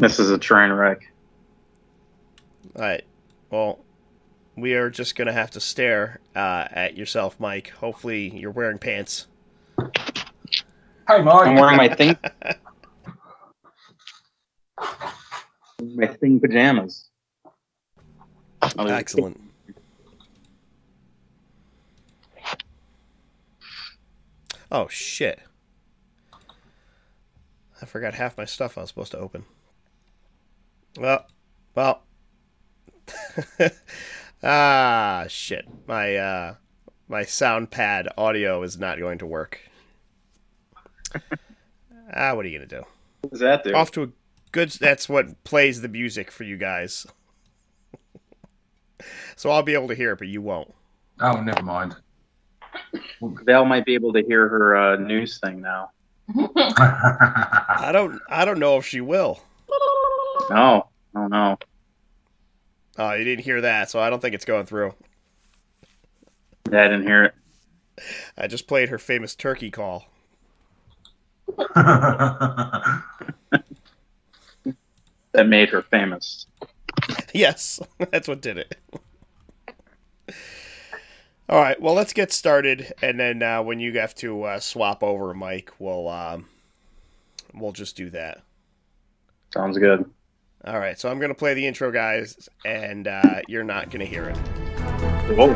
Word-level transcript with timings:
This 0.00 0.18
is 0.18 0.30
a 0.30 0.38
train 0.38 0.72
wreck. 0.72 1.12
All 2.74 2.80
right. 2.80 3.04
Well, 3.50 3.80
we 4.56 4.72
are 4.72 4.88
just 4.88 5.14
gonna 5.14 5.34
have 5.34 5.50
to 5.50 5.60
stare 5.60 6.20
uh, 6.34 6.68
at 6.70 6.96
yourself, 6.96 7.38
Mike. 7.38 7.68
Hopefully, 7.68 8.34
you're 8.34 8.50
wearing 8.50 8.78
pants. 8.78 9.26
Hey, 9.78 11.20
Mike. 11.22 11.46
I'm 11.46 11.54
wearing 11.54 11.76
my 11.76 11.88
thing. 11.94 12.16
my 15.94 16.06
thing 16.06 16.40
pajamas. 16.40 17.10
I 18.62 18.90
Excellent. 18.90 19.38
Oh 24.72 24.88
shit! 24.88 25.40
I 27.82 27.84
forgot 27.84 28.14
half 28.14 28.38
my 28.38 28.46
stuff 28.46 28.78
I 28.78 28.80
was 28.80 28.88
supposed 28.88 29.12
to 29.12 29.18
open. 29.18 29.44
Well, 30.98 31.26
well. 31.74 32.02
ah, 34.42 35.24
shit! 35.28 35.66
My 35.86 36.16
uh, 36.16 36.54
my 37.08 37.24
sound 37.24 37.70
pad 37.70 38.08
audio 38.16 38.62
is 38.62 38.78
not 38.78 38.98
going 38.98 39.18
to 39.18 39.26
work. 39.26 39.60
ah, 42.14 42.34
what 42.34 42.44
are 42.44 42.48
you 42.48 42.58
gonna 42.58 42.66
do? 42.66 42.84
What 43.22 43.40
that 43.40 43.64
do? 43.64 43.74
Off 43.74 43.90
to 43.92 44.02
a 44.04 44.08
good. 44.52 44.70
That's 44.70 45.08
what 45.08 45.42
plays 45.44 45.80
the 45.80 45.88
music 45.88 46.30
for 46.30 46.44
you 46.44 46.56
guys. 46.56 47.06
so 49.36 49.50
I'll 49.50 49.62
be 49.62 49.74
able 49.74 49.88
to 49.88 49.94
hear 49.94 50.12
it, 50.12 50.18
but 50.18 50.28
you 50.28 50.42
won't. 50.42 50.72
Oh, 51.20 51.40
never 51.40 51.62
mind. 51.62 51.96
Val 53.20 53.64
might 53.64 53.84
be 53.84 53.94
able 53.94 54.12
to 54.12 54.22
hear 54.22 54.48
her 54.48 54.76
uh, 54.76 54.96
news 54.96 55.38
thing 55.38 55.60
now. 55.60 55.90
I 56.36 57.90
don't. 57.92 58.20
I 58.28 58.44
don't 58.44 58.58
know 58.58 58.76
if 58.76 58.86
she 58.86 59.00
will. 59.00 59.40
No, 60.50 60.88
oh 61.14 61.26
no. 61.28 61.58
Oh, 62.98 63.12
you 63.14 63.24
didn't 63.24 63.44
hear 63.44 63.62
that, 63.62 63.88
so 63.88 64.00
I 64.00 64.10
don't 64.10 64.20
think 64.20 64.34
it's 64.34 64.44
going 64.44 64.66
through. 64.66 64.94
Yeah, 66.70 66.84
I 66.84 66.88
didn't 66.88 67.06
hear 67.06 67.24
it. 67.24 67.34
I 68.36 68.46
just 68.46 68.66
played 68.66 68.88
her 68.90 68.98
famous 68.98 69.34
turkey 69.34 69.70
call. 69.70 70.06
That 75.32 75.46
made 75.46 75.68
her 75.68 75.82
famous. 75.82 76.46
Yes, 77.32 77.80
that's 78.10 78.26
what 78.26 78.40
did 78.42 78.58
it. 78.58 78.76
All 81.48 81.60
right, 81.60 81.80
well, 81.80 81.94
let's 81.94 82.12
get 82.12 82.32
started, 82.32 82.92
and 83.02 83.18
then 83.18 83.42
uh, 83.42 83.62
when 83.62 83.80
you 83.80 83.98
have 83.98 84.14
to 84.16 84.42
uh, 84.44 84.60
swap 84.60 85.02
over, 85.02 85.32
Mike, 85.34 85.72
we'll 85.78 86.08
um, 86.08 86.48
we'll 87.54 87.72
just 87.72 87.96
do 87.96 88.10
that. 88.10 88.42
Sounds 89.52 89.78
good. 89.78 90.08
All 90.62 90.78
right, 90.78 90.98
so 90.98 91.08
I'm 91.10 91.18
gonna 91.18 91.34
play 91.34 91.54
the 91.54 91.66
intro, 91.66 91.90
guys, 91.90 92.50
and 92.66 93.08
uh, 93.08 93.40
you're 93.48 93.64
not 93.64 93.88
gonna 93.88 94.04
hear 94.04 94.28
it. 94.28 94.36
Whoa. 95.34 95.54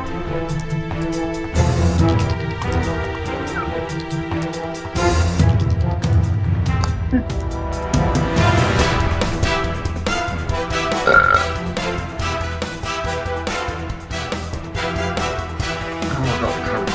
I've 16.41 16.61
got 16.67 16.89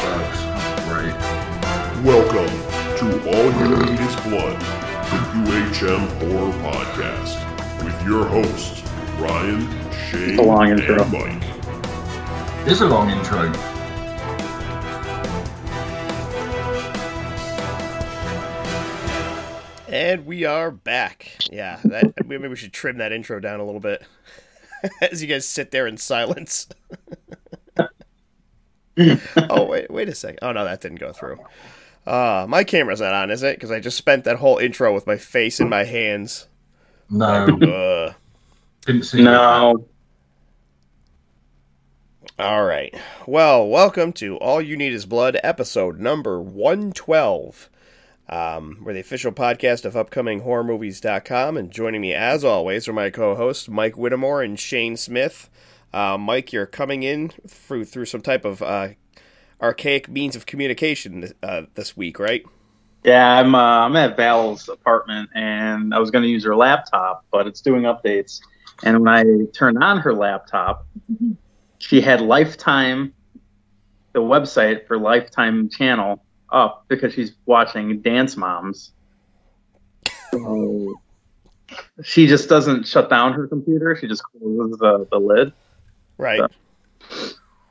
Great. 0.89 1.13
Welcome 2.03 2.49
to 2.97 3.05
All 3.29 3.47
You 3.59 3.67
Need 3.85 3.99
Is 3.99 4.15
Blood, 4.21 4.59
the 5.11 5.19
UHM 5.45 6.03
Horror 6.17 6.53
Podcast, 6.63 7.18
with 7.18 7.18
your 8.09 8.25
hosts, 8.25 8.81
Ryan, 9.19 9.61
Shane, 9.91 10.29
It's 10.31 10.39
a 10.39 10.41
long 10.41 10.69
intro. 10.69 11.03
and 11.03 11.11
Mike. 11.11 11.43
It's 12.65 12.81
a 12.81 12.87
long 12.87 13.11
intro. 13.11 13.51
And 19.87 20.25
we 20.27 20.45
are 20.45 20.69
back. 20.71 21.35
Yeah, 21.51 21.79
that, 21.85 22.25
maybe 22.27 22.47
we 22.47 22.55
should 22.55 22.73
trim 22.73 22.97
that 22.97 23.11
intro 23.11 23.39
down 23.39 23.59
a 23.59 23.63
little 23.65 23.79
bit 23.81 24.03
as 25.01 25.21
you 25.21 25.27
guys 25.27 25.47
sit 25.47 25.71
there 25.71 25.87
in 25.87 25.97
silence. 25.97 26.67
oh 29.49 29.65
wait, 29.65 29.89
wait 29.89 30.09
a 30.09 30.15
second. 30.15 30.39
Oh 30.41 30.51
no, 30.51 30.63
that 30.65 30.81
didn't 30.81 30.99
go 30.99 31.11
through. 31.11 31.39
Uh, 32.05 32.45
my 32.47 32.63
camera's 32.63 33.01
not 33.01 33.13
on, 33.13 33.29
is 33.31 33.41
it? 33.43 33.55
Because 33.57 33.71
I 33.71 33.79
just 33.79 33.97
spent 33.97 34.23
that 34.25 34.37
whole 34.37 34.57
intro 34.57 34.93
with 34.93 35.05
my 35.07 35.17
face 35.17 35.59
in 35.59 35.69
my 35.69 35.83
hands. 35.83 36.47
No, 37.09 37.25
Uh, 37.61 38.13
didn't 38.85 39.03
see 39.03 39.21
No. 39.23 39.85
all 42.37 42.63
right. 42.65 42.93
Well, 43.25 43.67
welcome 43.67 44.13
to 44.13 44.37
All 44.37 44.61
You 44.61 44.77
Need 44.77 44.93
Is 44.93 45.05
Blood, 45.05 45.39
episode 45.43 45.99
number 45.99 46.39
one 46.41 46.91
twelve. 46.93 47.69
Um, 48.29 48.77
we're 48.83 48.93
the 48.93 48.99
official 48.99 49.31
podcast 49.31 49.85
of 49.85 49.95
upcominghorrormovies.com, 49.95 51.57
and 51.57 51.71
joining 51.71 52.01
me 52.01 52.13
as 52.13 52.45
always 52.45 52.87
are 52.87 52.93
my 52.93 53.09
co-hosts 53.09 53.67
Mike 53.67 53.95
Whittemore 53.97 54.43
and 54.43 54.59
Shane 54.59 54.95
Smith. 54.95 55.49
Uh, 55.91 56.15
Mike, 56.19 56.53
you're 56.53 56.67
coming 56.67 57.01
in 57.01 57.29
through 57.47 57.85
through 57.85 58.05
some 58.05 58.21
type 58.21 58.45
of 58.45 58.61
uh, 58.61 58.89
archaic 59.59 60.07
means 60.07 60.35
of 60.35 60.45
communication 60.45 61.33
uh, 61.41 61.63
this 61.73 61.97
week, 61.97 62.19
right? 62.19 62.45
Yeah, 63.03 63.39
I'm 63.39 63.55
uh, 63.55 63.85
I'm 63.85 63.95
at 63.95 64.17
Val's 64.17 64.67
apartment 64.67 65.29
and 65.33 65.93
I 65.93 65.99
was 65.99 66.11
going 66.11 66.23
to 66.23 66.29
use 66.29 66.43
her 66.43 66.55
laptop, 66.55 67.25
but 67.31 67.47
it's 67.47 67.61
doing 67.61 67.83
updates. 67.83 68.39
And 68.83 68.99
when 68.99 69.09
I 69.09 69.23
turned 69.53 69.81
on 69.83 69.99
her 69.99 70.13
laptop, 70.13 70.85
she 71.79 72.01
had 72.01 72.21
Lifetime, 72.21 73.13
the 74.13 74.21
website 74.21 74.87
for 74.87 74.97
Lifetime 74.97 75.69
channel 75.69 76.23
up 76.51 76.85
because 76.87 77.13
she's 77.13 77.31
watching 77.45 78.01
Dance 78.01 78.35
Moms. 78.35 78.91
So 80.33 80.99
she 82.03 82.27
just 82.27 82.49
doesn't 82.49 82.87
shut 82.87 83.09
down 83.09 83.33
her 83.33 83.47
computer. 83.47 83.95
She 83.99 84.07
just 84.07 84.23
closes 84.23 84.77
the, 84.77 85.07
the 85.11 85.19
lid. 85.19 85.53
Right. 86.17 86.41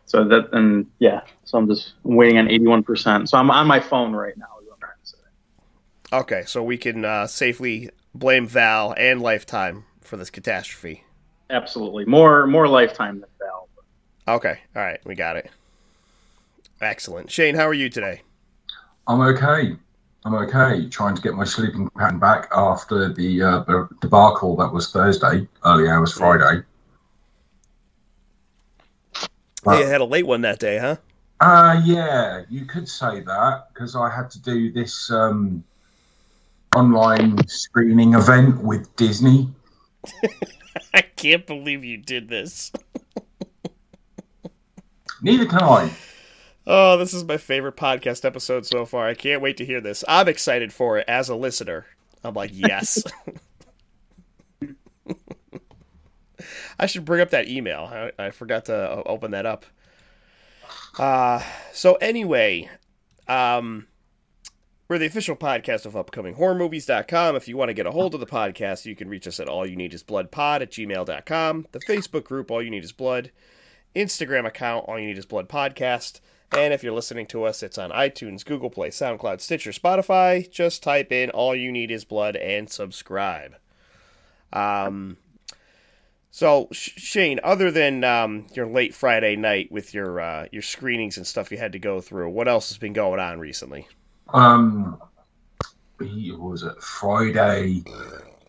So 0.07 0.25
that 0.25 0.49
and 0.53 0.87
yeah, 0.99 1.21
so 1.45 1.59
I'm 1.59 1.69
just 1.69 1.95
waiting 2.03 2.39
on 2.39 2.47
81%. 2.47 3.29
So 3.29 3.37
I'm 3.37 3.51
on 3.51 3.67
my 3.67 3.81
phone 3.81 4.13
right 4.13 4.37
now. 4.37 4.47
is 4.61 4.67
what 4.67 4.75
I'm 4.75 4.81
trying 4.81 4.93
to 5.03 5.07
say. 5.07 5.17
Okay, 6.13 6.45
so 6.47 6.63
we 6.63 6.79
can 6.79 7.05
uh, 7.05 7.27
safely 7.27 7.91
blame 8.15 8.47
Val 8.47 8.95
and 8.97 9.21
Lifetime 9.21 9.85
for 10.01 10.17
this 10.17 10.31
catastrophe. 10.31 11.05
Absolutely. 11.51 12.05
More 12.07 12.47
more 12.47 12.67
lifetime 12.67 13.21
than 13.21 13.29
Val. 13.39 13.69
Okay, 14.37 14.61
all 14.75 14.83
right, 14.83 15.01
we 15.05 15.15
got 15.15 15.37
it. 15.37 15.51
Excellent. 16.81 17.31
Shane, 17.31 17.55
how 17.55 17.67
are 17.67 17.75
you 17.75 17.91
today? 17.91 18.23
I'm 19.07 19.21
okay. 19.21 19.77
I'm 20.25 20.35
okay. 20.35 20.89
Trying 20.89 21.15
to 21.15 21.23
get 21.23 21.35
my 21.35 21.45
sleeping 21.45 21.89
pattern 21.91 22.19
back 22.19 22.49
after 22.53 23.13
the 23.13 23.43
uh, 23.43 23.59
the 23.61 23.89
debacle 24.01 24.57
that 24.57 24.73
was 24.73 24.91
Thursday, 24.91 25.47
early 25.65 25.89
hours 25.89 26.13
Friday. 26.13 26.63
Hey, 29.65 29.81
you 29.81 29.87
had 29.87 30.01
a 30.01 30.05
late 30.05 30.27
one 30.27 30.41
that 30.43 30.59
day, 30.59 30.79
huh? 30.79 30.97
Uh, 31.41 31.81
yeah, 31.85 32.43
you 32.49 32.65
could 32.65 32.89
say 32.89 33.21
that 33.21 33.69
because 33.73 33.95
I 33.95 34.15
had 34.15 34.31
to 34.31 34.41
do 34.41 34.73
this 34.73 35.11
um, 35.11 35.65
online 36.79 37.47
screening 37.49 38.15
event 38.15 38.63
with 38.63 38.95
Disney. 38.95 39.49
I 40.95 41.03
can't 41.03 41.45
believe 41.47 41.85
you 41.85 41.97
did 41.97 42.29
this. 42.29 42.71
Neither 45.21 45.47
can 45.47 45.63
I. 45.63 45.91
Oh, 46.67 46.97
this 46.97 47.13
is 47.15 47.25
my 47.25 47.37
favorite 47.37 47.77
podcast 47.77 48.25
episode 48.25 48.65
so 48.65 48.85
far. 48.85 49.09
I 49.09 49.15
can't 49.15 49.43
wait 49.43 49.57
to 49.57 49.65
hear 49.65 49.81
this. 49.81 50.05
I'm 50.07 50.29
excited 50.29 50.73
for 50.73 50.99
it 50.99 51.07
as 51.09 51.29
a 51.29 51.35
listener. 51.35 51.87
I'm 52.23 52.35
like, 52.35 52.53
yes. 52.55 53.03
I 56.79 56.87
should 56.87 57.05
bring 57.05 57.21
up 57.21 57.31
that 57.31 57.49
email. 57.49 57.91
I, 57.91 58.27
I 58.27 58.31
forgot 58.31 58.67
to 58.67 59.03
open 59.05 59.33
that 59.33 59.47
up. 59.47 59.67
Uh, 60.97 61.43
so 61.73 61.95
anyway, 61.97 62.71
um, 63.27 63.88
we're 64.89 64.99
the 64.99 65.07
official 65.07 65.37
podcast 65.37 65.85
of 65.85 65.93
upcominghorrormovies.com. 65.93 67.37
If 67.37 67.47
you 67.47 67.59
want 67.59 67.69
to 67.69 67.75
get 67.75 67.87
a 67.87 67.91
hold 67.91 68.15
of 68.15 68.21
the 68.21 68.27
podcast, 68.27 68.87
you 68.87 68.97
can 68.97 69.11
reach 69.11 69.27
us 69.27 69.39
at 69.39 69.49
all 69.49 69.67
you 69.67 69.77
need 69.77 69.93
is 69.93 70.03
blood 70.03 70.31
pod 70.31 70.63
at 70.63 70.71
gmail.com, 70.71 71.67
the 71.73 71.81
Facebook 71.81 72.25
group, 72.25 72.51
all 72.51 72.63
you 72.63 72.71
need 72.71 72.85
is 72.85 72.93
blood, 72.93 73.31
Instagram 73.95 74.47
account, 74.47 74.87
all 74.89 74.99
you 74.99 75.07
need 75.07 75.19
is 75.19 75.27
blood 75.27 75.47
podcast. 75.47 76.21
And 76.53 76.73
if 76.73 76.83
you're 76.83 76.95
listening 76.95 77.27
to 77.27 77.45
us, 77.45 77.63
it's 77.63 77.77
on 77.77 77.91
iTunes, 77.91 78.47
Google 78.47 78.71
Play, 78.71 78.89
SoundCloud, 78.89 79.43
Stitcher, 79.43 79.73
Spotify. 79.73 80.51
Just 80.51 80.83
type 80.83 81.13
in 81.13 81.29
all 81.31 81.55
you 81.55 81.71
need 81.71 81.91
is 81.91 82.07
blood 82.07 82.37
and 82.37 82.71
subscribe. 82.71 83.57
Um, 84.55 85.19
so 86.31 86.69
Shane, 86.73 87.41
other 87.45 87.71
than 87.71 88.03
um, 88.05 88.47
your 88.55 88.67
late 88.67 88.95
Friday 88.95 89.37
night 89.37 89.71
with 89.71 89.93
your 89.93 90.19
uh, 90.21 90.47
your 90.51 90.63
screenings 90.63 91.19
and 91.19 91.27
stuff 91.27 91.53
you 91.53 91.59
had 91.59 91.73
to 91.73 91.79
go 91.79 92.01
through, 92.01 92.31
what 92.31 92.49
else 92.49 92.71
has 92.71 92.79
been 92.79 92.95
going 92.95 93.21
on 93.21 93.39
recently? 93.39 93.87
Um, 94.31 95.01
was 96.01 96.63
it 96.63 96.83
Friday. 96.83 97.83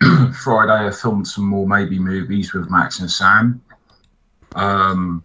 Friday, 0.42 0.88
I 0.88 0.92
filmed 0.92 1.28
some 1.28 1.46
more 1.46 1.68
maybe 1.68 2.00
movies 2.00 2.54
with 2.54 2.70
Max 2.70 3.00
and 3.00 3.12
Sam. 3.12 3.62
Um, 4.56 5.24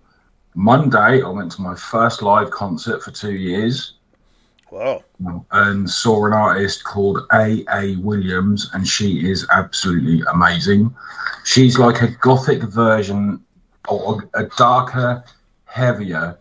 Monday, 0.55 1.23
I 1.23 1.29
went 1.29 1.53
to 1.53 1.63
my 1.63 1.75
first 1.75 2.23
live 2.23 2.51
concert 2.51 3.03
for 3.03 3.11
two 3.11 3.33
years 3.33 3.95
Whoa. 4.69 5.05
and 5.53 5.89
saw 5.89 6.27
an 6.27 6.33
artist 6.33 6.85
called 6.85 7.21
A. 7.33 7.65
A. 7.73 7.97
Williams, 7.97 8.71
and 8.75 8.87
she 8.87 9.31
is 9.31 9.47
absolutely 9.53 10.23
amazing. 10.33 10.95
She's 11.45 11.79
like 11.79 12.03
a 12.03 12.09
gothic 12.21 12.63
version, 12.63 13.45
or 13.89 14.29
a 14.35 14.45
darker, 14.57 15.25
heavier 15.67 16.39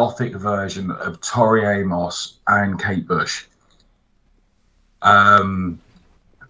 gothic 0.00 0.34
version 0.34 0.90
of 0.92 1.20
Tori 1.20 1.62
Amos 1.62 2.38
and 2.46 2.82
Kate 2.82 3.06
Bush. 3.06 3.44
Um, 5.02 5.78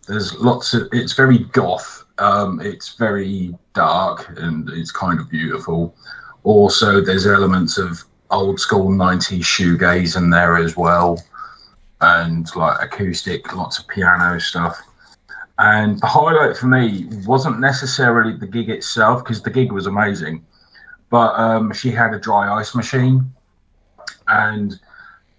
there's 0.07 0.39
lots 0.39 0.73
of. 0.73 0.89
It's 0.93 1.15
very 1.15 1.39
goth. 1.39 2.05
Um, 2.19 2.61
it's 2.61 2.95
very 2.95 3.53
dark 3.73 4.39
and 4.39 4.71
it's 4.71 4.93
kind 4.93 5.19
of 5.19 5.29
beautiful. 5.29 5.97
Also, 6.45 7.01
there's 7.01 7.27
elements 7.27 7.77
of 7.77 8.05
old 8.31 8.61
school 8.61 8.89
90s 8.89 9.41
shoegaze 9.41 10.17
in 10.17 10.31
there 10.31 10.57
as 10.57 10.77
well, 10.77 11.21
and 12.03 12.47
like 12.55 12.81
acoustic, 12.81 13.53
lots 13.57 13.81
of 13.81 13.89
piano 13.89 14.39
stuff. 14.39 14.79
And 15.59 16.01
the 16.01 16.07
highlight 16.07 16.57
for 16.57 16.69
me 16.69 17.09
wasn't 17.27 17.59
necessarily 17.59 18.37
the 18.37 18.47
gig 18.47 18.71
itself, 18.71 19.25
because 19.25 19.43
the 19.43 19.51
gig 19.51 19.73
was 19.73 19.89
amazing, 19.89 20.47
but 21.11 21.33
um, 21.35 21.73
she 21.73 21.91
had 21.91 22.15
a 22.15 22.21
dry 22.21 22.61
ice 22.61 22.77
machine, 22.77 23.33
and 24.31 24.81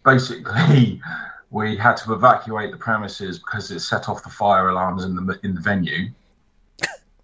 basically 0.06 1.02
we 1.50 1.76
had 1.76 1.98
to 1.98 2.14
evacuate 2.14 2.72
the 2.72 2.78
premises 2.78 3.40
because 3.40 3.72
it 3.72 3.80
set 3.80 4.08
off 4.08 4.24
the 4.24 4.30
fire 4.30 4.70
alarms 4.70 5.04
in 5.04 5.16
the 5.16 5.40
in 5.44 5.56
the 5.56 5.62
venue. 5.62 6.10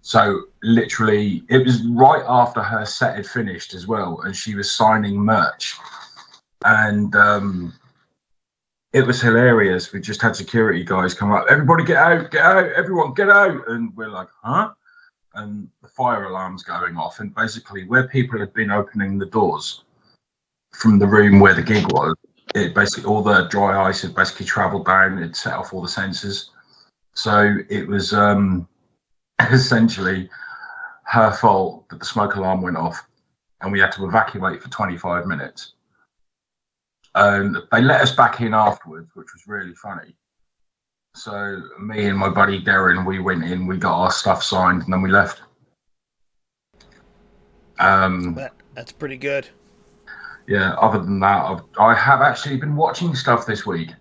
So 0.01 0.43
literally, 0.63 1.43
it 1.49 1.65
was 1.65 1.85
right 1.87 2.23
after 2.25 2.61
her 2.61 2.85
set 2.85 3.17
had 3.17 3.27
finished 3.27 3.73
as 3.73 3.87
well, 3.87 4.21
and 4.21 4.33
she 4.33 4.55
was 4.55 4.71
signing 4.71 5.17
merch, 5.17 5.75
and 6.63 7.13
um, 7.15 7.73
it 8.93 9.05
was 9.05 9.21
hilarious. 9.21 9.91
We 9.91 9.99
just 9.99 10.21
had 10.21 10.33
security 10.33 10.85
guys 10.85 11.13
come 11.13 11.33
up. 11.33 11.47
Everybody, 11.49 11.83
get 11.83 11.97
out! 11.97 12.31
Get 12.31 12.41
out! 12.41 12.71
Everyone, 12.71 13.13
get 13.15 13.29
out! 13.29 13.67
And 13.67 13.93
we're 13.97 14.09
like, 14.09 14.29
huh? 14.41 14.71
And 15.33 15.67
the 15.81 15.89
fire 15.89 16.23
alarm's 16.23 16.63
going 16.63 16.95
off, 16.95 17.19
and 17.19 17.35
basically, 17.35 17.83
where 17.83 18.07
people 18.07 18.39
had 18.39 18.53
been 18.53 18.71
opening 18.71 19.17
the 19.17 19.25
doors 19.25 19.83
from 20.77 20.99
the 20.99 21.07
room 21.07 21.39
where 21.39 21.53
the 21.53 21.61
gig 21.61 21.85
was, 21.91 22.15
it 22.55 22.73
basically 22.73 23.05
all 23.05 23.21
the 23.21 23.47
dry 23.49 23.87
ice 23.87 24.01
had 24.01 24.15
basically 24.15 24.45
travelled 24.45 24.85
down. 24.85 25.17
It 25.17 25.35
set 25.35 25.53
off 25.53 25.73
all 25.73 25.81
the 25.81 25.87
sensors, 25.87 26.49
so 27.13 27.57
it 27.69 27.87
was. 27.87 28.13
um 28.13 28.67
essentially 29.51 30.29
her 31.03 31.31
fault 31.31 31.87
that 31.89 31.99
the 31.99 32.05
smoke 32.05 32.35
alarm 32.35 32.61
went 32.61 32.77
off 32.77 33.07
and 33.61 33.71
we 33.71 33.79
had 33.79 33.91
to 33.93 34.05
evacuate 34.05 34.61
for 34.61 34.69
25 34.69 35.25
minutes. 35.25 35.73
And 37.15 37.57
they 37.71 37.81
let 37.81 38.01
us 38.01 38.11
back 38.11 38.41
in 38.41 38.53
afterwards, 38.53 39.09
which 39.15 39.27
was 39.33 39.47
really 39.47 39.73
funny. 39.73 40.15
So 41.15 41.61
me 41.79 42.05
and 42.07 42.17
my 42.17 42.29
buddy 42.29 42.63
Darren, 42.63 43.05
we 43.05 43.19
went 43.19 43.43
in, 43.43 43.65
we 43.65 43.77
got 43.77 43.99
our 43.99 44.11
stuff 44.11 44.43
signed, 44.43 44.83
and 44.83 44.93
then 44.93 45.01
we 45.01 45.09
left. 45.09 45.41
Um, 47.79 48.35
That, 48.35 48.53
that's 48.75 48.91
pretty 48.91 49.17
good. 49.17 49.47
Yeah. 50.47 50.73
Other 50.73 50.99
than 50.99 51.19
that, 51.19 51.45
I've, 51.45 51.61
I 51.79 51.93
have 51.93 52.21
actually 52.21 52.57
been 52.57 52.75
watching 52.75 53.13
stuff 53.15 53.45
this 53.45 53.65
week. 53.65 53.91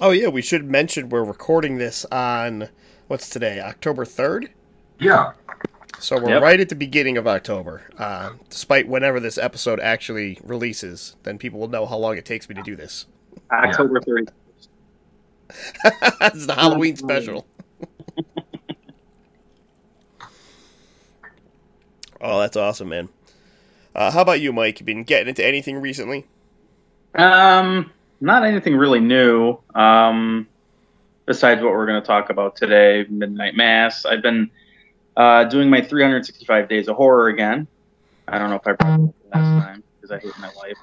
Oh, 0.00 0.10
yeah, 0.10 0.28
we 0.28 0.42
should 0.42 0.64
mention 0.64 1.08
we're 1.08 1.22
recording 1.24 1.78
this 1.78 2.04
on, 2.06 2.68
what's 3.06 3.28
today, 3.28 3.60
October 3.60 4.04
3rd? 4.04 4.48
Yeah, 4.98 5.32
So 6.00 6.18
we're 6.20 6.30
Yep. 6.30 6.42
right 6.42 6.58
at 6.60 6.68
the 6.68 6.74
beginning 6.74 7.16
of 7.16 7.26
October. 7.28 7.82
Uh, 7.96 8.30
despite 8.50 8.88
whenever 8.88 9.20
this 9.20 9.38
episode 9.38 9.78
actually 9.80 10.38
releases, 10.42 11.14
then 11.22 11.38
people 11.38 11.60
will 11.60 11.68
know 11.68 11.86
how 11.86 11.96
long 11.96 12.16
it 12.16 12.24
takes 12.24 12.48
me 12.48 12.54
to 12.56 12.62
do 12.62 12.74
this. 12.74 13.06
October 13.52 14.00
30th. 14.00 14.30
it's 16.22 16.46
the 16.46 16.54
Halloween 16.54 16.96
special. 16.96 17.46
oh, 22.20 22.40
that's 22.40 22.56
awesome, 22.56 22.88
man. 22.88 23.08
Uh, 23.94 24.10
how 24.10 24.22
about 24.22 24.40
you, 24.40 24.52
Mike? 24.52 24.80
You 24.80 24.86
been 24.86 25.04
getting 25.04 25.28
into 25.28 25.44
anything 25.44 25.76
recently? 25.76 26.26
Um, 27.14 27.92
not 28.20 28.44
anything 28.44 28.76
really 28.76 29.00
new. 29.00 29.58
Um, 29.74 30.48
besides 31.26 31.62
what 31.62 31.72
we're 31.72 31.86
going 31.86 32.00
to 32.00 32.06
talk 32.06 32.30
about 32.30 32.56
today, 32.56 33.06
Midnight 33.08 33.54
Mass. 33.54 34.04
I've 34.04 34.22
been 34.22 34.50
uh, 35.16 35.44
doing 35.44 35.70
my 35.70 35.80
365 35.80 36.68
days 36.68 36.88
of 36.88 36.96
horror 36.96 37.28
again. 37.28 37.68
I 38.26 38.38
don't 38.38 38.50
know 38.50 38.56
if 38.56 38.66
I 38.66 38.72
brought 38.72 39.00
it 39.00 39.14
last 39.32 39.64
time 39.64 39.84
because 39.96 40.10
I 40.10 40.18
hate 40.18 40.38
my 40.38 40.50
life. 40.54 40.78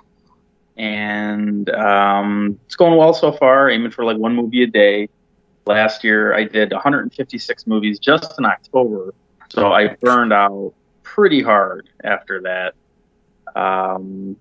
And 0.78 1.70
um, 1.72 2.60
it's 2.66 2.76
going 2.76 2.98
well 2.98 3.14
so 3.14 3.32
far. 3.34 3.70
Aiming 3.70 3.92
for 3.92 4.06
like 4.06 4.18
one 4.18 4.36
movie 4.36 4.64
a 4.64 4.68
day. 4.68 5.10
Last 5.66 6.04
year 6.04 6.34
I 6.34 6.46
did 6.46 6.72
156 6.72 7.68
movies 7.68 8.00
just 8.00 8.40
in 8.40 8.46
October, 8.46 9.14
so 9.50 9.72
I 9.72 9.90
burned 9.90 10.34
out 10.34 10.74
pretty 11.04 11.44
hard 11.44 11.88
after 12.04 12.42
that. 12.42 12.74
Um, 13.56 14.36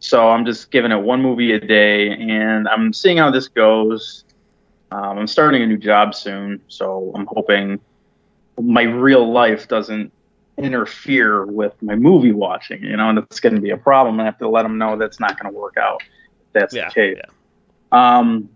so 0.00 0.28
I'm 0.28 0.44
just 0.46 0.70
giving 0.70 0.92
it 0.92 1.00
one 1.02 1.22
movie 1.22 1.52
a 1.52 1.60
day, 1.60 2.10
and 2.10 2.68
I'm 2.68 2.92
seeing 2.92 3.18
how 3.18 3.30
this 3.30 3.48
goes. 3.48 4.24
Um, 4.90 5.18
I'm 5.18 5.26
starting 5.26 5.62
a 5.62 5.66
new 5.66 5.76
job 5.76 6.14
soon, 6.14 6.60
so 6.68 7.12
I'm 7.14 7.26
hoping 7.26 7.80
my 8.60 8.82
real 8.82 9.30
life 9.30 9.68
doesn't 9.68 10.12
interfere 10.56 11.46
with 11.46 11.80
my 11.82 11.94
movie 11.94 12.32
watching. 12.32 12.82
You 12.82 12.96
know, 12.96 13.08
and 13.10 13.18
it's 13.18 13.40
going 13.40 13.54
to 13.54 13.60
be 13.60 13.70
a 13.70 13.76
problem. 13.76 14.20
I 14.20 14.24
have 14.24 14.38
to 14.38 14.48
let 14.48 14.62
them 14.62 14.78
know 14.78 14.96
that's 14.96 15.20
not 15.20 15.38
going 15.40 15.52
to 15.52 15.58
work 15.58 15.76
out. 15.76 16.00
If 16.02 16.52
that's 16.52 16.74
Yeah, 16.74 16.88
the 16.88 16.94
case. 16.94 17.18
yeah. 17.18 18.18
Um, 18.18 18.48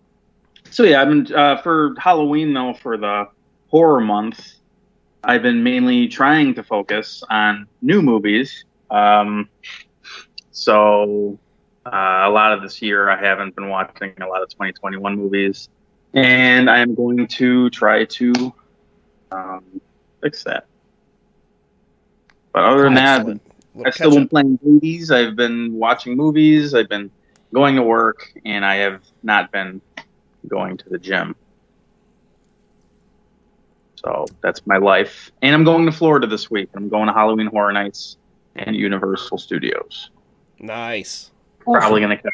so 0.70 0.84
yeah, 0.84 1.02
I've 1.02 1.08
been 1.08 1.34
uh, 1.34 1.60
for 1.62 1.94
Halloween 1.98 2.54
though 2.54 2.74
for 2.74 2.96
the 2.96 3.28
horror 3.68 4.00
month. 4.00 4.54
I've 5.24 5.42
been 5.42 5.62
mainly 5.62 6.08
trying 6.08 6.54
to 6.54 6.62
focus 6.62 7.22
on 7.30 7.66
new 7.80 8.02
movies. 8.02 8.64
Um, 8.92 9.48
so 10.50 11.38
uh, 11.86 12.20
a 12.24 12.30
lot 12.30 12.52
of 12.52 12.62
this 12.62 12.82
year 12.82 13.08
I 13.08 13.16
haven't 13.16 13.56
been 13.56 13.68
watching 13.68 14.12
a 14.20 14.28
lot 14.28 14.42
of 14.42 14.50
2021 14.50 15.16
movies, 15.16 15.68
and 16.12 16.68
I 16.68 16.78
am 16.78 16.94
going 16.94 17.26
to 17.26 17.70
try 17.70 18.04
to 18.04 18.52
um, 19.32 19.80
fix 20.20 20.44
that. 20.44 20.66
But 22.52 22.64
other 22.64 22.82
than 22.82 22.94
that, 22.94 23.20
Excellent. 23.20 23.42
Little 23.74 23.86
I've 23.86 23.94
still 23.94 24.10
been 24.10 24.28
playing 24.28 24.58
movies. 24.62 25.10
I've 25.10 25.34
been 25.34 25.72
watching 25.72 26.14
movies. 26.14 26.74
I've 26.74 26.90
been 26.90 27.10
going 27.54 27.76
to 27.76 27.82
work, 27.82 28.30
and 28.44 28.64
I 28.64 28.76
have 28.76 29.02
not 29.22 29.50
been 29.50 29.80
going 30.46 30.76
to 30.76 30.88
the 30.90 30.98
gym. 30.98 31.34
So 33.94 34.26
that's 34.42 34.66
my 34.66 34.76
life. 34.76 35.30
And 35.40 35.54
I'm 35.54 35.64
going 35.64 35.86
to 35.86 35.92
Florida 35.92 36.26
this 36.26 36.50
week. 36.50 36.68
I'm 36.74 36.90
going 36.90 37.06
to 37.06 37.14
Halloween 37.14 37.46
Horror 37.46 37.72
Nights 37.72 38.18
and 38.56 38.74
Universal 38.76 39.38
Studios. 39.38 40.10
Nice. 40.58 41.30
Probably 41.60 42.00
going 42.00 42.16
to 42.18 42.30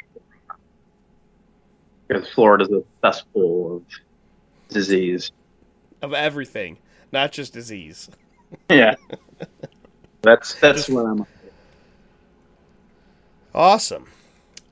because 2.06 2.28
Florida's 2.30 2.70
a 2.70 2.82
cesspool 3.02 3.76
of 3.76 3.82
disease. 4.70 5.30
Of 6.00 6.14
everything, 6.14 6.78
not 7.12 7.32
just 7.32 7.52
disease. 7.52 8.08
Yeah, 8.70 8.94
that's 10.22 10.54
that's 10.54 10.86
Just- 10.86 10.88
what 10.90 11.04
I'm. 11.04 11.26
Awesome. 13.54 14.06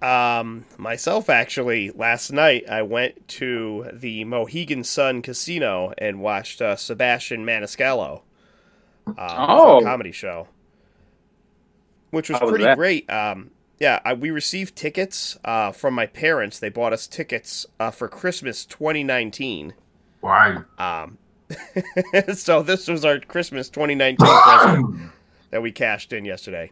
Um, 0.03 0.65
myself, 0.79 1.29
actually, 1.31 1.91
last 1.91 2.31
night 2.31 2.69
I 2.71 2.83
went 2.83 3.29
to 3.29 3.91
the 3.93 4.25
Mohegan 4.25 4.85
Sun 4.85 5.23
Casino 5.23 5.93
and 5.99 6.21
watched 6.21 6.61
uh, 6.62 6.76
Sebastian 6.76 7.45
Maniscalco 7.45 8.23
uh, 9.07 9.47
Oh. 9.49 9.79
a 9.81 9.83
comedy 9.83 10.12
show, 10.12 10.49
which 12.11 12.29
was 12.31 12.41
was 12.41 12.51
pretty 12.51 12.65
that? 12.65 12.77
great. 12.77 13.11
Um, 13.11 13.51
yeah, 13.79 14.01
I, 14.05 14.15
we 14.15 14.31
received 14.31 14.75
tickets 14.77 15.37
uh, 15.45 15.73
from 15.73 15.95
my 15.95 16.07
parents. 16.07 16.59
They 16.59 16.71
bought 16.71 16.93
us 16.93 17.07
tickets 17.07 17.67
uh, 17.79 17.91
for 17.91 18.09
Christmas 18.09 18.65
2019. 18.65 19.75
wow. 20.23 20.65
Um, 20.79 21.19
so 22.35 22.63
this 22.63 22.89
was 22.89 23.05
our 23.05 23.21
Christmas 23.21 23.69
2019 23.69 24.27
present 24.27 25.11
that 25.51 25.63
we 25.63 25.73
cashed 25.73 26.13
in 26.13 26.25
yesterday. 26.25 26.71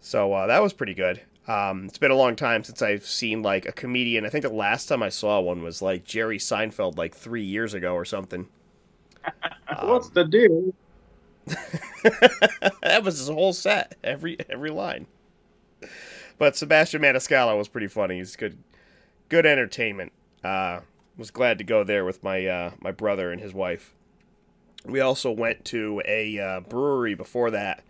So 0.00 0.32
uh, 0.32 0.46
that 0.46 0.62
was 0.62 0.72
pretty 0.72 0.94
good. 0.94 1.20
Um, 1.46 1.86
it's 1.86 1.98
been 1.98 2.10
a 2.10 2.16
long 2.16 2.36
time 2.36 2.64
since 2.64 2.82
I've 2.82 3.04
seen 3.04 3.42
like 3.42 3.66
a 3.66 3.72
comedian. 3.72 4.24
I 4.24 4.28
think 4.28 4.42
the 4.42 4.52
last 4.52 4.86
time 4.86 5.02
I 5.02 5.08
saw 5.08 5.40
one 5.40 5.62
was 5.62 5.82
like 5.82 6.04
Jerry 6.04 6.38
Seinfeld, 6.38 6.96
like 6.96 7.14
three 7.14 7.44
years 7.44 7.74
ago 7.74 7.94
or 7.94 8.04
something. 8.04 8.48
What's 9.82 10.08
the 10.10 10.24
deal? 10.24 10.72
that 12.82 13.02
was 13.02 13.18
his 13.18 13.28
whole 13.28 13.52
set, 13.52 13.96
every 14.02 14.36
every 14.48 14.70
line. 14.70 15.06
But 16.38 16.56
Sebastian 16.56 17.02
Maniscalco 17.02 17.56
was 17.56 17.68
pretty 17.68 17.88
funny. 17.88 18.18
He's 18.18 18.36
good, 18.36 18.58
good 19.28 19.46
entertainment. 19.46 20.12
Uh, 20.42 20.80
was 21.16 21.30
glad 21.30 21.58
to 21.58 21.64
go 21.64 21.84
there 21.84 22.04
with 22.04 22.22
my 22.22 22.46
uh, 22.46 22.70
my 22.80 22.90
brother 22.92 23.32
and 23.32 23.40
his 23.40 23.54
wife. 23.54 23.94
We 24.84 25.00
also 25.00 25.30
went 25.30 25.64
to 25.66 26.02
a 26.04 26.38
uh, 26.38 26.60
brewery 26.60 27.14
before 27.14 27.50
that, 27.52 27.84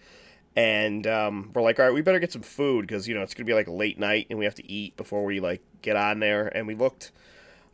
and 0.55 1.07
um, 1.07 1.51
we're 1.55 1.63
like, 1.63 1.79
all 1.79 1.87
right, 1.87 1.95
we 1.95 2.03
better 2.03 2.19
get 2.19 2.33
some 2.33 2.43
food 2.43 2.87
because 2.87 3.09
you 3.09 3.15
know 3.15 3.23
it's 3.23 3.35
gonna 3.35 3.47
be 3.47 3.55
like 3.55 3.69
late 3.69 3.99
night 3.99 4.27
and 4.29 4.39
we 4.39 4.45
have 4.45 4.55
to 4.57 4.71
eat 4.71 4.97
before 4.97 5.25
we 5.25 5.41
like 5.41 5.63
get 5.81 5.97
on 5.97 6.21
there. 6.21 6.49
And 6.49 6.67
we 6.67 6.75
looked 6.75 7.13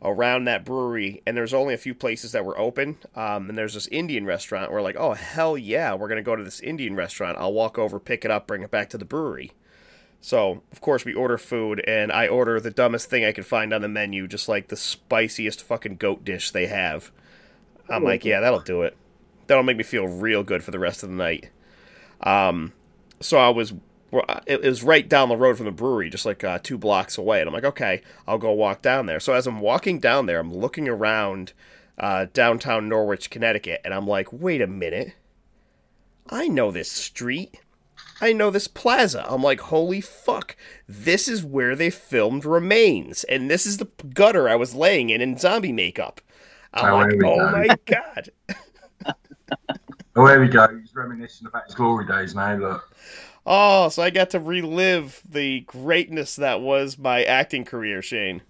around 0.01 0.45
that 0.45 0.63
brewery, 0.63 1.21
and 1.25 1.35
there's 1.35 1.53
only 1.53 1.73
a 1.73 1.77
few 1.77 1.93
places 1.93 2.31
that 2.31 2.45
were 2.45 2.57
open. 2.57 2.97
Um, 3.15 3.49
and 3.49 3.57
there's 3.57 3.73
this 3.73 3.87
Indian 3.87 4.25
restaurant. 4.25 4.71
We're 4.71 4.81
like, 4.81 4.95
oh 4.97 5.13
hell 5.13 5.57
yeah, 5.57 5.93
we're 5.93 6.07
gonna 6.07 6.21
go 6.21 6.35
to 6.35 6.43
this 6.43 6.59
Indian 6.61 6.95
restaurant. 6.95 7.37
I'll 7.37 7.53
walk 7.53 7.77
over, 7.77 7.99
pick 7.99 8.23
it 8.23 8.31
up, 8.31 8.47
bring 8.47 8.61
it 8.61 8.71
back 8.71 8.89
to 8.89 8.97
the 8.97 9.05
brewery. 9.05 9.51
So 10.21 10.63
of 10.71 10.81
course 10.81 11.05
we 11.05 11.13
order 11.13 11.37
food, 11.37 11.83
and 11.87 12.11
I 12.11 12.27
order 12.27 12.59
the 12.59 12.71
dumbest 12.71 13.09
thing 13.09 13.25
I 13.25 13.31
could 13.31 13.45
find 13.45 13.73
on 13.73 13.81
the 13.81 13.87
menu, 13.87 14.27
just 14.27 14.47
like 14.47 14.67
the 14.67 14.77
spiciest 14.77 15.61
fucking 15.63 15.97
goat 15.97 16.23
dish 16.23 16.51
they 16.51 16.67
have. 16.67 17.11
I'm 17.89 18.03
like, 18.03 18.23
yeah, 18.23 18.39
that'll 18.39 18.59
do 18.59 18.83
it. 18.83 18.95
That'll 19.47 19.63
make 19.63 19.77
me 19.77 19.83
feel 19.83 20.07
real 20.07 20.43
good 20.43 20.63
for 20.63 20.71
the 20.71 20.79
rest 20.79 21.01
of 21.01 21.09
the 21.09 21.15
night. 21.15 21.49
Um, 22.21 22.73
so 23.19 23.37
I 23.37 23.49
was 23.49 23.73
it 24.47 24.61
was 24.63 24.83
right 24.83 25.07
down 25.07 25.29
the 25.29 25.37
road 25.37 25.57
from 25.57 25.65
the 25.65 25.71
brewery, 25.71 26.09
just 26.09 26.25
like 26.25 26.43
uh, 26.43 26.59
two 26.61 26.77
blocks 26.77 27.17
away. 27.17 27.39
And 27.41 27.47
I'm 27.47 27.53
like, 27.53 27.63
okay, 27.65 28.01
I'll 28.27 28.37
go 28.37 28.51
walk 28.51 28.81
down 28.81 29.05
there. 29.05 29.19
So 29.19 29.33
as 29.33 29.47
I'm 29.47 29.59
walking 29.61 29.99
down 29.99 30.25
there, 30.25 30.39
I'm 30.39 30.53
looking 30.53 30.87
around 30.87 31.53
uh, 31.97 32.27
downtown 32.33 32.89
Norwich, 32.89 33.29
Connecticut, 33.29 33.81
and 33.85 33.93
I'm 33.93 34.07
like, 34.07 34.31
wait 34.33 34.61
a 34.61 34.67
minute. 34.67 35.13
I 36.29 36.47
know 36.47 36.71
this 36.71 36.91
street. 36.91 37.59
I 38.21 38.33
know 38.33 38.51
this 38.51 38.67
plaza. 38.67 39.25
I'm 39.29 39.43
like, 39.43 39.61
holy 39.61 40.01
fuck. 40.01 40.55
This 40.87 41.27
is 41.27 41.43
where 41.43 41.75
they 41.75 41.89
filmed 41.89 42.45
Remains. 42.45 43.23
And 43.25 43.49
this 43.49 43.65
is 43.65 43.77
the 43.77 43.87
gutter 44.13 44.49
I 44.49 44.55
was 44.55 44.75
laying 44.75 45.09
in 45.09 45.21
in 45.21 45.37
zombie 45.37 45.71
makeup. 45.71 46.21
I'm 46.73 46.89
Oh, 46.89 46.93
like, 46.93 47.11
here 47.11 47.23
oh 47.23 47.35
go." 47.35 47.51
my 47.51 47.69
god. 47.85 48.29
Oh, 50.15 50.27
there 50.27 50.41
we 50.41 50.47
go. 50.49 50.67
He's 50.79 50.93
reminiscing 50.95 51.47
about 51.47 51.65
his 51.65 51.75
glory 51.75 52.05
days 52.05 52.35
now. 52.35 52.55
Look, 52.55 52.95
Oh, 53.51 53.89
so 53.89 54.03
I 54.03 54.11
got 54.11 54.29
to 54.31 54.39
relive 54.39 55.21
the 55.27 55.61
greatness 55.61 56.35
that 56.35 56.61
was 56.61 56.99
my 56.99 57.23
acting 57.23 57.65
career, 57.65 58.03
Shane. 58.03 58.43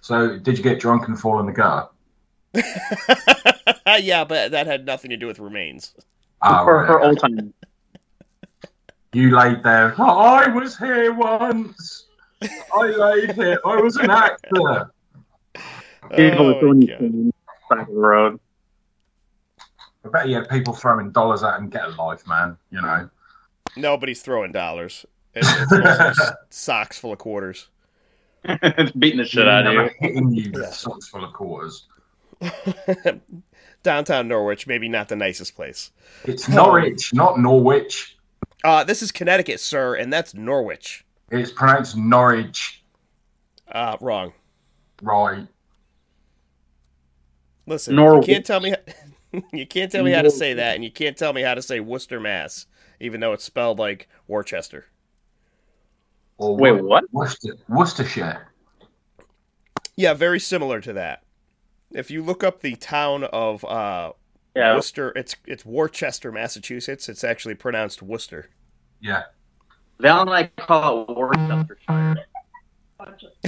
so 0.00 0.38
did 0.38 0.56
you 0.56 0.64
get 0.64 0.80
drunk 0.80 1.08
and 1.08 1.20
fall 1.20 1.38
in 1.40 1.46
the 1.46 1.52
gutter? 1.52 1.88
yeah, 4.00 4.24
but 4.24 4.52
that 4.52 4.66
had 4.66 4.86
nothing 4.86 5.10
to 5.10 5.18
do 5.18 5.26
with 5.26 5.38
remains. 5.38 5.94
Ah, 6.40 6.64
for, 6.64 6.76
right, 6.78 6.86
for 6.86 7.00
old 7.02 7.20
time. 7.20 7.52
You 9.12 9.36
laid 9.36 9.62
there. 9.62 9.94
"Oh, 9.98 10.04
I 10.18 10.48
was 10.48 10.78
here 10.78 11.12
once. 11.12 12.06
I 12.42 12.86
laid 12.86 13.32
here. 13.32 13.58
I 13.66 13.76
was 13.76 13.96
an 13.96 14.08
actor. 14.10 14.90
People 16.14 16.46
Oh, 16.46 16.56
are 16.56 16.60
throwing 16.60 16.80
God. 16.86 16.98
things 16.98 17.32
of 17.72 17.86
the 17.86 17.92
road. 17.92 18.40
I 20.04 20.08
bet 20.10 20.28
you 20.28 20.36
had 20.36 20.48
people 20.48 20.72
throwing 20.72 21.10
dollars 21.10 21.42
at 21.42 21.58
him. 21.58 21.68
Get 21.68 21.84
a 21.84 21.88
life, 22.02 22.26
man. 22.26 22.56
You 22.70 22.80
know. 22.80 23.10
Nobody's 23.78 24.22
throwing 24.22 24.52
dollars. 24.52 25.06
It's, 25.34 25.48
it's 25.72 26.30
socks 26.50 26.98
full 26.98 27.12
of 27.12 27.18
quarters. 27.18 27.68
Beating 28.98 29.18
the 29.18 29.24
shit 29.24 29.48
out 29.48 29.66
of 29.66 29.72
you. 29.74 29.90
Hitting 30.00 30.30
you 30.32 30.50
with 30.52 30.62
Yeah. 30.62 30.70
socks 30.70 31.08
full 31.08 31.24
of 31.24 31.32
quarters. 31.32 31.86
Downtown 33.82 34.28
Norwich, 34.28 34.66
maybe 34.66 34.88
not 34.88 35.08
the 35.08 35.16
nicest 35.16 35.54
place. 35.54 35.90
It's 36.24 36.48
Norwich, 36.48 37.14
not 37.14 37.38
Norwich. 37.38 38.16
Uh, 38.64 38.82
this 38.84 39.02
is 39.02 39.12
Connecticut, 39.12 39.60
sir, 39.60 39.94
and 39.94 40.12
that's 40.12 40.34
Norwich. 40.34 41.04
It's 41.30 41.52
pronounced 41.52 41.96
Norwich. 41.96 42.82
Uh, 43.70 43.96
wrong. 44.00 44.32
Right. 45.02 45.46
Listen, 47.66 47.96
Norwich. 47.96 48.26
you 48.26 48.34
can't 48.34 48.46
tell 48.46 48.60
me 48.60 48.74
you 49.52 49.66
can't 49.66 49.92
tell 49.92 50.02
me 50.02 50.10
how 50.12 50.22
to 50.22 50.30
say 50.30 50.54
that, 50.54 50.74
and 50.74 50.82
you 50.82 50.90
can't 50.90 51.16
tell 51.16 51.32
me 51.32 51.42
how 51.42 51.54
to 51.54 51.60
say 51.62 51.80
Worcester, 51.80 52.18
Mass, 52.18 52.66
even 53.00 53.20
though 53.20 53.32
it's 53.32 53.44
spelled 53.44 53.78
like 53.78 54.08
Worcester. 54.26 54.86
Or 56.38 56.56
Wait, 56.56 56.72
Wor- 56.72 56.82
what? 56.84 57.04
Worcester, 57.12 57.56
Worcestershire. 57.68 58.48
Yeah, 59.96 60.14
very 60.14 60.38
similar 60.38 60.80
to 60.80 60.92
that. 60.92 61.22
If 61.90 62.10
you 62.10 62.22
look 62.22 62.44
up 62.44 62.60
the 62.60 62.76
town 62.76 63.24
of 63.24 63.64
uh, 63.64 64.12
Yeah. 64.54 64.74
Worcester, 64.76 65.12
it's 65.16 65.34
it's 65.46 65.64
Worcester, 65.64 66.30
Massachusetts. 66.30 67.08
It's 67.08 67.24
actually 67.24 67.54
pronounced 67.54 68.02
Worcester. 68.02 68.50
Yeah. 69.00 69.24
Val 70.00 70.20
and 70.22 70.30
I 70.30 70.44
call 70.56 71.02
it 71.02 71.16
Worcestershire. 71.16 72.24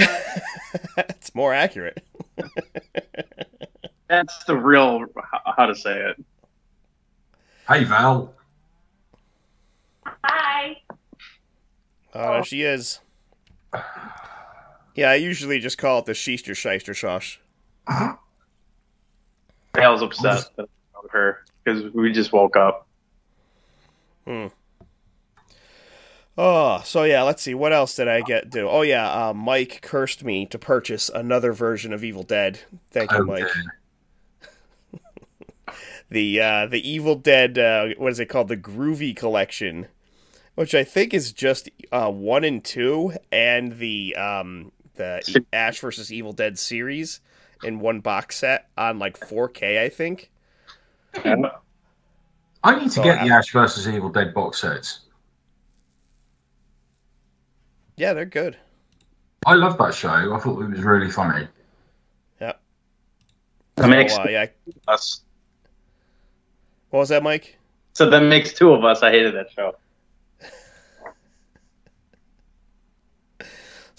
it's 0.96 1.34
more 1.34 1.52
accurate. 1.54 2.04
That's 4.08 4.44
the 4.44 4.56
real 4.56 5.04
how, 5.16 5.54
how 5.56 5.66
to 5.66 5.74
say 5.76 6.00
it. 6.00 6.24
Hey, 7.68 7.84
Val. 7.84 8.34
Hi. 10.24 10.76
Oh, 12.14 12.32
there 12.34 12.44
she 12.44 12.62
is. 12.62 13.00
Yeah, 14.94 15.10
I 15.10 15.14
usually 15.14 15.60
just 15.60 15.78
call 15.78 16.00
it 16.00 16.06
the 16.06 16.12
Schiester 16.12 16.56
Shyster 16.56 16.92
Shosh. 16.92 17.38
Val's 19.74 20.02
upset 20.02 20.50
about 20.58 20.68
her 21.10 21.38
because 21.64 21.92
we 21.94 22.12
just 22.12 22.32
woke 22.32 22.56
up. 22.56 22.86
Hmm. 24.26 24.46
Oh, 26.36 26.80
so 26.84 27.04
yeah, 27.04 27.22
let's 27.22 27.42
see. 27.42 27.54
What 27.54 27.72
else 27.72 27.94
did 27.94 28.08
I 28.08 28.22
get 28.22 28.50
do? 28.50 28.68
Oh 28.68 28.82
yeah, 28.82 29.28
uh, 29.28 29.34
Mike 29.34 29.80
cursed 29.82 30.24
me 30.24 30.46
to 30.46 30.58
purchase 30.58 31.08
another 31.08 31.52
version 31.52 31.92
of 31.92 32.02
Evil 32.02 32.22
Dead. 32.22 32.60
Thank 32.90 33.12
you, 33.12 33.18
Okay. 33.18 33.42
Mike. 33.42 33.50
The 36.10 36.40
uh, 36.40 36.66
the 36.66 36.90
Evil 36.90 37.14
Dead, 37.14 37.56
uh, 37.56 37.90
what 37.96 38.10
is 38.10 38.18
it 38.18 38.26
called? 38.26 38.48
The 38.48 38.56
Groovy 38.56 39.14
Collection, 39.14 39.86
which 40.60 40.74
I 40.74 40.84
think 40.84 41.14
is 41.14 41.32
just 41.32 41.70
uh, 41.90 42.10
one 42.10 42.44
and 42.44 42.62
two, 42.62 43.14
and 43.32 43.78
the 43.78 44.14
um, 44.14 44.72
the 44.96 45.42
Ash 45.54 45.80
versus 45.80 46.12
Evil 46.12 46.34
Dead 46.34 46.58
series 46.58 47.22
in 47.64 47.80
one 47.80 48.00
box 48.00 48.36
set 48.36 48.68
on 48.76 48.98
like 48.98 49.18
4K, 49.18 49.80
I 49.80 49.88
think. 49.88 50.30
I 51.14 52.74
need 52.74 52.84
to 52.84 52.90
So 52.90 53.02
get 53.02 53.24
the 53.24 53.32
Ash 53.32 53.50
versus 53.54 53.88
Evil 53.88 54.10
Dead 54.10 54.34
box 54.34 54.60
sets. 54.60 55.00
Yeah, 57.96 58.12
they're 58.12 58.26
good. 58.26 58.58
I 59.46 59.54
love 59.54 59.78
that 59.78 59.94
show. 59.94 60.10
I 60.10 60.38
thought 60.40 60.60
it 60.60 60.68
was 60.68 60.82
really 60.82 61.10
funny. 61.10 61.48
That 62.38 63.88
makes 63.88 64.14
So, 64.14 64.24
uh, 64.24 64.28
yeah. 64.28 64.46
us. 64.88 65.22
What 66.90 66.98
was 66.98 67.08
that, 67.08 67.22
Mike? 67.22 67.56
So 67.94 68.10
that 68.10 68.20
makes 68.24 68.52
two 68.52 68.72
of 68.74 68.84
us. 68.84 69.02
I 69.02 69.10
hated 69.10 69.34
that 69.36 69.50
show. 69.52 69.74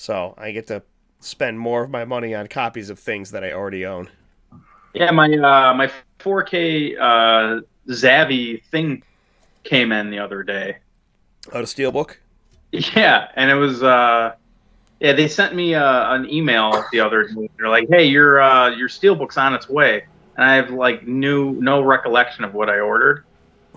So 0.01 0.33
I 0.35 0.49
get 0.49 0.65
to 0.67 0.81
spend 1.19 1.59
more 1.59 1.83
of 1.83 1.91
my 1.91 2.05
money 2.05 2.33
on 2.33 2.47
copies 2.47 2.89
of 2.89 2.97
things 2.97 3.29
that 3.29 3.43
I 3.43 3.51
already 3.51 3.85
own. 3.85 4.09
Yeah, 4.95 5.11
my 5.11 5.27
uh, 5.27 5.75
my 5.75 5.91
4K 6.17 6.97
uh, 6.99 7.61
Zavi 7.87 8.63
thing 8.65 9.03
came 9.63 9.91
in 9.91 10.09
the 10.09 10.17
other 10.17 10.41
day. 10.41 10.77
Oh, 11.53 11.59
the 11.59 11.65
Steelbook? 11.65 12.15
Yeah, 12.71 13.27
and 13.35 13.51
it 13.51 13.53
was 13.53 13.83
uh, 13.83 14.33
yeah. 15.01 15.13
They 15.13 15.27
sent 15.27 15.53
me 15.53 15.75
uh, 15.75 16.15
an 16.15 16.27
email 16.31 16.83
the 16.91 16.99
other 16.99 17.27
day. 17.27 17.47
They're 17.59 17.69
like, 17.69 17.87
"Hey, 17.87 18.05
your 18.05 18.41
uh, 18.41 18.71
your 18.71 18.89
steelbook's 18.89 19.37
on 19.37 19.53
its 19.53 19.69
way," 19.69 20.07
and 20.35 20.43
I 20.43 20.55
have 20.55 20.71
like 20.71 21.05
new 21.05 21.51
no 21.61 21.81
recollection 21.83 22.43
of 22.43 22.55
what 22.55 22.71
I 22.71 22.79
ordered. 22.79 23.25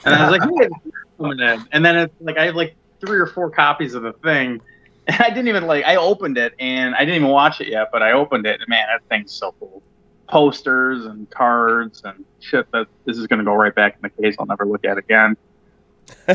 And 0.06 0.14
I 0.14 0.30
was 0.30 0.38
like, 0.38 0.48
"Hey, 0.58 0.90
coming 1.18 1.40
in." 1.40 1.68
And 1.72 1.84
then 1.84 1.98
it's 1.98 2.14
like 2.20 2.38
I 2.38 2.46
have 2.46 2.54
like 2.54 2.76
three 3.00 3.18
or 3.18 3.26
four 3.26 3.50
copies 3.50 3.92
of 3.92 4.04
the 4.04 4.14
thing. 4.14 4.62
And 5.06 5.16
I 5.20 5.28
didn't 5.28 5.48
even 5.48 5.66
like 5.66 5.84
I 5.84 5.96
opened 5.96 6.38
it 6.38 6.54
and 6.58 6.94
I 6.94 7.00
didn't 7.00 7.16
even 7.16 7.28
watch 7.28 7.60
it 7.60 7.68
yet, 7.68 7.88
but 7.92 8.02
I 8.02 8.12
opened 8.12 8.46
it 8.46 8.60
and 8.60 8.68
man, 8.68 8.86
that 8.88 9.02
thing's 9.08 9.32
so 9.32 9.54
cool. 9.58 9.82
Posters 10.28 11.04
and 11.06 11.28
cards 11.30 12.02
and 12.04 12.24
shit 12.40 12.70
that 12.72 12.86
this 13.04 13.18
is 13.18 13.26
gonna 13.26 13.44
go 13.44 13.54
right 13.54 13.74
back 13.74 13.96
in 13.96 14.02
the 14.02 14.22
case. 14.22 14.36
I'll 14.38 14.46
never 14.46 14.66
look 14.66 14.84
at 14.84 14.98
again. 14.98 15.36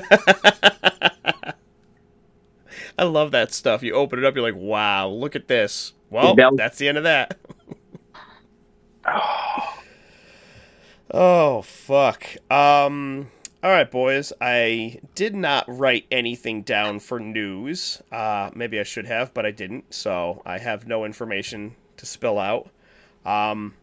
I 2.97 3.03
love 3.03 3.31
that 3.31 3.53
stuff. 3.53 3.81
You 3.81 3.93
open 3.93 4.19
it 4.19 4.25
up, 4.25 4.35
you're 4.35 4.43
like, 4.43 4.59
wow, 4.59 5.07
look 5.07 5.35
at 5.35 5.47
this. 5.47 5.93
Well, 6.09 6.35
that's 6.55 6.77
the 6.77 6.87
end 6.87 6.97
of 6.97 7.03
that. 7.05 7.37
Oh, 11.11 11.63
fuck. 11.63 12.23
Um, 12.51 13.31
all 13.61 13.71
right, 13.71 13.89
boys. 13.89 14.31
I 14.39 14.99
did 15.15 15.35
not 15.35 15.65
write 15.67 16.05
anything 16.11 16.61
down 16.61 16.99
for 16.99 17.19
news. 17.19 18.01
Uh, 18.11 18.51
maybe 18.55 18.79
I 18.79 18.83
should 18.83 19.05
have, 19.05 19.33
but 19.33 19.45
I 19.45 19.51
didn't. 19.51 19.93
So 19.93 20.41
I 20.45 20.59
have 20.59 20.87
no 20.87 21.03
information 21.03 21.75
to 21.97 22.05
spill 22.05 22.39
out. 22.39 22.69
Um, 23.25 23.75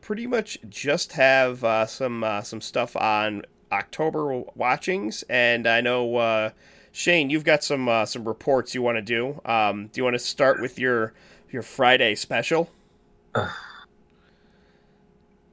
pretty 0.00 0.26
much 0.26 0.58
just 0.68 1.12
have 1.12 1.64
uh, 1.64 1.86
some 1.86 2.22
uh, 2.22 2.42
some 2.42 2.60
stuff 2.60 2.94
on 2.96 3.42
October 3.72 4.42
watchings, 4.54 5.24
and 5.30 5.66
I 5.66 5.80
know 5.80 6.16
uh, 6.16 6.50
Shane, 6.92 7.30
you've 7.30 7.44
got 7.44 7.64
some 7.64 7.88
uh, 7.88 8.04
some 8.04 8.26
reports 8.26 8.74
you 8.74 8.82
want 8.82 8.96
to 8.96 9.02
do. 9.02 9.40
Um, 9.44 9.86
do 9.88 10.00
you 10.00 10.04
want 10.04 10.14
to 10.14 10.18
start 10.18 10.60
with 10.60 10.78
your 10.78 11.14
your 11.50 11.62
Friday 11.62 12.14
special? 12.14 12.70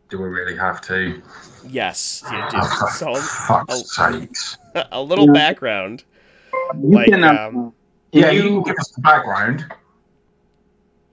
Do 0.09 0.19
we 0.19 0.27
really 0.29 0.55
have 0.57 0.79
to? 0.81 1.21
Yes, 1.67 2.23
you 2.31 2.37
do. 2.49 2.57
Oh, 2.61 2.77
for 2.79 2.89
So 2.91 3.15
fuck's 3.15 3.95
sakes. 3.95 4.57
a 4.91 5.01
little 5.01 5.31
background. 5.33 6.03
You 6.81 6.89
Like, 6.95 7.07
can, 7.09 7.23
uh, 7.23 7.49
um, 7.53 7.73
Yeah, 8.13 8.31
you 8.31 8.43
you- 8.43 8.49
can 8.49 8.63
give 8.63 8.75
us 8.79 8.89
the 8.91 9.01
background. 9.01 9.65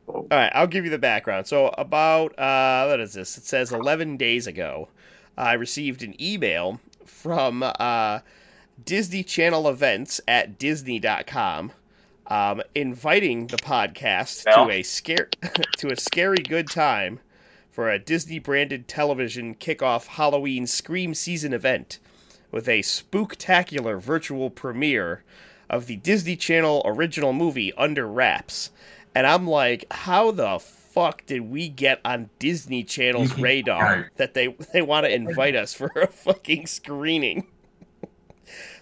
All 0.06 0.26
right, 0.30 0.52
I'll 0.54 0.66
give 0.66 0.84
you 0.84 0.90
the 0.90 0.98
background. 0.98 1.46
So 1.46 1.68
about 1.78 2.38
uh, 2.38 2.86
what 2.86 3.00
is 3.00 3.14
this? 3.14 3.36
It 3.38 3.44
says 3.44 3.72
11 3.72 4.16
days 4.16 4.46
ago, 4.46 4.88
I 5.36 5.54
received 5.54 6.02
an 6.02 6.14
email 6.22 6.78
from 7.04 7.62
uh, 7.64 8.20
Disney 8.84 9.22
Channel 9.24 9.68
Events 9.68 10.20
at 10.28 10.58
Disney.com, 10.58 11.72
um, 12.28 12.62
inviting 12.74 13.46
the 13.48 13.56
podcast 13.56 14.44
Well. 14.46 14.66
to 14.66 14.72
a 14.72 14.82
scare 14.82 15.28
to 15.78 15.90
a 15.90 15.96
scary 15.96 16.38
good 16.42 16.68
time 16.70 17.18
for 17.74 17.90
a 17.90 17.98
Disney 17.98 18.38
branded 18.38 18.86
television 18.86 19.56
kickoff 19.56 20.06
Halloween 20.06 20.64
Scream 20.64 21.12
season 21.12 21.52
event 21.52 21.98
with 22.52 22.68
a 22.68 22.82
spooktacular 22.82 24.00
virtual 24.00 24.48
premiere 24.48 25.24
of 25.68 25.86
the 25.86 25.96
Disney 25.96 26.36
Channel 26.36 26.82
original 26.84 27.32
movie 27.32 27.72
Under 27.72 28.06
Wraps. 28.06 28.70
And 29.12 29.26
I'm 29.26 29.48
like, 29.48 29.86
how 29.90 30.30
the 30.30 30.60
fuck 30.60 31.26
did 31.26 31.50
we 31.50 31.68
get 31.68 32.00
on 32.04 32.30
Disney 32.38 32.84
Channel's 32.84 33.36
radar 33.38 34.12
that 34.18 34.34
they 34.34 34.54
they 34.72 34.80
want 34.82 35.06
to 35.06 35.12
invite 35.12 35.56
us 35.56 35.74
for 35.74 35.90
a 35.96 36.06
fucking 36.06 36.66
screening? 36.66 37.48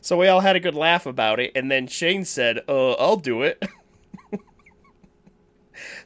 So 0.02 0.18
we 0.18 0.26
all 0.26 0.40
had 0.40 0.56
a 0.56 0.60
good 0.60 0.74
laugh 0.74 1.06
about 1.06 1.38
it, 1.38 1.52
and 1.54 1.70
then 1.70 1.86
Shane 1.86 2.24
said, 2.24 2.58
"Uh, 2.68 2.94
I'll 2.94 3.16
do 3.16 3.42
it." 3.42 3.62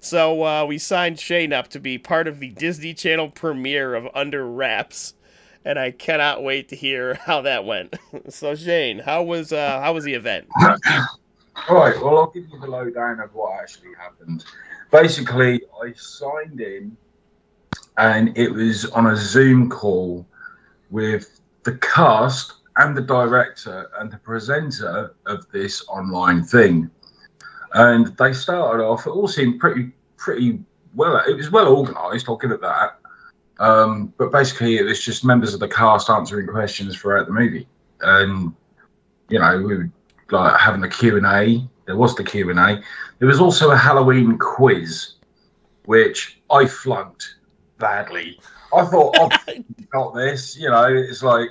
So 0.07 0.45
uh, 0.45 0.65
we 0.65 0.79
signed 0.79 1.19
Shane 1.19 1.53
up 1.53 1.69
to 1.69 1.81
be 1.81 1.99
part 1.99 2.29
of 2.29 2.39
the 2.39 2.51
Disney 2.51 2.95
Channel 2.95 3.31
premiere 3.31 3.95
of 3.95 4.07
Under 4.15 4.47
Wraps, 4.47 5.15
and 5.65 5.79
I 5.79 5.91
cannot 5.91 6.45
wait 6.45 6.69
to 6.69 6.77
hear 6.77 7.15
how 7.27 7.41
that 7.43 7.65
went. 7.65 7.97
so 8.29 8.55
Shane, 8.55 9.01
how 9.01 9.25
was 9.25 9.53
uh, 9.53 9.81
how 9.81 9.95
was 9.95 10.05
the 10.05 10.15
event? 10.15 10.47
All 11.69 11.77
right, 11.77 12.01
well, 12.01 12.19
I'll 12.19 12.31
give 12.31 12.45
you 12.53 12.61
the 12.61 12.67
lowdown 12.67 13.19
of 13.19 13.35
what 13.35 13.61
actually 13.61 13.95
happened. 13.99 14.45
Basically, 14.93 15.63
I 15.83 15.93
signed 15.97 16.61
in, 16.61 16.97
and 17.97 18.37
it 18.39 18.53
was 18.53 18.85
on 18.91 19.07
a 19.07 19.17
Zoom 19.17 19.69
call 19.69 20.25
with 20.91 21.41
the 21.65 21.77
cast 21.79 22.53
and 22.77 22.97
the 22.97 23.01
director 23.01 23.91
and 23.99 24.13
the 24.13 24.19
presenter 24.19 25.15
of 25.25 25.51
this 25.51 25.83
online 25.89 26.45
thing. 26.45 26.91
And 27.73 28.17
they 28.19 28.33
started 28.33 28.85
off, 28.85 29.07
it 29.07 29.11
all 29.11 29.29
seemed 29.29 29.59
pretty, 29.59 29.93
pretty 30.17 30.61
well. 30.95 31.23
It 31.27 31.37
was 31.37 31.51
well 31.51 31.69
organised, 31.69 32.29
I'll 32.29 32.37
give 32.37 32.51
it 32.51 32.61
that. 32.61 32.99
Um, 33.59 34.13
but 34.19 34.33
basically, 34.33 34.77
it 34.77 34.85
was 34.85 35.03
just 35.03 35.25
members 35.25 35.55
of 35.55 35.61
the 35.61 35.69
cast 35.69 36.11
answering 36.11 36.47
questions 36.47 36.97
throughout 36.97 37.27
the 37.27 37.33
movie. 37.33 37.67
And, 38.01 38.55
you 39.29 39.39
know, 39.39 39.59
we 39.59 39.79
would 39.79 39.93
like 40.31 40.59
having 40.59 40.83
a 40.85 40.89
Q&A. 40.89 41.67
There 41.87 41.97
was 41.97 42.15
the 42.15 42.25
Q&A. 42.25 42.83
There 43.19 43.29
was 43.29 43.41
also 43.41 43.71
a 43.71 43.77
Halloween 43.77 44.37
quiz, 44.39 45.13
which 45.85 46.41
I 46.51 46.67
flunked 46.67 47.37
badly. 47.79 48.39
I 48.75 48.85
thought, 48.85 49.17
oh, 49.19 49.31
got 49.91 50.15
this. 50.15 50.57
You 50.57 50.71
know, 50.71 50.93
it's 50.93 51.23
like 51.23 51.51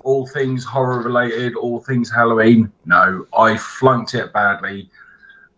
all 0.00 0.26
things 0.26 0.64
horror 0.64 1.02
related, 1.02 1.56
all 1.56 1.80
things 1.80 2.10
Halloween. 2.10 2.70
No, 2.84 3.26
I 3.36 3.56
flunked 3.56 4.14
it 4.14 4.32
badly. 4.32 4.90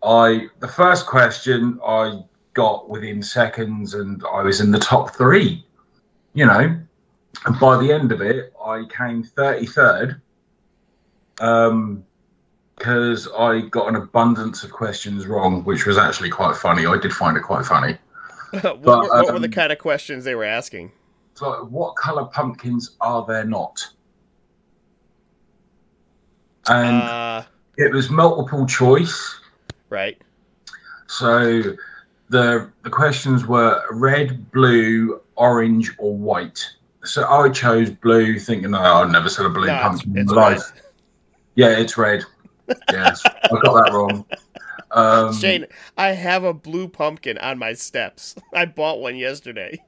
I 0.01 0.47
the 0.59 0.67
first 0.67 1.05
question 1.05 1.79
I 1.85 2.23
got 2.59 2.89
within 2.89 3.21
seconds, 3.23 3.93
and 3.93 4.21
I 4.31 4.41
was 4.41 4.59
in 4.59 4.71
the 4.71 4.79
top 4.79 5.15
three. 5.15 5.65
You 6.33 6.45
know, 6.45 6.77
and 7.45 7.59
by 7.59 7.77
the 7.81 7.91
end 7.91 8.11
of 8.11 8.21
it, 8.21 8.53
I 8.63 8.83
came 8.95 9.23
thirty 9.23 9.65
third. 9.65 10.21
Um, 11.39 12.03
because 12.77 13.27
I 13.37 13.61
got 13.77 13.89
an 13.89 13.95
abundance 13.97 14.63
of 14.63 14.71
questions 14.71 15.27
wrong, 15.27 15.65
which 15.65 15.85
was 15.85 15.97
actually 15.97 16.29
quite 16.29 16.55
funny. 16.55 16.85
I 16.85 16.97
did 16.97 17.11
find 17.13 17.35
it 17.35 17.43
quite 17.43 17.65
funny. 17.65 17.97
what, 18.51 18.63
But, 18.63 18.81
were, 18.81 19.09
what 19.09 19.33
were 19.33 19.39
the 19.39 19.47
um, 19.47 19.51
kind 19.51 19.71
of 19.73 19.79
questions 19.79 20.23
they 20.23 20.33
were 20.35 20.45
asking? 20.45 20.91
So, 21.35 21.65
what 21.69 21.97
colour 21.97 22.25
pumpkins 22.25 22.95
are 23.01 23.25
there 23.25 23.43
not? 23.43 23.85
And 26.67 27.01
Uh, 27.03 27.43
it 27.77 27.91
was 27.93 28.09
multiple 28.09 28.65
choice. 28.65 29.39
right. 29.89 30.17
So 31.07 31.75
the 32.29 32.71
the 32.83 32.89
questions 32.89 33.45
were 33.45 33.83
red, 33.91 34.51
blue, 34.51 35.21
orange, 35.35 35.91
or 35.97 36.15
white. 36.15 36.63
So 37.03 37.27
I 37.27 37.49
chose 37.49 37.89
blue, 37.89 38.37
thinking, 38.39 38.71
no, 38.71 38.79
I've 38.79 39.09
never 39.11 39.29
seen 39.29 39.45
a 39.45 39.49
blue 39.49 39.67
No, 39.67 39.79
pumpkin 39.79 40.17
in 40.17 40.25
my 40.25 40.33
red. 40.49 40.57
life. 40.57 40.71
Yeah, 41.55 41.77
it's 41.77 41.97
red. 41.97 42.23
Yes, 42.91 43.23
I 43.25 43.47
got 43.61 43.73
that 43.85 43.91
wrong. 43.93 44.25
Um, 44.91 45.33
Shane, 45.33 45.65
I 45.97 46.09
have 46.11 46.43
a 46.43 46.53
blue 46.53 46.87
pumpkin 46.87 47.37
on 47.39 47.57
my 47.57 47.73
steps. 47.73 48.35
I 48.53 48.65
bought 48.65 48.99
one 48.99 49.15
yesterday. 49.15 49.81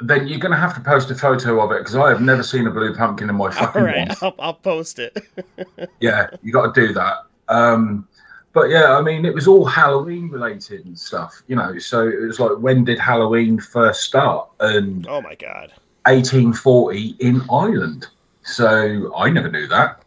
Then 0.00 0.26
you're 0.28 0.38
going 0.38 0.52
to 0.52 0.56
have 0.58 0.74
to 0.74 0.80
post 0.80 1.10
a 1.10 1.14
photo 1.14 1.60
of 1.60 1.72
it 1.72 1.78
because 1.78 1.94
I 1.94 2.08
have 2.08 2.22
never 2.22 2.42
seen 2.42 2.66
a 2.66 2.70
blue 2.70 2.94
pumpkin 2.94 3.28
in 3.28 3.36
my 3.36 3.46
All 3.46 3.50
fucking 3.52 3.82
right, 3.82 4.08
life. 4.08 4.22
I'll, 4.22 4.34
I'll 4.38 4.54
post 4.54 4.98
it. 4.98 5.16
Yeah, 6.00 6.28
you 6.42 6.52
got 6.52 6.74
to 6.74 6.86
do 6.86 6.92
that. 6.94 7.18
Um, 7.48 8.08
but 8.52 8.70
yeah, 8.70 8.96
I 8.96 9.02
mean, 9.02 9.24
it 9.24 9.34
was 9.34 9.46
all 9.46 9.64
Halloween 9.64 10.28
related 10.28 10.84
and 10.84 10.98
stuff, 10.98 11.42
you 11.46 11.54
know. 11.56 11.78
So 11.78 12.08
it 12.08 12.20
was 12.20 12.40
like, 12.40 12.58
when 12.58 12.84
did 12.84 12.98
Halloween 12.98 13.60
first 13.60 14.02
start? 14.02 14.48
And 14.58 15.06
Oh 15.08 15.20
my 15.20 15.34
god. 15.34 15.72
1840 16.06 17.16
in 17.20 17.42
Ireland. 17.50 18.08
So 18.42 19.14
I 19.16 19.30
never 19.30 19.50
knew 19.50 19.66
that. 19.68 20.02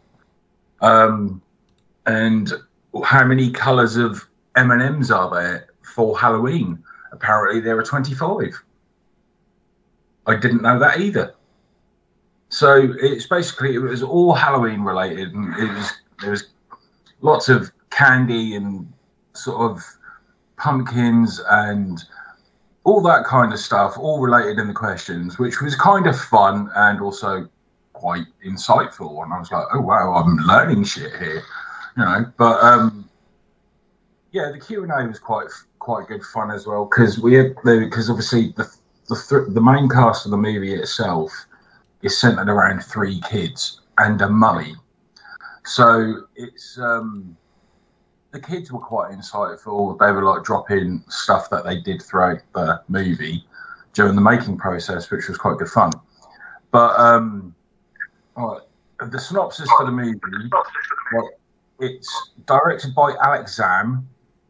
Um, 0.80 1.40
and 2.06 2.52
how 3.04 3.24
many 3.24 3.50
colours 3.50 3.96
of 3.96 4.28
M 4.56 4.70
and 4.70 4.82
M's 4.82 5.10
are 5.10 5.30
there 5.34 5.68
for 5.82 6.18
Halloween? 6.18 6.82
Apparently, 7.12 7.60
there 7.60 7.78
are 7.78 7.82
25. 7.82 8.62
I 10.26 10.36
didn't 10.36 10.62
know 10.62 10.78
that 10.78 11.00
either. 11.00 11.34
So 12.50 12.92
it's 13.00 13.26
basically 13.26 13.74
it 13.74 13.78
was 13.78 14.02
all 14.02 14.34
Halloween 14.34 14.82
related, 14.82 15.32
and 15.32 15.54
it 15.54 15.72
was 15.72 15.92
there 16.20 16.30
was 16.30 16.48
lots 17.20 17.48
of 17.48 17.72
candy 17.96 18.56
and 18.56 18.92
sort 19.34 19.70
of 19.70 19.82
pumpkins 20.56 21.40
and 21.50 22.04
all 22.84 23.00
that 23.02 23.24
kind 23.24 23.52
of 23.52 23.58
stuff, 23.58 23.96
all 23.98 24.20
related 24.20 24.58
in 24.58 24.68
the 24.68 24.74
questions, 24.74 25.38
which 25.38 25.60
was 25.60 25.74
kind 25.74 26.06
of 26.06 26.18
fun 26.18 26.70
and 26.74 27.00
also 27.00 27.48
quite 27.92 28.26
insightful. 28.44 29.22
And 29.22 29.32
I 29.32 29.38
was 29.38 29.50
like, 29.50 29.66
oh 29.72 29.80
wow, 29.80 30.14
I'm 30.14 30.36
learning 30.36 30.84
shit 30.84 31.12
here, 31.16 31.42
you 31.96 32.04
know. 32.04 32.26
But 32.36 32.62
um, 32.62 33.08
yeah, 34.32 34.50
the 34.52 34.58
Q 34.58 34.82
and 34.82 34.92
A 34.92 35.06
was 35.06 35.18
quite 35.18 35.48
quite 35.78 36.08
good 36.08 36.24
fun 36.24 36.50
as 36.50 36.66
well 36.66 36.86
because 36.86 37.18
we 37.18 37.34
had 37.34 37.54
because 37.64 38.10
obviously 38.10 38.52
the 38.56 38.70
the, 39.08 39.16
th- 39.28 39.54
the 39.54 39.60
main 39.60 39.88
cast 39.88 40.24
of 40.24 40.30
the 40.30 40.36
movie 40.36 40.74
itself 40.74 41.30
is 42.02 42.18
centered 42.18 42.48
around 42.48 42.82
three 42.82 43.20
kids 43.30 43.80
and 43.98 44.20
a 44.22 44.28
mummy. 44.28 44.74
So 45.64 46.22
it's 46.36 46.78
um, 46.78 47.36
the 48.34 48.40
kids 48.40 48.72
were 48.72 48.80
quite 48.80 49.12
insightful. 49.12 49.96
They 49.96 50.10
were 50.10 50.24
like 50.24 50.42
dropping 50.42 51.04
stuff 51.08 51.48
that 51.50 51.64
they 51.64 51.80
did 51.80 52.02
throughout 52.02 52.40
the 52.52 52.82
movie 52.88 53.46
during 53.92 54.16
the 54.16 54.20
making 54.20 54.58
process, 54.58 55.08
which 55.10 55.28
was 55.28 55.38
quite 55.38 55.56
good 55.56 55.68
fun. 55.68 55.92
But 56.72 56.98
um, 56.98 57.54
right, 58.36 58.60
the 58.98 59.20
synopsis 59.20 59.70
for 59.78 59.86
the 59.86 59.92
movie, 59.92 60.18
it's 61.78 62.30
directed 62.46 62.92
by 62.92 63.14
Alex 63.22 63.56
Zamm, 63.56 64.04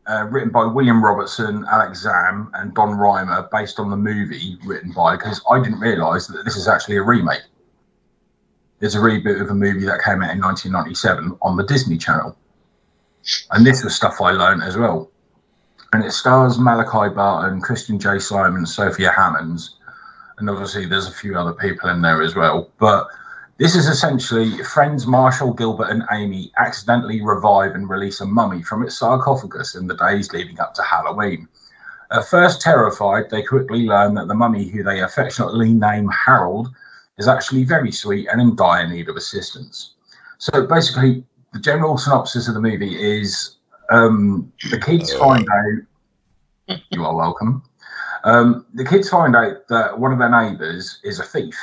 uh, 0.07 0.29
written 0.31 0.49
by 0.49 0.65
William 0.65 1.05
Robertson, 1.05 1.67
Alex 1.71 2.07
Zamm, 2.07 2.51
and 2.55 2.75
Don 2.75 2.97
Rhymer, 2.97 3.51
based 3.53 3.79
on 3.79 3.91
the 3.91 3.99
movie 3.99 4.57
written 4.65 4.93
by. 4.93 5.17
Because 5.17 5.43
I 5.51 5.63
didn't 5.63 5.81
realise 5.81 6.27
that 6.29 6.43
this 6.47 6.57
is 6.57 6.69
actually 6.69 6.97
a 6.97 7.03
remake. 7.03 7.43
It's 8.81 8.95
a 8.95 8.99
reboot 8.99 9.43
of 9.43 9.51
a 9.51 9.55
movie 9.55 9.85
that 9.85 10.01
came 10.03 10.23
out 10.23 10.31
in 10.31 10.41
1997 10.41 11.37
on 11.43 11.59
the 11.59 11.65
Disney 11.65 11.99
Channel, 11.99 12.35
and 13.51 13.67
this 13.67 13.85
was 13.85 13.95
stuff 13.95 14.21
I 14.21 14.33
learned 14.33 14.63
as 14.63 14.77
well. 14.77 15.11
And 15.93 16.05
it 16.05 16.13
stars 16.13 16.59
Malachi 16.59 17.15
Barton, 17.15 17.61
Christian 17.61 17.99
J. 17.99 18.19
Simon, 18.19 18.67
Sophia 18.67 19.13
Hammons, 19.13 19.77
and 20.39 20.51
obviously 20.51 20.87
there's 20.87 21.09
a 21.09 21.13
few 21.13 21.39
other 21.39 21.53
people 21.53 21.89
in 21.91 22.03
there 22.03 22.23
as 22.23 22.35
well. 22.35 22.71
But 22.79 23.07
this 23.59 23.77
is 23.77 23.87
essentially 23.87 24.63
friends 24.65 25.07
Marshall, 25.07 25.53
Gilbert, 25.53 25.91
and 25.91 26.03
Amy 26.11 26.51
accidentally 26.59 27.23
revive 27.23 27.77
and 27.77 27.89
release 27.89 28.21
a 28.21 28.27
mummy 28.27 28.63
from 28.63 28.83
its 28.83 28.99
sarcophagus 28.99 29.77
in 29.77 29.87
the 29.87 29.97
days 29.97 30.33
leading 30.33 30.59
up 30.59 30.75
to 30.75 30.83
Halloween. 30.83 31.47
At 32.11 32.27
first 32.27 32.61
terrified, 32.61 33.31
they 33.31 33.43
quickly 33.43 33.87
learn 33.87 34.15
that 34.15 34.27
the 34.27 34.35
mummy, 34.35 34.69
who 34.69 34.83
they 34.83 35.01
affectionately 35.01 35.73
name 35.73 36.09
Harold, 36.09 36.69
is 37.19 37.29
actually 37.29 37.65
very 37.65 37.93
sweet 37.93 38.29
and 38.29 38.41
in 38.41 38.57
dire 38.57 38.89
need 38.89 39.09
of 39.09 39.17
assistance. 39.17 39.95
So 40.39 40.67
basically, 40.67 41.25
the 41.55 41.61
general 41.61 41.97
synopsis 41.97 42.49
of 42.49 42.55
the 42.55 42.61
movie 42.61 43.01
is 43.01 43.57
um, 43.91 44.53
the 44.71 44.79
kids 44.79 45.15
find 45.15 45.49
out. 45.49 46.79
You 46.91 47.05
are 47.05 47.15
welcome. 47.15 47.63
Um, 48.25 48.67
the 48.75 48.85
kids 48.85 49.09
find 49.09 49.37
out 49.37 49.69
that 49.69 49.99
one 49.99 50.13
of 50.13 50.19
their 50.19 50.31
neighbours 50.31 50.99
is 51.05 51.21
a 51.21 51.23
thief, 51.23 51.57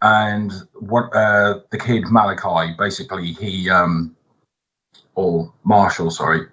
and 0.00 0.52
what 0.74 1.14
uh, 1.14 1.60
the 1.70 1.78
kid 1.78 2.04
Malachi 2.08 2.74
basically 2.78 3.32
he 3.32 3.68
um, 3.68 4.16
or 5.16 5.52
Marshall, 5.64 6.10
sorry, 6.10 6.46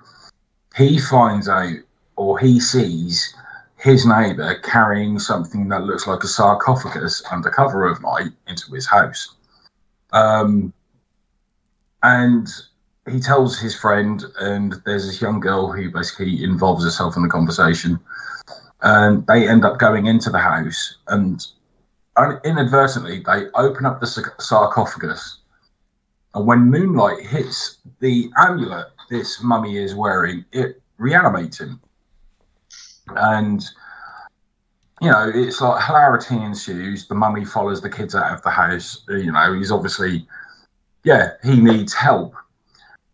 he 0.76 1.00
finds 1.00 1.48
out 1.48 1.76
or 2.16 2.40
he 2.40 2.60
sees 2.60 3.36
his 3.78 4.08
neighbour 4.08 4.56
carrying 4.64 5.20
something 5.20 5.70
that 5.70 5.84
looks 5.84 6.08
like 6.08 6.24
a 6.24 6.28
sarcophagus 6.28 7.22
under 7.32 7.52
cover 7.52 7.86
of 7.86 8.02
night 8.02 8.32
into 8.48 8.74
his 8.74 8.88
house. 8.88 9.36
Um, 10.14 10.74
and 12.04 12.48
he 13.10 13.20
tells 13.20 13.58
his 13.60 13.76
friend, 13.76 14.24
and 14.40 14.76
there's 14.86 15.06
this 15.08 15.22
young 15.22 15.40
girl 15.40 15.72
who 15.72 15.90
basically 15.92 16.44
involves 16.44 16.84
herself 16.84 17.16
in 17.16 17.24
the 17.24 17.30
conversation. 17.30 18.00
And 18.82 19.26
they 19.28 19.48
end 19.48 19.66
up 19.66 19.80
going 19.80 20.06
into 20.06 20.30
the 20.30 20.40
house, 20.40 20.98
and 21.08 21.46
inadvertently, 22.44 23.24
they 23.26 23.48
open 23.56 23.86
up 23.86 24.00
the 24.00 24.34
sarcophagus. 24.40 25.40
And 26.36 26.46
when 26.46 26.70
moonlight 26.70 27.26
hits 27.26 27.78
the 28.00 28.30
amulet 28.38 28.88
this 29.10 29.42
mummy 29.42 29.78
is 29.78 29.96
wearing, 29.96 30.46
it 30.52 30.82
reanimates 30.98 31.60
him. 31.60 31.80
And, 33.16 33.64
you 35.02 35.10
know, 35.10 35.32
it's 35.34 35.62
like 35.62 35.84
hilarity 35.86 36.36
ensues. 36.36 37.08
The 37.08 37.16
mummy 37.16 37.46
follows 37.46 37.82
the 37.82 37.90
kids 37.90 38.14
out 38.14 38.32
of 38.32 38.42
the 38.44 38.50
house. 38.50 39.04
You 39.08 39.32
know, 39.32 39.54
he's 39.54 39.72
obviously, 39.72 40.28
yeah, 41.08 41.32
he 41.42 41.62
needs 41.62 41.94
help 41.94 42.36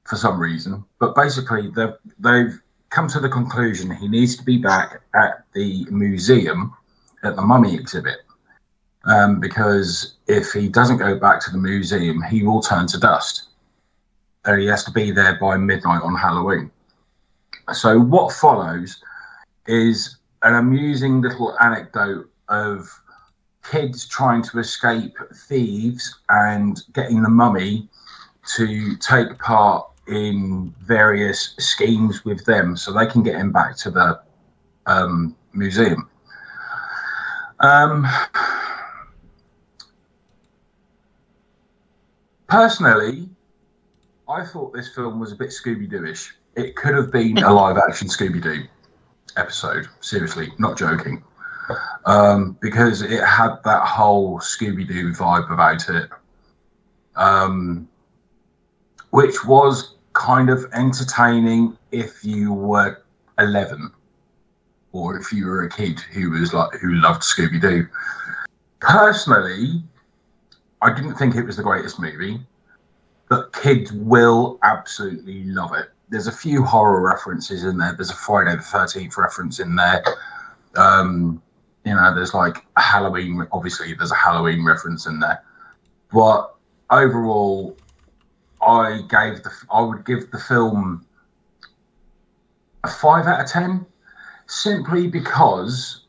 for 0.06 0.15
some 0.15 0.39
reason. 0.39 0.84
But 0.99 1.13
basically, 1.13 1.69
they've, 1.69 1.93
they've 2.17 2.60
come 2.89 3.08
to 3.10 3.19
the 3.19 3.29
conclusion 3.29 3.95
he 3.95 4.08
needs 4.08 4.36
to 4.38 4.43
be 4.43 4.58
back 4.58 5.01
at 5.13 5.45
the 5.53 5.86
museum 5.91 6.73
at 7.23 7.36
the 7.36 7.43
mummy 7.43 7.75
exhibit. 7.75 8.17
Um, 9.06 9.39
because 9.39 10.15
if 10.27 10.53
he 10.53 10.69
doesn't 10.69 10.97
go 10.97 11.19
back 11.19 11.39
to 11.41 11.51
the 11.51 11.60
museum, 11.60 12.23
he 12.23 12.41
will 12.41 12.62
turn 12.62 12.88
to 12.88 12.99
dust. 12.99 13.49
And 14.45 14.60
he 14.60 14.65
has 14.67 14.84
to 14.86 14.91
be 14.91 15.12
there 15.12 15.38
by 15.39 15.58
midnight 15.58 16.01
on 16.01 16.15
Halloween. 16.15 16.71
So, 17.73 17.99
what 17.99 18.34
follows 18.34 19.03
is 19.67 20.17
an 20.41 20.56
amusing 20.56 21.21
little 21.21 21.56
anecdote 21.60 22.29
of 22.49 22.89
kids 23.63 24.08
trying 24.08 24.43
to 24.43 24.60
escape 24.60 25.15
thieves 25.47 26.19
and 26.30 26.82
getting 26.93 27.21
the 27.21 27.30
mummy 27.30 27.88
to 28.56 28.95
take 28.97 29.38
part 29.39 29.88
in 30.08 30.73
various 30.82 31.56
schemes 31.60 32.26
with 32.26 32.43
them 32.45 32.76
so 32.76 32.91
they 32.91 33.06
can 33.06 33.23
get 33.23 33.36
him 33.36 33.52
back 33.52 33.78
to 33.78 33.89
the 33.89 34.19
um, 34.86 35.36
museum. 35.54 36.10
Um, 37.62 38.06
personally, 42.47 43.30
I 44.28 44.45
thought 44.45 44.73
this 44.73 44.93
film 44.93 45.19
was 45.19 45.32
a 45.32 45.36
bit 45.36 45.49
Scooby 45.49 45.89
Dooish. 45.89 46.32
It 46.56 46.76
could 46.76 46.95
have 46.95 47.12
been 47.12 47.38
a 47.38 47.54
live 47.54 47.78
action 47.78 48.10
Scooby 48.10 48.41
Doo 48.41 48.63
episode. 49.38 49.88
Seriously, 50.02 50.52
not 50.60 50.78
joking. 50.78 51.23
Um, 52.06 52.58
because 52.62 53.02
it 53.02 53.23
had 53.23 53.56
that 53.63 53.84
whole 53.86 54.39
Scooby 54.39 54.88
Doo 54.88 55.12
vibe 55.13 55.52
about 55.52 55.88
it. 55.89 56.10
Um, 57.15 57.88
which 59.12 59.45
was 59.45 59.95
kind 60.13 60.49
of 60.49 60.65
entertaining 60.73 61.78
if 61.91 62.26
you 62.26 62.52
were 62.52 63.04
11 63.38 63.91
or 64.91 65.17
if 65.17 65.32
you 65.32 65.45
were 65.45 65.63
a 65.63 65.69
kid 65.69 65.99
who 65.99 66.32
was 66.32 66.52
like 66.54 66.71
who 66.80 66.95
loved 66.95 67.21
Scooby 67.21 67.62
Doo. 67.62 67.88
Personally, 68.80 69.84
I 70.82 70.91
didn't 70.91 71.13
think 71.13 71.36
it 71.36 71.43
was 71.43 71.58
the 71.58 71.63
greatest 71.63 71.99
movie, 71.99 72.39
but 73.30 73.54
kids 73.54 73.91
will 73.93 74.58
absolutely 74.63 75.43
love 75.43 75.73
it. 75.76 75.91
There's 76.10 76.28
a 76.28 76.32
few 76.32 76.63
horror 76.63 77.02
references 77.02 77.63
in 77.63 77.78
there. 77.78 77.93
There's 77.93 78.10
a 78.10 78.15
Friday 78.15 78.56
the 78.56 78.63
13th 78.63 79.15
reference 79.17 79.60
in 79.60 79.76
there. 79.76 80.04
Um, 80.76 81.41
you 81.86 81.93
know, 81.93 82.15
there's 82.15 82.34
like 82.34 82.65
Halloween. 82.78 83.46
Obviously, 83.52 83.93
there's 83.93 84.12
a 84.12 84.15
Halloween 84.15 84.63
reference 84.65 85.06
in 85.06 85.19
there, 85.19 85.43
but 86.12 86.56
overall, 86.89 87.78
I 88.62 89.02
gave 89.10 89.43
the 89.43 89.52
I 89.72 89.82
would 89.82 90.06
give 90.06 90.32
the 90.32 90.39
film 90.39 91.06
a 92.84 92.88
five 92.88 93.28
out 93.28 93.41
of 93.41 93.50
ten, 93.50 93.86
simply 94.48 95.08
because 95.08 96.06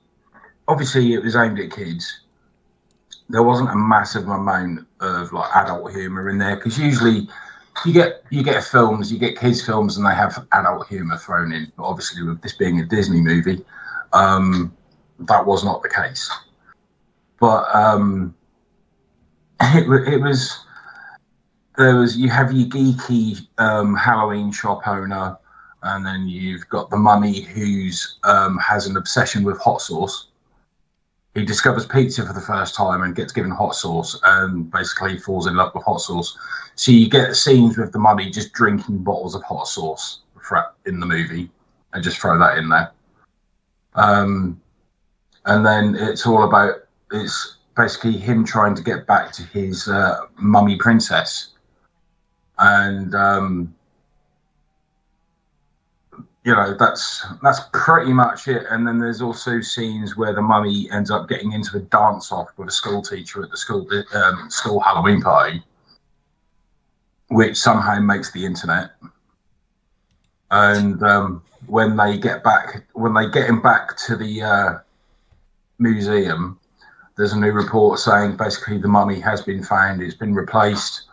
obviously 0.69 1.15
it 1.15 1.23
was 1.23 1.37
aimed 1.37 1.59
at 1.59 1.71
kids. 1.71 2.21
There 3.29 3.43
wasn't 3.43 3.71
a 3.71 3.77
massive 3.77 4.29
amount 4.29 4.87
of 5.01 5.33
like 5.33 5.51
adult 5.57 5.93
humor 5.93 6.29
in 6.29 6.39
there 6.39 6.57
because 6.57 6.79
usually 6.79 7.29
you 7.85 7.93
get 7.93 8.23
you 8.31 8.43
get 8.43 8.63
films, 8.63 9.13
you 9.13 9.19
get 9.19 9.39
kids 9.39 9.65
films, 9.65 9.97
and 9.97 10.07
they 10.07 10.15
have 10.15 10.47
adult 10.53 10.87
humor 10.87 11.17
thrown 11.17 11.53
in. 11.53 11.73
But 11.77 11.85
obviously, 11.85 12.23
with 12.23 12.43
this 12.43 12.55
being 12.55 12.81
a 12.81 12.85
Disney 12.85 13.21
movie, 13.21 13.65
um, 14.13 14.77
that 15.21 15.45
was 15.45 15.65
not 15.65 15.83
the 15.83 15.89
case. 15.89 16.31
But 17.41 17.75
um, 17.75 18.35
it, 19.61 19.89
it 20.13 20.21
was 20.21 20.65
there 21.77 21.97
was 21.97 22.17
you 22.17 22.29
have 22.31 22.53
your 22.53 22.69
geeky 22.69 23.47
um, 23.59 23.97
Halloween 23.97 24.53
shop 24.53 24.87
owner, 24.87 25.37
and 25.83 26.07
then 26.07 26.29
you've 26.29 26.69
got 26.69 26.91
the 26.91 26.97
mummy 26.97 27.43
who's 27.43 28.19
um, 28.25 28.59
has 28.59 28.87
an 28.87 28.97
obsession 28.97 29.45
with 29.45 29.59
hot 29.59 29.81
sauce. 29.81 30.29
He 31.35 31.45
discovers 31.45 31.85
pizza 31.85 32.25
for 32.25 32.33
the 32.33 32.41
first 32.41 32.77
time 32.77 33.03
and 33.03 33.17
gets 33.17 33.33
given 33.33 33.51
hot 33.51 33.75
sauce, 33.75 34.19
and 34.23 34.71
basically 34.71 35.19
falls 35.19 35.47
in 35.47 35.57
love 35.57 35.75
with 35.75 35.85
hot 35.85 36.01
sauce. 36.01 36.37
So 36.77 36.93
you 36.93 37.09
get 37.09 37.35
scenes 37.35 37.77
with 37.77 37.93
the 37.93 37.99
mummy 37.99 38.31
just 38.31 38.53
drinking 38.53 38.99
bottles 38.99 39.35
of 39.35 39.43
hot 39.43 39.67
sauce 39.67 40.21
in 40.87 41.01
the 41.01 41.07
movie, 41.07 41.51
and 41.93 42.05
just 42.05 42.19
throw 42.21 42.39
that 42.39 42.59
in 42.59 42.69
there. 42.69 42.93
Um, 43.95 44.61
and 45.47 45.65
then 45.65 45.97
it's 45.99 46.27
all 46.27 46.45
about 46.45 46.75
it's 47.13 47.59
basically 47.77 48.17
him 48.17 48.45
trying 48.45 48.75
to 48.75 48.83
get 48.83 49.07
back 49.07 49.33
to 49.33 49.43
his 49.45 49.89
uh, 49.89 50.27
mummy 50.37 50.77
princess 50.77 51.55
and 52.59 53.15
um, 53.15 53.75
you 56.45 56.55
know 56.55 56.77
that's 56.79 57.27
that's 57.43 57.61
pretty 57.73 58.13
much 58.13 58.49
it. 58.49 58.65
And 58.71 58.87
then 58.87 58.99
there's 58.99 59.23
also 59.23 59.61
scenes 59.61 60.17
where 60.17 60.35
the 60.35 60.43
mummy 60.43 60.89
ends 60.91 61.11
up 61.11 61.29
getting 61.29 61.53
into 61.53 61.77
a 61.79 61.81
dance 61.81 62.31
off 62.31 62.49
with 62.57 62.69
a 62.69 62.73
school 62.73 63.03
teacher 63.03 63.43
at 63.43 63.51
the 63.51 63.57
school 63.57 63.89
um, 64.15 64.51
school 64.51 64.81
Halloween 64.81 65.23
party, 65.23 65.63
which 67.29 67.57
somehow 67.57 67.99
makes 68.01 68.31
the 68.33 68.45
internet. 68.45 68.91
And 70.51 71.03
um, 71.03 71.43
when 71.67 71.97
they 71.97 72.19
get 72.19 72.45
back, 72.45 72.85
when 72.93 73.15
they 73.15 73.29
get 73.31 73.49
him 73.49 73.63
back 73.63 73.97
to 74.07 74.17
the 74.17 74.43
uh, 74.43 74.79
museum, 75.79 76.59
there's 77.17 77.33
a 77.33 77.39
new 77.39 77.53
report 77.53 77.99
saying 77.99 78.37
basically 78.37 78.79
the 78.79 78.89
mummy 78.89 79.21
has 79.21 79.43
been 79.43 79.63
found. 79.63 80.03
It's 80.03 80.15
been 80.15 80.35
replaced 80.35 81.05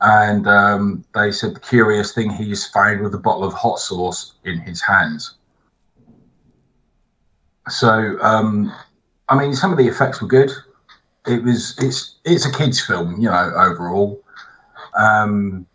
and 0.00 0.46
um, 0.46 1.04
they 1.14 1.32
said 1.32 1.54
the 1.54 1.60
curious 1.60 2.12
thing 2.12 2.30
he's 2.30 2.66
found 2.68 3.02
with 3.02 3.14
a 3.14 3.18
bottle 3.18 3.44
of 3.44 3.52
hot 3.52 3.78
sauce 3.78 4.34
in 4.44 4.58
his 4.58 4.80
hands. 4.80 5.34
So, 7.68 8.16
um, 8.20 8.72
I 9.28 9.36
mean, 9.36 9.54
some 9.54 9.72
of 9.72 9.78
the 9.78 9.88
effects 9.88 10.22
were 10.22 10.28
good. 10.28 10.50
It 11.26 11.42
was 11.42 11.76
it's 11.78 12.16
it's 12.24 12.46
a 12.46 12.52
kids' 12.52 12.80
film, 12.80 13.20
you 13.20 13.28
know, 13.28 13.52
overall, 13.54 14.22
um, 14.98 15.66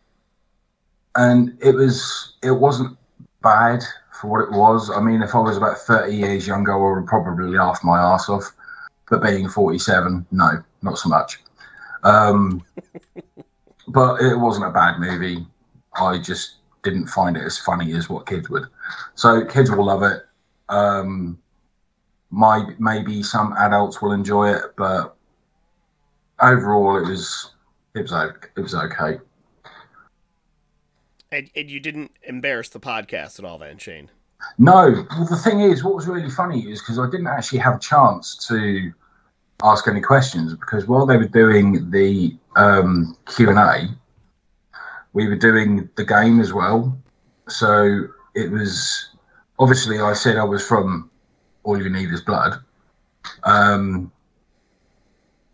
and 1.16 1.56
it 1.62 1.76
was 1.76 2.34
it 2.42 2.52
wasn't 2.52 2.98
bad 3.44 3.84
for 4.24 4.30
what 4.30 4.42
it 4.42 4.52
was. 4.58 4.90
I 4.90 5.02
mean, 5.02 5.22
if 5.22 5.36
I 5.36 5.40
was 5.40 5.58
about 5.58 5.78
thirty 5.80 6.16
years 6.16 6.48
younger, 6.48 6.72
I 6.72 7.00
would 7.00 7.08
probably 7.08 7.58
laugh 7.58 7.82
my 7.84 8.00
ass 8.00 8.30
off. 8.30 8.56
But 9.10 9.22
being 9.22 9.50
forty-seven, 9.50 10.26
no, 10.32 10.64
not 10.82 10.98
so 10.98 11.10
much. 11.10 11.40
Um, 12.04 12.64
but 13.90 14.22
it 14.22 14.38
wasn't 14.38 14.68
a 14.68 14.72
bad 14.72 15.00
movie. 15.00 15.46
I 16.00 16.20
just 16.20 16.56
didn't 16.84 17.08
find 17.08 17.36
it 17.36 17.44
as 17.44 17.60
funny 17.60 17.92
as 17.94 18.10
what 18.10 18.26
kids 18.26 18.50
would. 18.50 18.64
So 19.16 19.46
kids 19.46 19.70
will 19.70 19.86
love 19.86 20.04
it. 20.04 20.22
Um, 20.70 21.38
my 22.32 22.70
maybe 22.80 23.24
some 23.24 23.54
adults 23.58 24.02
will 24.02 24.14
enjoy 24.14 24.54
it, 24.54 24.64
but 24.78 25.18
overall, 26.42 26.96
it 26.96 27.10
was 27.10 27.52
it 27.94 28.10
was 28.10 28.14
it 28.56 28.62
was 28.62 28.74
okay. 28.74 29.20
And, 31.34 31.50
and 31.56 31.70
you 31.70 31.80
didn't 31.80 32.12
embarrass 32.22 32.70
the 32.70 32.80
podcast 32.80 33.40
at 33.40 33.46
all, 33.46 33.58
then, 33.58 33.80
Shane? 33.80 34.12
No. 34.60 35.06
Well, 35.10 35.26
the 35.28 35.36
thing 35.36 35.62
is, 35.62 35.84
what 35.84 35.96
was 35.96 36.06
really 36.06 36.30
funny 36.30 36.62
is 36.72 36.80
because 36.80 37.00
I 37.00 37.10
didn't 37.10 37.26
actually 37.26 37.58
have 37.60 37.78
a 37.78 37.80
chance 37.80 38.36
to 38.50 38.94
ask 39.64 39.88
any 39.88 40.00
questions 40.00 40.54
because 40.54 40.88
while 40.88 41.08
they 41.08 41.18
were 41.18 41.28
doing 41.28 41.90
the 41.90 42.38
um, 42.56 43.18
Q 43.36 43.50
and 43.50 43.58
A, 43.58 43.88
we 45.14 45.28
were 45.28 45.36
doing 45.36 45.90
the 45.96 46.06
game 46.06 46.40
as 46.40 46.54
well. 46.54 46.96
So 47.48 48.08
it 48.36 48.52
was 48.52 49.10
obviously 49.58 50.00
I 50.00 50.14
said 50.14 50.38
I 50.38 50.44
was 50.44 50.66
from 50.66 51.10
All 51.64 51.82
You 51.82 51.90
Need 51.90 52.12
Is 52.12 52.22
Blood 52.22 52.60
um, 53.44 54.12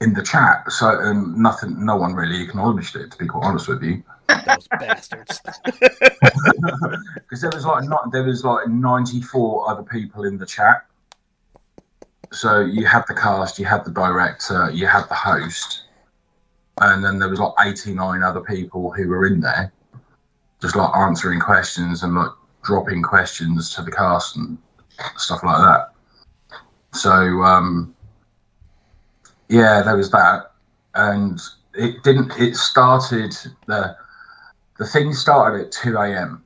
in 0.02 0.14
the 0.14 0.24
chat. 0.24 0.70
So 0.72 0.90
and 1.00 1.38
nothing, 1.38 1.86
no 1.86 1.96
one 1.96 2.16
really 2.16 2.42
acknowledged 2.42 2.98
it. 2.98 3.12
To 3.12 3.18
be 3.18 3.28
quite 3.28 3.46
honest 3.46 3.70
with 3.70 3.82
you, 3.82 4.04
Those 4.46 4.68
bastards. 4.80 5.42
because 7.16 7.42
there 7.42 7.52
was 7.54 7.66
like 7.66 7.84
not 7.86 8.12
there 8.12 8.24
was 8.24 8.44
like 8.44 8.68
94 8.68 9.70
other 9.70 9.84
people 9.84 10.24
in 10.24 10.38
the 10.38 10.46
chat. 10.46 10.86
So 12.32 12.60
you 12.60 12.86
had 12.86 13.04
the 13.08 13.16
cast, 13.16 13.58
you 13.58 13.66
had 13.66 13.86
the 13.86 13.92
director, 13.92 14.70
you 14.72 14.86
had 14.86 15.08
the 15.10 15.16
host, 15.16 15.86
and 16.82 17.04
then 17.04 17.18
there 17.18 17.30
was 17.30 17.40
like 17.40 17.54
89 17.60 18.22
other 18.22 18.42
people 18.42 18.92
who 18.92 19.08
were 19.08 19.26
in 19.26 19.42
there, 19.42 19.74
just 20.62 20.76
like 20.76 20.96
answering 20.96 21.40
questions 21.40 22.04
and 22.04 22.14
like 22.14 22.32
dropping 22.64 23.02
questions 23.02 23.74
to 23.76 23.82
the 23.82 23.92
cast 23.92 24.36
and 24.36 24.58
stuff 25.18 25.44
like 25.44 25.58
that. 25.58 25.94
So 26.94 27.12
um, 27.12 27.96
yeah, 29.48 29.82
there 29.82 29.98
was 29.98 30.12
that, 30.12 30.52
and 30.96 31.40
it 31.74 32.04
didn't. 32.04 32.32
It 32.40 32.56
started 32.56 33.36
the 33.66 33.96
the 34.80 34.88
thing 34.88 35.14
started 35.14 35.68
at 35.68 35.72
2 35.72 35.96
a.m. 35.98 36.44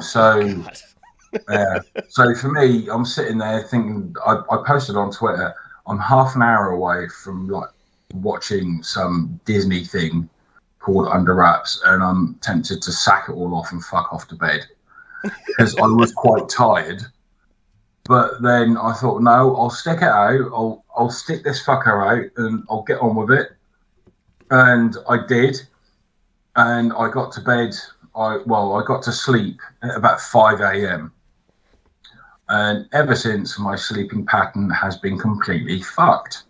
So. 0.00 0.64
Yeah. 1.50 1.80
so 2.08 2.34
for 2.34 2.50
me, 2.50 2.88
I'm 2.88 3.04
sitting 3.04 3.36
there 3.36 3.62
thinking. 3.62 4.16
I, 4.26 4.40
I 4.50 4.64
posted 4.66 4.96
on 4.96 5.10
Twitter. 5.10 5.54
I'm 5.86 5.98
half 5.98 6.34
an 6.34 6.40
hour 6.40 6.70
away 6.70 7.06
from 7.08 7.48
like 7.48 7.68
watching 8.14 8.82
some 8.82 9.38
Disney 9.44 9.84
thing 9.84 10.26
called 10.78 11.06
Under 11.08 11.34
Wraps, 11.34 11.82
and 11.84 12.02
I'm 12.02 12.36
tempted 12.36 12.80
to 12.80 12.92
sack 12.92 13.28
it 13.28 13.32
all 13.32 13.54
off 13.54 13.72
and 13.72 13.84
fuck 13.84 14.10
off 14.10 14.26
to 14.28 14.36
bed 14.36 14.66
because 15.46 15.76
I 15.76 15.86
was 15.86 16.14
quite 16.14 16.48
tired. 16.48 17.02
But 18.04 18.40
then 18.40 18.78
I 18.78 18.94
thought, 18.94 19.20
no, 19.20 19.54
I'll 19.54 19.68
stick 19.68 19.98
it 19.98 20.04
out. 20.04 20.50
I'll 20.50 20.82
I'll 20.96 21.10
stick 21.10 21.44
this 21.44 21.62
fucker 21.62 22.06
out, 22.10 22.30
and 22.38 22.64
I'll 22.70 22.84
get 22.84 23.00
on 23.00 23.14
with 23.16 23.30
it. 23.38 23.50
And 24.50 24.96
I 25.06 25.26
did, 25.26 25.60
and 26.58 26.92
I 26.92 27.08
got 27.08 27.32
to 27.32 27.40
bed. 27.40 27.74
I 28.14 28.38
well, 28.44 28.74
I 28.74 28.84
got 28.84 29.02
to 29.04 29.12
sleep 29.12 29.60
at 29.82 29.96
about 29.96 30.20
five 30.20 30.60
a.m. 30.60 31.12
And 32.48 32.88
ever 32.92 33.14
since, 33.14 33.58
my 33.58 33.76
sleeping 33.76 34.26
pattern 34.26 34.68
has 34.70 34.96
been 34.96 35.18
completely 35.18 35.82
fucked. 35.82 36.42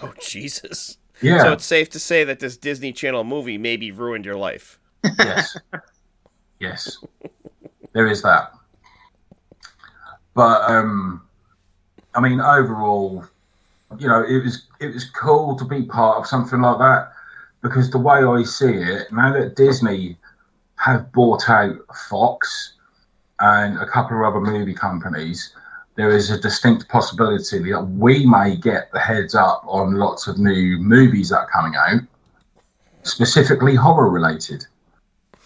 Oh 0.00 0.14
Jesus. 0.20 0.98
Yeah. 1.20 1.42
So 1.42 1.52
it's 1.52 1.64
safe 1.64 1.90
to 1.90 1.98
say 1.98 2.24
that 2.24 2.40
this 2.40 2.56
Disney 2.56 2.92
Channel 2.92 3.24
movie 3.24 3.58
maybe 3.58 3.90
ruined 3.90 4.24
your 4.24 4.36
life. 4.36 4.78
yes. 5.18 5.56
Yes. 6.60 6.98
There 7.92 8.06
is 8.06 8.22
that. 8.22 8.52
But 10.34 10.70
um 10.70 11.22
I 12.14 12.20
mean 12.20 12.40
overall, 12.40 13.24
you 13.98 14.06
know, 14.06 14.22
it 14.22 14.44
was 14.44 14.68
it 14.78 14.94
was 14.94 15.10
cool 15.10 15.56
to 15.56 15.64
be 15.64 15.82
part 15.82 16.18
of 16.18 16.28
something 16.28 16.60
like 16.60 16.78
that 16.78 17.12
because 17.62 17.90
the 17.90 17.98
way 17.98 18.22
I 18.24 18.42
see 18.42 18.74
it, 18.74 19.12
now 19.12 19.32
that 19.32 19.56
Disney 19.56 20.16
have 20.76 21.12
bought 21.12 21.48
out 21.48 21.76
Fox 22.10 22.74
and 23.40 23.78
a 23.78 23.86
couple 23.86 24.18
of 24.18 24.24
other 24.24 24.40
movie 24.40 24.74
companies, 24.74 25.54
there 25.94 26.10
is 26.10 26.30
a 26.30 26.40
distinct 26.40 26.88
possibility 26.88 27.70
that 27.70 27.82
we 27.82 28.26
may 28.26 28.56
get 28.56 28.90
the 28.92 28.98
heads 28.98 29.34
up 29.34 29.62
on 29.66 29.94
lots 29.94 30.26
of 30.26 30.38
new 30.38 30.78
movies 30.78 31.28
that 31.28 31.38
are 31.38 31.50
coming 31.50 31.74
out, 31.76 32.00
specifically 33.02 33.74
horror 33.74 34.10
related 34.10 34.66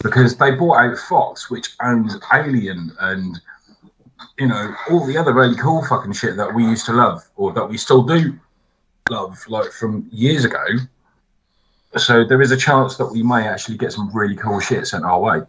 because 0.02 0.36
they 0.36 0.52
bought 0.52 0.78
out 0.78 0.98
Fox, 0.98 1.50
which 1.50 1.74
owns 1.82 2.16
Alien 2.32 2.92
and 3.00 3.40
you 4.38 4.46
know 4.46 4.74
all 4.90 5.06
the 5.06 5.16
other 5.16 5.34
really 5.34 5.56
cool 5.56 5.84
fucking 5.86 6.12
shit 6.12 6.36
that 6.36 6.54
we 6.54 6.64
used 6.64 6.86
to 6.86 6.92
love 6.92 7.22
or 7.36 7.52
that 7.52 7.66
we 7.66 7.76
still 7.76 8.02
do 8.02 8.38
love, 9.10 9.38
like 9.48 9.70
from 9.72 10.08
years 10.10 10.44
ago. 10.44 10.64
So 11.96 12.24
there 12.24 12.42
is 12.42 12.50
a 12.50 12.56
chance 12.56 12.96
that 12.96 13.06
we 13.06 13.22
may 13.22 13.46
actually 13.46 13.78
get 13.78 13.92
some 13.92 14.10
really 14.12 14.36
cool 14.36 14.60
shit 14.60 14.86
sent 14.86 15.04
our 15.04 15.20
way. 15.20 15.40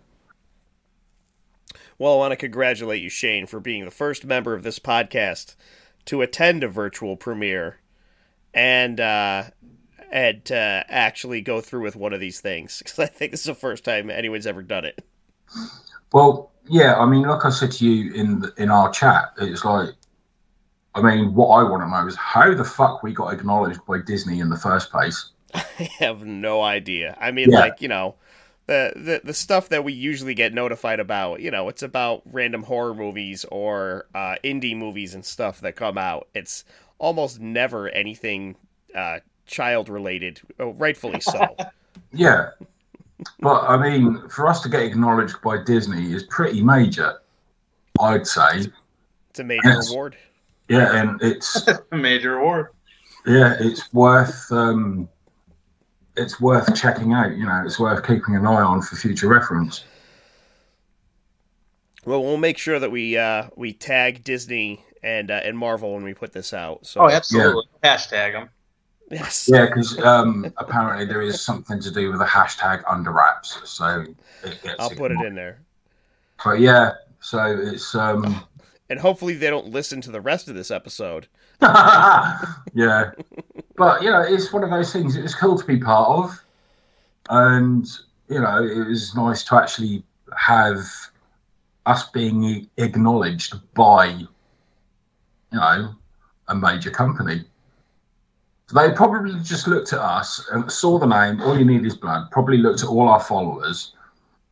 Well, 1.99 2.13
I 2.13 2.17
want 2.17 2.31
to 2.31 2.37
congratulate 2.37 3.01
you, 3.01 3.09
Shane, 3.09 3.47
for 3.47 3.59
being 3.59 3.85
the 3.85 3.91
first 3.91 4.23
member 4.23 4.53
of 4.53 4.63
this 4.63 4.79
podcast 4.79 5.55
to 6.05 6.21
attend 6.21 6.63
a 6.63 6.67
virtual 6.67 7.17
premiere 7.17 7.79
and 8.53 8.99
uh, 8.99 9.45
and 10.11 10.51
uh, 10.51 10.83
actually 10.87 11.41
go 11.41 11.59
through 11.59 11.81
with 11.81 11.95
one 11.95 12.13
of 12.13 12.19
these 12.19 12.39
things 12.39 12.77
because 12.83 12.99
I 12.99 13.07
think 13.07 13.31
this 13.31 13.41
is 13.41 13.47
the 13.47 13.55
first 13.55 13.83
time 13.83 14.09
anyone's 14.09 14.47
ever 14.47 14.61
done 14.61 14.85
it. 14.85 15.03
Well, 16.13 16.51
yeah, 16.69 16.97
I 16.97 17.05
mean, 17.05 17.23
like 17.23 17.45
I 17.45 17.49
said 17.49 17.71
to 17.73 17.85
you 17.85 18.13
in 18.13 18.39
the, 18.39 18.53
in 18.57 18.69
our 18.69 18.91
chat, 18.91 19.33
it's 19.37 19.65
like, 19.65 19.89
I 20.95 21.01
mean, 21.01 21.33
what 21.33 21.47
I 21.47 21.63
want 21.63 21.83
to 21.83 21.89
know 21.89 22.07
is 22.07 22.15
how 22.15 22.53
the 22.53 22.63
fuck 22.63 23.03
we 23.03 23.13
got 23.13 23.33
acknowledged 23.33 23.85
by 23.85 23.99
Disney 23.99 24.39
in 24.39 24.49
the 24.49 24.57
first 24.57 24.91
place. 24.91 25.31
I 25.79 25.83
have 25.99 26.25
no 26.25 26.61
idea. 26.61 27.17
I 27.19 27.31
mean, 27.31 27.51
Yeah. 27.51 27.59
like 27.59 27.81
you 27.81 27.87
know, 27.87 28.15
the, 28.67 28.93
the 28.95 29.21
the 29.25 29.33
stuff 29.33 29.69
that 29.69 29.83
we 29.83 29.93
usually 29.93 30.33
get 30.33 30.53
notified 30.53 30.99
about. 30.99 31.41
You 31.41 31.51
know, 31.51 31.69
it's 31.69 31.83
about 31.83 32.21
random 32.25 32.63
horror 32.63 32.93
movies 32.93 33.45
or 33.45 34.07
uh, 34.15 34.35
indie 34.43 34.75
movies 34.77 35.13
and 35.15 35.25
stuff 35.25 35.61
that 35.61 35.75
come 35.75 35.97
out. 35.97 36.27
It's 36.33 36.65
almost 36.99 37.39
never 37.39 37.89
anything 37.89 38.55
uh, 38.95 39.19
child 39.45 39.89
related. 39.89 40.41
Oh, 40.59 40.71
rightfully 40.73 41.21
so. 41.21 41.55
Yeah. 42.13 42.51
But 43.39 43.63
I 43.63 43.77
mean, 43.77 44.27
for 44.29 44.47
us 44.47 44.61
to 44.61 44.69
get 44.69 44.81
acknowledged 44.83 45.41
by 45.41 45.63
Disney 45.63 46.13
is 46.13 46.23
pretty 46.23 46.63
major, 46.63 47.21
I'd 47.99 48.27
say. 48.27 48.71
It's 49.29 49.39
a 49.39 49.43
major 49.43 49.71
Yes. 49.71 49.89
reward. 49.89 50.17
Yeah, 50.69 50.99
and 51.01 51.21
it's 51.21 51.67
a 51.67 51.83
Major 51.95 52.37
award. 52.39 52.67
yeah, 53.25 53.55
it's 53.59 53.91
worth 53.93 54.51
um 54.51 55.09
it's 56.17 56.39
worth 56.41 56.75
checking 56.75 57.13
out, 57.13 57.35
you 57.35 57.45
know, 57.45 57.61
it's 57.65 57.79
worth 57.79 58.05
keeping 58.05 58.35
an 58.35 58.45
eye 58.45 58.61
on 58.61 58.81
for 58.81 58.95
future 58.95 59.27
reference. 59.27 59.85
Well, 62.05 62.23
we'll 62.23 62.37
make 62.37 62.57
sure 62.57 62.79
that 62.79 62.89
we 62.91 63.17
uh, 63.17 63.49
we 63.55 63.73
tag 63.73 64.23
Disney 64.23 64.83
and 65.03 65.29
uh, 65.29 65.41
and 65.43 65.57
Marvel 65.57 65.93
when 65.93 66.03
we 66.03 66.13
put 66.13 66.33
this 66.33 66.53
out. 66.53 66.85
So 66.85 67.01
Oh, 67.01 67.09
absolutely. 67.09 67.63
Hashtag 67.83 68.33
them. 68.33 68.49
yes, 69.11 69.49
Yeah, 69.51 69.65
because 69.65 69.97
um 69.99 70.51
apparently 70.57 71.05
there 71.05 71.21
is 71.21 71.41
something 71.41 71.79
to 71.81 71.91
do 71.91 72.09
with 72.09 72.19
the 72.19 72.25
hashtag 72.25 72.83
under 72.89 73.11
wraps, 73.11 73.59
so 73.65 74.05
it 74.43 74.61
gets 74.63 74.75
I'll 74.79 74.89
put 74.89 75.11
it 75.11 75.19
in 75.21 75.35
there. 75.35 75.59
But 76.43 76.59
yeah, 76.59 76.93
so 77.19 77.45
it's 77.61 77.93
um 77.95 78.41
And 78.89 78.99
hopefully 78.99 79.33
they 79.33 79.49
don't 79.49 79.67
listen 79.67 79.99
to 80.01 80.11
the 80.11 80.21
rest 80.21 80.47
of 80.47 80.55
this 80.55 80.71
episode. 80.71 81.27
yeah. 81.61 83.11
But 83.77 84.01
you 84.01 84.09
know, 84.09 84.21
it's 84.21 84.51
one 84.51 84.63
of 84.63 84.71
those 84.71 84.91
things. 84.91 85.15
It 85.15 85.21
was 85.21 85.35
cool 85.35 85.57
to 85.57 85.65
be 85.65 85.77
part 85.77 86.09
of, 86.09 86.43
and 87.29 87.87
you 88.27 88.41
know, 88.41 88.63
it 88.63 88.87
was 88.87 89.15
nice 89.15 89.43
to 89.45 89.55
actually 89.55 90.03
have 90.35 90.83
us 91.85 92.09
being 92.09 92.67
acknowledged 92.77 93.55
by, 93.75 94.07
you 94.07 94.27
know, 95.53 95.95
a 96.49 96.55
major 96.55 96.89
company. 96.89 97.43
They 98.75 98.91
probably 98.91 99.39
just 99.43 99.67
looked 99.67 99.93
at 99.93 99.99
us 99.99 100.45
and 100.51 100.69
saw 100.69 100.97
the 100.99 101.05
name. 101.05 101.41
All 101.41 101.57
you 101.57 101.63
need 101.63 101.85
is 101.85 101.95
blood. 101.95 102.29
Probably 102.31 102.57
looked 102.57 102.81
at 102.81 102.89
all 102.89 103.07
our 103.07 103.21
followers 103.21 103.93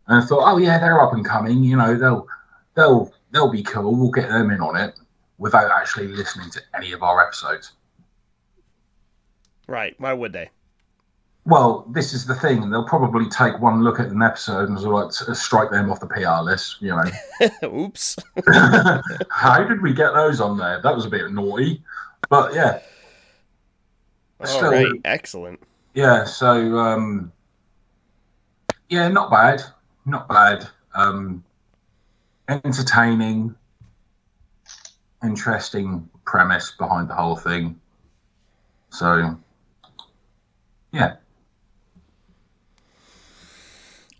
and 0.07 0.23
thought, 0.23 0.43
"Oh 0.45 0.57
yeah, 0.57 0.77
they're 0.77 1.01
up 1.01 1.13
and 1.13 1.25
coming. 1.25 1.63
You 1.63 1.77
know, 1.77 1.97
they'll 1.97 2.27
they'll 2.75 3.11
they'll 3.31 3.51
be 3.51 3.63
cool. 3.63 3.95
We'll 3.95 4.11
get 4.11 4.29
them 4.29 4.51
in 4.51 4.61
on 4.61 4.77
it." 4.77 4.95
Without 5.39 5.69
actually 5.71 6.07
listening 6.07 6.49
to 6.51 6.61
any 6.73 6.93
of 6.93 7.03
our 7.03 7.21
episodes. 7.25 7.73
Right? 9.67 9.95
Why 9.99 10.13
would 10.13 10.33
they? 10.33 10.49
Well, 11.47 11.85
this 11.91 12.13
is 12.13 12.25
the 12.25 12.33
thing. 12.33 12.69
They'll 12.71 12.87
probably 12.87 13.29
take 13.29 13.59
one 13.59 13.83
look 13.83 13.99
at 13.99 14.07
an 14.07 14.21
episode 14.23 14.67
and 14.69 14.79
sort 14.79 14.95
of 15.21 15.27
like 15.29 15.35
strike 15.37 15.69
them 15.69 15.91
off 15.91 15.99
the 15.99 16.07
PR 16.07 16.41
list. 16.43 16.81
You 16.81 16.95
know, 16.95 17.03
Oops. 17.63 18.15
how 19.29 19.63
did 19.63 19.81
we 19.81 19.93
get 19.93 20.13
those 20.13 20.41
on 20.41 20.57
there? 20.57 20.81
That 20.81 20.95
was 20.95 21.05
a 21.05 21.09
bit 21.09 21.31
naughty, 21.31 21.83
but 22.29 22.53
yeah, 22.55 22.79
All 24.39 24.47
Still- 24.47 24.71
right. 24.71 24.87
Excellent. 25.05 25.59
yeah. 25.93 26.23
So 26.23 26.77
um, 26.79 27.31
yeah, 28.89 29.07
not 29.07 29.29
bad, 29.29 29.61
not 30.07 30.27
bad. 30.27 30.67
Um, 30.95 31.43
entertaining, 32.49 33.53
interesting 35.23 36.09
premise 36.25 36.71
behind 36.71 37.09
the 37.09 37.13
whole 37.15 37.35
thing. 37.35 37.79
So 38.89 39.37
yeah, 40.95 41.15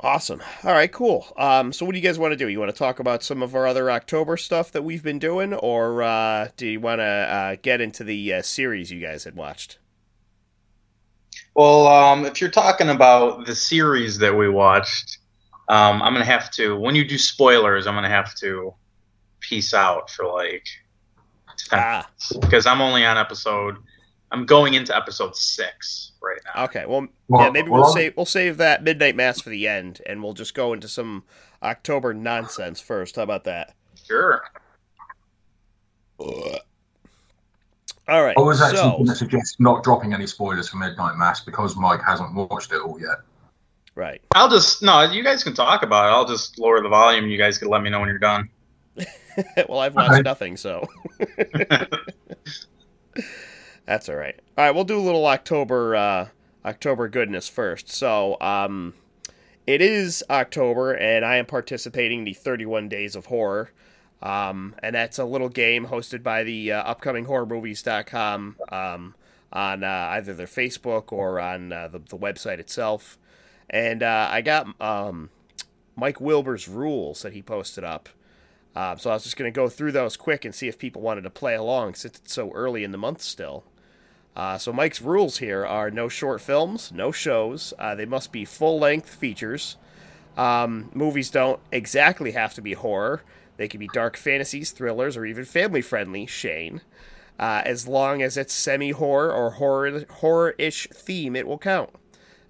Awesome. 0.06 0.42
All 0.64 0.74
right. 0.74 0.92
Cool. 0.92 1.26
Um, 1.36 1.74
so, 1.74 1.84
what 1.86 1.94
do 1.94 1.98
you 1.98 2.04
guys 2.04 2.20
want 2.20 2.32
to 2.32 2.36
do? 2.36 2.48
You 2.48 2.60
want 2.60 2.72
to 2.72 2.78
talk 2.78 3.00
about 3.00 3.24
some 3.24 3.42
of 3.42 3.56
our 3.56 3.66
other 3.66 3.90
October 3.90 4.38
stuff 4.38 4.72
that 4.74 4.84
we've 4.84 5.02
been 5.02 5.18
doing, 5.20 5.54
or 5.54 6.04
uh, 6.04 6.50
do 6.58 6.68
you 6.68 6.80
want 6.80 7.00
to 7.00 7.04
uh, 7.04 7.56
get 7.62 7.82
into 7.82 8.04
the 8.04 8.34
uh, 8.34 8.42
series 8.44 8.92
you 8.92 9.00
guys 9.00 9.24
had 9.24 9.36
watched? 9.36 9.80
Well, 11.56 11.88
um, 11.88 12.26
if 12.26 12.40
you're 12.40 12.52
talking 12.52 12.90
about 12.90 13.48
the 13.48 13.56
series 13.56 14.20
that 14.20 14.38
we 14.38 14.48
watched, 14.48 15.18
um, 15.70 16.04
I'm 16.04 16.14
gonna 16.14 16.26
have 16.26 16.52
to. 16.52 16.78
When 16.78 16.94
you 16.94 17.08
do 17.08 17.18
spoilers, 17.18 17.88
I'm 17.88 17.96
gonna 17.96 18.10
have 18.10 18.36
to 18.36 18.76
peace 19.40 19.74
out 19.74 20.12
for 20.12 20.26
like 20.28 20.66
Ah, 21.72 22.08
because 22.42 22.66
I'm 22.66 22.82
only 22.82 23.06
on 23.06 23.18
episode. 23.18 23.78
I'm 24.32 24.46
going 24.46 24.74
into 24.74 24.96
episode 24.96 25.36
six 25.36 26.12
right 26.22 26.40
now. 26.56 26.64
okay. 26.66 26.86
Well, 26.86 27.08
Well, 27.28 27.44
yeah, 27.44 27.50
maybe 27.52 27.70
well, 27.70 27.82
we'll 27.84 27.94
save 27.94 28.18
we'll 28.18 28.26
save 28.26 28.58
that 28.58 28.84
midnight 28.84 29.16
mass 29.16 29.40
for 29.42 29.50
the 29.50 29.68
end, 29.68 30.02
and 30.06 30.22
we'll 30.24 30.34
just 30.34 30.54
go 30.54 30.74
into 30.74 30.88
some 30.88 31.24
October 31.64 32.14
nonsense 32.14 32.82
first. 32.82 33.16
How 33.16 33.24
about 33.24 33.44
that? 33.46 33.76
Sure. 34.08 34.42
All 38.08 38.24
right. 38.24 38.38
I 38.38 38.42
was 38.42 38.62
actually 38.62 38.78
so, 38.78 38.92
going 38.92 39.08
to 39.08 39.16
suggest 39.16 39.60
not 39.60 39.84
dropping 39.84 40.14
any 40.14 40.28
spoilers 40.28 40.70
for 40.70 40.78
Midnight 40.78 41.18
Mass 41.18 41.42
because 41.42 41.76
Mike 41.76 42.02
hasn't 42.06 42.34
watched 42.34 42.72
it 42.72 42.82
all 42.82 43.00
yet. 43.00 43.18
right. 43.96 44.22
I'll 44.36 44.50
just 44.50 44.82
no. 44.84 45.02
You 45.04 45.24
guys 45.24 45.44
can 45.44 45.54
talk 45.56 45.84
about 45.84 46.08
it. 46.08 46.14
I'll 46.14 46.26
just 46.26 46.60
lower 46.60 46.82
the 46.82 46.90
volume. 46.90 47.28
You 47.28 47.38
guys 47.38 47.58
can 47.58 47.68
let 47.70 47.82
me 47.82 47.90
know 47.90 48.00
when 48.00 48.10
you're 48.10 48.20
done. 48.20 48.50
well, 49.68 49.80
I've 49.80 49.96
watched 49.96 50.14
Okay. 50.14 50.22
nothing, 50.22 50.56
so 50.56 50.88
that's 53.86 54.10
all 54.10 54.16
right. 54.16 54.40
All 54.58 54.66
right, 54.66 54.72
we'll 54.72 54.84
do 54.84 54.98
a 54.98 55.02
little 55.02 55.26
October 55.26 55.96
uh, 55.96 56.28
October 56.64 57.08
goodness 57.08 57.48
first. 57.48 57.90
So, 57.90 58.40
um, 58.42 58.94
it 59.68 59.82
is 59.82 60.24
October, 60.30 60.94
and 60.94 61.26
I 61.26 61.38
am 61.38 61.46
participating 61.46 62.20
in 62.20 62.26
the 62.26 62.34
31 62.34 62.88
Days 62.88 63.16
of 63.16 63.28
Horror. 63.28 63.72
Um, 64.22 64.76
and 64.82 64.96
that's 64.96 65.20
a 65.20 65.26
little 65.26 65.50
game 65.50 65.88
hosted 65.88 66.24
by 66.24 66.44
the 66.44 66.72
uh, 66.72 66.96
upcominghorrormovies.com 66.96 68.56
um, 68.72 69.16
on 69.52 69.84
uh, 69.84 70.08
either 70.12 70.34
their 70.34 70.48
Facebook 70.48 71.12
or 71.12 71.40
on 71.40 71.72
uh, 71.72 71.88
the, 71.88 72.00
the 72.00 72.18
website 72.18 72.60
itself. 72.60 73.18
And 73.70 74.04
uh, 74.04 74.30
I 74.32 74.42
got 74.42 74.80
um, 74.82 75.30
Mike 75.96 76.22
Wilbur's 76.22 76.68
rules 76.68 77.22
that 77.24 77.34
he 77.34 77.42
posted 77.42 77.84
up. 77.84 78.10
Uh, 78.76 78.96
so 78.98 79.10
I 79.10 79.14
was 79.14 79.24
just 79.24 79.38
going 79.38 79.52
to 79.52 79.56
go 79.56 79.70
through 79.70 79.94
those 79.94 80.18
quick 80.18 80.44
and 80.44 80.54
see 80.54 80.68
if 80.68 80.78
people 80.78 81.02
wanted 81.02 81.22
to 81.22 81.30
play 81.30 81.56
along 81.56 81.96
since 81.96 82.18
it's 82.18 82.34
so 82.34 82.52
early 82.52 82.84
in 82.84 82.92
the 82.92 82.98
month 82.98 83.22
still. 83.22 83.64
Uh, 84.36 84.58
so 84.58 84.74
Mike's 84.74 85.02
rules 85.02 85.38
here 85.38 85.66
are 85.66 85.90
no 85.90 86.10
short 86.10 86.42
films, 86.42 86.92
no 86.94 87.12
shows. 87.12 87.74
Uh, 87.80 87.96
they 87.96 88.06
must 88.06 88.32
be 88.32 88.44
full 88.44 88.80
length 88.80 89.10
features. 89.10 89.78
Um, 90.38 90.90
movies 90.94 91.30
don't 91.30 91.60
exactly 91.72 92.32
have 92.32 92.54
to 92.56 92.62
be 92.62 92.74
horror. 92.74 93.22
They 93.58 93.70
can 93.70 93.80
be 93.80 93.88
dark 93.88 94.18
fantasies, 94.18 94.72
thrillers, 94.72 95.16
or 95.16 95.26
even 95.26 95.46
family 95.46 95.82
friendly. 95.82 96.26
Shane, 96.26 96.82
uh, 97.40 97.62
as 97.66 97.88
long 97.88 98.22
as 98.22 98.36
it's 98.36 98.54
semi 98.54 98.92
horror 98.92 99.32
or 99.32 99.52
horror 99.52 100.06
horror 100.20 100.56
ish 100.58 100.88
theme, 100.88 101.36
it 101.36 101.48
will 101.48 101.58
count. 101.58 101.92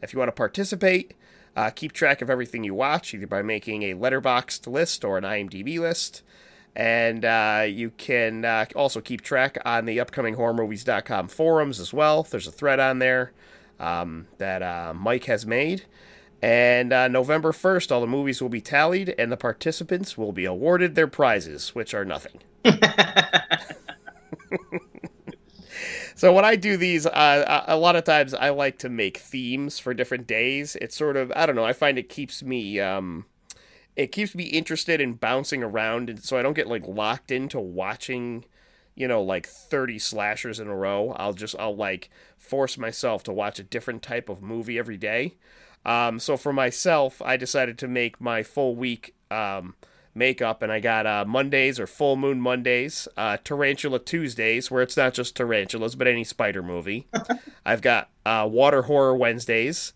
If 0.01 0.13
you 0.13 0.19
want 0.19 0.29
to 0.29 0.33
participate, 0.33 1.13
uh, 1.55 1.69
keep 1.69 1.91
track 1.91 2.21
of 2.21 2.29
everything 2.29 2.63
you 2.63 2.73
watch, 2.73 3.13
either 3.13 3.27
by 3.27 3.43
making 3.43 3.83
a 3.83 3.93
Letterboxd 3.93 4.67
list 4.67 5.05
or 5.05 5.17
an 5.17 5.23
IMDb 5.23 5.79
list. 5.79 6.23
And 6.75 7.23
uh, 7.23 7.65
you 7.67 7.91
can 7.91 8.43
uh, 8.43 8.65
also 8.75 8.99
keep 8.99 9.21
track 9.21 9.57
on 9.63 9.85
the 9.85 9.97
upcominghorrormovies.com 9.97 11.29
forums 11.29 11.79
as 11.79 11.93
well. 11.93 12.23
There's 12.23 12.47
a 12.47 12.51
thread 12.51 12.79
on 12.79 12.99
there 12.99 13.31
um, 13.79 14.27
that 14.39 14.61
uh, 14.61 14.93
Mike 14.93 15.25
has 15.25 15.45
made. 15.45 15.85
And 16.41 16.91
uh, 16.91 17.07
November 17.07 17.53
1st, 17.53 17.91
all 17.91 18.01
the 18.01 18.07
movies 18.07 18.41
will 18.41 18.49
be 18.49 18.61
tallied, 18.61 19.15
and 19.17 19.31
the 19.31 19.37
participants 19.37 20.17
will 20.17 20.33
be 20.33 20.45
awarded 20.45 20.95
their 20.95 21.07
prizes, 21.07 21.73
which 21.73 21.93
are 21.93 22.05
nothing. 22.05 22.41
So 26.15 26.31
when 26.31 26.45
I 26.45 26.55
do 26.55 26.77
these, 26.77 27.05
uh, 27.05 27.65
a 27.67 27.75
lot 27.75 27.97
of 27.97 28.05
times 28.05 28.33
I 28.33 28.49
like 28.49 28.77
to 28.79 28.89
make 28.89 29.17
themes 29.17 29.79
for 29.79 29.93
different 29.93 30.25
days. 30.25 30.77
It's 30.77 30.95
sort 30.95 31.17
of 31.17 31.31
I 31.35 31.45
don't 31.45 31.57
know. 31.57 31.65
I 31.65 31.73
find 31.73 31.99
it 31.99 32.07
keeps 32.07 32.41
me 32.41 32.79
um, 32.79 33.25
it 33.95 34.11
keeps 34.11 34.35
me 34.35 34.43
interested 34.45 34.99
in 34.99 35.13
bouncing 35.13 35.63
around, 35.63 36.09
and 36.09 36.23
so 36.23 36.37
I 36.37 36.41
don't 36.41 36.53
get 36.53 36.67
like 36.67 36.87
locked 36.87 37.31
into 37.31 37.59
watching, 37.59 38.45
you 38.95 39.07
know, 39.07 39.21
like 39.21 39.47
thirty 39.47 39.99
slashers 39.99 40.59
in 40.59 40.67
a 40.67 40.75
row. 40.75 41.15
I'll 41.17 41.33
just 41.33 41.55
I'll 41.57 41.75
like 41.75 42.09
force 42.37 42.77
myself 42.77 43.23
to 43.23 43.33
watch 43.33 43.59
a 43.59 43.63
different 43.63 44.01
type 44.01 44.29
of 44.29 44.41
movie 44.41 44.77
every 44.77 44.97
day. 44.97 45.35
Um, 45.85 46.19
so 46.19 46.35
for 46.35 46.51
myself, 46.51 47.21
I 47.21 47.37
decided 47.37 47.77
to 47.79 47.87
make 47.87 48.19
my 48.19 48.41
full 48.43 48.75
week 48.75 49.13
um, 49.29 49.75
makeup, 50.15 50.61
and 50.61 50.71
I 50.71 50.79
got 50.79 51.05
uh, 51.05 51.25
Mondays 51.27 51.79
or 51.79 51.85
full 51.85 52.15
moon 52.15 52.41
Mondays, 52.41 53.07
uh, 53.15 53.37
Tarantula 53.43 53.99
Tuesdays, 53.99 54.71
where 54.71 54.81
it's 54.81 54.97
not 54.97 55.13
just 55.13 55.35
tarantulas, 55.35 55.95
but 55.95 56.07
any 56.07 56.23
spider 56.23 56.63
movie. 56.63 57.07
I've 57.65 57.81
got 57.81 58.09
uh, 58.25 58.47
Water 58.49 58.83
Horror 58.83 59.15
Wednesdays, 59.15 59.93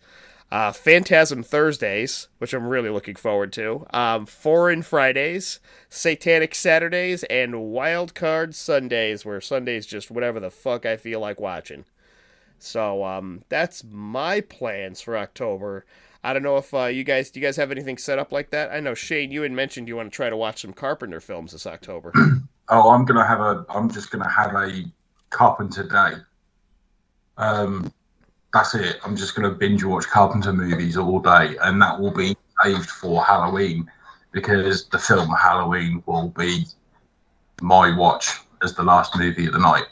uh, 0.50 0.72
Phantasm 0.72 1.42
Thursdays, 1.42 2.28
which 2.38 2.52
I'm 2.52 2.66
really 2.66 2.90
looking 2.90 3.14
forward 3.14 3.52
to, 3.54 3.86
um, 3.92 4.26
Foreign 4.26 4.82
Fridays, 4.82 5.60
Satanic 5.88 6.54
Saturdays, 6.54 7.22
and 7.24 7.62
Wild 7.70 8.14
Card 8.14 8.54
Sundays, 8.54 9.24
where 9.24 9.40
Sundays 9.40 9.86
just 9.86 10.10
whatever 10.10 10.40
the 10.40 10.50
fuck 10.50 10.84
I 10.84 10.96
feel 10.96 11.20
like 11.20 11.40
watching. 11.40 11.84
So 12.58 13.04
um, 13.04 13.42
that's 13.48 13.84
my 13.84 14.40
plans 14.40 15.00
for 15.00 15.16
October. 15.16 15.86
I 16.22 16.34
don't 16.34 16.42
know 16.42 16.58
if 16.58 16.74
uh, 16.74 16.86
you 16.86 17.04
guys 17.04 17.30
do 17.30 17.40
you 17.40 17.46
guys 17.46 17.56
have 17.56 17.70
anything 17.70 17.96
set 17.96 18.18
up 18.18 18.32
like 18.32 18.50
that. 18.50 18.70
I 18.70 18.80
know 18.80 18.94
Shane, 18.94 19.30
you 19.30 19.42
had 19.42 19.52
mentioned 19.52 19.88
you 19.88 19.96
want 19.96 20.12
to 20.12 20.16
try 20.16 20.28
to 20.28 20.36
watch 20.36 20.62
some 20.62 20.74
Carpenter 20.74 21.20
films 21.20 21.52
this 21.52 21.66
October. 21.66 22.12
Oh, 22.72 22.90
I'm 22.90 23.04
gonna 23.04 23.26
have 23.26 23.40
a. 23.40 23.66
I'm 23.68 23.90
just 23.90 24.12
gonna 24.12 24.30
have 24.30 24.54
a 24.54 24.84
Carpenter 25.30 25.82
day. 25.88 26.22
Um, 27.36 27.92
that's 28.52 28.74
it. 28.74 28.98
I'm 29.04 29.16
just 29.16 29.34
gonna 29.34 29.50
binge 29.50 29.84
watch 29.84 30.06
Carpenter 30.06 30.52
movies 30.52 30.96
all 30.96 31.20
day, 31.20 31.56
and 31.62 31.80
that 31.80 32.00
will 32.00 32.10
be 32.10 32.36
saved 32.62 32.90
for 32.90 33.24
Halloween 33.24 33.90
because 34.32 34.88
the 34.88 34.98
film 34.98 35.30
Halloween 35.30 36.02
will 36.06 36.28
be 36.30 36.64
my 37.60 37.96
watch 37.96 38.28
as 38.62 38.74
the 38.74 38.82
last 38.82 39.16
movie 39.16 39.46
of 39.46 39.52
the 39.52 39.58
night. 39.58 39.86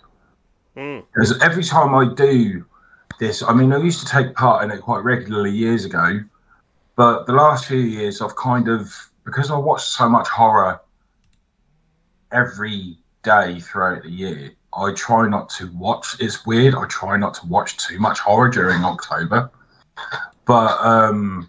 Hmm. 0.76 1.00
Because 1.12 1.40
every 1.42 1.64
time 1.64 1.94
I 1.94 2.12
do 2.14 2.64
this, 3.18 3.42
I 3.42 3.52
mean, 3.52 3.72
I 3.72 3.78
used 3.78 4.00
to 4.00 4.06
take 4.06 4.34
part 4.34 4.64
in 4.64 4.70
it 4.70 4.80
quite 4.80 5.02
regularly 5.02 5.50
years 5.50 5.84
ago, 5.84 6.20
but 6.96 7.26
the 7.26 7.32
last 7.32 7.66
few 7.66 7.78
years 7.78 8.20
I've 8.20 8.36
kind 8.36 8.68
of 8.68 8.92
because 9.24 9.50
I 9.50 9.58
watch 9.58 9.82
so 9.82 10.08
much 10.08 10.26
horror 10.28 10.80
every 12.32 12.98
day 13.22 13.60
throughout 13.60 14.02
the 14.02 14.10
year. 14.10 14.52
I 14.74 14.92
try 14.92 15.28
not 15.28 15.48
to 15.50 15.70
watch. 15.72 16.16
It's 16.20 16.46
weird. 16.46 16.74
I 16.74 16.86
try 16.86 17.16
not 17.16 17.34
to 17.34 17.46
watch 17.46 17.76
too 17.76 17.98
much 17.98 18.18
horror 18.18 18.48
during 18.48 18.84
October, 18.84 19.50
but 20.44 20.78
um, 20.84 21.48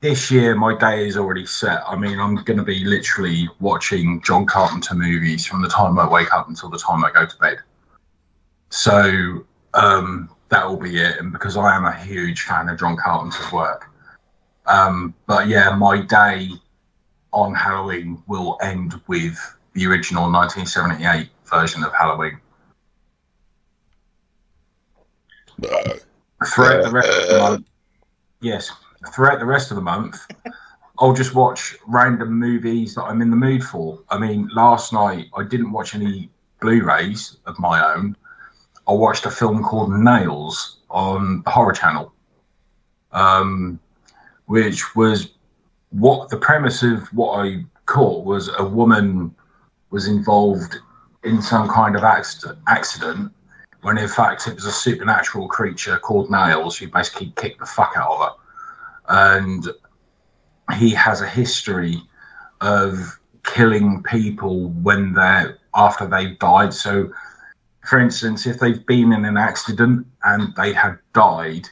this 0.00 0.30
year 0.30 0.54
my 0.54 0.76
day 0.76 1.06
is 1.06 1.16
already 1.16 1.46
set. 1.46 1.82
I 1.86 1.96
mean, 1.96 2.18
I'm 2.18 2.36
going 2.36 2.58
to 2.58 2.64
be 2.64 2.84
literally 2.84 3.48
watching 3.60 4.20
John 4.22 4.46
Carpenter 4.46 4.94
movies 4.94 5.46
from 5.46 5.62
the 5.62 5.68
time 5.68 5.98
I 5.98 6.08
wake 6.08 6.32
up 6.32 6.48
until 6.48 6.68
the 6.68 6.78
time 6.78 7.04
I 7.04 7.10
go 7.12 7.24
to 7.24 7.38
bed. 7.38 7.58
So 8.70 9.46
um, 9.74 10.28
that 10.48 10.66
will 10.68 10.76
be 10.76 10.98
it. 10.98 11.18
And 11.18 11.32
because 11.32 11.56
I 11.56 11.74
am 11.74 11.84
a 11.84 11.96
huge 11.96 12.42
fan 12.42 12.68
of 12.68 12.78
John 12.78 12.96
Carpenter's 12.96 13.50
work, 13.52 13.86
um, 14.66 15.14
but 15.26 15.48
yeah, 15.48 15.74
my 15.74 16.00
day 16.00 16.50
on 17.32 17.54
Halloween 17.54 18.22
will 18.26 18.58
end 18.62 19.00
with 19.06 19.38
the 19.74 19.86
original 19.86 20.30
1978 20.30 21.28
version 21.44 21.84
of 21.84 21.92
Halloween. 21.94 22.38
Throughout 25.62 26.84
the 26.84 26.90
rest 26.92 27.08
of 27.08 27.28
the 27.28 27.38
month, 27.38 27.66
yes, 28.40 28.70
throughout 29.14 29.38
the 29.38 29.46
rest 29.46 29.70
of 29.70 29.76
the 29.76 29.82
month, 29.82 30.26
I'll 30.98 31.14
just 31.14 31.34
watch 31.34 31.76
random 31.86 32.32
movies 32.32 32.94
that 32.94 33.04
I'm 33.04 33.22
in 33.22 33.30
the 33.30 33.36
mood 33.36 33.62
for. 33.62 33.98
I 34.10 34.18
mean, 34.18 34.48
last 34.54 34.92
night 34.92 35.26
I 35.36 35.44
didn't 35.44 35.72
watch 35.72 35.94
any 35.94 36.30
Blu-rays 36.60 37.38
of 37.46 37.58
my 37.58 37.94
own. 37.94 38.16
I 38.88 38.92
watched 38.92 39.26
a 39.26 39.30
film 39.30 39.62
called 39.62 39.92
Nails 39.92 40.78
on 40.90 41.42
the 41.42 41.50
Horror 41.50 41.72
Channel, 41.72 42.12
um, 43.12 43.78
which 44.46 44.94
was 44.94 45.32
what 45.90 46.28
the 46.28 46.36
premise 46.36 46.82
of 46.82 47.06
what 47.08 47.40
I 47.40 47.64
caught 47.86 48.24
was 48.24 48.50
a 48.58 48.64
woman 48.64 49.34
was 49.90 50.08
involved 50.08 50.76
in 51.24 51.42
some 51.42 51.68
kind 51.68 51.96
of 51.96 52.04
accident, 52.04 52.58
accident 52.68 53.32
when 53.86 53.98
in 53.98 54.08
fact 54.08 54.48
it 54.48 54.54
was 54.56 54.64
a 54.64 54.72
supernatural 54.72 55.46
creature 55.46 55.96
called 55.96 56.28
Nails 56.28 56.76
who 56.76 56.88
basically 56.88 57.32
kicked 57.36 57.60
the 57.60 57.66
fuck 57.66 57.92
out 57.96 58.10
of 58.10 58.18
her. 58.18 58.34
And 59.08 59.68
he 60.76 60.90
has 60.90 61.20
a 61.20 61.28
history 61.28 62.02
of 62.60 63.16
killing 63.44 64.02
people 64.02 64.70
when 64.70 65.12
they're 65.12 65.58
after 65.76 66.04
they've 66.04 66.36
died. 66.40 66.74
So, 66.74 67.12
for 67.88 68.00
instance, 68.00 68.44
if 68.44 68.58
they've 68.58 68.84
been 68.86 69.12
in 69.12 69.24
an 69.24 69.36
accident 69.36 70.04
and 70.24 70.52
they 70.56 70.72
have 70.72 70.98
died, 71.12 71.68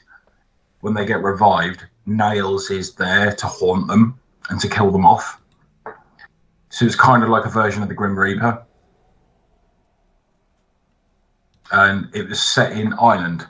when 0.82 0.94
they 0.94 1.04
get 1.04 1.20
revived, 1.20 1.84
Nails 2.06 2.70
is 2.70 2.94
there 2.94 3.34
to 3.34 3.46
haunt 3.48 3.88
them 3.88 4.16
and 4.50 4.60
to 4.60 4.68
kill 4.68 4.92
them 4.92 5.04
off. 5.04 5.40
So 6.68 6.86
it's 6.86 6.94
kind 6.94 7.24
of 7.24 7.28
like 7.28 7.44
a 7.44 7.50
version 7.50 7.82
of 7.82 7.88
the 7.88 7.94
Grim 7.96 8.16
Reaper. 8.16 8.64
And 11.72 12.08
it 12.14 12.28
was 12.28 12.42
set 12.42 12.72
in 12.72 12.92
Ireland. 12.94 13.46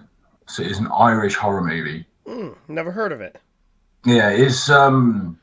So 0.46 0.62
it's 0.62 0.78
an 0.78 0.88
Irish 0.88 1.34
horror 1.34 1.62
movie. 1.62 2.06
Hmm, 2.26 2.50
never 2.68 2.90
heard 2.90 3.12
of 3.12 3.20
it. 3.20 3.36
Yeah, 4.04 4.30
it's 4.30 4.68
um 4.70 5.38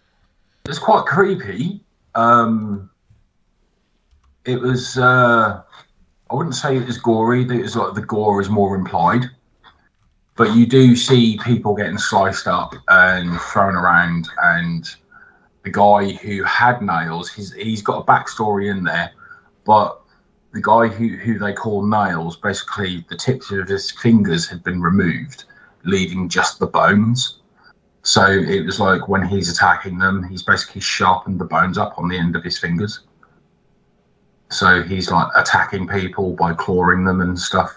it's 0.66 0.80
quite 0.80 1.06
creepy. 1.06 1.84
Um 2.16 2.90
it 4.46 4.60
was 4.60 4.98
uh 4.98 5.62
I 6.30 6.36
wouldn't 6.36 6.56
say 6.56 6.78
it 6.78 6.86
was 6.86 6.98
gory. 6.98 7.44
It 7.44 7.62
was 7.62 7.76
like 7.76 7.94
the 7.94 8.02
gore 8.02 8.40
is 8.40 8.50
more 8.50 8.76
implied, 8.76 9.26
but 10.36 10.56
you 10.56 10.66
do 10.66 10.96
see 10.96 11.38
people 11.44 11.76
getting 11.76 11.98
sliced 11.98 12.48
up 12.48 12.74
and 12.88 13.40
thrown 13.42 13.76
around. 13.76 14.30
And 14.42 14.90
the 15.64 15.72
guy 15.72 16.12
who 16.12 16.44
had 16.44 16.82
nails, 16.82 17.30
he's 17.30 17.54
he's 17.54 17.82
got 17.82 18.04
a 18.04 18.06
backstory 18.06 18.72
in 18.72 18.84
there, 18.84 19.12
but 19.66 20.01
the 20.54 20.62
guy 20.62 20.88
who 20.88 21.10
who 21.18 21.40
they 21.40 21.54
call 21.54 21.86
nails, 21.86 22.38
basically 22.38 23.06
the 23.10 23.16
tips 23.16 23.52
of 23.52 23.68
his 23.68 23.92
fingers 23.92 24.48
had 24.48 24.64
been 24.64 24.82
removed, 24.82 25.46
leaving 25.84 26.30
just 26.30 26.60
the 26.60 26.68
bones. 26.68 27.40
So 28.04 28.26
it 28.26 28.66
was 28.66 28.80
like 28.80 29.08
when 29.08 29.26
he's 29.26 29.50
attacking 29.50 29.98
them, 29.98 30.24
he's 30.24 30.44
basically 30.44 30.82
sharpened 30.82 31.40
the 31.40 31.46
bones 31.46 31.78
up 31.78 31.98
on 31.98 32.10
the 32.10 32.18
end 32.18 32.36
of 32.36 32.44
his 32.44 32.58
fingers. 32.58 33.02
So 34.50 34.82
he's 34.84 35.10
like 35.10 35.28
attacking 35.36 35.88
people 35.88 36.34
by 36.34 36.54
clawing 36.54 37.06
them 37.06 37.22
and 37.22 37.40
stuff, 37.40 37.74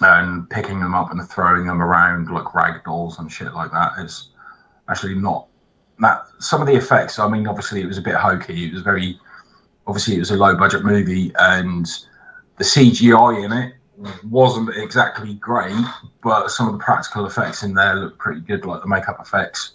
and 0.00 0.48
picking 0.50 0.80
them 0.80 0.94
up 0.94 1.10
and 1.10 1.26
throwing 1.28 1.66
them 1.66 1.80
around 1.80 2.28
like 2.30 2.54
rag 2.54 2.84
dolls 2.84 3.18
and 3.18 3.32
shit 3.32 3.54
like 3.54 3.70
that. 3.70 3.92
It's 3.98 4.30
actually 4.88 5.14
not 5.14 5.46
that. 6.00 6.26
Some 6.38 6.60
of 6.60 6.66
the 6.66 6.74
effects, 6.74 7.18
I 7.18 7.28
mean, 7.28 7.46
obviously 7.46 7.80
it 7.80 7.86
was 7.86 7.98
a 7.98 8.02
bit 8.02 8.14
hokey. 8.14 8.66
It 8.66 8.74
was 8.74 8.82
very, 8.82 9.18
obviously 9.86 10.16
it 10.16 10.20
was 10.20 10.30
a 10.30 10.36
low 10.36 10.56
budget 10.56 10.84
movie, 10.84 11.32
and 11.38 11.86
the 12.56 12.64
CGI 12.64 13.44
in 13.44 13.52
it 13.52 13.74
wasn't 14.24 14.70
exactly 14.76 15.34
great, 15.34 15.74
but 16.22 16.48
some 16.48 16.66
of 16.66 16.72
the 16.72 16.78
practical 16.78 17.26
effects 17.26 17.62
in 17.62 17.74
there 17.74 17.96
look 17.96 18.18
pretty 18.18 18.40
good, 18.40 18.64
like 18.64 18.82
the 18.82 18.88
makeup 18.88 19.18
effects. 19.20 19.72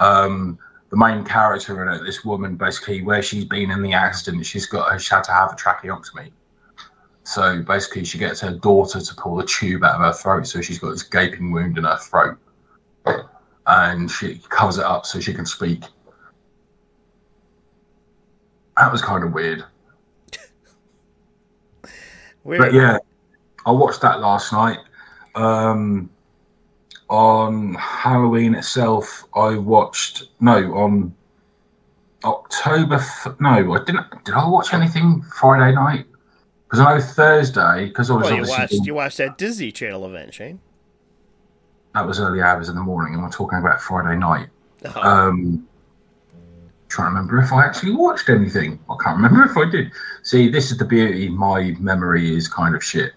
Um, 0.00 0.58
the 0.90 0.96
main 0.96 1.24
character 1.24 1.82
in 1.82 1.94
it, 1.94 2.04
this 2.04 2.24
woman, 2.24 2.56
basically, 2.56 3.02
where 3.02 3.22
she's 3.22 3.44
been 3.44 3.70
in 3.70 3.82
the 3.82 3.92
accident, 3.92 4.46
she's 4.46 4.66
got 4.66 4.98
she 5.00 5.14
had 5.14 5.24
to 5.24 5.32
have 5.32 5.52
a 5.52 5.56
tracheotomy. 5.56 6.32
So 7.24 7.60
basically, 7.62 8.04
she 8.04 8.16
gets 8.16 8.40
her 8.40 8.52
daughter 8.52 9.00
to 9.00 9.14
pull 9.16 9.36
the 9.36 9.44
tube 9.44 9.84
out 9.84 9.96
of 9.96 10.00
her 10.00 10.12
throat, 10.14 10.46
so 10.46 10.62
she's 10.62 10.78
got 10.78 10.90
this 10.90 11.02
gaping 11.02 11.52
wound 11.52 11.76
in 11.76 11.84
her 11.84 11.98
throat, 11.98 12.38
and 13.66 14.10
she 14.10 14.40
covers 14.48 14.78
it 14.78 14.84
up 14.84 15.04
so 15.04 15.20
she 15.20 15.34
can 15.34 15.44
speak. 15.44 15.82
That 18.78 18.92
was 18.92 19.02
kind 19.02 19.24
of 19.24 19.32
weird. 19.32 19.64
Weird. 22.44 22.60
But 22.60 22.72
yeah, 22.72 22.98
I 23.66 23.72
watched 23.72 24.00
that 24.02 24.20
last 24.20 24.52
night. 24.52 24.78
Um, 25.34 26.08
on 27.10 27.74
Halloween 27.74 28.54
itself, 28.54 29.24
I 29.34 29.56
watched 29.56 30.24
no 30.40 30.74
on 30.74 31.14
October. 32.24 32.94
F- 32.96 33.34
no, 33.40 33.72
I 33.74 33.78
didn't. 33.84 34.24
Did 34.24 34.34
I 34.34 34.48
watch 34.48 34.72
anything 34.72 35.22
Friday 35.22 35.74
night? 35.74 36.06
Because 36.64 36.80
I 36.80 36.94
know 36.96 37.00
Thursday. 37.02 37.86
Because 37.86 38.10
I 38.10 38.14
was 38.14 38.24
Well, 38.24 38.34
you 38.36 38.48
watched 38.48 38.70
doing- 38.70 38.84
you 38.84 38.94
watched 38.94 39.18
that 39.18 39.36
Disney 39.38 39.72
Channel 39.72 40.06
event, 40.06 40.34
Shane. 40.34 40.60
that 41.94 42.06
was 42.06 42.20
early 42.20 42.40
hours 42.42 42.68
in 42.68 42.74
the 42.76 42.82
morning, 42.82 43.14
and 43.14 43.22
we're 43.22 43.30
talking 43.30 43.58
about 43.58 43.80
Friday 43.80 44.18
night. 44.18 44.48
Oh, 44.84 45.00
Um, 45.02 45.66
trying 46.88 47.06
to 47.06 47.14
remember 47.16 47.38
if 47.38 47.52
I 47.52 47.64
actually 47.64 47.92
watched 47.92 48.28
anything. 48.28 48.78
I 48.90 48.96
can't 49.02 49.16
remember 49.16 49.44
if 49.44 49.56
I 49.56 49.70
did. 49.70 49.92
See, 50.22 50.48
this 50.48 50.70
is 50.70 50.78
the 50.78 50.84
beauty. 50.84 51.28
My 51.28 51.74
memory 51.78 52.34
is 52.34 52.48
kind 52.48 52.74
of 52.74 52.82
shit. 52.82 53.12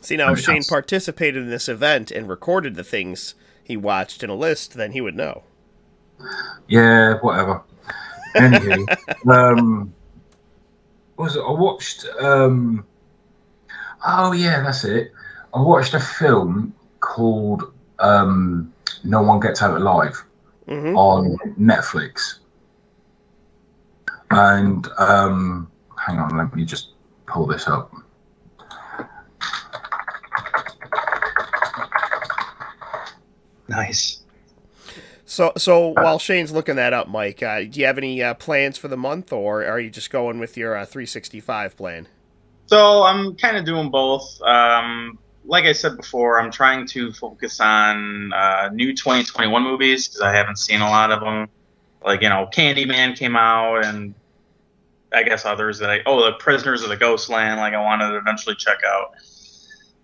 See 0.00 0.16
now, 0.16 0.32
if 0.32 0.40
Shane 0.40 0.56
that's- 0.56 0.68
participated 0.68 1.42
in 1.44 1.50
this 1.50 1.68
event 1.68 2.10
and 2.10 2.28
recorded 2.28 2.74
the 2.74 2.84
things 2.84 3.34
he 3.62 3.76
watched 3.76 4.22
in 4.22 4.28
a 4.30 4.34
list, 4.34 4.74
then 4.74 4.92
he 4.92 5.00
would 5.00 5.16
know. 5.16 5.42
Yeah, 6.68 7.14
whatever. 7.20 7.62
Anyway, 8.34 8.84
um, 9.30 9.92
was 11.16 11.36
it? 11.36 11.40
I 11.40 11.50
watched. 11.50 12.04
Um, 12.20 12.84
oh 14.06 14.32
yeah, 14.32 14.62
that's 14.62 14.84
it. 14.84 15.12
I 15.54 15.60
watched 15.60 15.94
a 15.94 16.00
film 16.00 16.74
called 17.00 17.72
um, 18.00 18.72
"No 19.04 19.22
One 19.22 19.40
Gets 19.40 19.62
Out 19.62 19.76
Alive" 19.80 20.22
hmm 20.68 20.96
on 20.96 21.36
Netflix, 21.58 22.38
and 24.30 24.86
um, 24.98 25.70
hang 25.98 26.18
on, 26.18 26.36
let 26.36 26.54
me 26.54 26.64
just 26.64 26.90
pull 27.26 27.46
this 27.46 27.68
up. 27.68 27.92
Nice. 33.68 34.20
So, 35.24 35.52
so 35.56 35.88
while 35.88 36.18
Shane's 36.18 36.52
looking 36.52 36.76
that 36.76 36.92
up, 36.92 37.08
Mike, 37.08 37.42
uh, 37.42 37.60
do 37.60 37.80
you 37.80 37.86
have 37.86 37.98
any 37.98 38.22
uh, 38.22 38.34
plans 38.34 38.78
for 38.78 38.88
the 38.88 38.96
month, 38.96 39.32
or 39.32 39.64
are 39.64 39.80
you 39.80 39.90
just 39.90 40.10
going 40.10 40.38
with 40.38 40.56
your 40.56 40.76
uh, 40.76 40.84
365 40.84 41.76
plan? 41.76 42.06
So 42.66 43.02
I'm 43.02 43.34
kind 43.36 43.56
of 43.56 43.64
doing 43.64 43.90
both. 43.90 44.40
Um, 44.42 45.18
like 45.44 45.64
I 45.64 45.72
said 45.72 45.96
before, 45.96 46.40
I'm 46.40 46.50
trying 46.50 46.86
to 46.88 47.12
focus 47.12 47.60
on 47.60 48.32
uh, 48.32 48.70
new 48.72 48.94
2021 48.94 49.62
movies 49.62 50.08
because 50.08 50.22
I 50.22 50.32
haven't 50.34 50.58
seen 50.58 50.80
a 50.80 50.88
lot 50.88 51.10
of 51.10 51.20
them. 51.20 51.48
Like 52.04 52.22
you 52.22 52.28
know, 52.28 52.48
Candyman 52.52 53.16
came 53.16 53.36
out, 53.36 53.84
and 53.84 54.14
I 55.12 55.22
guess 55.22 55.44
others 55.44 55.78
that 55.78 55.90
I 55.90 56.00
oh, 56.06 56.24
the 56.24 56.32
Prisoners 56.32 56.82
of 56.82 56.90
the 56.90 56.96
Ghostland. 56.96 57.58
Like 57.60 57.74
I 57.74 57.80
wanted 57.80 58.10
to 58.10 58.16
eventually 58.16 58.56
check 58.56 58.78
out. 58.86 59.14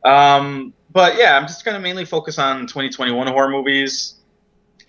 Um, 0.03 0.73
but 0.91 1.17
yeah, 1.17 1.37
I'm 1.37 1.47
just 1.47 1.65
gonna 1.65 1.81
mainly 1.81 2.05
focus 2.05 2.39
on 2.39 2.67
2021 2.67 3.27
horror 3.27 3.51
movies, 3.51 4.15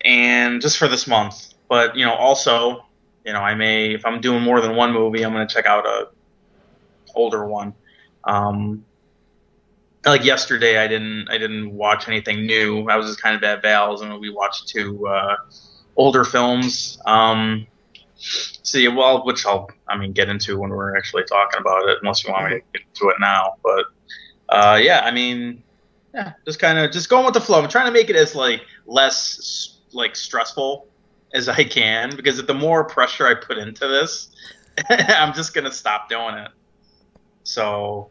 and 0.04 0.60
just 0.62 0.78
for 0.78 0.88
this 0.88 1.06
month. 1.06 1.52
But 1.68 1.96
you 1.96 2.04
know, 2.04 2.14
also, 2.14 2.86
you 3.26 3.32
know, 3.32 3.40
I 3.40 3.54
may 3.54 3.92
if 3.92 4.06
I'm 4.06 4.20
doing 4.20 4.42
more 4.42 4.60
than 4.60 4.74
one 4.74 4.92
movie, 4.92 5.22
I'm 5.22 5.32
gonna 5.32 5.46
check 5.46 5.66
out 5.66 5.86
a 5.86 6.08
older 7.14 7.46
one. 7.46 7.74
Um, 8.24 8.84
like 10.06 10.24
yesterday, 10.24 10.78
I 10.78 10.88
didn't 10.88 11.28
I 11.28 11.38
didn't 11.38 11.72
watch 11.74 12.08
anything 12.08 12.46
new. 12.46 12.88
I 12.88 12.96
was 12.96 13.06
just 13.06 13.20
kind 13.20 13.36
of 13.36 13.42
at 13.44 13.62
Val's, 13.62 14.00
and 14.02 14.18
we 14.18 14.30
watched 14.30 14.68
two 14.68 15.06
uh, 15.06 15.36
older 15.96 16.24
films. 16.24 17.00
Um, 17.06 17.66
see, 18.16 18.88
well, 18.88 19.24
which 19.24 19.44
I'll 19.46 19.70
I 19.88 19.96
mean 19.96 20.12
get 20.12 20.28
into 20.28 20.58
when 20.58 20.70
we're 20.70 20.96
actually 20.96 21.24
talking 21.24 21.60
about 21.60 21.88
it, 21.88 21.98
unless 22.02 22.24
you 22.24 22.32
want 22.32 22.50
me 22.50 22.58
to 22.58 22.64
get 22.72 22.82
into 22.88 23.08
it 23.08 23.16
now. 23.20 23.56
But 23.62 23.86
uh, 24.48 24.78
yeah, 24.82 25.00
I 25.04 25.10
mean, 25.10 25.62
yeah, 26.14 26.32
just 26.44 26.58
kind 26.58 26.78
of 26.78 26.92
just 26.92 27.08
going 27.08 27.24
with 27.24 27.34
the 27.34 27.40
flow. 27.40 27.62
I'm 27.62 27.68
trying 27.68 27.86
to 27.86 27.92
make 27.92 28.10
it 28.10 28.16
as 28.16 28.34
like 28.34 28.62
less 28.86 29.78
like 29.92 30.16
stressful 30.16 30.86
as 31.34 31.48
I 31.48 31.64
can 31.64 32.14
because 32.16 32.42
the 32.44 32.54
more 32.54 32.84
pressure 32.84 33.26
I 33.26 33.34
put 33.34 33.58
into 33.58 33.88
this, 33.88 34.28
I'm 34.88 35.34
just 35.34 35.54
gonna 35.54 35.72
stop 35.72 36.08
doing 36.08 36.34
it. 36.34 36.50
So 37.44 38.10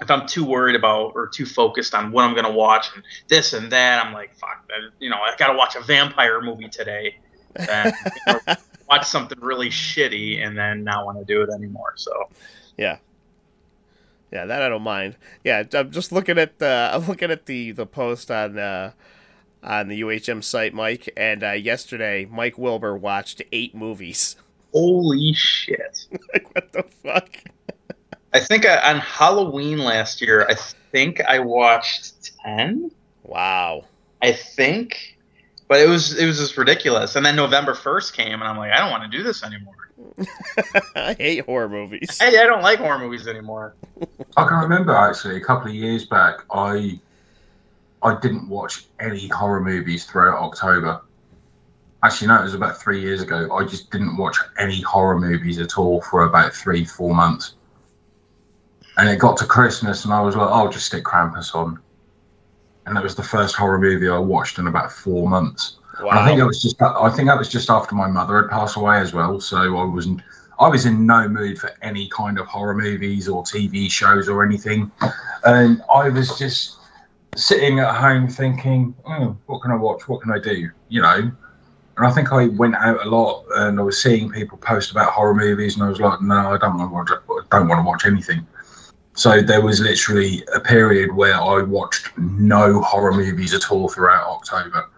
if 0.00 0.10
I'm 0.10 0.26
too 0.26 0.44
worried 0.44 0.76
about 0.76 1.12
or 1.14 1.26
too 1.26 1.46
focused 1.46 1.94
on 1.94 2.12
what 2.12 2.24
I'm 2.24 2.34
gonna 2.34 2.52
watch 2.52 2.90
and 2.94 3.02
this 3.28 3.52
and 3.52 3.70
that, 3.72 4.04
I'm 4.04 4.12
like, 4.12 4.34
fuck, 4.36 4.66
that, 4.68 4.90
you 4.98 5.10
know, 5.10 5.16
I 5.16 5.34
gotta 5.36 5.56
watch 5.56 5.76
a 5.76 5.80
vampire 5.80 6.40
movie 6.40 6.68
today. 6.68 7.16
You 7.58 7.66
know, 7.66 8.40
watch 8.88 9.06
something 9.06 9.38
really 9.40 9.70
shitty 9.70 10.44
and 10.44 10.56
then 10.56 10.84
not 10.84 11.04
want 11.04 11.18
to 11.18 11.24
do 11.24 11.42
it 11.42 11.50
anymore. 11.50 11.94
So 11.96 12.28
Yeah, 12.76 12.98
yeah, 14.32 14.46
that 14.46 14.62
I 14.62 14.68
don't 14.68 14.82
mind. 14.82 15.16
Yeah, 15.44 15.64
I'm 15.72 15.90
just 15.90 16.12
looking 16.12 16.38
at 16.38 16.58
the 16.58 16.90
I'm 16.92 17.06
looking 17.06 17.30
at 17.30 17.46
the 17.46 17.72
the 17.72 17.86
post 17.86 18.30
on 18.30 18.58
uh, 18.58 18.92
on 19.62 19.88
the 19.88 20.02
UHM 20.02 20.44
site, 20.44 20.74
Mike, 20.74 21.10
and 21.16 21.42
uh, 21.42 21.52
yesterday 21.52 22.26
Mike 22.30 22.58
Wilbur 22.58 22.96
watched 22.96 23.42
eight 23.52 23.74
movies. 23.74 24.36
holy 24.72 25.32
shit. 25.32 26.06
like, 26.32 26.54
what 26.54 26.72
the 26.72 26.82
fuck? 26.82 27.38
I 28.32 28.40
think 28.40 28.66
I, 28.66 28.92
on 28.92 29.00
Halloween 29.00 29.78
last 29.78 30.20
year, 30.20 30.46
I 30.48 30.54
think 30.92 31.20
I 31.22 31.38
watched 31.38 32.36
ten. 32.44 32.90
Wow. 33.24 33.84
I 34.20 34.32
think, 34.32 35.16
but 35.68 35.80
it 35.80 35.88
was 35.88 36.18
it 36.18 36.26
was 36.26 36.38
just 36.38 36.56
ridiculous. 36.56 37.16
And 37.16 37.24
then 37.24 37.36
November 37.36 37.74
first 37.74 38.14
came, 38.14 38.34
and 38.34 38.44
I'm 38.44 38.56
like, 38.56 38.72
I 38.72 38.78
don't 38.78 38.90
want 38.90 39.10
to 39.10 39.16
do 39.16 39.22
this 39.22 39.42
anymore. 39.42 39.74
I 40.96 41.14
hate 41.14 41.44
horror 41.44 41.68
movies. 41.68 42.18
I, 42.20 42.28
I 42.28 42.44
don't 42.44 42.62
like 42.62 42.78
horror 42.78 42.98
movies 42.98 43.26
anymore. 43.26 43.74
I 44.36 44.46
can 44.46 44.58
remember 44.58 44.94
actually 44.94 45.36
a 45.36 45.40
couple 45.40 45.68
of 45.68 45.74
years 45.74 46.06
back, 46.06 46.40
I 46.52 47.00
I 48.02 48.18
didn't 48.20 48.48
watch 48.48 48.86
any 49.00 49.28
horror 49.28 49.60
movies 49.60 50.04
throughout 50.04 50.38
October. 50.38 51.02
Actually, 52.02 52.28
no, 52.28 52.40
it 52.40 52.44
was 52.44 52.54
about 52.54 52.80
three 52.80 53.00
years 53.00 53.22
ago. 53.22 53.50
I 53.52 53.64
just 53.64 53.90
didn't 53.90 54.16
watch 54.16 54.36
any 54.58 54.80
horror 54.82 55.18
movies 55.18 55.58
at 55.58 55.76
all 55.78 56.00
for 56.02 56.22
about 56.22 56.52
three, 56.52 56.84
four 56.84 57.12
months. 57.12 57.54
And 58.98 59.08
it 59.08 59.18
got 59.18 59.36
to 59.38 59.44
Christmas, 59.46 60.04
and 60.04 60.12
I 60.12 60.20
was 60.20 60.36
like, 60.36 60.50
"I'll 60.50 60.68
just 60.68 60.86
stick 60.86 61.04
Krampus 61.04 61.54
on." 61.54 61.78
And 62.86 62.96
that 62.96 63.02
was 63.02 63.14
the 63.14 63.22
first 63.22 63.54
horror 63.54 63.78
movie 63.78 64.08
I 64.08 64.18
watched 64.18 64.58
in 64.58 64.66
about 64.66 64.90
four 64.90 65.28
months. 65.28 65.76
And 65.98 66.10
I 66.10 66.26
think 66.26 66.38
Wow. 66.38 66.44
it 66.44 66.46
was 66.48 66.62
just 66.62 66.80
I 66.80 67.10
think 67.10 67.28
that 67.28 67.38
was 67.38 67.48
just 67.48 67.70
after 67.70 67.94
my 67.94 68.06
mother 68.06 68.40
had 68.40 68.50
passed 68.50 68.76
away 68.76 68.98
as 68.98 69.12
well. 69.12 69.40
So 69.40 69.78
I 69.78 69.84
wasn't 69.84 70.22
I 70.60 70.68
was 70.68 70.86
in 70.86 71.06
no 71.06 71.28
mood 71.28 71.58
for 71.58 71.70
any 71.82 72.08
kind 72.08 72.38
of 72.38 72.46
horror 72.46 72.74
movies 72.74 73.28
or 73.28 73.42
TV 73.44 73.90
shows 73.90 74.28
or 74.28 74.44
anything. 74.44 74.90
And 75.44 75.82
I 75.92 76.08
was 76.08 76.36
just 76.38 76.78
sitting 77.36 77.78
at 77.78 77.94
home 77.94 78.26
thinking, 78.28 78.94
oh, 79.06 79.36
what 79.46 79.62
can 79.62 79.70
I 79.70 79.76
watch? 79.76 80.08
What 80.08 80.22
can 80.22 80.32
I 80.32 80.38
do? 80.38 80.70
You 80.88 81.02
know. 81.02 81.30
And 81.96 82.06
I 82.06 82.10
think 82.10 82.32
I 82.32 82.46
went 82.46 82.76
out 82.76 83.04
a 83.04 83.08
lot 83.08 83.44
and 83.56 83.78
I 83.78 83.82
was 83.82 84.00
seeing 84.00 84.30
people 84.30 84.56
post 84.58 84.90
about 84.92 85.12
horror 85.12 85.34
movies 85.34 85.74
and 85.74 85.84
I 85.84 85.88
was 85.88 86.00
like, 86.00 86.20
no, 86.22 86.54
I 86.54 86.58
don't 86.58 86.78
want 86.78 87.08
to 87.08 87.20
watch 87.28 87.46
I 87.52 87.58
don't 87.58 87.68
want 87.68 87.80
to 87.80 87.86
watch 87.86 88.06
anything. 88.06 88.46
So 89.18 89.42
there 89.42 89.60
was 89.60 89.80
literally 89.80 90.44
a 90.54 90.60
period 90.60 91.12
where 91.12 91.34
I 91.34 91.60
watched 91.62 92.16
no 92.16 92.80
horror 92.82 93.12
movies 93.12 93.52
at 93.52 93.68
all 93.68 93.88
throughout 93.88 94.28
October. 94.28 94.88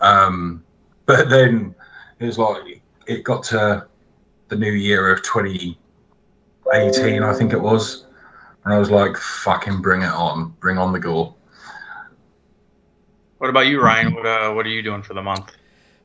Um, 0.00 0.64
but 1.06 1.28
then 1.28 1.76
it 2.18 2.24
was 2.26 2.38
like 2.40 2.82
it 3.06 3.22
got 3.22 3.44
to 3.44 3.86
the 4.48 4.56
new 4.56 4.72
year 4.72 5.12
of 5.12 5.22
2018, 5.22 7.22
I 7.22 7.32
think 7.34 7.52
it 7.52 7.60
was, 7.60 8.04
and 8.64 8.74
I 8.74 8.78
was 8.78 8.90
like, 8.90 9.16
"Fucking 9.16 9.80
bring 9.80 10.02
it 10.02 10.10
on! 10.10 10.48
Bring 10.58 10.76
on 10.76 10.92
the 10.92 10.98
gore!" 10.98 11.32
What 13.38 13.48
about 13.48 13.68
you, 13.68 13.80
Ryan? 13.80 14.12
What 14.12 14.26
uh, 14.26 14.52
what 14.54 14.66
are 14.66 14.70
you 14.70 14.82
doing 14.82 15.02
for 15.02 15.14
the 15.14 15.22
month? 15.22 15.52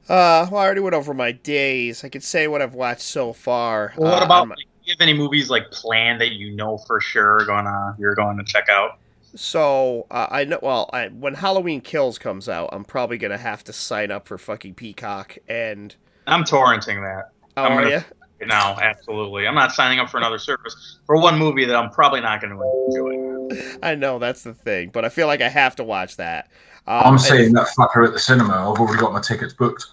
Uh, 0.07 0.45
well, 0.51 0.57
I 0.61 0.65
already 0.65 0.81
went 0.81 0.95
over 0.95 1.15
my 1.15 1.31
days. 1.31 2.03
I 2.03 2.09
could 2.09 2.23
say 2.23 2.47
what 2.47 2.61
I've 2.61 2.75
watched 2.75 3.01
so 3.01 3.33
far. 3.33 3.93
Well, 3.97 4.11
what 4.11 4.21
Uh, 4.21 4.25
about? 4.25 4.39
I'm- 4.41 4.49
Like, 4.49 4.57
do 4.59 4.63
you 4.89 4.95
have 4.99 5.01
any 5.01 5.13
movies 5.13 5.49
like 5.49 5.71
planned 5.71 6.19
that 6.21 6.33
you 6.33 6.51
know 6.51 6.77
for 6.77 6.99
sure 6.99 7.39
are 7.39 7.45
gonna 7.45 7.95
you're 7.99 8.15
going 8.15 8.37
to 8.37 8.43
check 8.43 8.67
out? 8.69 8.97
So 9.35 10.07
uh, 10.09 10.27
I 10.31 10.43
know. 10.45 10.59
Well, 10.61 10.89
I, 10.91 11.07
when 11.09 11.35
Halloween 11.35 11.81
Kills 11.81 12.17
comes 12.17 12.49
out, 12.49 12.69
I'm 12.71 12.83
probably 12.83 13.17
gonna 13.17 13.37
have 13.37 13.63
to 13.65 13.73
sign 13.73 14.09
up 14.11 14.27
for 14.27 14.37
fucking 14.37 14.73
Peacock. 14.73 15.37
And 15.47 15.95
I'm 16.25 16.43
torrenting 16.43 17.01
that 17.03 17.29
oh, 17.55 17.63
I'm 17.63 17.71
are 17.73 17.83
gonna- 17.83 17.89
ya? 17.89 18.01
right 18.41 18.47
now. 18.47 18.79
Absolutely, 18.81 19.47
I'm 19.47 19.55
not 19.55 19.71
signing 19.71 19.99
up 19.99 20.09
for 20.09 20.17
another 20.17 20.39
service 20.39 20.97
for 21.05 21.21
one 21.21 21.37
movie 21.37 21.65
that 21.65 21.75
I'm 21.75 21.91
probably 21.91 22.21
not 22.21 22.41
going 22.41 22.57
to 22.57 22.87
enjoy. 22.87 23.77
I 23.83 23.95
know 23.95 24.17
that's 24.19 24.43
the 24.43 24.53
thing, 24.53 24.89
but 24.89 25.05
I 25.05 25.09
feel 25.09 25.27
like 25.27 25.41
I 25.41 25.49
have 25.49 25.75
to 25.77 25.83
watch 25.83 26.17
that. 26.17 26.49
Um, 26.87 27.03
I'm 27.05 27.17
seeing 27.19 27.53
that 27.53 27.67
fucker 27.77 28.07
at 28.07 28.13
the 28.13 28.19
cinema. 28.19 28.53
I've 28.53 28.79
already 28.79 28.99
got 28.99 29.13
my 29.13 29.21
tickets 29.21 29.53
booked. 29.53 29.85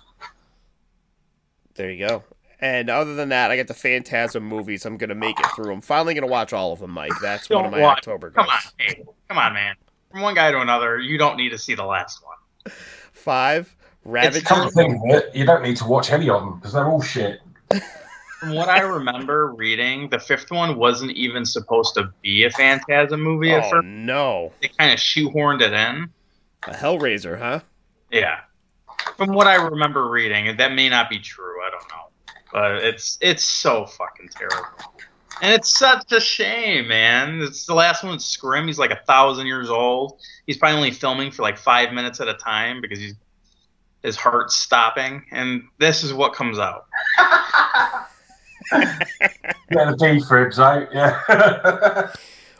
There 1.75 1.91
you 1.91 2.07
go. 2.07 2.25
And 2.61 2.89
other 2.89 3.15
than 3.15 3.29
that, 3.31 3.51
I 3.51 3.57
got 3.57 3.67
the 3.67 3.75
Phantasm 3.75 4.43
movies. 4.45 4.87
I'm 4.87 4.97
gonna 4.97 5.15
make 5.15 5.39
it 5.39 5.47
through. 5.55 5.73
I'm 5.73 5.81
finally 5.83 6.15
gonna 6.15 6.27
watch 6.27 6.53
all 6.53 6.73
of 6.73 6.79
them, 6.81 6.91
Mike. 6.93 7.13
That's 7.21 7.51
one 7.51 7.67
of 7.67 7.71
my 7.71 7.81
watch- 7.81 7.99
October 7.99 8.31
goals. 8.31 8.47
Come 8.47 8.55
on, 8.55 8.61
hey, 8.79 9.05
come 9.29 9.39
on, 9.39 9.53
man. 9.53 9.75
From 10.11 10.23
one 10.23 10.35
guy 10.35 10.51
to 10.51 10.61
another, 10.61 10.99
you 10.99 11.19
don't 11.19 11.37
need 11.37 11.51
to 11.51 11.59
see 11.59 11.75
the 11.75 11.85
last 11.85 12.21
one. 12.25 12.73
Five. 13.13 13.75
Ravager. 14.05 14.41
Come 14.41 14.69
to 14.69 14.73
think 14.73 14.97
it, 15.07 15.35
you 15.35 15.45
don't 15.45 15.63
need 15.63 15.77
to 15.79 15.85
watch 15.85 16.11
any 16.13 16.31
of 16.31 16.41
them 16.41 16.57
because 16.57 16.73
they're 16.73 16.87
all 16.87 17.03
shit. 17.03 17.41
From 18.39 18.55
what 18.55 18.69
I 18.69 18.81
remember 18.81 19.53
reading, 19.53 20.09
the 20.11 20.19
fifth 20.21 20.51
one 20.51 20.77
wasn't 20.77 21.11
even 21.13 21.45
supposed 21.45 21.95
to 21.95 22.13
be 22.23 22.45
a 22.45 22.51
Phantasm 22.51 23.21
movie 23.21 23.51
at 23.51 23.65
Oh 23.65 23.71
first. 23.71 23.87
no, 23.87 24.53
They 24.63 24.69
kind 24.69 24.93
of 24.93 24.99
shoehorned 25.01 25.61
it 25.63 25.73
in. 25.73 26.09
a 26.67 26.71
Hellraiser, 26.73 27.39
huh? 27.39 27.61
Yeah. 28.13 28.41
From 29.17 29.31
what 29.33 29.47
I 29.47 29.55
remember 29.57 30.09
reading, 30.09 30.57
that 30.57 30.73
may 30.75 30.89
not 30.89 31.09
be 31.11 31.19
true. 31.19 31.56
I 32.57 32.73
but 32.73 32.85
it's 32.85 33.19
it's 33.21 33.43
so 33.43 33.85
fucking 33.85 34.31
terrible, 34.31 34.67
and 35.43 35.53
it's 35.53 35.79
such 35.79 36.11
a 36.13 36.21
shame, 36.21 36.89
man. 36.89 37.43
It's 37.43 37.67
the 37.67 37.75
last 37.75 38.03
one. 38.03 38.17
Scrimm. 38.19 38.67
He's 38.67 38.79
like 38.79 38.91
a 38.91 39.01
thousand 39.07 39.47
years 39.47 39.69
old. 39.69 40.21
He's 40.47 40.57
probably 40.57 40.77
only 40.77 40.91
filming 40.91 41.31
for 41.31 41.43
like 41.43 41.59
five 41.59 41.93
minutes 41.93 42.21
at 42.21 42.29
a 42.29 42.35
time 42.35 42.81
because 42.81 42.99
he's 42.99 43.15
his 44.03 44.17
heart's 44.17 44.57
stopping, 44.57 45.23
and 45.33 45.65
this 45.79 46.03
is 46.03 46.15
what 46.15 46.33
comes 46.33 46.59
out. 46.59 46.87
Yeah, 48.73 49.91
the 49.91 49.97
beef 50.01 50.31
ribs 50.31 50.59
out. 50.59 50.89
Yeah. 50.95 52.11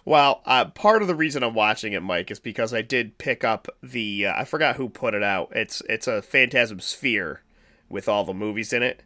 Well, 0.05 0.41
uh, 0.47 0.67
part 0.67 1.03
of 1.03 1.09
the 1.09 1.17
reason 1.17 1.43
I'm 1.43 1.55
watching 1.55 1.93
it, 1.93 2.01
Mike, 2.01 2.31
is 2.31 2.39
because 2.39 2.73
I 2.73 2.81
did 2.81 3.19
pick 3.19 3.43
up 3.43 3.67
the. 3.83 4.27
Uh, 4.27 4.35
I 4.37 4.45
forgot 4.45 4.77
who 4.77 4.89
put 4.89 5.15
it 5.15 5.23
out. 5.25 5.51
It's 5.53 5.83
it's 5.89 6.07
a 6.07 6.23
Phantasm 6.23 6.79
Sphere 6.79 7.43
with 7.89 8.09
all 8.09 8.25
the 8.25 8.33
movies 8.33 8.73
in 8.73 8.85
it. 8.85 9.03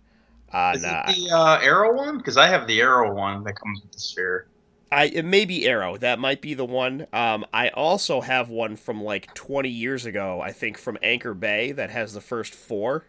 Uh, 0.52 0.72
Is 0.74 0.82
nah, 0.82 1.04
it 1.06 1.16
the 1.16 1.30
uh, 1.30 1.58
Arrow 1.60 1.96
one? 1.96 2.18
Because 2.18 2.36
I 2.36 2.46
have 2.48 2.66
the 2.66 2.80
Arrow 2.80 3.14
one 3.14 3.44
that 3.44 3.54
comes 3.54 3.80
with 3.82 3.92
the 3.92 4.00
sphere. 4.00 4.46
I 4.92 5.04
it 5.04 5.24
may 5.24 5.44
be 5.44 5.66
Arrow. 5.68 5.96
That 5.96 6.18
might 6.18 6.40
be 6.40 6.54
the 6.54 6.64
one. 6.64 7.06
Um, 7.12 7.46
I 7.54 7.68
also 7.68 8.20
have 8.20 8.50
one 8.50 8.76
from 8.76 9.02
like 9.02 9.32
20 9.34 9.68
years 9.68 10.04
ago. 10.04 10.40
I 10.40 10.52
think 10.52 10.78
from 10.78 10.98
Anchor 11.02 11.34
Bay 11.34 11.72
that 11.72 11.90
has 11.90 12.12
the 12.12 12.20
first 12.20 12.54
four. 12.54 13.04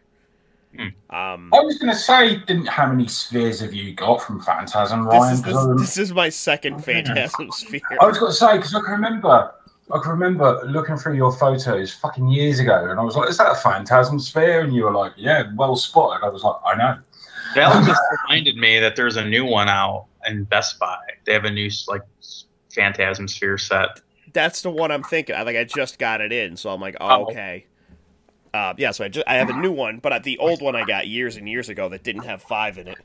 Hmm. 0.75 0.87
Um, 1.09 1.49
I 1.53 1.59
was 1.59 1.77
going 1.79 1.91
to 1.91 1.99
say, 1.99 2.37
didn't 2.37 2.67
how 2.67 2.87
many 2.87 3.07
spheres 3.07 3.59
have 3.59 3.73
you 3.73 3.93
got 3.93 4.21
from 4.21 4.41
Phantasm, 4.41 5.03
this, 5.05 5.13
Ryan? 5.13 5.41
this, 5.41 5.55
I 5.55 5.67
rem- 5.67 5.77
this 5.77 5.97
is 5.97 6.13
my 6.13 6.29
second 6.29 6.79
Phantasm 6.85 7.51
Sphere. 7.51 7.81
I 7.99 8.05
was 8.05 8.17
going 8.17 8.31
to 8.31 8.37
say 8.37 8.55
because 8.57 8.73
I 8.73 8.79
can 8.81 8.91
remember, 8.91 9.53
I 9.91 9.99
can 9.99 10.11
remember 10.11 10.61
looking 10.67 10.95
through 10.95 11.15
your 11.15 11.33
photos 11.33 11.93
fucking 11.93 12.29
years 12.29 12.59
ago, 12.59 12.89
and 12.89 12.99
I 12.99 13.03
was 13.03 13.17
like, 13.17 13.29
"Is 13.29 13.37
that 13.37 13.51
a 13.51 13.55
Phantasm 13.55 14.19
sphere?" 14.19 14.61
And 14.61 14.73
you 14.73 14.85
were 14.85 14.91
like, 14.91 15.13
"Yeah, 15.17 15.51
well 15.55 15.75
spotted." 15.75 16.23
I 16.23 16.29
was 16.29 16.43
like, 16.43 16.55
"I 16.65 16.75
know." 16.75 16.99
Val 17.53 17.83
just 17.85 18.01
reminded 18.27 18.57
me 18.57 18.79
that 18.79 18.95
there's 18.95 19.15
a 19.17 19.25
new 19.25 19.45
one 19.45 19.67
out 19.69 20.05
in 20.27 20.43
Best 20.45 20.79
Buy. 20.79 20.97
They 21.25 21.33
have 21.33 21.45
a 21.45 21.51
new 21.51 21.69
like 21.87 22.01
Phantasm 22.73 23.27
Sphere 23.27 23.57
set. 23.57 23.99
That's 24.33 24.61
the 24.61 24.69
one 24.71 24.91
I'm 24.91 25.03
thinking. 25.03 25.35
I 25.35 25.43
like 25.43 25.57
I 25.57 25.63
just 25.63 25.99
got 25.99 26.21
it 26.21 26.31
in, 26.31 26.55
so 26.57 26.69
I'm 26.69 26.79
like, 26.81 26.95
oh, 27.01 27.09
Oh. 27.09 27.23
okay. 27.29 27.65
Uh, 28.53 28.73
yeah, 28.77 28.91
so 28.91 29.05
I 29.05 29.07
just 29.07 29.27
I 29.27 29.35
have 29.35 29.49
a 29.49 29.53
new 29.53 29.71
one, 29.71 29.99
but 29.99 30.23
the 30.23 30.37
old 30.37 30.61
one 30.61 30.75
I 30.75 30.83
got 30.85 31.07
years 31.07 31.37
and 31.37 31.47
years 31.47 31.69
ago 31.69 31.87
that 31.89 32.03
didn't 32.03 32.23
have 32.23 32.41
five 32.41 32.77
in 32.77 32.87
it. 32.87 32.97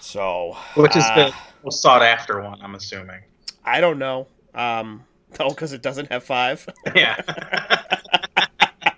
So, 0.00 0.56
Which 0.74 0.96
is 0.96 1.04
uh, 1.04 1.30
the 1.64 1.70
sought 1.70 2.02
after 2.02 2.40
one, 2.40 2.60
I'm 2.62 2.74
assuming. 2.74 3.20
I 3.64 3.80
don't 3.80 3.98
know. 3.98 4.26
Um, 4.54 5.04
no, 5.38 5.50
because 5.50 5.72
it 5.72 5.82
doesn't 5.82 6.10
have 6.10 6.24
five. 6.24 6.68
Yeah. 6.94 7.20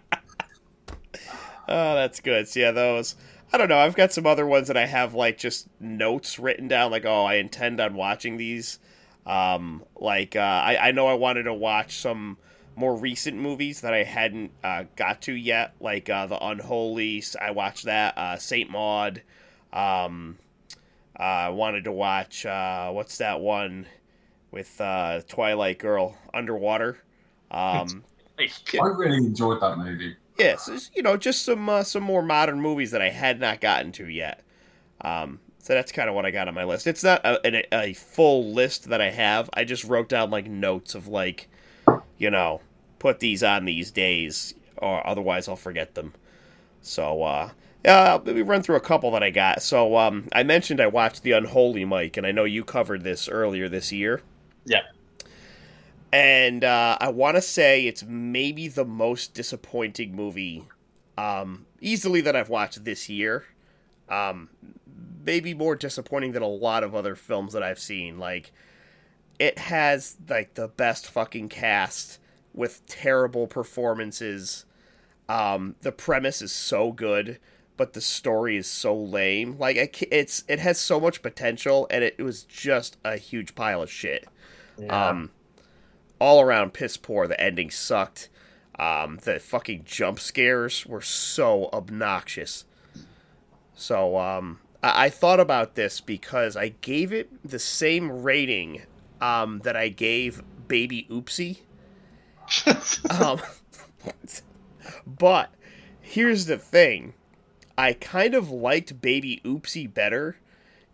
Oh, 1.73 1.95
that's 1.95 2.19
good. 2.19 2.49
So 2.49 2.59
yeah, 2.59 2.73
those. 2.73 3.15
I 3.53 3.59
don't 3.59 3.69
know. 3.69 3.79
I've 3.79 3.97
got 3.97 4.13
some 4.13 4.27
other 4.27 4.47
ones 4.47 4.69
that 4.69 4.77
I 4.77 4.87
have 4.87 5.15
like 5.15 5.39
just 5.39 5.69
notes 5.81 6.39
written 6.39 6.69
down, 6.69 6.91
like 6.91 7.05
oh, 7.05 7.25
I 7.25 7.35
intend 7.35 7.81
on 7.81 7.95
watching 7.95 8.37
these. 8.37 8.79
Um, 9.27 9.85
like 9.97 10.37
uh, 10.37 10.41
I, 10.41 10.89
I 10.89 10.91
know 10.93 11.07
I 11.07 11.15
wanted 11.15 11.45
to 11.45 11.55
watch 11.55 11.99
some 11.99 12.39
more 12.77 12.97
recent 12.97 13.37
movies 13.37 13.81
that 13.83 13.93
I 13.93 14.05
hadn't 14.05 14.53
uh, 14.63 14.85
got 14.97 15.23
to 15.23 15.33
yet, 15.33 15.75
like 15.81 16.09
uh, 16.09 16.27
the 16.27 16.39
Unholy. 16.45 17.23
I 17.41 17.51
watched 17.51 17.85
that. 17.85 18.17
Uh, 18.17 18.37
Saint 18.37 18.71
Maud. 18.71 19.23
Um, 19.73 20.39
uh, 21.19 21.23
I 21.23 21.49
wanted 21.51 21.85
to 21.85 21.93
watch 21.93 22.47
uh, 22.47 22.91
what's 22.91 23.19
that 23.19 23.41
one 23.41 23.87
with 24.51 24.81
uh, 24.81 25.21
Twilight 25.29 25.79
Girl 25.79 26.17
underwater. 26.33 26.99
Um, 27.51 28.05
I 28.39 28.87
really 28.87 29.19
enjoyed 29.19 29.61
that 29.61 29.77
movie. 29.77 30.17
Yes, 30.41 30.69
it's, 30.69 30.91
you 30.95 31.03
know, 31.03 31.17
just 31.17 31.45
some 31.45 31.69
uh, 31.69 31.83
some 31.85 32.03
more 32.03 32.23
modern 32.23 32.61
movies 32.61 32.91
that 32.93 33.03
I 33.03 33.11
had 33.11 33.41
not 33.41 33.61
gotten 33.61 33.93
to 33.93 34.09
yet. 34.09 34.43
Um, 35.03 35.41
so 35.59 35.75
that's 35.75 35.93
kind 35.93 36.09
of 36.09 36.15
what 36.15 36.25
I 36.25 36.31
got 36.31 36.49
on 36.49 36.55
my 36.55 36.65
list. 36.65 36.87
It's 36.87 37.05
not 37.05 37.25
a, 37.25 37.75
a, 37.75 37.91
a 37.91 37.93
full 37.93 38.53
list 38.53 38.89
that 38.89 39.01
I 39.01 39.11
have. 39.11 39.51
I 39.53 39.65
just 39.65 39.85
wrote 39.85 40.09
down 40.09 40.31
like 40.31 40.47
notes 40.47 40.95
of 40.95 41.07
like, 41.07 41.49
you 42.19 42.31
know, 42.31 42.61
put 42.99 43.21
these 43.21 43.43
on 43.43 43.67
these 43.67 43.91
days, 43.91 44.55
or 44.79 45.07
otherwise 45.07 45.49
I'll 45.49 45.57
forget 45.57 45.95
them. 45.95 46.15
So, 46.81 47.23
uh, 47.23 47.51
yeah, 47.85 48.19
let 48.25 48.35
me 48.35 48.43
run 48.43 48.63
through 48.63 48.77
a 48.77 48.81
couple 48.81 49.11
that 49.11 49.23
I 49.23 49.31
got. 49.31 49.63
So, 49.63 49.97
um, 49.99 50.29
I 50.33 50.43
mentioned 50.43 50.81
I 50.81 50.87
watched 50.87 51.23
The 51.23 51.33
Unholy 51.33 51.85
Mike, 51.85 52.17
and 52.17 52.27
I 52.27 52.33
know 52.33 52.45
you 52.45 52.65
covered 52.65 53.05
this 53.05 53.29
earlier 53.29 53.69
this 53.69 53.93
year. 53.93 54.23
Yeah. 54.65 54.83
And 56.13 56.65
uh, 56.65 56.99
I 57.01 57.09
want 57.11 57.37
to 57.37 57.43
say 57.43 57.87
it's 57.87 58.03
maybe 58.03 58.67
the 58.67 58.85
most 58.85 59.33
disappointing 59.35 60.15
movie, 60.15 60.67
um, 61.17 61.67
easily 61.81 62.21
that 62.23 62.35
I've 62.35 62.49
watched 62.49 62.85
this 62.85 63.09
year. 63.09 63.45
Um, 64.09 64.49
maybe 65.25 65.55
more 65.55 65.77
disappointing 65.77 66.33
than 66.33 66.43
a 66.43 66.49
lot 66.49 66.83
of 66.83 66.95
other 66.95 67.15
films 67.15 67.53
that 67.53 67.63
I've 67.63 67.79
seen. 67.79 68.19
Like, 68.19 68.51
it 69.39 69.59
has 69.59 70.17
like 70.29 70.55
the 70.55 70.67
best 70.67 71.09
fucking 71.09 71.49
cast 71.49 72.19
with 72.53 72.85
terrible 72.87 73.47
performances. 73.47 74.65
Um, 75.29 75.77
the 75.83 75.93
premise 75.93 76.43
is 76.43 76.51
so 76.51 76.91
good, 76.91 77.39
but 77.77 77.93
the 77.93 78.01
story 78.01 78.57
is 78.57 78.67
so 78.67 78.97
lame. 78.97 79.57
Like, 79.59 80.03
it's 80.11 80.43
it 80.49 80.59
has 80.59 80.77
so 80.77 80.99
much 80.99 81.23
potential, 81.23 81.87
and 81.89 82.03
it, 82.03 82.17
it 82.19 82.25
was 82.25 82.43
just 82.43 82.97
a 83.05 83.17
huge 83.17 83.55
pile 83.55 83.83
of 83.83 83.91
shit. 83.91 84.27
Um, 84.89 85.31
all 86.21 86.41
around 86.41 86.73
piss 86.73 86.97
poor. 86.97 87.27
The 87.27 87.41
ending 87.41 87.71
sucked. 87.71 88.29
Um, 88.79 89.19
the 89.25 89.39
fucking 89.39 89.83
jump 89.85 90.21
scares 90.21 90.87
were 90.87 91.03
so 91.03 91.69
obnoxious. 91.73 92.65
So 93.75 94.17
um, 94.19 94.61
I-, 94.83 95.07
I 95.07 95.11
thought 95.11 95.41
about 95.41 95.75
this 95.75 96.01
because 96.01 96.57
I 96.57 96.69
gave 96.81 97.13
it 97.13 97.31
the 97.45 97.59
same 97.59 98.23
rating 98.23 98.83
um, 99.21 99.61
that 99.65 99.77
I 99.77 99.89
gave 99.89 100.43
Baby 100.69 101.07
Oopsie. 101.11 101.61
Um, 103.11 103.41
but 105.07 105.51
here's 106.01 106.47
the 106.47 106.59
thing 106.59 107.15
I 107.77 107.93
kind 107.93 108.35
of 108.35 108.51
liked 108.51 109.01
Baby 109.01 109.41
Oopsie 109.45 109.93
better 109.93 110.37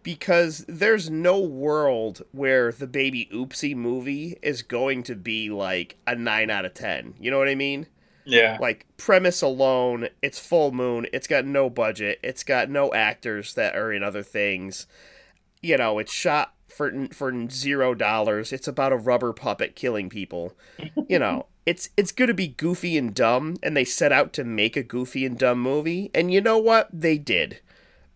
because 0.07 0.65
there's 0.69 1.11
no 1.11 1.41
world 1.41 2.23
where 2.31 2.71
the 2.71 2.87
Baby 2.87 3.29
Oopsie 3.35 3.75
movie 3.75 4.39
is 4.41 4.63
going 4.63 5.03
to 5.03 5.17
be 5.17 5.51
like 5.51 5.99
a 6.07 6.15
9 6.15 6.49
out 6.49 6.65
of 6.65 6.75
10. 6.75 7.15
You 7.19 7.33
know 7.33 7.39
what 7.39 7.49
I 7.49 7.57
mean? 7.57 7.89
yeah. 8.25 8.57
Like, 8.61 8.87
premise 8.99 9.43
alone, 9.43 10.09
it's 10.23 10.39
full 10.39 10.71
moon, 10.71 11.09
it's 11.13 11.27
got 11.27 11.45
no 11.45 11.69
budget, 11.69 12.21
it's 12.23 12.45
got 12.45 12.71
no 12.71 12.95
actors 12.95 13.55
that 13.55 13.75
are 13.75 13.93
in 13.93 14.05
other 14.05 14.23
things. 14.23 14.87
You 15.61 15.77
know, 15.77 15.99
it's 15.99 16.13
shot 16.13 16.55
for 16.69 17.09
for 17.13 17.51
zero 17.51 17.93
dollars. 17.93 18.53
It's 18.53 18.69
about 18.69 18.93
a 18.93 18.97
rubber 18.97 19.33
puppet 19.33 19.75
killing 19.75 20.09
people. 20.09 20.53
You 21.09 21.19
know, 21.19 21.47
it's 21.65 21.89
it's 21.97 22.13
going 22.13 22.29
to 22.29 22.35
be 22.35 22.47
goofy 22.49 22.97
and 22.97 23.13
dumb, 23.13 23.57
and 23.61 23.77
they 23.77 23.85
set 23.85 24.13
out 24.13 24.33
to 24.35 24.45
make 24.45 24.77
a 24.77 24.85
goofy 24.85 25.27
and 25.27 25.37
dumb 25.37 25.61
movie, 25.61 26.13
and 26.15 26.33
you 26.33 26.41
know 26.41 26.59
what? 26.59 26.89
They 26.93 27.19
did. 27.19 27.61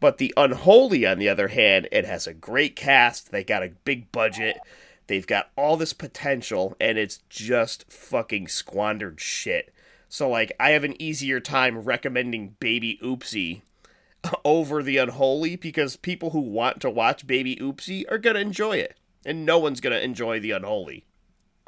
But 0.01 0.17
the 0.17 0.33
Unholy, 0.37 1.07
on 1.07 1.19
the 1.19 1.29
other 1.29 1.49
hand, 1.49 1.87
it 1.93 2.07
has 2.07 2.27
a 2.27 2.35
great 2.35 2.75
cast. 2.75 3.31
They 3.31 3.45
got 3.45 3.63
a 3.63 3.75
big 3.85 4.11
budget. 4.11 4.59
They've 5.07 5.27
got 5.27 5.51
all 5.57 5.77
this 5.77 5.93
potential, 5.93 6.75
and 6.81 6.97
it's 6.97 7.19
just 7.29 7.91
fucking 7.93 8.49
squandered 8.49 9.21
shit. 9.21 9.75
So, 10.09 10.29
like, 10.31 10.53
I 10.59 10.71
have 10.71 10.85
an 10.85 11.01
easier 11.01 11.39
time 11.39 11.81
recommending 11.81 12.57
Baby 12.61 12.99
Oopsie 13.03 13.61
over 14.45 14.83
The 14.83 14.97
Unholy 14.97 15.57
because 15.57 15.97
people 15.97 16.31
who 16.31 16.41
want 16.41 16.81
to 16.81 16.91
watch 16.91 17.27
Baby 17.27 17.57
Oopsie 17.57 18.05
are 18.11 18.19
going 18.19 18.35
to 18.35 18.41
enjoy 18.41 18.79
it. 18.79 18.97
And 19.25 19.45
no 19.45 19.59
one's 19.59 19.81
going 19.81 19.93
to 19.93 20.03
enjoy 20.03 20.41
The 20.41 20.53
Unholy. 20.53 21.05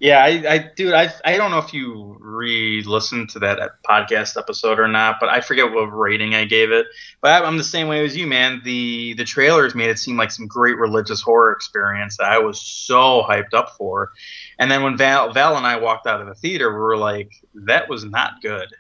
Yeah, 0.03 0.19
I, 0.19 0.31
I 0.53 0.59
dude, 0.75 0.95
I, 0.95 1.13
I 1.25 1.37
don't 1.37 1.53
know 1.53 1.61
if 1.61 1.73
you 1.73 2.17
re-listened 2.19 3.31
to 3.31 3.39
that 3.39 3.81
podcast 3.89 4.37
episode 4.37 4.81
or 4.81 4.89
not, 4.89 5.19
but 5.21 5.29
I 5.29 5.41
forget 5.41 5.71
what 5.71 5.85
rating 5.85 6.35
I 6.35 6.45
gave 6.45 6.73
it. 6.73 6.87
But 7.21 7.45
I'm 7.45 7.57
the 7.57 7.63
same 7.63 7.87
way 7.87 8.05
as 8.05 8.17
you, 8.17 8.27
man. 8.27 8.63
The 8.65 9.15
the 9.15 9.23
trailers 9.23 9.77
made 9.77 9.91
it 9.91 10.01
seem 10.01 10.17
like 10.17 10.33
some 10.33 10.49
great 10.49 10.77
religious 10.77 11.23
horror 11.23 11.53
experience 11.53 12.17
that 12.17 12.27
I 12.27 12.41
was 12.41 12.61
so 12.61 13.23
hyped 13.23 13.55
up 13.55 13.77
for. 13.79 14.11
And 14.59 14.69
then 14.69 14.83
when 14.83 14.97
Val, 14.97 15.33
Val 15.33 15.57
and 15.57 15.65
I 15.65 15.77
walked 15.77 16.09
out 16.09 16.21
of 16.21 16.27
the 16.27 16.35
theater, 16.35 16.73
we 16.73 16.81
were 16.81 16.97
like, 16.97 17.31
that 17.55 17.89
was 17.89 18.05
not 18.05 18.43
good. 18.43 18.75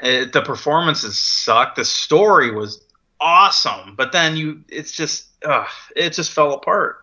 It, 0.00 0.32
the 0.32 0.42
performances 0.42 1.18
sucked. 1.18 1.74
The 1.74 1.84
story 1.84 2.52
was 2.52 2.86
awesome, 3.20 3.96
but 3.96 4.12
then 4.12 4.36
you, 4.36 4.62
it's 4.68 4.92
just, 4.92 5.26
ugh, 5.44 5.66
it 5.96 6.12
just 6.12 6.30
fell 6.30 6.52
apart 6.52 6.98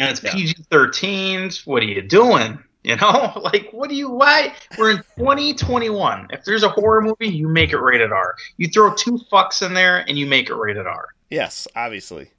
and 0.00 0.10
it's 0.10 0.22
yeah. 0.22 0.32
PG 0.32 0.54
13s. 0.70 1.66
What 1.66 1.82
are 1.82 1.86
you 1.86 2.02
doing? 2.02 2.58
You 2.82 2.96
know, 2.96 3.32
like, 3.36 3.68
what 3.72 3.90
do 3.90 3.94
you, 3.94 4.08
why? 4.08 4.54
We're 4.78 4.92
in 4.92 4.96
2021. 5.18 6.28
If 6.30 6.46
there's 6.46 6.62
a 6.62 6.70
horror 6.70 7.02
movie, 7.02 7.28
you 7.28 7.46
make 7.46 7.72
it 7.72 7.76
rated 7.76 8.10
R. 8.10 8.34
You 8.56 8.68
throw 8.68 8.94
two 8.94 9.20
fucks 9.30 9.60
in 9.60 9.74
there 9.74 9.98
and 9.98 10.16
you 10.16 10.24
make 10.24 10.48
it 10.48 10.54
rated 10.54 10.86
R. 10.86 11.08
Yes, 11.28 11.68
obviously. 11.76 12.30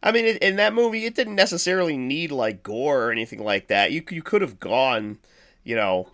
I 0.00 0.12
mean, 0.12 0.26
in 0.26 0.54
that 0.56 0.74
movie, 0.74 1.06
it 1.06 1.16
didn't 1.16 1.34
necessarily 1.34 1.96
need 1.96 2.30
like 2.30 2.62
gore 2.62 3.02
or 3.02 3.10
anything 3.10 3.42
like 3.42 3.66
that. 3.66 3.90
You 3.90 4.04
you 4.10 4.22
could 4.22 4.42
have 4.42 4.60
gone, 4.60 5.18
you 5.64 5.74
know, 5.74 6.12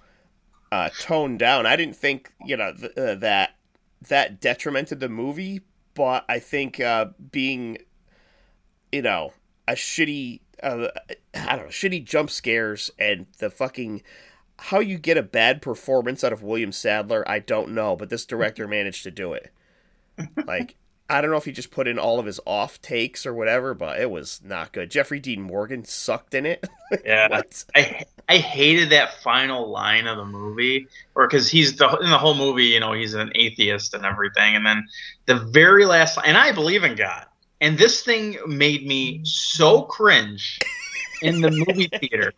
uh, 0.72 0.88
toned 0.98 1.38
down. 1.38 1.66
I 1.66 1.76
didn't 1.76 1.96
think 1.96 2.32
you 2.46 2.56
know 2.56 2.72
th- 2.72 2.96
uh, 2.96 3.16
that 3.16 3.56
that 4.08 4.40
detrimented 4.40 5.00
the 5.00 5.10
movie, 5.10 5.60
but 5.92 6.24
I 6.30 6.38
think 6.38 6.80
uh, 6.80 7.08
being, 7.30 7.76
you 8.90 9.02
know, 9.02 9.34
a 9.68 9.72
shitty 9.72 10.40
uh, 10.62 10.88
I 11.34 11.56
don't 11.56 11.66
know, 11.66 11.70
shitty 11.70 12.04
jump 12.04 12.30
scares 12.30 12.90
and 12.98 13.26
the 13.38 13.50
fucking 13.50 14.02
how 14.58 14.80
you 14.80 14.98
get 14.98 15.18
a 15.18 15.22
bad 15.22 15.60
performance 15.60 16.24
out 16.24 16.32
of 16.32 16.42
William 16.42 16.72
Sadler, 16.72 17.28
I 17.28 17.40
don't 17.40 17.70
know, 17.70 17.96
but 17.96 18.08
this 18.08 18.24
director 18.24 18.66
managed 18.68 19.02
to 19.04 19.10
do 19.10 19.32
it. 19.32 19.50
Like, 20.46 20.76
I 21.08 21.20
don't 21.20 21.30
know 21.30 21.36
if 21.36 21.44
he 21.44 21.52
just 21.52 21.70
put 21.70 21.86
in 21.86 21.98
all 21.98 22.18
of 22.18 22.26
his 22.26 22.40
off 22.46 22.80
takes 22.80 23.26
or 23.26 23.34
whatever, 23.34 23.74
but 23.74 24.00
it 24.00 24.10
was 24.10 24.40
not 24.42 24.72
good. 24.72 24.90
Jeffrey 24.90 25.20
Dean 25.20 25.42
Morgan 25.42 25.84
sucked 25.84 26.34
in 26.34 26.46
it. 26.46 26.66
yeah, 27.04 27.42
I 27.74 28.04
I 28.28 28.38
hated 28.38 28.90
that 28.90 29.22
final 29.22 29.68
line 29.68 30.06
of 30.06 30.16
the 30.16 30.24
movie, 30.24 30.88
or 31.14 31.28
because 31.28 31.48
he's 31.48 31.76
the 31.76 31.86
in 31.98 32.10
the 32.10 32.18
whole 32.18 32.34
movie, 32.34 32.64
you 32.64 32.80
know, 32.80 32.92
he's 32.92 33.14
an 33.14 33.30
atheist 33.34 33.94
and 33.94 34.04
everything, 34.04 34.56
and 34.56 34.66
then 34.66 34.88
the 35.26 35.36
very 35.36 35.84
last, 35.84 36.18
and 36.24 36.36
I 36.36 36.50
believe 36.52 36.82
in 36.82 36.96
God 36.96 37.26
and 37.60 37.78
this 37.78 38.02
thing 38.02 38.36
made 38.46 38.86
me 38.86 39.20
so 39.24 39.82
cringe 39.82 40.58
in 41.22 41.40
the 41.40 41.50
movie 41.50 41.88
theater. 41.88 42.32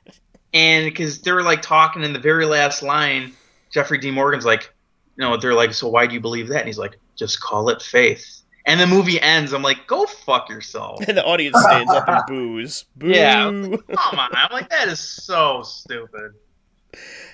And 0.54 0.86
because 0.86 1.20
they 1.20 1.32
were 1.32 1.42
like 1.42 1.62
talking 1.62 2.04
in 2.04 2.12
the 2.12 2.18
very 2.18 2.46
last 2.46 2.82
line, 2.82 3.32
Jeffrey 3.70 3.98
D. 3.98 4.10
Morgan's 4.10 4.46
like, 4.46 4.72
you 5.16 5.24
know, 5.24 5.36
they're 5.36 5.54
like, 5.54 5.74
so 5.74 5.88
why 5.88 6.06
do 6.06 6.14
you 6.14 6.20
believe 6.20 6.48
that? 6.48 6.60
And 6.60 6.66
he's 6.66 6.78
like, 6.78 6.98
just 7.16 7.40
call 7.40 7.68
it 7.68 7.82
faith. 7.82 8.42
And 8.64 8.78
the 8.78 8.86
movie 8.86 9.20
ends. 9.20 9.52
I'm 9.52 9.62
like, 9.62 9.86
go 9.86 10.06
fuck 10.06 10.48
yourself. 10.48 11.00
And 11.06 11.16
the 11.18 11.24
audience 11.24 11.58
stands 11.58 11.92
up 11.92 12.08
and 12.08 12.22
boos. 12.26 12.84
Boo. 12.96 13.08
Yeah. 13.08 13.44
Come 13.44 14.18
on. 14.18 14.30
I'm 14.32 14.52
like, 14.52 14.68
that 14.70 14.88
is 14.88 15.00
so 15.00 15.62
stupid. 15.62 16.34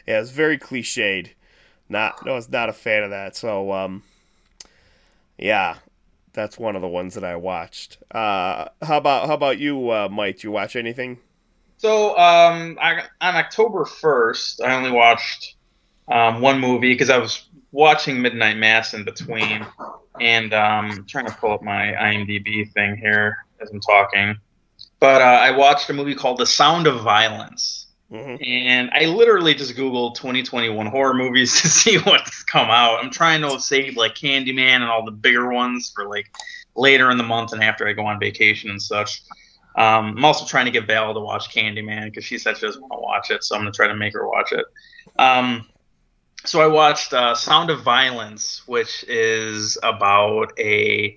Yeah, 0.07 0.21
it's 0.21 0.31
very 0.31 0.59
cliched. 0.59 1.31
Not, 1.89 2.25
no, 2.25 2.33
I 2.33 2.35
was 2.37 2.49
not 2.49 2.69
a 2.69 2.73
fan 2.73 3.03
of 3.03 3.11
that. 3.11 3.37
So, 3.37 3.73
um, 3.73 4.03
yeah, 5.37 5.77
that's 6.35 6.59
one 6.59 6.77
of 6.77 6.83
the 6.83 6.89
ones 6.89 7.15
that 7.15 7.25
I 7.25 7.37
watched. 7.37 7.99
Uh, 8.11 8.69
how 8.83 8.99
about 8.99 9.29
how 9.29 9.35
about 9.35 9.59
you, 9.59 9.91
uh, 9.91 10.09
Mike? 10.11 10.43
You 10.43 10.51
watch 10.51 10.77
anything? 10.77 11.19
So 11.79 12.19
um, 12.19 12.79
I, 12.81 13.05
on 13.21 13.37
October 13.37 13.85
first, 13.85 14.61
I 14.61 14.75
only 14.75 14.91
watched 14.91 15.55
um, 16.09 16.41
one 16.41 16.61
movie 16.61 16.93
because 16.93 17.11
I 17.11 17.19
was 17.19 17.49
watching 17.73 18.21
Midnight 18.21 18.57
Mass 18.57 18.95
in 18.95 19.05
between, 19.05 19.67
and 20.21 20.53
um, 20.53 21.05
trying 21.09 21.27
to 21.27 21.33
pull 21.33 21.53
up 21.53 21.63
my 21.63 21.93
IMDb 21.93 22.71
thing 22.73 22.97
here 22.97 23.39
as 23.61 23.71
I'm 23.71 23.81
talking. 23.81 24.37
But 25.01 25.23
uh, 25.23 25.25
I 25.25 25.51
watched 25.51 25.89
a 25.91 25.93
movie 25.93 26.15
called 26.15 26.39
The 26.39 26.47
Sound 26.47 26.87
of 26.87 27.01
Violence. 27.03 27.84
Mm-hmm. 28.13 28.43
And 28.45 28.91
I 28.93 29.07
literally 29.07 29.55
just 29.55 29.75
Googled 29.75 30.15
2021 30.17 30.87
horror 30.87 31.15
movies 31.15 31.61
to 31.63 31.69
see 31.69 31.99
what's 31.99 32.43
come 32.45 32.69
out. 32.71 33.03
I'm 33.03 33.11
trying 33.11 33.43
to 33.43 33.59
save 33.61 33.97
like 33.97 34.15
Candyman 34.15 34.77
and 34.77 34.85
all 34.85 35.05
the 35.05 35.11
bigger 35.11 35.53
ones 35.53 35.91
for 35.95 36.09
like 36.09 36.31
later 36.77 37.11
in 37.11 37.17
the 37.17 37.25
month 37.25 37.53
and 37.53 37.63
after 37.63 37.89
I 37.89 37.93
go 37.93 38.07
on 38.07 38.21
vacation 38.21 38.71
and 38.71 38.81
such. 38.81 39.23
Um, 39.77 40.17
I'm 40.17 40.25
also 40.25 40.45
trying 40.45 40.67
to 40.67 40.71
get 40.71 40.87
Val 40.87 41.15
to 41.15 41.21
watch 41.21 41.53
Candyman 41.53 42.05
because 42.05 42.25
she 42.25 42.39
said 42.39 42.57
she 42.57 42.67
doesn't 42.67 42.81
want 42.81 42.93
to 42.93 43.01
watch 43.01 43.31
it, 43.31 43.43
so 43.43 43.57
I'm 43.57 43.63
gonna 43.63 43.73
try 43.73 43.89
to 43.89 43.97
make 43.97 44.13
her 44.13 44.29
watch 44.29 44.53
it. 44.53 44.65
Um, 45.19 45.67
so 46.45 46.61
I 46.61 46.69
watched 46.69 47.13
uh, 47.13 47.35
Sound 47.35 47.71
of 47.71 47.83
Violence, 47.83 48.63
which 48.69 49.05
is 49.09 49.77
about 49.83 50.53
a 50.61 51.17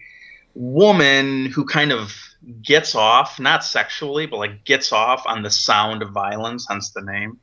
woman 0.56 1.46
who 1.46 1.66
kind 1.66 1.92
of 1.92 2.27
gets 2.62 2.96
off, 2.96 3.40
not 3.40 3.64
sexually, 3.64 4.26
but 4.26 4.38
like 4.38 4.64
gets 4.66 4.92
off 4.92 5.24
on 5.26 5.44
the 5.44 5.52
sound 5.52 6.02
of 6.02 6.12
violence, 6.12 6.68
hence 6.70 6.92
the 6.92 7.02
name. 7.02 7.40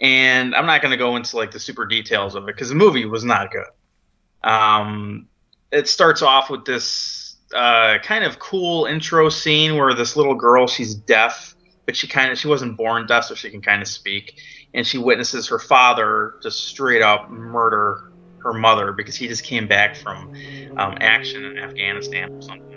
And 0.00 0.54
I'm 0.54 0.66
not 0.66 0.82
going 0.82 0.92
to 0.92 0.98
go 0.98 1.16
into 1.16 1.36
like 1.36 1.50
the 1.50 1.60
super 1.60 1.86
details 1.86 2.34
of 2.34 2.44
it 2.44 2.46
because 2.46 2.68
the 2.68 2.74
movie 2.74 3.06
was 3.06 3.24
not 3.24 3.50
good. 3.50 4.48
Um, 4.48 5.28
it 5.72 5.88
starts 5.88 6.22
off 6.22 6.50
with 6.50 6.64
this 6.64 7.36
uh, 7.54 7.98
kind 8.02 8.24
of 8.24 8.38
cool 8.38 8.84
intro 8.84 9.28
scene 9.28 9.76
where 9.76 9.94
this 9.94 10.16
little 10.16 10.34
girl, 10.34 10.66
she's 10.66 10.94
deaf, 10.94 11.54
but 11.86 11.96
she 11.96 12.06
kind 12.06 12.30
of 12.30 12.38
she 12.38 12.48
wasn't 12.48 12.76
born 12.76 13.06
deaf, 13.06 13.24
so 13.24 13.34
she 13.34 13.50
can 13.50 13.62
kind 13.62 13.80
of 13.80 13.88
speak, 13.88 14.40
and 14.74 14.86
she 14.86 14.98
witnesses 14.98 15.48
her 15.48 15.58
father 15.58 16.34
just 16.42 16.64
straight 16.66 17.02
up 17.02 17.30
murder 17.30 18.12
her 18.38 18.52
mother 18.52 18.92
because 18.92 19.16
he 19.16 19.26
just 19.26 19.44
came 19.44 19.66
back 19.66 19.96
from 19.96 20.30
um, 20.76 20.96
action 21.00 21.44
in 21.44 21.58
Afghanistan 21.58 22.28
or 22.30 22.42
something 22.42 22.75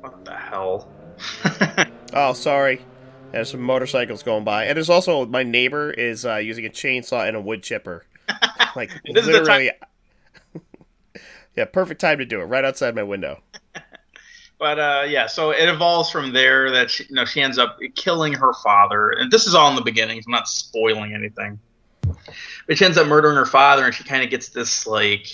what 0.00 0.24
the 0.24 0.34
hell? 0.34 0.90
oh, 2.12 2.32
sorry. 2.32 2.86
There's 3.32 3.50
some 3.50 3.60
motorcycles 3.60 4.22
going 4.22 4.44
by, 4.44 4.64
and 4.64 4.76
there's 4.76 4.90
also 4.90 5.24
my 5.24 5.44
neighbor 5.44 5.92
is 5.92 6.26
uh, 6.26 6.36
using 6.36 6.66
a 6.66 6.68
chainsaw 6.68 7.26
and 7.28 7.36
a 7.36 7.40
wood 7.40 7.62
chipper. 7.62 8.04
Like 8.76 8.92
literally, 9.04 9.72
yeah, 11.56 11.64
perfect 11.64 12.00
time 12.00 12.18
to 12.18 12.24
do 12.24 12.40
it. 12.40 12.44
Right 12.44 12.64
outside 12.64 12.94
my 12.94 13.02
window. 13.02 13.42
but 14.60 14.78
uh, 14.78 15.06
yeah, 15.08 15.26
so 15.26 15.50
it 15.50 15.68
evolves 15.68 16.08
from 16.08 16.32
there 16.32 16.70
that 16.70 16.88
she, 16.88 17.02
you 17.08 17.16
know 17.16 17.24
she 17.24 17.40
ends 17.40 17.58
up 17.58 17.80
killing 17.96 18.32
her 18.32 18.52
father, 18.62 19.10
and 19.10 19.28
this 19.28 19.48
is 19.48 19.56
all 19.56 19.70
in 19.70 19.74
the 19.74 19.82
beginning. 19.82 20.22
So 20.22 20.26
I'm 20.28 20.32
not 20.34 20.46
spoiling 20.46 21.14
anything. 21.14 21.58
But 22.68 22.78
she 22.78 22.84
ends 22.84 22.96
up 22.96 23.08
murdering 23.08 23.34
her 23.34 23.44
father, 23.44 23.84
and 23.86 23.92
she 23.92 24.04
kind 24.04 24.22
of 24.22 24.30
gets 24.30 24.50
this 24.50 24.86
like 24.86 25.26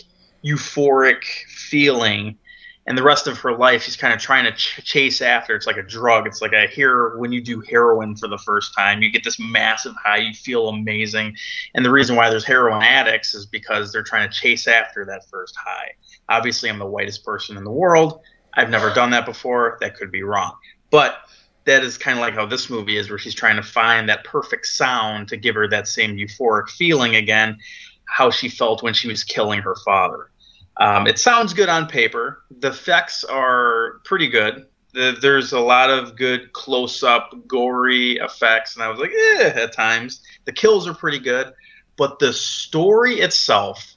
euphoric 0.43 1.25
feeling 1.49 2.39
and 2.87 2.97
the 2.97 3.03
rest 3.03 3.27
of 3.27 3.39
her 3.39 3.57
life 3.57 3.83
she's 3.83 3.97
kind 3.97 4.15
of 4.15 4.21
trying 4.21 4.45
to 4.45 4.53
ch- 4.53 4.81
chase 4.85 5.21
after. 5.21 5.55
It's 5.55 5.67
like 5.67 5.77
a 5.77 5.83
drug. 5.83 6.27
It's 6.27 6.41
like 6.41 6.55
i 6.55 6.67
hear 6.67 7.17
when 7.19 7.33
you 7.33 7.41
do 7.41 7.61
heroin 7.61 8.17
for 8.17 8.29
the 8.29 8.39
first 8.39 8.75
time 8.75 9.03
you 9.03 9.11
get 9.11 9.25
this 9.25 9.39
massive 9.39 9.95
high 10.03 10.19
you 10.19 10.35
feel 10.35 10.69
amazing. 10.69 11.37
And 11.75 11.85
the 11.85 11.91
reason 11.91 12.17
why 12.17 12.31
there's 12.31 12.45
heroin 12.45 12.83
addicts 12.83 13.35
is 13.35 13.47
because 13.47 13.93
they're 13.93 14.03
trying 14.03 14.29
to 14.29 14.35
chase 14.35 14.67
after 14.69 15.05
that 15.07 15.29
first 15.31 15.57
high. 15.57 15.93
Obviously 16.29 16.71
i'm 16.71 16.79
the 16.79 16.87
whitest 16.87 17.25
person 17.25 17.57
in 17.57 17.65
the 17.65 17.73
world. 17.73 18.21
I've 18.55 18.71
never 18.71 18.93
done 18.95 19.11
that 19.11 19.27
before. 19.27 19.77
That 19.81 19.97
could 19.97 20.11
be 20.11 20.23
wrong. 20.23 20.55
But 20.91 21.19
that 21.65 21.83
is 21.83 21.99
kind 21.99 22.17
of 22.17 22.23
like 22.23 22.35
how 22.35 22.47
this 22.47 22.71
movie 22.71 22.97
is 22.97 23.11
where 23.11 23.19
she's 23.19 23.35
trying 23.35 23.57
to 23.57 23.63
find 23.63 24.09
that 24.09 24.25
perfect 24.25 24.67
sound 24.67 25.29
to 25.29 25.37
give 25.37 25.57
her 25.57 25.69
that 25.69 25.89
same 25.89 26.17
euphoric 26.17 26.69
feeling 26.71 27.17
again 27.17 27.59
how 28.05 28.31
she 28.31 28.49
felt 28.49 28.85
when 28.85 28.95
she 28.95 29.09
was 29.09 29.25
killing 29.25 29.61
her 29.61 29.75
father 29.85 30.31
um, 30.79 31.07
it 31.07 31.19
sounds 31.19 31.55
good 31.55 31.69
on 31.69 31.87
paper. 31.87 32.43
The 32.59 32.69
effects 32.69 33.25
are 33.25 34.01
pretty 34.05 34.29
good. 34.29 34.67
The, 34.93 35.17
there's 35.21 35.53
a 35.53 35.61
lot 35.61 35.91
of 35.91 36.17
good 36.17 36.53
close-up, 36.53 37.47
gory 37.47 38.17
effects, 38.17 38.75
and 38.75 38.83
I 38.83 38.89
was 38.89 38.99
like, 38.99 39.13
eh, 39.13 39.53
at 39.55 39.73
times. 39.73 40.23
The 40.45 40.53
kills 40.53 40.87
are 40.87 40.95
pretty 40.95 41.19
good, 41.19 41.53
but 41.97 42.19
the 42.19 42.33
story 42.33 43.21
itself 43.21 43.97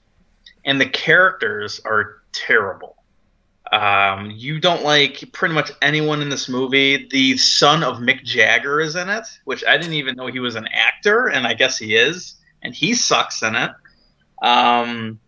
and 0.65 0.79
the 0.79 0.89
characters 0.89 1.79
are 1.85 2.21
terrible. 2.31 2.95
Um, 3.71 4.31
you 4.31 4.59
don't 4.59 4.83
like 4.83 5.31
pretty 5.31 5.53
much 5.53 5.71
anyone 5.81 6.21
in 6.21 6.29
this 6.29 6.49
movie. 6.49 7.07
The 7.09 7.37
son 7.37 7.83
of 7.83 7.97
Mick 7.97 8.23
Jagger 8.23 8.81
is 8.81 8.95
in 8.95 9.09
it, 9.09 9.25
which 9.43 9.63
I 9.63 9.77
didn't 9.77 9.93
even 9.93 10.15
know 10.15 10.27
he 10.27 10.39
was 10.39 10.55
an 10.55 10.67
actor, 10.67 11.27
and 11.27 11.45
I 11.45 11.53
guess 11.53 11.77
he 11.77 11.95
is, 11.95 12.35
and 12.63 12.73
he 12.73 12.93
sucks 12.95 13.43
in 13.43 13.55
it. 13.55 13.71
Um, 14.41 15.19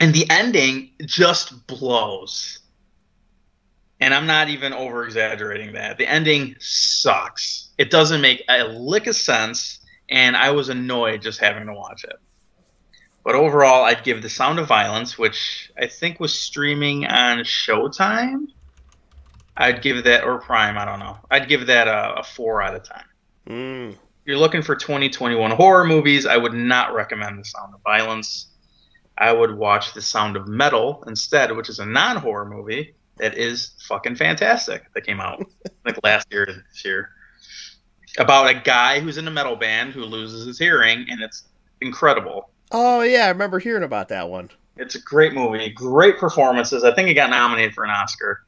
and 0.00 0.14
the 0.14 0.26
ending 0.30 0.90
just 1.04 1.66
blows. 1.66 2.60
And 4.00 4.12
I'm 4.12 4.26
not 4.26 4.48
even 4.48 4.72
over 4.72 5.04
exaggerating 5.04 5.72
that. 5.74 5.98
The 5.98 6.06
ending 6.06 6.56
sucks. 6.58 7.70
It 7.78 7.90
doesn't 7.90 8.20
make 8.20 8.44
a 8.48 8.64
lick 8.64 9.06
of 9.06 9.16
sense, 9.16 9.80
and 10.10 10.36
I 10.36 10.50
was 10.50 10.68
annoyed 10.68 11.22
just 11.22 11.40
having 11.40 11.66
to 11.66 11.72
watch 11.72 12.04
it. 12.04 12.16
But 13.24 13.34
overall, 13.34 13.84
I'd 13.84 14.04
give 14.04 14.20
The 14.20 14.28
Sound 14.28 14.58
of 14.58 14.66
Violence, 14.66 15.16
which 15.16 15.72
I 15.80 15.86
think 15.86 16.20
was 16.20 16.38
streaming 16.38 17.06
on 17.06 17.38
Showtime. 17.38 18.48
I'd 19.56 19.80
give 19.80 20.04
that, 20.04 20.24
or 20.24 20.38
Prime, 20.38 20.76
I 20.76 20.84
don't 20.84 20.98
know. 20.98 21.16
I'd 21.30 21.48
give 21.48 21.66
that 21.66 21.88
a, 21.88 22.20
a 22.20 22.22
4 22.22 22.62
out 22.62 22.74
of 22.74 22.82
10. 22.82 22.98
Mm. 23.48 23.92
If 23.92 23.98
you're 24.26 24.38
looking 24.38 24.62
for 24.62 24.74
2021 24.74 25.52
horror 25.52 25.84
movies, 25.84 26.26
I 26.26 26.36
would 26.36 26.52
not 26.52 26.94
recommend 26.94 27.38
The 27.38 27.44
Sound 27.44 27.74
of 27.74 27.80
Violence. 27.82 28.48
I 29.16 29.32
would 29.32 29.56
watch 29.56 29.94
The 29.94 30.02
Sound 30.02 30.36
of 30.36 30.48
Metal 30.48 31.04
instead, 31.06 31.52
which 31.56 31.68
is 31.68 31.78
a 31.78 31.86
non 31.86 32.16
horror 32.16 32.44
movie 32.44 32.94
that 33.16 33.38
is 33.38 33.72
fucking 33.86 34.16
fantastic 34.16 34.92
that 34.94 35.06
came 35.06 35.20
out 35.20 35.44
like 35.84 36.02
last 36.02 36.26
year 36.30 36.46
this 36.46 36.84
year. 36.84 37.10
About 38.18 38.48
a 38.48 38.54
guy 38.54 39.00
who's 39.00 39.18
in 39.18 39.26
a 39.26 39.30
metal 39.30 39.56
band 39.56 39.92
who 39.92 40.04
loses 40.04 40.46
his 40.46 40.58
hearing, 40.58 41.06
and 41.08 41.20
it's 41.20 41.44
incredible. 41.80 42.50
Oh 42.70 43.02
yeah, 43.02 43.26
I 43.26 43.28
remember 43.28 43.58
hearing 43.58 43.82
about 43.82 44.08
that 44.08 44.28
one. 44.28 44.50
It's 44.76 44.94
a 44.96 45.00
great 45.00 45.32
movie, 45.32 45.70
great 45.70 46.18
performances. 46.18 46.82
I 46.82 46.94
think 46.94 47.08
it 47.08 47.14
got 47.14 47.30
nominated 47.30 47.74
for 47.74 47.84
an 47.84 47.90
Oscar. 47.90 48.42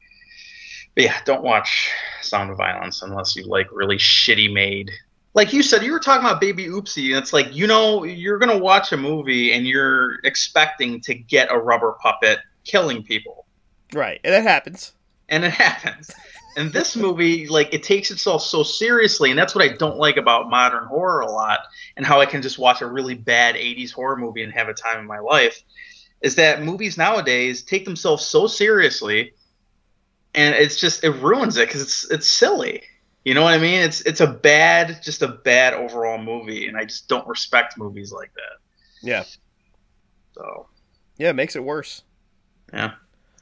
But 0.95 1.05
yeah, 1.05 1.19
don't 1.25 1.43
watch 1.43 1.91
Sound 2.21 2.49
of 2.49 2.57
Violence 2.57 3.01
unless 3.01 3.35
you 3.35 3.45
like 3.45 3.67
really 3.71 3.97
shitty 3.97 4.51
made. 4.51 4.91
Like 5.37 5.53
you 5.53 5.61
said, 5.61 5.83
you 5.83 5.91
were 5.91 5.99
talking 5.99 6.25
about 6.25 6.41
Baby 6.41 6.65
Oopsie, 6.65 7.09
and 7.09 7.17
it's 7.17 7.31
like 7.31 7.55
you 7.55 7.67
know 7.67 8.03
you're 8.03 8.39
gonna 8.39 8.57
watch 8.57 8.91
a 8.91 8.97
movie 8.97 9.53
and 9.53 9.67
you're 9.67 10.15
expecting 10.23 10.99
to 11.01 11.13
get 11.13 11.51
a 11.51 11.57
rubber 11.59 11.95
puppet 12.01 12.39
killing 12.63 13.03
people, 13.03 13.45
Right, 13.93 14.19
and 14.23 14.33
that 14.33 14.41
happens. 14.41 14.93
and 15.29 15.45
it 15.45 15.51
happens. 15.65 16.09
And 16.55 16.73
this 16.73 16.95
movie, 16.95 17.45
like, 17.47 17.71
it 17.71 17.83
takes 17.83 18.09
itself 18.09 18.41
so 18.41 18.63
seriously, 18.63 19.29
and 19.29 19.37
that's 19.37 19.53
what 19.53 19.63
I 19.63 19.77
don't 19.77 19.97
like 19.97 20.17
about 20.17 20.49
modern 20.49 20.85
horror 20.85 21.19
a 21.21 21.31
lot, 21.31 21.59
and 21.97 22.03
how 22.03 22.19
I 22.19 22.25
can 22.25 22.41
just 22.41 22.57
watch 22.57 22.81
a 22.81 22.87
really 22.87 23.13
bad 23.13 23.53
'80s 23.53 23.91
horror 23.91 24.17
movie 24.17 24.41
and 24.41 24.51
have 24.53 24.69
a 24.69 24.73
time 24.73 24.99
in 24.99 25.05
my 25.05 25.19
life, 25.19 25.61
is 26.21 26.33
that 26.37 26.63
movies 26.63 26.97
nowadays 26.97 27.61
take 27.61 27.85
themselves 27.85 28.25
so 28.25 28.47
seriously, 28.47 29.33
and 30.33 30.55
it's 30.55 30.79
just 30.79 31.03
it 31.03 31.11
ruins 31.11 31.57
it 31.57 31.67
because 31.67 31.83
it's 31.83 32.09
it's 32.09 32.27
silly. 32.27 32.81
You 33.27 33.33
know 33.33 33.43
what 33.43 33.53
I 33.55 33.57
mean? 33.57 33.81
It's 33.81 33.99
it's 34.03 34.21
a 34.21 34.27
bad, 34.27 35.03
just 35.03 35.21
a 35.21 35.27
bad 35.27 35.73
overall 35.73 36.17
movie, 36.17 36.67
and 36.69 36.77
I 36.77 36.85
just 36.85 37.09
don't 37.09 37.27
respect 37.27 37.77
movies 37.77 38.09
like 38.13 38.31
that. 38.35 38.61
Yeah, 39.05 39.23
So 40.33 40.67
yeah, 41.17 41.31
it 41.31 41.35
makes 41.35 41.57
it 41.57 41.63
worse. 41.65 42.03
yeah, 42.73 42.91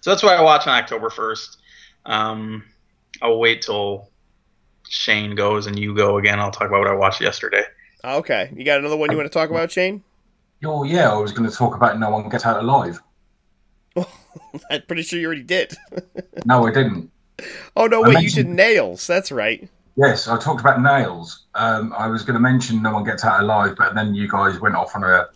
so 0.02 0.10
that's 0.10 0.24
why 0.24 0.34
I 0.34 0.42
watch 0.42 0.66
on 0.66 0.74
October 0.82 1.12
first. 1.12 1.60
Um, 2.04 2.64
I'll 3.22 3.38
wait 3.38 3.62
till 3.62 4.10
Shane 4.90 5.36
goes 5.36 5.68
and 5.68 5.78
you 5.78 5.94
go 5.94 6.18
again. 6.18 6.40
I'll 6.40 6.50
talk 6.50 6.68
about 6.68 6.80
what 6.80 6.88
I 6.88 6.96
watched 6.96 7.22
yesterday. 7.22 7.64
Okay, 8.04 8.52
you 8.56 8.66
got 8.66 8.80
another 8.80 8.98
one 8.98 9.12
you 9.12 9.18
want 9.18 9.32
to 9.32 9.38
talk 9.40 9.52
about, 9.52 9.72
Shane? 9.72 10.04
Oh 10.64 10.84
yeah, 10.84 11.12
I 11.12 11.16
was 11.18 11.32
going 11.32 11.48
to 11.48 11.56
talk 11.56 11.76
about 11.76 12.00
No 12.00 12.10
One 12.10 12.28
Gets 12.30 12.44
Out 12.48 12.60
Alive. 12.60 13.00
I'm 13.96 14.82
pretty 14.88 15.04
sure 15.04 15.20
you 15.20 15.28
already 15.28 15.44
did. 15.44 15.76
No, 16.46 16.66
I 16.66 16.72
didn't. 16.72 17.12
oh 17.76 17.86
no, 17.86 18.04
I 18.04 18.08
wait, 18.08 18.14
you 18.16 18.22
mentioned- 18.24 18.48
did 18.48 18.56
nails. 18.56 19.06
That's 19.06 19.32
right. 19.32 19.70
Yes, 19.98 20.28
I 20.28 20.38
talked 20.38 20.60
about 20.60 20.82
nails. 20.82 21.46
Um, 21.56 21.94
I 21.98 22.08
was 22.08 22.24
going 22.24 22.34
to 22.34 22.40
mention 22.40 22.82
No 22.82 22.94
One 22.94 23.06
Gets 23.06 23.24
Out 23.24 23.42
Alive, 23.42 23.76
but 23.78 23.96
then 23.96 24.14
you 24.14 24.28
guys 24.28 24.60
went 24.60 24.76
off 24.76 24.96
on 24.96 25.04
a 25.04 25.30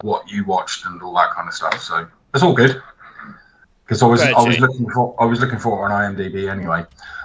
what 0.00 0.30
you 0.30 0.44
watched 0.44 0.86
and 0.86 1.02
all 1.02 1.14
that 1.14 1.30
kind 1.32 1.46
of 1.46 1.52
stuff. 1.52 1.80
So 1.82 2.06
it's 2.32 2.42
all 2.42 2.54
good 2.54 2.82
because 3.84 4.02
I 4.02 4.06
was 4.06 4.22
I 4.22 4.42
was 4.42 4.58
looking 4.60 4.88
for 4.88 5.14
I 5.20 5.26
was 5.26 5.40
looking 5.40 5.58
for 5.58 5.78
it 5.78 5.92
on 5.92 6.14
IMDb 6.14 6.50
anyway. 6.50 6.84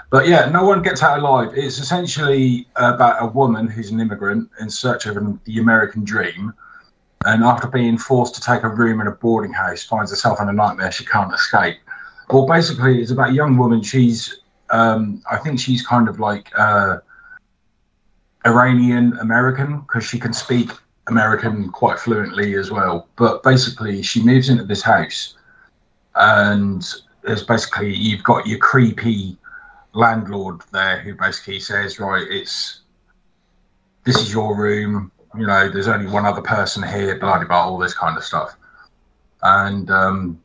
But 0.09 0.27
yeah, 0.27 0.49
No 0.49 0.65
One 0.65 0.81
Gets 0.81 1.01
Out 1.03 1.19
Alive. 1.19 1.51
It's 1.55 1.79
essentially 1.79 2.67
about 2.75 3.23
a 3.23 3.27
woman 3.27 3.67
who's 3.67 3.91
an 3.91 3.99
immigrant 3.99 4.49
in 4.59 4.69
search 4.69 5.05
of 5.05 5.17
an, 5.17 5.39
the 5.45 5.59
American 5.59 6.03
dream, 6.03 6.53
and 7.25 7.43
after 7.43 7.67
being 7.67 7.97
forced 7.97 8.35
to 8.35 8.41
take 8.41 8.63
a 8.63 8.69
room 8.69 8.99
in 8.99 9.07
a 9.07 9.11
boarding 9.11 9.53
house, 9.53 9.83
finds 9.83 10.11
herself 10.11 10.41
in 10.41 10.49
a 10.49 10.53
nightmare 10.53 10.91
she 10.91 11.05
can't 11.05 11.33
escape. 11.33 11.77
Well, 12.29 12.45
basically, 12.45 13.01
it's 13.01 13.11
about 13.11 13.29
a 13.29 13.33
young 13.33 13.57
woman. 13.57 13.81
She's 13.81 14.39
um, 14.75 15.21
I 15.31 15.37
think 15.37 15.59
she's 15.59 15.85
kind 15.85 16.09
of 16.09 16.19
like 16.19 16.51
uh, 16.57 16.97
Iranian 18.45 19.17
American 19.19 19.79
because 19.81 20.03
she 20.03 20.19
can 20.19 20.33
speak 20.33 20.69
American 21.07 21.69
quite 21.69 21.97
fluently 21.97 22.55
as 22.55 22.71
well. 22.71 23.07
But 23.15 23.41
basically, 23.41 24.01
she 24.03 24.21
moves 24.21 24.49
into 24.49 24.65
this 24.65 24.81
house, 24.81 25.35
and 26.15 26.85
there's 27.21 27.43
basically 27.43 27.93
you've 27.95 28.23
got 28.23 28.47
your 28.47 28.59
creepy 28.59 29.37
landlord 29.93 30.61
there 30.73 30.99
who 30.99 31.15
basically 31.15 31.59
says, 31.59 31.99
right, 31.99 32.27
it's 32.29 32.81
this 34.03 34.17
is 34.17 34.33
your 34.33 34.57
room. 34.57 35.11
You 35.37 35.47
know, 35.47 35.69
there's 35.69 35.87
only 35.87 36.11
one 36.11 36.25
other 36.25 36.41
person 36.41 36.83
here. 36.83 37.17
Blah 37.17 37.37
blah 37.37 37.47
blah, 37.47 37.63
all 37.65 37.77
this 37.77 37.93
kind 37.93 38.17
of 38.17 38.25
stuff, 38.25 38.57
and 39.41 39.89
um, 39.89 40.41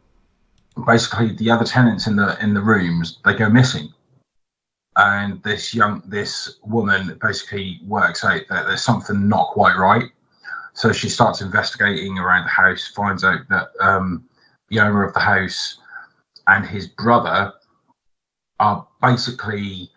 basically 0.87 1.33
the 1.33 1.51
other 1.51 1.65
tenants 1.65 2.07
in 2.07 2.15
the 2.15 2.39
in 2.41 2.55
the 2.55 2.63
rooms 2.63 3.19
they 3.25 3.35
go 3.35 3.49
missing 3.49 3.93
and 4.97 5.43
this 5.43 5.75
young 5.75 6.03
this 6.07 6.59
woman 6.63 7.19
basically 7.21 7.81
works 7.87 8.25
out 8.25 8.43
that 8.49 8.67
there's 8.67 8.83
something 8.83 9.29
not 9.29 9.49
quite 9.49 9.77
right. 9.77 10.11
So 10.75 10.93
she 10.93 11.09
starts 11.09 11.41
investigating 11.41 12.19
around 12.19 12.45
the 12.45 12.51
house 12.51 12.89
finds 12.89 13.25
out 13.25 13.41
that 13.49 13.69
um, 13.81 14.25
the 14.69 14.81
owner 14.81 15.05
of 15.05 15.15
the 15.15 15.21
house 15.21 15.79
and 16.47 16.67
his 16.67 16.87
brother 16.87 17.53
are 18.59 18.87
basically 19.01 19.91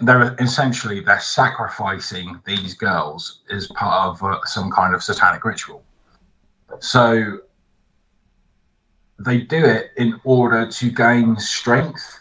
they're 0.00 0.34
essentially 0.38 1.00
they're 1.00 1.20
sacrificing 1.20 2.40
these 2.46 2.74
girls 2.74 3.40
as 3.50 3.66
part 3.68 4.08
of 4.08 4.22
uh, 4.22 4.38
some 4.44 4.70
kind 4.70 4.94
of 4.94 5.02
satanic 5.02 5.44
ritual. 5.44 5.82
So 6.80 7.40
they 9.18 9.42
do 9.42 9.62
it 9.64 9.90
in 9.96 10.18
order 10.24 10.66
to 10.66 10.90
gain 10.90 11.36
strength 11.36 12.17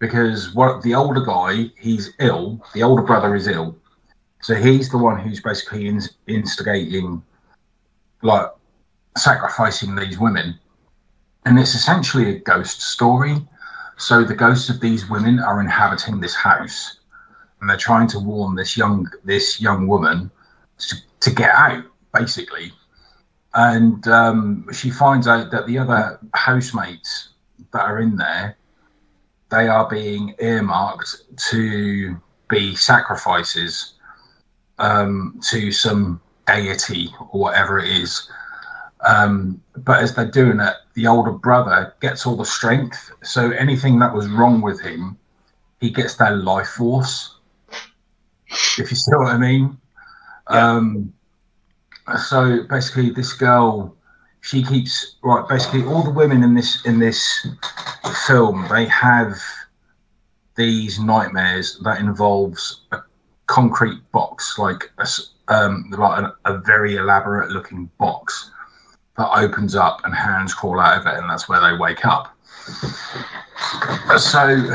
because 0.00 0.52
what 0.54 0.82
the 0.82 0.94
older 0.94 1.20
guy 1.20 1.70
he's 1.78 2.12
ill. 2.18 2.60
The 2.74 2.82
older 2.82 3.02
brother 3.02 3.36
is 3.36 3.46
ill. 3.46 3.76
So 4.42 4.54
he's 4.54 4.90
the 4.90 4.98
one 4.98 5.20
who's 5.20 5.40
basically 5.40 5.86
in, 5.86 6.00
instigating 6.26 7.22
like 8.22 8.48
sacrificing 9.16 9.94
these 9.94 10.18
women. 10.18 10.58
And 11.44 11.58
it's 11.58 11.74
essentially 11.74 12.30
a 12.30 12.38
ghost 12.40 12.80
story. 12.80 13.36
So 13.98 14.24
the 14.24 14.34
ghosts 14.34 14.70
of 14.70 14.80
these 14.80 15.08
women 15.08 15.38
are 15.38 15.60
inhabiting 15.60 16.20
this 16.20 16.34
house. 16.34 16.98
And 17.60 17.68
they're 17.68 17.76
trying 17.76 18.08
to 18.08 18.18
warn 18.18 18.56
this 18.56 18.76
young 18.76 19.06
this 19.24 19.60
young 19.60 19.86
woman 19.86 20.30
to, 20.78 20.96
to 21.20 21.30
get 21.30 21.50
out 21.50 21.84
basically. 22.14 22.72
And 23.52 24.06
um, 24.08 24.66
she 24.72 24.90
finds 24.90 25.28
out 25.28 25.50
that 25.50 25.66
the 25.66 25.76
other 25.76 26.18
housemates 26.32 27.30
that 27.72 27.84
are 27.84 28.00
in 28.00 28.16
there 28.16 28.56
they 29.50 29.68
are 29.68 29.88
being 29.88 30.34
earmarked 30.38 31.22
to 31.50 32.16
be 32.48 32.74
sacrifices 32.74 33.94
um, 34.78 35.40
to 35.50 35.70
some 35.70 36.20
deity 36.46 37.10
or 37.32 37.40
whatever 37.40 37.78
it 37.78 37.88
is. 37.88 38.30
Um, 39.06 39.62
but 39.76 40.02
as 40.02 40.14
they're 40.14 40.30
doing 40.30 40.60
it, 40.60 40.74
the 40.94 41.06
older 41.06 41.32
brother 41.32 41.94
gets 42.00 42.26
all 42.26 42.36
the 42.36 42.44
strength. 42.44 43.10
So 43.22 43.50
anything 43.52 43.98
that 44.00 44.12
was 44.14 44.28
wrong 44.28 44.60
with 44.60 44.80
him, 44.80 45.16
he 45.80 45.90
gets 45.90 46.16
their 46.16 46.36
life 46.36 46.68
force. 46.68 47.36
If 48.78 48.90
you 48.90 48.96
see 48.96 49.14
what 49.14 49.32
I 49.32 49.38
mean. 49.38 49.78
Yeah. 50.50 50.76
Um, 50.76 51.12
so 52.28 52.64
basically, 52.64 53.10
this 53.10 53.32
girl, 53.32 53.94
she 54.40 54.62
keeps 54.62 55.16
right. 55.22 55.46
Basically, 55.48 55.84
all 55.84 56.02
the 56.02 56.10
women 56.10 56.42
in 56.42 56.54
this 56.54 56.84
in 56.86 56.98
this 56.98 57.46
film, 58.26 58.66
they 58.70 58.86
have 58.86 59.34
these 60.56 60.98
nightmares 60.98 61.78
that 61.84 62.00
involves 62.00 62.82
a 62.92 63.00
concrete 63.46 64.00
box, 64.12 64.58
like 64.58 64.90
a 64.98 65.06
um, 65.48 65.90
like 65.90 66.22
a, 66.22 66.34
a 66.44 66.58
very 66.58 66.96
elaborate 66.96 67.50
looking 67.50 67.90
box 67.98 68.50
that 69.16 69.28
opens 69.36 69.74
up 69.74 70.00
and 70.04 70.14
hands 70.14 70.54
crawl 70.54 70.80
out 70.80 71.00
of 71.00 71.06
it, 71.06 71.18
and 71.18 71.28
that's 71.28 71.48
where 71.48 71.60
they 71.60 71.76
wake 71.76 72.06
up. 72.06 72.34
So 74.16 74.74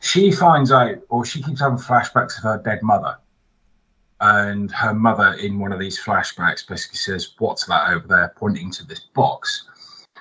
she 0.00 0.30
finds 0.32 0.70
out, 0.70 0.96
or 1.08 1.24
she 1.24 1.42
keeps 1.42 1.60
having 1.60 1.78
flashbacks 1.78 2.36
of 2.38 2.44
her 2.44 2.62
dead 2.64 2.82
mother. 2.82 3.16
And 4.20 4.70
her 4.72 4.94
mother, 4.94 5.34
in 5.34 5.58
one 5.58 5.72
of 5.72 5.78
these 5.78 6.02
flashbacks, 6.02 6.66
basically 6.66 6.96
says, 6.96 7.34
What's 7.38 7.66
that 7.66 7.90
over 7.90 8.06
there? 8.06 8.34
pointing 8.36 8.70
to 8.72 8.86
this 8.86 9.00
box. 9.14 9.68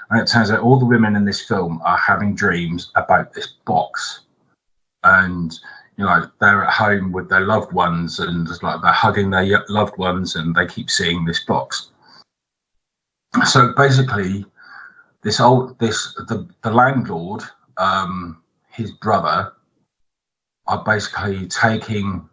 And 0.09 0.21
it 0.21 0.27
turns 0.27 0.51
out 0.51 0.61
all 0.61 0.79
the 0.79 0.85
women 0.85 1.15
in 1.15 1.25
this 1.25 1.45
film 1.45 1.81
are 1.83 1.97
having 1.97 2.35
dreams 2.35 2.91
about 2.95 3.33
this 3.33 3.55
box. 3.65 4.21
And, 5.03 5.51
you 5.97 6.05
know, 6.05 6.29
they're 6.39 6.63
at 6.63 6.73
home 6.73 7.11
with 7.11 7.27
their 7.29 7.41
loved 7.41 7.73
ones 7.73 8.19
and 8.19 8.47
like 8.63 8.81
they're 8.81 8.91
hugging 8.91 9.29
their 9.29 9.65
loved 9.67 9.97
ones 9.97 10.35
and 10.35 10.55
they 10.55 10.65
keep 10.65 10.89
seeing 10.89 11.25
this 11.25 11.43
box. 11.45 11.91
So 13.45 13.73
basically, 13.75 14.45
this 15.23 15.39
old, 15.39 15.77
this, 15.79 16.13
the, 16.27 16.47
the 16.61 16.71
landlord, 16.71 17.41
um, 17.77 18.41
his 18.69 18.91
brother, 18.91 19.53
are 20.67 20.83
basically 20.83 21.47
taking 21.47 22.29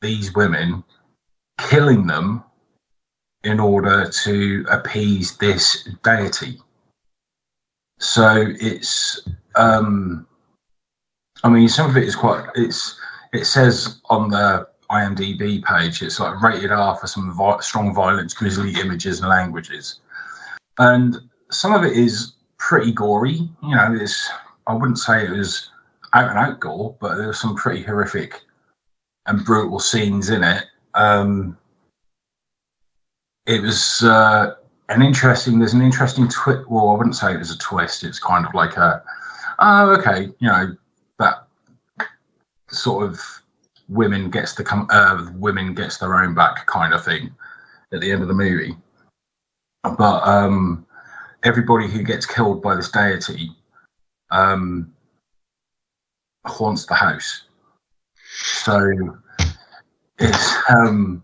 these 0.00 0.34
women, 0.34 0.84
killing 1.58 2.06
them 2.06 2.44
in 3.44 3.60
order 3.60 4.08
to 4.08 4.66
appease 4.70 5.36
this 5.36 5.88
deity. 6.02 6.60
So 7.98 8.44
it's, 8.60 9.28
um, 9.56 10.26
I 11.42 11.48
mean, 11.48 11.68
some 11.68 11.90
of 11.90 11.96
it 11.96 12.04
is 12.04 12.16
quite. 12.16 12.46
It's 12.54 12.98
it 13.32 13.44
says 13.44 14.00
on 14.08 14.30
the 14.30 14.68
IMDb 14.90 15.62
page 15.62 16.02
it's 16.02 16.18
like 16.18 16.40
rated 16.40 16.72
R 16.72 16.96
for 16.96 17.06
some 17.06 17.34
vi- 17.36 17.60
strong 17.60 17.94
violence, 17.94 18.34
grisly 18.34 18.72
images 18.80 19.20
and 19.20 19.28
languages, 19.28 20.00
and 20.78 21.16
some 21.50 21.74
of 21.74 21.84
it 21.84 21.96
is 21.96 22.34
pretty 22.58 22.92
gory. 22.92 23.48
You 23.62 23.76
know, 23.76 23.96
it's 24.00 24.30
I 24.66 24.74
wouldn't 24.74 24.98
say 24.98 25.24
it 25.24 25.30
was 25.30 25.70
out 26.14 26.30
and 26.30 26.38
out 26.38 26.60
gore, 26.60 26.96
but 27.00 27.16
there 27.16 27.26
were 27.26 27.32
some 27.32 27.54
pretty 27.54 27.82
horrific 27.82 28.42
and 29.28 29.44
brutal 29.44 29.78
scenes 29.78 30.30
in 30.30 30.42
it. 30.42 30.64
Um, 30.94 31.56
it 33.46 33.62
was 33.62 34.02
uh, 34.02 34.54
an 34.88 35.02
interesting. 35.02 35.58
There's 35.58 35.74
an 35.74 35.82
interesting 35.82 36.28
twist. 36.28 36.68
Well, 36.68 36.88
I 36.90 36.96
wouldn't 36.96 37.16
say 37.16 37.32
it 37.32 37.38
was 37.38 37.50
a 37.50 37.58
twist. 37.58 38.04
It's 38.04 38.18
kind 38.18 38.46
of 38.46 38.54
like 38.54 38.76
a, 38.76 39.02
oh, 39.58 39.90
okay, 39.98 40.30
you 40.40 40.48
know, 40.48 40.76
that 41.18 41.46
sort 42.68 43.06
of 43.06 43.20
women 43.88 44.30
gets 44.30 44.54
the 44.54 44.64
come, 44.64 44.86
uh, 44.90 45.30
women 45.36 45.74
gets 45.74 45.98
their 45.98 46.22
own 46.22 46.34
back 46.34 46.66
kind 46.66 46.92
of 46.92 47.04
thing 47.04 47.30
at 47.92 48.00
the 48.00 48.10
end 48.10 48.22
of 48.22 48.28
the 48.28 48.34
movie. 48.34 48.76
But 49.82 50.26
um, 50.26 50.86
everybody 51.44 51.86
who 51.86 52.02
gets 52.02 52.26
killed 52.26 52.62
by 52.62 52.74
this 52.74 52.90
deity 52.90 53.50
um, 54.30 54.92
haunts 56.44 56.86
the 56.86 56.94
house. 56.94 57.44
So 58.42 59.18
it's 60.18 60.56
um, 60.70 61.22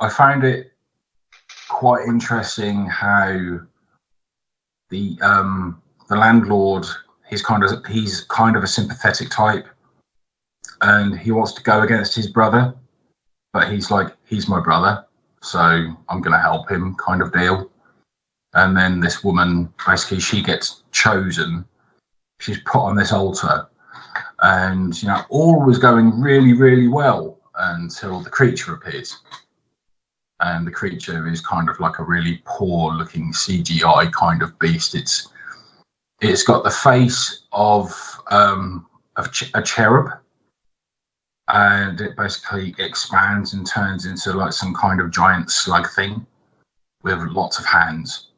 I 0.00 0.08
found 0.08 0.44
it 0.44 0.72
quite 1.68 2.06
interesting 2.06 2.86
how 2.86 3.60
the 4.90 5.18
um, 5.22 5.82
the 6.08 6.16
landlord 6.16 6.86
he's 7.28 7.42
kind 7.42 7.64
of 7.64 7.84
he's 7.86 8.22
kind 8.24 8.56
of 8.56 8.62
a 8.62 8.66
sympathetic 8.66 9.30
type 9.30 9.66
and 10.82 11.18
he 11.18 11.32
wants 11.32 11.52
to 11.52 11.62
go 11.62 11.82
against 11.82 12.14
his 12.14 12.28
brother 12.28 12.74
but 13.52 13.70
he's 13.70 13.90
like 13.90 14.14
he's 14.26 14.48
my 14.48 14.60
brother 14.60 15.04
so 15.42 15.58
i'm 15.58 16.20
going 16.20 16.32
to 16.32 16.38
help 16.38 16.70
him 16.70 16.94
kind 16.96 17.22
of 17.22 17.32
deal. 17.32 17.70
And 18.54 18.76
then 18.76 19.00
this 19.00 19.22
woman 19.22 19.72
basically 19.86 20.20
she 20.20 20.42
gets 20.42 20.82
chosen. 20.90 21.64
She's 22.40 22.60
put 22.60 22.80
on 22.80 22.96
this 22.96 23.12
altar 23.12 23.68
and 24.40 25.00
you 25.02 25.08
know 25.08 25.22
all 25.28 25.64
was 25.64 25.78
going 25.78 26.20
really 26.20 26.52
really 26.52 26.88
well 26.88 27.38
until 27.58 28.20
the 28.20 28.30
creature 28.30 28.74
appears. 28.74 29.18
And 30.40 30.66
the 30.66 30.70
creature 30.70 31.26
is 31.28 31.40
kind 31.40 31.70
of 31.70 31.80
like 31.80 31.98
a 31.98 32.04
really 32.04 32.42
poor 32.44 32.92
looking 32.92 33.32
cgi 33.32 34.12
kind 34.12 34.42
of 34.42 34.58
beast. 34.58 34.94
It's 34.94 35.28
it's 36.20 36.42
got 36.42 36.64
the 36.64 36.70
face 36.70 37.44
of 37.52 37.94
um, 38.30 38.86
of 39.16 39.32
ch- 39.32 39.50
a 39.54 39.62
cherub, 39.62 40.10
and 41.48 42.00
it 42.00 42.16
basically 42.16 42.74
expands 42.78 43.54
and 43.54 43.66
turns 43.66 44.04
into 44.04 44.32
like 44.32 44.52
some 44.52 44.74
kind 44.74 45.00
of 45.00 45.10
giant 45.10 45.50
slug 45.50 45.88
thing 45.90 46.26
with 47.02 47.18
lots 47.30 47.58
of 47.58 47.64
hands, 47.64 48.28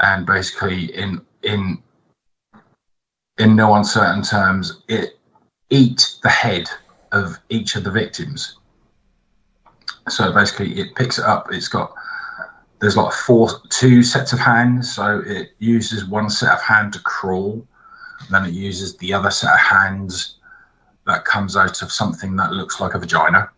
and 0.00 0.26
basically 0.26 0.94
in 0.94 1.22
in 1.42 1.82
in 3.38 3.54
no 3.56 3.74
uncertain 3.74 4.22
terms, 4.22 4.82
it 4.88 5.17
eats 5.70 6.18
the 6.18 6.28
head 6.28 6.68
of 7.12 7.38
each 7.48 7.76
of 7.76 7.84
the 7.84 7.90
victims. 7.90 8.56
So 10.08 10.32
basically, 10.32 10.78
it 10.78 10.94
picks 10.94 11.18
it 11.18 11.24
up. 11.24 11.48
It's 11.52 11.68
got 11.68 11.92
there's 12.80 12.96
like 12.96 13.12
four 13.12 13.50
two 13.70 14.02
sets 14.02 14.32
of 14.32 14.38
hands. 14.38 14.94
So 14.94 15.22
it 15.26 15.50
uses 15.58 16.06
one 16.06 16.30
set 16.30 16.52
of 16.52 16.62
hand 16.62 16.92
to 16.94 17.00
crawl. 17.00 17.66
Then 18.30 18.44
it 18.44 18.52
uses 18.52 18.96
the 18.96 19.12
other 19.12 19.30
set 19.30 19.52
of 19.52 19.60
hands 19.60 20.36
that 21.06 21.24
comes 21.24 21.56
out 21.56 21.82
of 21.82 21.92
something 21.92 22.36
that 22.36 22.52
looks 22.52 22.80
like 22.80 22.94
a 22.94 22.98
vagina. 22.98 23.50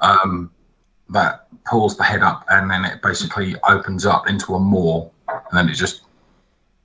Um, 0.00 0.50
that 1.10 1.46
pulls 1.64 1.96
the 1.96 2.04
head 2.04 2.22
up 2.22 2.44
and 2.48 2.70
then 2.70 2.84
it 2.84 3.00
basically 3.02 3.54
opens 3.68 4.06
up 4.06 4.28
into 4.28 4.54
a 4.54 4.60
maw. 4.60 5.08
And 5.28 5.52
then 5.52 5.68
it 5.68 5.74
just 5.74 6.02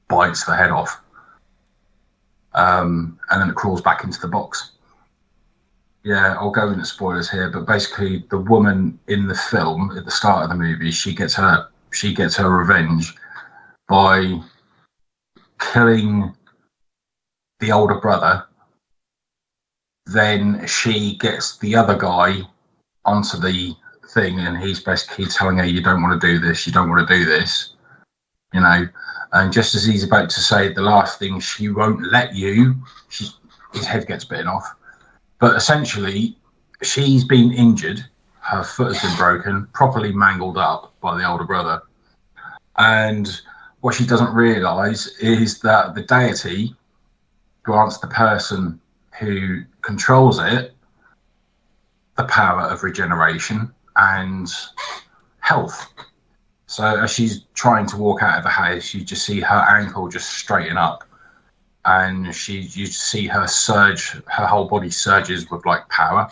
bites 0.08 0.46
the 0.46 0.56
head 0.56 0.72
off 0.72 1.02
um, 2.54 3.20
and 3.30 3.42
then 3.42 3.50
it 3.50 3.56
crawls 3.56 3.82
back 3.82 4.04
into 4.04 4.20
the 4.20 4.28
box 4.28 4.72
yeah, 6.04 6.36
I'll 6.40 6.52
go 6.52 6.70
into 6.70 6.86
spoilers 6.86 7.30
here, 7.30 7.50
but 7.50 7.68
basically, 7.68 8.26
the 8.30 8.40
woman 8.40 9.00
in 9.08 9.28
the 9.28 9.36
film 9.36 9.96
at 9.96 10.06
the 10.06 10.12
start 10.12 10.44
of 10.44 10.50
the 10.50 10.56
movie, 10.56 10.92
she 10.92 11.14
gets 11.14 11.36
her 11.36 11.68
she 11.94 12.14
gets 12.14 12.36
her 12.38 12.50
revenge 12.50 13.14
by 13.88 14.40
killing 15.60 16.34
the 17.60 17.72
older 17.72 17.96
brother. 17.96 18.46
Then 20.08 20.66
she 20.66 21.18
gets 21.18 21.58
the 21.58 21.76
other 21.76 21.96
guy 21.96 22.40
onto 23.06 23.38
the 23.38 23.76
thing, 24.14 24.40
and 24.40 24.58
he's 24.58 24.80
basically 24.80 25.26
telling 25.26 25.58
her, 25.58 25.66
"You 25.66 25.84
don't 25.84 26.02
want 26.02 26.20
to 26.20 26.28
do 26.28 26.40
this. 26.40 26.66
You 26.66 26.74
don't 26.74 26.90
want 26.90 27.08
to 27.08 27.16
do 27.16 27.26
this." 27.26 27.76
You 28.54 28.62
know, 28.62 28.88
and 29.34 29.52
just 29.54 29.76
as 29.76 29.86
he's 29.86 30.04
about 30.04 30.30
to 30.30 30.40
say 30.40 30.74
the 30.74 30.82
last 30.82 31.20
thing, 31.20 31.40
she 31.40 31.70
won't 31.70 32.12
let 32.12 32.36
you. 32.36 32.76
She, 33.10 33.28
his 33.74 33.86
head 33.86 34.08
gets 34.08 34.26
bitten 34.26 34.48
off 34.48 34.76
but 35.42 35.56
essentially, 35.56 36.38
she's 36.84 37.26
been 37.26 37.52
injured. 37.52 38.06
Her 38.42 38.64
foot 38.64 38.96
has 38.96 39.02
been 39.02 39.18
broken, 39.18 39.68
properly 39.74 40.14
mangled 40.14 40.58
up 40.58 40.94
by 41.02 41.18
the 41.18 41.28
older 41.28 41.44
brother. 41.44 41.82
And 42.78 43.28
what 43.82 43.96
she 43.96 44.06
doesn't 44.06 44.34
realize 44.34 45.08
is 45.18 45.60
that 45.62 45.96
the 45.96 46.04
deity 46.04 46.76
grants 47.64 47.98
the 47.98 48.08
person 48.08 48.80
who 49.20 49.64
controls 49.82 50.40
it 50.40 50.76
the 52.18 52.26
power 52.26 52.62
of 52.62 52.84
regeneration 52.84 53.74
and 53.96 54.48
health. 55.40 55.92
So 56.72 56.86
as 56.86 57.12
she's 57.12 57.42
trying 57.54 57.86
to 57.88 57.98
walk 57.98 58.24
out 58.24 58.38
of 58.38 58.44
the 58.44 58.50
house, 58.50 58.94
you 58.94 59.04
just 59.04 59.26
see 59.26 59.42
her 59.42 59.66
ankle 59.78 60.08
just 60.08 60.30
straighten 60.30 60.78
up. 60.78 61.04
And 61.84 62.34
she 62.34 62.62
you 62.62 62.86
see 62.86 63.28
her 63.28 63.46
surge 63.46 64.12
her 64.28 64.46
whole 64.46 64.70
body 64.70 64.90
surges 64.90 65.52
with 65.52 65.66
like 65.66 65.90
power. 65.90 66.32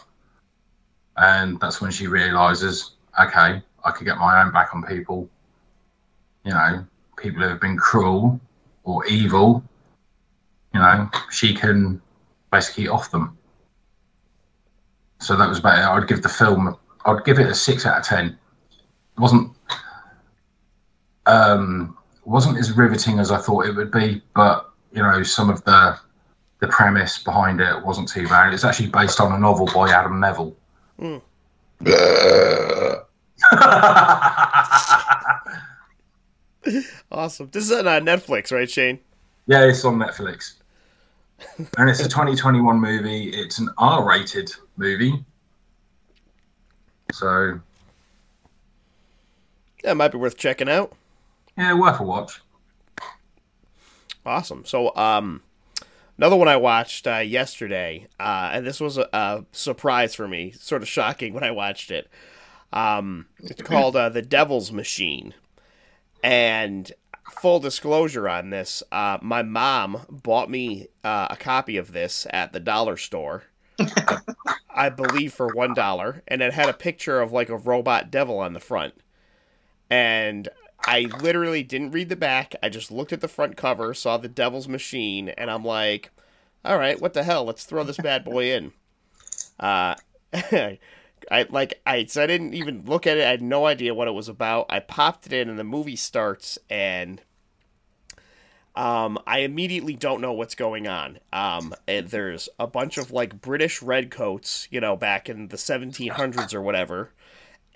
And 1.17 1.59
that's 1.59 1.81
when 1.81 1.91
she 1.91 2.07
realizes 2.07 2.91
okay 3.19 3.61
i 3.83 3.91
could 3.91 4.05
get 4.05 4.17
my 4.17 4.41
own 4.41 4.53
back 4.53 4.73
on 4.73 4.81
people. 4.83 5.27
You 6.45 6.53
know 6.53 6.85
people 7.17 7.41
who 7.41 7.49
have 7.49 7.59
been 7.59 7.75
cruel 7.75 8.39
or 8.85 9.05
evil 9.07 9.61
you 10.73 10.79
know 10.79 11.09
she 11.29 11.53
can 11.53 12.01
basically 12.49 12.87
off 12.87 13.11
them. 13.11 13.37
So 15.19 15.35
that 15.35 15.49
was 15.49 15.59
about 15.59 15.79
it. 15.79 15.83
I'd 15.83 16.07
give 16.07 16.21
the 16.21 16.29
film 16.29 16.77
i'd 17.07 17.25
give 17.25 17.39
it 17.39 17.47
a 17.47 17.53
six 17.53 17.85
out 17.85 17.97
of 17.97 18.05
ten. 18.05 18.37
It 19.17 19.19
wasn't 19.19 19.51
um 21.29 21.95
wasn't 22.25 22.57
as 22.57 22.73
riveting 22.73 23.19
as 23.19 23.31
i 23.31 23.37
thought 23.37 23.65
it 23.65 23.75
would 23.75 23.91
be 23.91 24.21
but 24.35 24.69
you 24.91 25.01
know 25.01 25.23
some 25.23 25.49
of 25.49 25.63
the 25.63 25.97
the 26.59 26.67
premise 26.67 27.19
behind 27.19 27.61
it 27.61 27.83
wasn't 27.83 28.07
too 28.07 28.27
bad. 28.27 28.53
It's 28.53 28.63
actually 28.63 28.89
based 28.89 29.19
on 29.19 29.31
a 29.31 29.39
novel 29.39 29.67
by 29.73 29.89
Adam 29.89 30.19
Nevill. 30.19 30.55
Mm. 30.99 31.21
awesome. 37.11 37.49
This 37.51 37.63
is 37.63 37.71
on 37.71 37.87
uh, 37.87 37.99
Netflix, 38.01 38.51
right, 38.51 38.69
Shane? 38.69 38.99
Yeah, 39.47 39.63
it's 39.63 39.83
on 39.85 39.97
Netflix. 39.97 40.55
and 41.77 41.89
it's 41.89 42.01
a 42.01 42.09
2021 42.09 42.79
movie. 42.79 43.29
It's 43.29 43.59
an 43.59 43.69
R-rated 43.77 44.51
movie. 44.75 45.13
So 47.13 47.59
yeah, 49.83 49.91
it 49.91 49.95
might 49.95 50.11
be 50.11 50.17
worth 50.17 50.37
checking 50.37 50.69
out. 50.69 50.93
Yeah, 51.59 51.73
worth 51.73 51.99
a 51.99 52.03
watch. 52.03 52.39
Awesome. 54.25 54.63
So, 54.63 54.95
um, 54.95 55.41
another 56.17 56.37
one 56.37 56.47
I 56.47 56.55
watched 56.55 57.05
uh, 57.05 57.17
yesterday, 57.17 58.07
uh, 58.17 58.51
and 58.53 58.65
this 58.65 58.79
was 58.79 58.97
a, 58.97 59.09
a, 59.11 59.45
surprise 59.51 60.15
for 60.15 60.25
me, 60.25 60.51
sort 60.51 60.81
of 60.81 60.87
shocking 60.87 61.33
when 61.35 61.43
I 61.43 61.51
watched 61.51 61.91
it. 61.91 62.09
Um, 62.71 63.25
it's 63.39 63.61
called 63.61 63.97
uh, 63.97 64.07
The 64.07 64.21
Devil's 64.21 64.71
Machine, 64.71 65.33
and 66.23 66.89
full 67.41 67.59
disclosure 67.59 68.29
on 68.29 68.51
this, 68.51 68.81
uh, 68.93 69.17
my 69.21 69.41
mom 69.41 70.05
bought 70.09 70.49
me 70.49 70.87
uh, 71.03 71.27
a 71.29 71.35
copy 71.35 71.75
of 71.75 71.91
this 71.91 72.25
at 72.29 72.53
the 72.53 72.61
dollar 72.61 72.95
store. 72.95 73.43
I 74.73 74.87
believe 74.87 75.33
for 75.33 75.53
one 75.53 75.73
dollar, 75.73 76.23
and 76.25 76.41
it 76.41 76.53
had 76.53 76.69
a 76.69 76.73
picture 76.73 77.19
of 77.19 77.33
like 77.33 77.49
a 77.49 77.57
robot 77.57 78.11
devil 78.11 78.39
on 78.39 78.53
the 78.53 78.61
front. 78.61 78.93
And 79.89 80.47
I 80.85 81.01
literally 81.21 81.63
didn't 81.63 81.91
read 81.91 82.09
the 82.09 82.15
back. 82.15 82.55
I 82.63 82.69
just 82.69 82.91
looked 82.91 83.13
at 83.13 83.21
the 83.21 83.27
front 83.27 83.57
cover, 83.57 83.93
saw 83.93 84.17
the 84.17 84.27
devil's 84.27 84.67
machine, 84.67 85.29
and 85.29 85.51
I'm 85.51 85.63
like, 85.63 86.11
"All 86.65 86.77
right, 86.77 86.99
what 86.99 87.13
the 87.13 87.23
hell? 87.23 87.45
Let's 87.45 87.65
throw 87.65 87.83
this 87.83 87.97
bad 87.97 88.23
boy 88.23 88.53
in." 88.53 88.71
Uh, 89.59 89.95
I 91.31 91.45
like 91.49 91.81
I 91.85 92.05
so 92.05 92.23
I 92.23 92.27
didn't 92.27 92.53
even 92.53 92.85
look 92.85 93.05
at 93.05 93.17
it. 93.17 93.25
I 93.25 93.31
had 93.31 93.41
no 93.41 93.65
idea 93.65 93.93
what 93.93 94.07
it 94.07 94.13
was 94.13 94.29
about. 94.29 94.65
I 94.69 94.79
popped 94.79 95.27
it 95.27 95.33
in, 95.33 95.49
and 95.49 95.59
the 95.59 95.63
movie 95.63 95.95
starts, 95.95 96.57
and 96.69 97.21
um, 98.75 99.19
I 99.27 99.39
immediately 99.39 99.95
don't 99.95 100.21
know 100.21 100.33
what's 100.33 100.55
going 100.55 100.87
on. 100.87 101.19
Um, 101.33 101.73
there's 101.85 102.47
a 102.59 102.67
bunch 102.67 102.97
of 102.97 103.11
like 103.11 103.41
British 103.41 103.81
redcoats, 103.81 104.67
you 104.71 104.79
know, 104.79 104.95
back 104.95 105.29
in 105.29 105.49
the 105.49 105.57
1700s 105.57 106.53
or 106.53 106.61
whatever, 106.61 107.11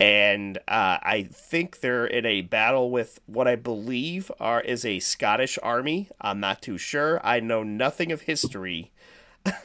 and 0.04 0.58
uh, 0.68 0.98
I 1.02 1.26
think 1.32 1.80
they're 1.80 2.04
in 2.04 2.26
a 2.26 2.42
battle 2.42 2.90
with 2.90 3.20
what 3.24 3.48
I 3.48 3.56
believe 3.56 4.30
are 4.38 4.60
is 4.60 4.84
a 4.84 4.98
Scottish 4.98 5.58
army. 5.62 6.10
I'm 6.20 6.40
not 6.40 6.60
too 6.60 6.76
sure. 6.76 7.22
I 7.24 7.40
know 7.40 7.62
nothing 7.62 8.12
of 8.12 8.20
history, 8.20 8.92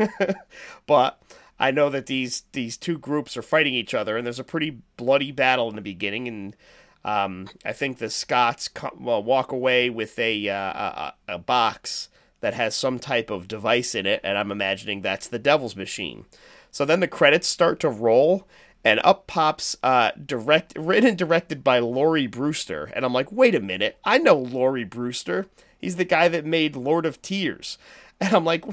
but 0.88 1.22
I 1.60 1.72
know 1.72 1.90
that 1.90 2.06
these 2.06 2.44
these 2.54 2.78
two 2.78 2.98
groups 2.98 3.36
are 3.36 3.42
fighting 3.42 3.74
each 3.74 3.94
other, 3.94 4.16
and 4.16 4.26
there's 4.26 4.40
a 4.40 4.46
pretty 4.46 4.78
bloody 4.96 5.34
battle 5.34 5.68
in 5.68 5.76
the 5.76 5.82
beginning, 5.82 6.30
and 6.30 6.56
um, 7.04 7.50
I 7.66 7.74
think 7.74 7.98
the 7.98 8.10
Scots 8.10 8.70
well, 8.98 9.22
walk 9.22 9.52
away 9.52 9.90
with 9.90 10.18
a, 10.18 10.48
uh, 10.48 10.56
a, 10.56 11.14
a 11.28 11.38
box 11.38 12.08
that 12.40 12.54
has 12.54 12.76
some 12.76 12.98
type 12.98 13.30
of 13.30 13.50
device 13.50 13.94
in 13.94 14.06
it, 14.06 14.22
and 14.24 14.38
I'm 14.38 14.54
imagining 14.54 15.02
that's 15.02 15.28
the 15.28 15.38
Devil's 15.38 15.76
Machine. 15.76 16.28
So 16.72 16.86
then 16.86 17.02
the 17.02 17.08
credits 17.10 17.48
start 17.48 17.82
to 17.82 17.90
roll, 17.90 18.48
and 18.84 19.00
up 19.04 19.28
pops 19.28 19.76
uh, 19.84 20.12
direct 20.26 20.74
written 20.78 21.10
and 21.10 21.18
directed 21.18 21.64
by 21.64 21.80
Lawrie 21.80 22.28
Brewster, 22.28 22.92
and 22.94 23.06
I'm 23.06 23.14
like, 23.14 23.32
wait 23.32 23.56
a 23.56 23.60
minute, 23.60 23.98
I 24.04 24.18
know 24.18 24.38
Lawrie 24.38 24.84
Brewster. 24.84 25.48
He's 25.78 25.96
the 25.96 26.06
guy 26.06 26.28
that 26.28 26.46
made 26.46 26.76
Lord 26.76 27.06
of 27.06 27.22
Tears. 27.22 27.78
and 28.22 28.34
I'm 28.34 28.46
like 28.46 28.66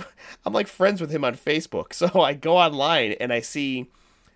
I'm 0.45 0.53
like 0.53 0.67
friends 0.67 1.01
with 1.01 1.11
him 1.11 1.25
on 1.25 1.35
Facebook. 1.35 1.93
So 1.97 2.21
I 2.21 2.35
go 2.35 2.57
online 2.57 3.13
and 3.13 3.33
I 3.33 3.41
see 3.41 3.89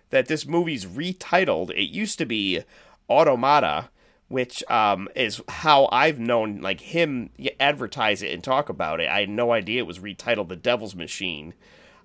that 0.09 0.27
this 0.27 0.45
movie's 0.45 0.85
retitled. 0.85 1.69
It 1.71 1.89
used 1.89 2.17
to 2.17 2.25
be 2.25 2.63
Automata, 3.09 3.89
which 4.29 4.63
um, 4.69 5.07
is 5.15 5.41
how 5.47 5.89
I've 5.91 6.19
known 6.19 6.61
like 6.61 6.81
him 6.81 7.29
advertise 7.59 8.21
it 8.21 8.33
and 8.33 8.43
talk 8.43 8.69
about 8.69 8.99
it. 8.99 9.09
I 9.09 9.21
had 9.21 9.29
no 9.29 9.51
idea 9.51 9.79
it 9.79 9.87
was 9.87 9.99
retitled 9.99 10.47
The 10.47 10.55
Devil's 10.55 10.95
Machine. 10.95 11.53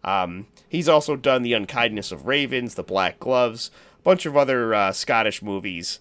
Um, 0.06 0.46
he's 0.68 0.88
also 0.88 1.16
done 1.16 1.42
The 1.42 1.52
Unkindness 1.52 2.12
of 2.12 2.26
Ravens, 2.26 2.74
The 2.74 2.82
Black 2.82 3.18
Gloves, 3.18 3.70
a 3.98 4.02
bunch 4.02 4.24
of 4.24 4.36
other 4.36 4.72
uh, 4.72 4.92
Scottish 4.92 5.42
movies, 5.42 5.98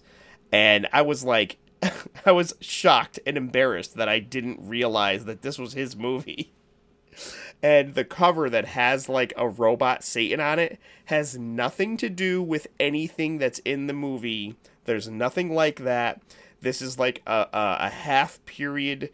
and 0.50 0.86
I 0.92 1.02
was 1.02 1.24
like, 1.24 1.58
I 2.26 2.32
was 2.32 2.54
shocked 2.60 3.18
and 3.26 3.36
embarrassed 3.36 3.96
that 3.96 4.08
I 4.08 4.20
didn't 4.20 4.60
realize 4.62 5.24
that 5.24 5.42
this 5.42 5.58
was 5.58 5.74
his 5.74 5.96
movie 5.96 6.52
and 7.62 7.94
the 7.94 8.04
cover 8.04 8.48
that 8.50 8.66
has 8.66 9.08
like 9.08 9.32
a 9.36 9.48
robot 9.48 10.04
Satan 10.04 10.40
on 10.40 10.58
it 10.58 10.78
has 11.06 11.38
nothing 11.38 11.96
to 11.98 12.08
do 12.08 12.42
with 12.42 12.66
anything 12.78 13.38
that's 13.38 13.58
in 13.60 13.86
the 13.86 13.92
movie. 13.92 14.56
There's 14.84 15.08
nothing 15.08 15.52
like 15.52 15.80
that. 15.80 16.20
This 16.60 16.80
is 16.80 16.98
like 16.98 17.22
a, 17.26 17.46
a, 17.52 17.76
a 17.80 17.90
half 17.90 18.44
period 18.46 19.10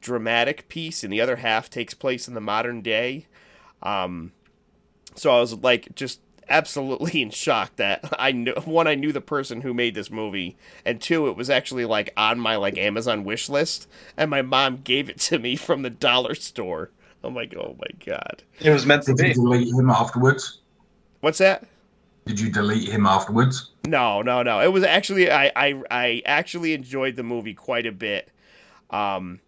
dramatic 0.00 0.68
piece, 0.68 1.04
and 1.04 1.12
the 1.12 1.20
other 1.20 1.36
half 1.36 1.70
takes 1.70 1.94
place 1.94 2.26
in 2.28 2.34
the 2.34 2.40
modern 2.40 2.82
day. 2.82 3.26
Um, 3.82 4.32
so 5.14 5.30
I 5.36 5.40
was 5.40 5.54
like 5.54 5.94
just 5.94 6.20
absolutely 6.48 7.22
in 7.22 7.30
shock 7.30 7.76
that 7.76 8.04
I 8.18 8.32
knew 8.32 8.54
one 8.64 8.86
I 8.86 8.94
knew 8.94 9.12
the 9.12 9.20
person 9.20 9.60
who 9.60 9.74
made 9.74 9.94
this 9.94 10.10
movie 10.10 10.56
and 10.84 11.00
two 11.00 11.28
it 11.28 11.36
was 11.36 11.50
actually 11.50 11.84
like 11.84 12.12
on 12.16 12.38
my 12.38 12.56
like 12.56 12.76
Amazon 12.78 13.24
wish 13.24 13.48
list 13.48 13.88
and 14.16 14.30
my 14.30 14.42
mom 14.42 14.80
gave 14.82 15.08
it 15.08 15.18
to 15.20 15.38
me 15.38 15.56
from 15.56 15.82
the 15.82 15.90
dollar 15.90 16.34
store. 16.34 16.90
I'm 17.24 17.34
like, 17.34 17.54
oh 17.56 17.76
my 17.78 18.04
god. 18.04 18.42
It 18.60 18.70
was 18.70 18.84
meant 18.84 19.04
to 19.04 19.14
be. 19.14 19.28
Did 19.28 19.36
you 19.36 19.42
delete 19.42 19.74
him 19.74 19.90
afterwards? 19.90 20.58
What's 21.20 21.38
that? 21.38 21.64
Did 22.26 22.40
you 22.40 22.50
delete 22.50 22.88
him 22.88 23.06
afterwards? 23.06 23.70
No, 23.86 24.22
no, 24.22 24.42
no. 24.42 24.60
It 24.60 24.72
was 24.72 24.82
actually 24.82 25.30
I 25.30 25.52
I, 25.54 25.82
I 25.90 26.22
actually 26.26 26.72
enjoyed 26.72 27.14
the 27.14 27.22
movie 27.22 27.54
quite 27.54 27.86
a 27.86 27.92
bit. 27.92 28.28
Um, 28.90 29.40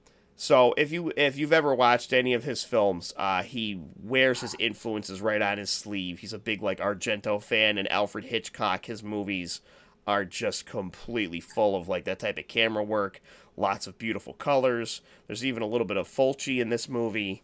so 0.45 0.75
if 0.77 0.93
you 0.93 1.11
if 1.17 1.39
you've 1.39 1.55
ever 1.55 1.75
watched 1.75 2.13
any 2.13 2.35
of 2.35 2.45
his 2.45 2.63
films, 2.63 3.15
uh, 3.17 3.43
he 3.43 3.81
wears 4.03 4.43
his 4.43 4.55
influences 4.59 5.23
right 5.23 5.41
on 5.41 5.57
his 5.57 5.71
sleeve. 5.71 6.19
He's 6.19 6.35
a 6.35 6.39
big 6.39 6.61
like 6.61 6.81
Argento 6.81 7.43
fan, 7.43 7.79
and 7.79 7.91
Alfred 7.91 8.27
Hitchcock. 8.27 8.85
His 8.85 9.03
movies 9.03 9.63
are 10.07 10.27
just 10.27 10.67
completely 10.67 11.41
full 11.41 11.75
of 11.75 11.89
like 11.89 12.05
that 12.05 12.19
type 12.19 12.37
of 12.37 12.47
camera 12.47 12.85
work. 12.85 13.23
Lots 13.57 13.87
of 13.87 13.97
beautiful 13.97 14.35
colors. 14.35 15.01
There's 15.29 15.47
even 15.47 15.63
a 15.63 15.67
little 15.67 15.87
bit 15.87 15.97
of 15.97 16.07
Fulci 16.07 16.61
in 16.61 16.69
this 16.69 16.91
movie. 16.91 17.43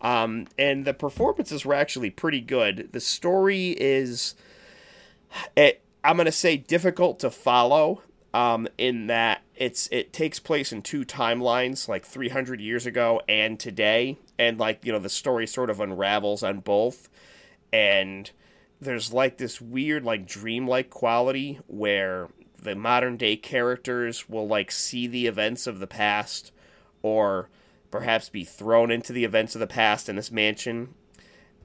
Um, 0.00 0.46
and 0.58 0.84
the 0.84 0.92
performances 0.92 1.64
were 1.64 1.72
actually 1.72 2.10
pretty 2.10 2.42
good. 2.42 2.90
The 2.92 3.00
story 3.00 3.70
is, 3.80 4.34
it, 5.56 5.80
I'm 6.04 6.18
gonna 6.18 6.30
say 6.30 6.58
difficult 6.58 7.18
to 7.20 7.30
follow. 7.30 8.02
Um, 8.34 8.66
in 8.76 9.06
that 9.06 9.42
it's 9.62 9.88
it 9.92 10.12
takes 10.12 10.40
place 10.40 10.72
in 10.72 10.82
two 10.82 11.04
timelines, 11.04 11.86
like 11.86 12.04
300 12.04 12.60
years 12.60 12.84
ago 12.84 13.22
and 13.28 13.60
today, 13.60 14.18
and 14.36 14.58
like 14.58 14.84
you 14.84 14.90
know 14.90 14.98
the 14.98 15.08
story 15.08 15.46
sort 15.46 15.70
of 15.70 15.78
unravels 15.78 16.42
on 16.42 16.58
both, 16.58 17.08
and 17.72 18.32
there's 18.80 19.12
like 19.12 19.38
this 19.38 19.60
weird 19.60 20.04
like 20.04 20.26
dreamlike 20.26 20.90
quality 20.90 21.60
where 21.68 22.28
the 22.60 22.74
modern 22.74 23.16
day 23.16 23.36
characters 23.36 24.28
will 24.28 24.48
like 24.48 24.72
see 24.72 25.06
the 25.06 25.28
events 25.28 25.68
of 25.68 25.78
the 25.78 25.86
past 25.86 26.50
or 27.00 27.48
perhaps 27.92 28.28
be 28.28 28.42
thrown 28.42 28.90
into 28.90 29.12
the 29.12 29.22
events 29.24 29.54
of 29.54 29.60
the 29.60 29.68
past 29.68 30.08
in 30.08 30.16
this 30.16 30.32
mansion. 30.32 30.92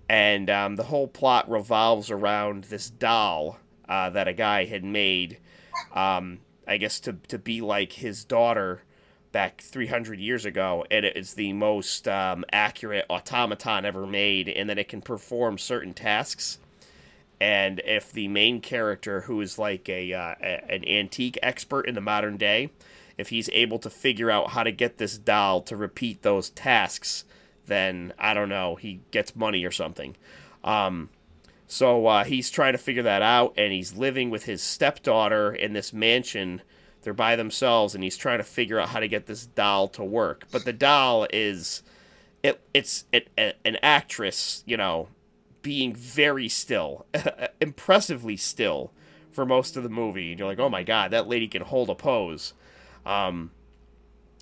And 0.07 0.51
um, 0.51 0.75
the 0.75 0.83
whole 0.83 1.07
plot 1.07 1.49
revolves 1.49 2.11
around 2.11 2.65
this 2.65 2.91
doll 2.91 3.57
uh, 3.89 4.11
that 4.11 4.27
a 4.27 4.33
guy 4.33 4.65
had 4.65 4.83
made, 4.83 5.39
um, 5.95 6.39
I 6.67 6.77
guess, 6.77 6.99
to, 7.01 7.13
to 7.29 7.37
be 7.37 7.61
like 7.61 7.93
his 7.93 8.23
daughter 8.23 8.81
back 9.31 9.61
300 9.61 10.19
years 10.19 10.45
ago. 10.45 10.85
And 10.89 11.05
it 11.05 11.15
is 11.15 11.33
the 11.33 11.53
most 11.53 12.07
um, 12.07 12.43
accurate 12.51 13.05
automaton 13.09 13.85
ever 13.85 14.05
made, 14.05 14.49
and 14.49 14.69
that 14.69 14.77
it 14.77 14.89
can 14.89 15.01
perform 15.01 15.57
certain 15.57 15.93
tasks. 15.93 16.59
And 17.39 17.79
if 17.85 18.11
the 18.11 18.27
main 18.27 18.61
character, 18.61 19.21
who 19.21 19.41
is 19.41 19.59
like 19.59 19.87
a, 19.89 20.13
uh, 20.13 20.35
a 20.41 20.73
an 20.73 20.87
antique 20.87 21.37
expert 21.43 21.87
in 21.87 21.95
the 21.95 22.01
modern 22.01 22.37
day, 22.37 22.71
if 23.17 23.29
he's 23.29 23.49
able 23.53 23.79
to 23.79 23.89
figure 23.89 24.31
out 24.31 24.51
how 24.51 24.63
to 24.63 24.71
get 24.71 24.97
this 24.97 25.17
doll 25.17 25.61
to 25.63 25.75
repeat 25.75 26.21
those 26.21 26.49
tasks, 26.49 27.25
then 27.65 28.13
I 28.17 28.33
don't 28.33 28.49
know, 28.49 28.75
he 28.75 29.01
gets 29.11 29.35
money 29.35 29.65
or 29.65 29.71
something. 29.71 30.15
Um, 30.63 31.09
so 31.67 32.07
uh, 32.07 32.23
he's 32.23 32.49
trying 32.49 32.71
to 32.71 32.77
figure 32.77 33.03
that 33.03 33.21
out, 33.21 33.53
and 33.57 33.73
he's 33.73 33.93
living 33.93 34.29
with 34.29 34.45
his 34.45 34.63
stepdaughter 34.63 35.53
in 35.53 35.73
this 35.73 35.91
mansion. 35.91 36.61
They're 37.01 37.13
by 37.13 37.35
themselves, 37.35 37.93
and 37.93 38.03
he's 38.03 38.17
trying 38.17 38.39
to 38.39 38.43
figure 38.45 38.79
out 38.79 38.89
how 38.89 39.01
to 39.01 39.07
get 39.07 39.25
this 39.25 39.45
doll 39.45 39.89
to 39.89 40.03
work. 40.03 40.45
But 40.49 40.63
the 40.63 40.73
doll 40.73 41.27
is, 41.31 41.83
it, 42.41 42.61
it's 42.73 43.05
it, 43.11 43.29
an 43.37 43.77
actress, 43.83 44.63
you 44.65 44.77
know, 44.77 45.09
being 45.61 45.93
very 45.93 46.47
still, 46.47 47.05
impressively 47.61 48.37
still 48.37 48.93
for 49.29 49.45
most 49.45 49.75
of 49.75 49.83
the 49.83 49.89
movie. 49.89 50.31
And 50.31 50.39
you're 50.39 50.47
like, 50.47 50.59
oh 50.59 50.69
my 50.69 50.83
god, 50.83 51.11
that 51.11 51.27
lady 51.27 51.49
can 51.49 51.63
hold 51.63 51.89
a 51.89 51.95
pose. 51.95 52.53
Um, 53.05 53.51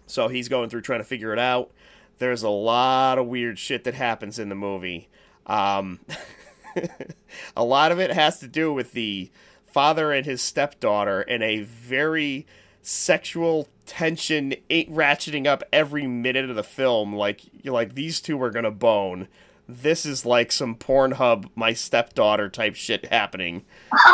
so 0.05 0.27
he's 0.27 0.47
going 0.47 0.69
through 0.69 0.81
trying 0.81 0.99
to 0.99 1.05
figure 1.05 1.33
it 1.33 1.39
out. 1.39 1.71
There's 2.19 2.43
a 2.43 2.49
lot 2.49 3.17
of 3.17 3.25
weird 3.25 3.57
shit 3.57 3.83
that 3.85 3.95
happens 3.95 4.37
in 4.37 4.49
the 4.49 4.55
movie. 4.55 5.09
Um, 5.47 5.99
a 7.55 7.63
lot 7.63 7.91
of 7.91 7.99
it 7.99 8.11
has 8.11 8.39
to 8.39 8.47
do 8.47 8.71
with 8.73 8.93
the 8.93 9.29
father 9.65 10.11
and 10.11 10.25
his 10.25 10.41
stepdaughter 10.41 11.21
and 11.21 11.43
a 11.43 11.61
very 11.61 12.45
sexual 12.81 13.67
tension 13.85 14.53
ratcheting 14.69 15.47
up 15.47 15.63
every 15.73 16.07
minute 16.07 16.49
of 16.49 16.55
the 16.55 16.63
film. 16.63 17.13
Like 17.15 17.41
you're 17.63 17.73
like 17.73 17.95
these 17.95 18.19
two 18.21 18.41
are 18.41 18.51
gonna 18.51 18.71
bone. 18.71 19.27
This 19.67 20.05
is 20.05 20.25
like 20.25 20.51
some 20.51 20.75
pornhub 20.75 21.49
my 21.55 21.73
stepdaughter 21.73 22.49
type 22.49 22.75
shit 22.75 23.05
happening. 23.05 23.63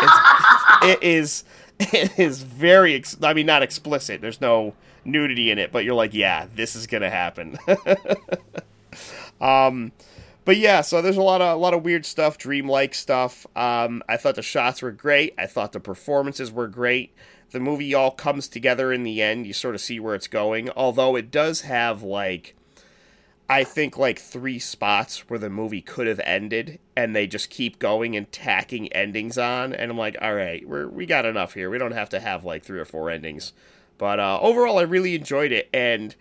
It 0.83 1.03
is 1.03 1.43
it 1.79 2.17
is 2.17 2.41
very 2.41 2.95
ex- 2.95 3.15
i 3.21 3.33
mean 3.33 3.45
not 3.45 3.61
explicit. 3.61 4.19
There's 4.19 4.41
no 4.41 4.73
nudity 5.05 5.51
in 5.51 5.59
it 5.59 5.71
but 5.71 5.83
you're 5.85 5.93
like 5.93 6.13
yeah 6.13 6.47
this 6.55 6.75
is 6.75 6.87
gonna 6.87 7.09
happen. 7.09 7.57
Um 9.39 9.91
but 10.43 10.57
yeah, 10.57 10.81
so 10.81 11.01
there's 11.01 11.17
a 11.17 11.21
lot 11.21 11.41
of 11.41 11.55
a 11.55 11.59
lot 11.59 11.73
of 11.73 11.83
weird 11.83 12.05
stuff, 12.05 12.37
dreamlike 12.37 12.93
stuff. 12.93 13.45
Um, 13.55 14.03
I 14.09 14.17
thought 14.17 14.35
the 14.35 14.41
shots 14.41 14.81
were 14.81 14.91
great. 14.91 15.33
I 15.37 15.45
thought 15.45 15.71
the 15.71 15.79
performances 15.79 16.51
were 16.51 16.67
great. 16.67 17.13
The 17.51 17.59
movie 17.59 17.93
all 17.93 18.11
comes 18.11 18.47
together 18.47 18.91
in 18.93 19.03
the 19.03 19.21
end. 19.21 19.45
You 19.45 19.53
sort 19.53 19.75
of 19.75 19.81
see 19.81 19.99
where 19.99 20.15
it's 20.15 20.27
going, 20.27 20.69
although 20.71 21.15
it 21.15 21.31
does 21.31 21.61
have 21.61 22.01
like 22.01 22.55
I 23.51 23.65
think 23.65 23.97
like 23.97 24.17
three 24.17 24.59
spots 24.59 25.29
where 25.29 25.37
the 25.37 25.49
movie 25.49 25.81
could 25.81 26.07
have 26.07 26.21
ended, 26.21 26.79
and 26.95 27.13
they 27.13 27.27
just 27.27 27.49
keep 27.49 27.79
going 27.79 28.15
and 28.15 28.31
tacking 28.31 28.87
endings 28.93 29.37
on. 29.37 29.73
And 29.73 29.91
I'm 29.91 29.97
like, 29.97 30.15
all 30.21 30.33
right, 30.33 30.65
we're 30.65 30.87
we 30.87 31.05
got 31.05 31.25
enough 31.25 31.53
here. 31.53 31.69
We 31.69 31.77
don't 31.77 31.91
have 31.91 32.09
to 32.09 32.21
have 32.21 32.45
like 32.45 32.63
three 32.63 32.79
or 32.79 32.85
four 32.85 33.09
endings. 33.09 33.51
But 33.97 34.19
uh, 34.19 34.39
overall, 34.41 34.79
I 34.79 34.83
really 34.83 35.13
enjoyed 35.13 35.51
it, 35.51 35.69
and 35.73 36.15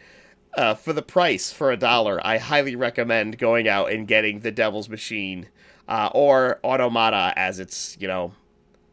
uh, 0.55 0.75
for 0.75 0.93
the 0.93 1.03
price 1.03 1.53
for 1.53 1.71
a 1.71 1.77
dollar, 1.77 2.25
I 2.27 2.39
highly 2.39 2.77
recommend 2.77 3.39
going 3.39 3.69
out 3.69 3.91
and 3.93 4.07
getting 4.09 4.41
the 4.41 4.51
Devil's 4.53 4.89
Machine 4.89 5.49
uh, 5.89 6.11
or 6.15 6.61
Automata, 6.65 7.33
as 7.37 7.59
it's 7.59 7.97
you 8.01 8.09
know 8.09 8.35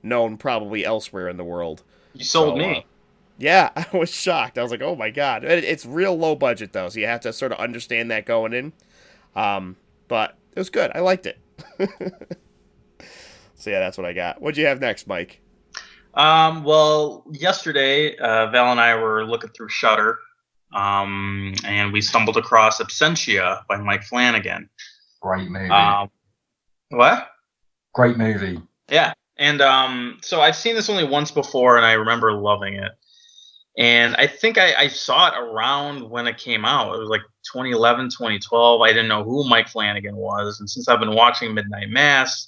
known 0.04 0.38
probably 0.38 0.86
elsewhere 0.86 1.30
in 1.30 1.38
the 1.38 1.44
world. 1.44 1.84
You 2.14 2.26
sold 2.26 2.56
So, 2.56 2.58
me. 2.58 2.80
uh, 2.80 2.82
yeah, 3.38 3.72
I 3.76 3.98
was 3.98 4.12
shocked. 4.14 4.58
I 4.58 4.64
was 4.64 4.72
like, 4.72 4.82
"Oh 4.82 4.96
my 4.96 5.10
god!" 5.12 5.44
It- 5.46 5.64
It's 5.64 5.86
real 5.86 6.18
low 6.18 6.36
budget 6.36 6.74
though, 6.74 6.90
so 6.90 7.00
you 7.00 7.08
have 7.08 7.22
to 7.22 7.34
sort 7.34 7.52
of 7.52 7.60
understand 7.60 8.12
that 8.12 8.26
going 8.26 8.54
in. 8.54 8.74
Um, 9.36 9.78
but 10.08 10.38
it 10.56 10.60
was 10.60 10.70
good. 10.70 10.92
I 10.96 11.00
liked 11.02 11.26
it. 11.28 11.40
so 13.56 13.70
yeah, 13.70 13.80
that's 13.80 13.98
what 13.98 14.06
I 14.06 14.14
got. 14.14 14.42
What'd 14.42 14.58
you 14.58 14.66
have 14.68 14.80
next, 14.80 15.08
Mike? 15.08 15.42
Um, 16.14 16.64
well, 16.64 17.24
yesterday, 17.32 18.16
uh, 18.18 18.50
Val 18.50 18.72
and 18.72 18.80
I 18.82 18.96
were 18.96 19.26
looking 19.26 19.52
through 19.52 19.70
Shudder, 19.70 20.20
um, 20.74 21.54
and 21.64 21.94
we 21.94 22.02
stumbled 22.02 22.38
across 22.38 22.82
Absentia 22.82 23.66
by 23.68 23.78
Mike 23.78 24.04
Flanagan. 24.04 24.70
Great 25.22 25.50
movie. 25.50 25.70
Um, 25.70 26.10
what? 26.90 27.30
Great 27.94 28.18
movie. 28.18 28.62
Yeah. 28.90 29.14
And 29.38 29.62
um, 29.62 30.20
so 30.22 30.42
I've 30.42 30.56
seen 30.56 30.76
this 30.76 30.90
only 30.90 31.04
once 31.04 31.32
before, 31.32 31.78
and 31.78 31.86
I 31.86 31.94
remember 31.94 32.34
loving 32.34 32.76
it. 32.76 32.92
And 33.78 34.16
I 34.16 34.26
think 34.26 34.58
I, 34.58 34.74
I 34.74 34.88
saw 34.88 35.28
it 35.28 35.38
around 35.38 36.10
when 36.10 36.26
it 36.26 36.40
came 36.40 36.66
out. 36.66 36.96
It 36.96 37.00
was 37.00 37.10
like 37.10 37.22
2011, 37.54 38.10
2012. 38.10 38.82
I 38.82 38.88
didn't 38.88 39.08
know 39.08 39.24
who 39.24 39.48
Mike 39.48 39.68
Flanagan 39.68 40.16
was. 40.16 40.60
And 40.60 40.68
since 40.68 40.88
I've 40.88 41.00
been 41.00 41.14
watching 41.14 41.54
Midnight 41.54 41.90
Mass, 41.90 42.48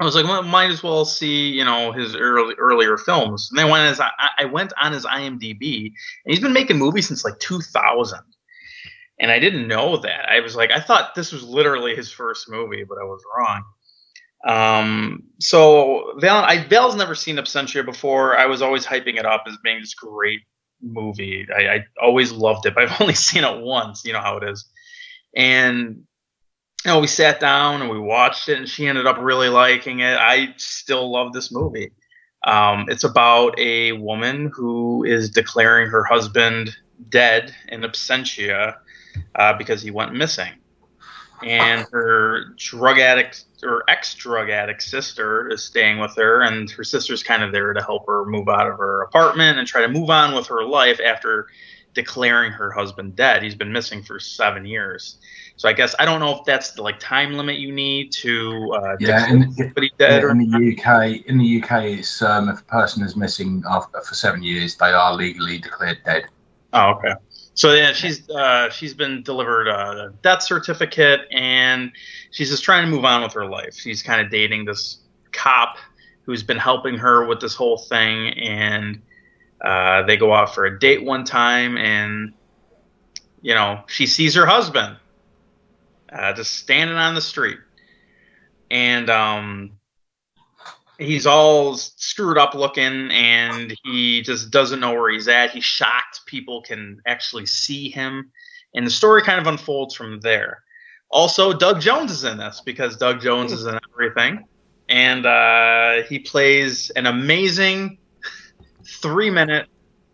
I 0.00 0.04
was 0.04 0.14
like, 0.16 0.24
well, 0.24 0.42
might 0.42 0.70
as 0.70 0.82
well 0.82 1.04
see, 1.04 1.50
you 1.50 1.64
know, 1.64 1.92
his 1.92 2.16
early, 2.16 2.54
earlier 2.58 2.96
films. 2.96 3.48
And 3.50 3.58
then 3.58 3.70
when 3.70 3.86
as 3.86 4.00
I, 4.00 4.10
I 4.38 4.44
went 4.46 4.72
on 4.80 4.92
his 4.92 5.06
IMDb, 5.06 5.86
and 5.86 6.34
he's 6.34 6.40
been 6.40 6.52
making 6.52 6.78
movies 6.78 7.08
since 7.08 7.24
like 7.24 7.38
2000. 7.38 8.18
And 9.20 9.30
I 9.30 9.38
didn't 9.38 9.68
know 9.68 9.98
that. 9.98 10.28
I 10.28 10.40
was 10.40 10.56
like, 10.56 10.72
I 10.72 10.80
thought 10.80 11.14
this 11.14 11.30
was 11.30 11.44
literally 11.44 11.94
his 11.94 12.10
first 12.10 12.50
movie, 12.50 12.84
but 12.84 12.98
I 12.98 13.04
was 13.04 13.22
wrong. 13.36 13.62
Um, 14.44 15.22
so 15.38 16.14
Val, 16.18 16.42
I, 16.44 16.66
Val's 16.66 16.96
never 16.96 17.14
seen 17.14 17.36
Absentia 17.36 17.84
before. 17.84 18.36
I 18.36 18.46
was 18.46 18.62
always 18.62 18.84
hyping 18.84 19.18
it 19.18 19.26
up 19.26 19.44
as 19.46 19.56
being 19.62 19.80
this 19.80 19.94
great 19.94 20.40
movie. 20.80 21.46
I, 21.56 21.68
I 21.68 21.84
always 22.02 22.32
loved 22.32 22.66
it, 22.66 22.74
but 22.74 22.84
I've 22.84 23.00
only 23.00 23.14
seen 23.14 23.44
it 23.44 23.62
once. 23.62 24.04
You 24.04 24.12
know 24.12 24.20
how 24.20 24.38
it 24.38 24.48
is. 24.48 24.68
And 25.36 26.04
you 26.84 26.90
know, 26.90 27.00
we 27.00 27.06
sat 27.06 27.40
down 27.40 27.80
and 27.80 27.90
we 27.90 27.98
watched 27.98 28.48
it, 28.48 28.58
and 28.58 28.68
she 28.68 28.86
ended 28.86 29.06
up 29.06 29.18
really 29.20 29.48
liking 29.48 30.00
it. 30.00 30.18
I 30.18 30.54
still 30.56 31.10
love 31.10 31.32
this 31.32 31.52
movie. 31.52 31.92
Um, 32.44 32.86
it's 32.88 33.04
about 33.04 33.58
a 33.58 33.92
woman 33.92 34.50
who 34.52 35.04
is 35.04 35.30
declaring 35.30 35.88
her 35.90 36.02
husband 36.04 36.76
dead 37.08 37.54
in 37.68 37.82
absentia 37.82 38.76
uh, 39.34 39.52
because 39.54 39.80
he 39.82 39.90
went 39.90 40.12
missing 40.12 40.52
and 41.42 41.86
her 41.92 42.54
drug 42.56 42.98
addict 42.98 43.44
or 43.62 43.82
ex 43.88 44.14
drug 44.14 44.50
addict 44.50 44.82
sister 44.82 45.48
is 45.48 45.64
staying 45.64 45.98
with 45.98 46.14
her, 46.16 46.42
and 46.42 46.70
her 46.70 46.84
sister's 46.84 47.22
kind 47.22 47.42
of 47.42 47.52
there 47.52 47.72
to 47.72 47.82
help 47.82 48.06
her 48.06 48.24
move 48.24 48.48
out 48.48 48.68
of 48.68 48.78
her 48.78 49.02
apartment 49.02 49.58
and 49.58 49.66
try 49.66 49.82
to 49.82 49.88
move 49.88 50.10
on 50.10 50.34
with 50.34 50.46
her 50.46 50.64
life 50.64 51.00
after 51.04 51.48
declaring 51.94 52.52
her 52.52 52.70
husband 52.70 53.16
dead. 53.16 53.42
He's 53.42 53.54
been 53.54 53.72
missing 53.72 54.02
for 54.02 54.18
seven 54.18 54.64
years. 54.64 55.18
So 55.56 55.68
I 55.68 55.72
guess 55.72 55.94
I 55.98 56.04
don't 56.04 56.20
know 56.20 56.38
if 56.38 56.44
that's 56.44 56.72
the 56.72 56.82
like 56.82 56.98
time 56.98 57.34
limit 57.34 57.56
you 57.56 57.72
need 57.72 58.12
to 58.12 58.72
uh, 58.74 58.96
Yeah, 58.98 59.30
in, 59.30 59.52
somebody 59.52 59.92
yeah, 59.98 60.30
in 60.30 60.38
the 60.38 60.76
UK, 60.76 61.26
in 61.26 61.38
the 61.38 61.62
UK, 61.62 61.84
it's 61.84 62.22
um, 62.22 62.48
if 62.48 62.60
a 62.60 62.64
person 62.64 63.02
is 63.04 63.16
missing 63.16 63.62
after, 63.68 64.00
for 64.00 64.14
seven 64.14 64.42
years, 64.42 64.76
they 64.76 64.86
are 64.86 65.14
legally 65.14 65.58
declared 65.58 65.98
dead. 66.04 66.24
Oh, 66.72 66.92
okay. 66.92 67.12
So 67.54 67.74
yeah, 67.74 67.92
she's 67.92 68.28
uh, 68.30 68.70
she's 68.70 68.94
been 68.94 69.22
delivered 69.22 69.68
a 69.68 70.14
death 70.22 70.42
certificate, 70.42 71.20
and 71.30 71.92
she's 72.30 72.50
just 72.50 72.64
trying 72.64 72.84
to 72.84 72.90
move 72.90 73.04
on 73.04 73.22
with 73.22 73.34
her 73.34 73.44
life. 73.44 73.74
She's 73.74 74.02
kind 74.02 74.20
of 74.20 74.30
dating 74.30 74.64
this 74.64 74.98
cop 75.32 75.76
who's 76.24 76.42
been 76.42 76.56
helping 76.56 76.96
her 76.96 77.26
with 77.26 77.40
this 77.40 77.54
whole 77.54 77.76
thing, 77.76 78.30
and 78.38 79.02
uh, 79.62 80.02
they 80.02 80.16
go 80.16 80.32
out 80.34 80.54
for 80.54 80.64
a 80.64 80.78
date 80.78 81.04
one 81.04 81.24
time, 81.24 81.76
and 81.76 82.32
you 83.40 83.54
know 83.54 83.82
she 83.86 84.06
sees 84.06 84.34
her 84.34 84.46
husband 84.46 84.96
uh, 86.12 86.32
just 86.32 86.54
standing 86.54 86.96
on 86.96 87.14
the 87.14 87.20
street, 87.20 87.58
and 88.70 89.08
um, 89.08 89.72
he's 91.02 91.26
all 91.26 91.74
screwed 91.74 92.38
up 92.38 92.54
looking 92.54 93.10
and 93.10 93.74
he 93.84 94.22
just 94.22 94.50
doesn't 94.50 94.80
know 94.80 94.92
where 94.92 95.10
he's 95.10 95.28
at. 95.28 95.50
He's 95.50 95.64
shocked 95.64 96.20
people 96.26 96.62
can 96.62 97.00
actually 97.06 97.46
see 97.46 97.90
him. 97.90 98.30
And 98.74 98.86
the 98.86 98.90
story 98.90 99.22
kind 99.22 99.40
of 99.40 99.46
unfolds 99.46 99.94
from 99.94 100.20
there. 100.20 100.62
Also, 101.10 101.52
Doug 101.52 101.80
Jones 101.80 102.10
is 102.10 102.24
in 102.24 102.38
this 102.38 102.62
because 102.64 102.96
Doug 102.96 103.20
Jones 103.20 103.52
is 103.52 103.66
in 103.66 103.78
everything. 103.92 104.46
And 104.88 105.26
uh, 105.26 106.02
he 106.08 106.18
plays 106.18 106.90
an 106.90 107.06
amazing 107.06 107.98
three 108.84 109.30
minute 109.30 109.66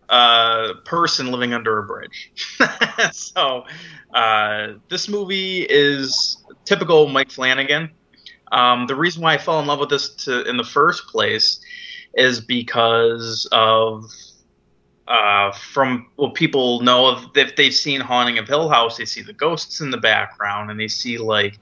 uh, 0.09 0.75
person 0.85 1.31
living 1.31 1.53
under 1.53 1.79
a 1.79 1.83
bridge. 1.85 2.33
so, 3.13 3.65
uh, 4.15 4.75
this 4.89 5.09
movie 5.09 5.67
is 5.69 6.45
typical 6.65 7.09
Mike 7.09 7.31
Flanagan. 7.31 7.91
Um, 8.51 8.87
the 8.87 8.95
reason 8.95 9.23
why 9.23 9.35
I 9.35 9.39
fell 9.39 9.61
in 9.61 9.67
love 9.67 9.79
with 9.79 9.91
this 9.91 10.15
to, 10.25 10.49
in 10.49 10.57
the 10.57 10.65
first 10.65 11.07
place 11.09 11.61
is 12.15 12.41
because 12.41 13.47
of 13.53 14.11
uh, 15.07 15.53
from 15.53 16.11
what 16.17 16.35
people 16.35 16.81
know 16.81 17.07
of 17.07 17.31
if 17.35 17.57
they've 17.57 17.75
seen 17.75 18.01
Haunting 18.01 18.39
of 18.39 18.47
Hill 18.49 18.69
House, 18.69 18.97
they 18.97 19.05
see 19.05 19.23
the 19.23 19.33
ghosts 19.33 19.81
in 19.81 19.91
the 19.91 19.99
background 19.99 20.71
and 20.71 20.79
they 20.79 20.89
see 20.89 21.19
like 21.19 21.59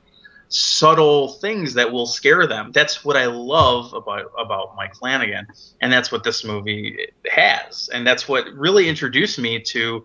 subtle 0.48 1.28
things 1.28 1.74
that 1.74 1.92
will 1.92 2.06
scare 2.06 2.46
them. 2.46 2.72
That's 2.72 3.04
what 3.04 3.16
I 3.16 3.26
love 3.26 3.92
about 3.94 4.30
about 4.38 4.76
Mike 4.76 4.94
Flanagan, 4.94 5.46
and 5.80 5.92
that's 5.92 6.12
what 6.12 6.24
this 6.24 6.44
movie 6.44 7.08
has, 7.30 7.88
and 7.92 8.06
that's 8.06 8.28
what 8.28 8.46
really 8.52 8.88
introduced 8.88 9.38
me 9.38 9.60
to 9.60 10.04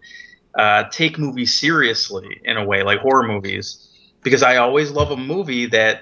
uh, 0.57 0.85
take 0.91 1.17
movies 1.17 1.53
seriously 1.53 2.41
in 2.43 2.57
a 2.57 2.65
way, 2.65 2.83
like 2.83 2.99
horror 2.99 3.27
movies, 3.27 3.89
because 4.23 4.43
I 4.43 4.57
always 4.57 4.91
love 4.91 5.11
a 5.11 5.17
movie 5.17 5.67
that 5.67 6.01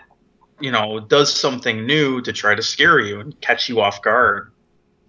you 0.60 0.72
know 0.72 1.00
does 1.00 1.34
something 1.34 1.86
new 1.86 2.22
to 2.22 2.34
try 2.34 2.56
to 2.56 2.64
scare 2.64 3.00
you 3.00 3.20
and 3.20 3.40
catch 3.42 3.70
you 3.70 3.82
off 3.82 4.02
guard. 4.02 4.52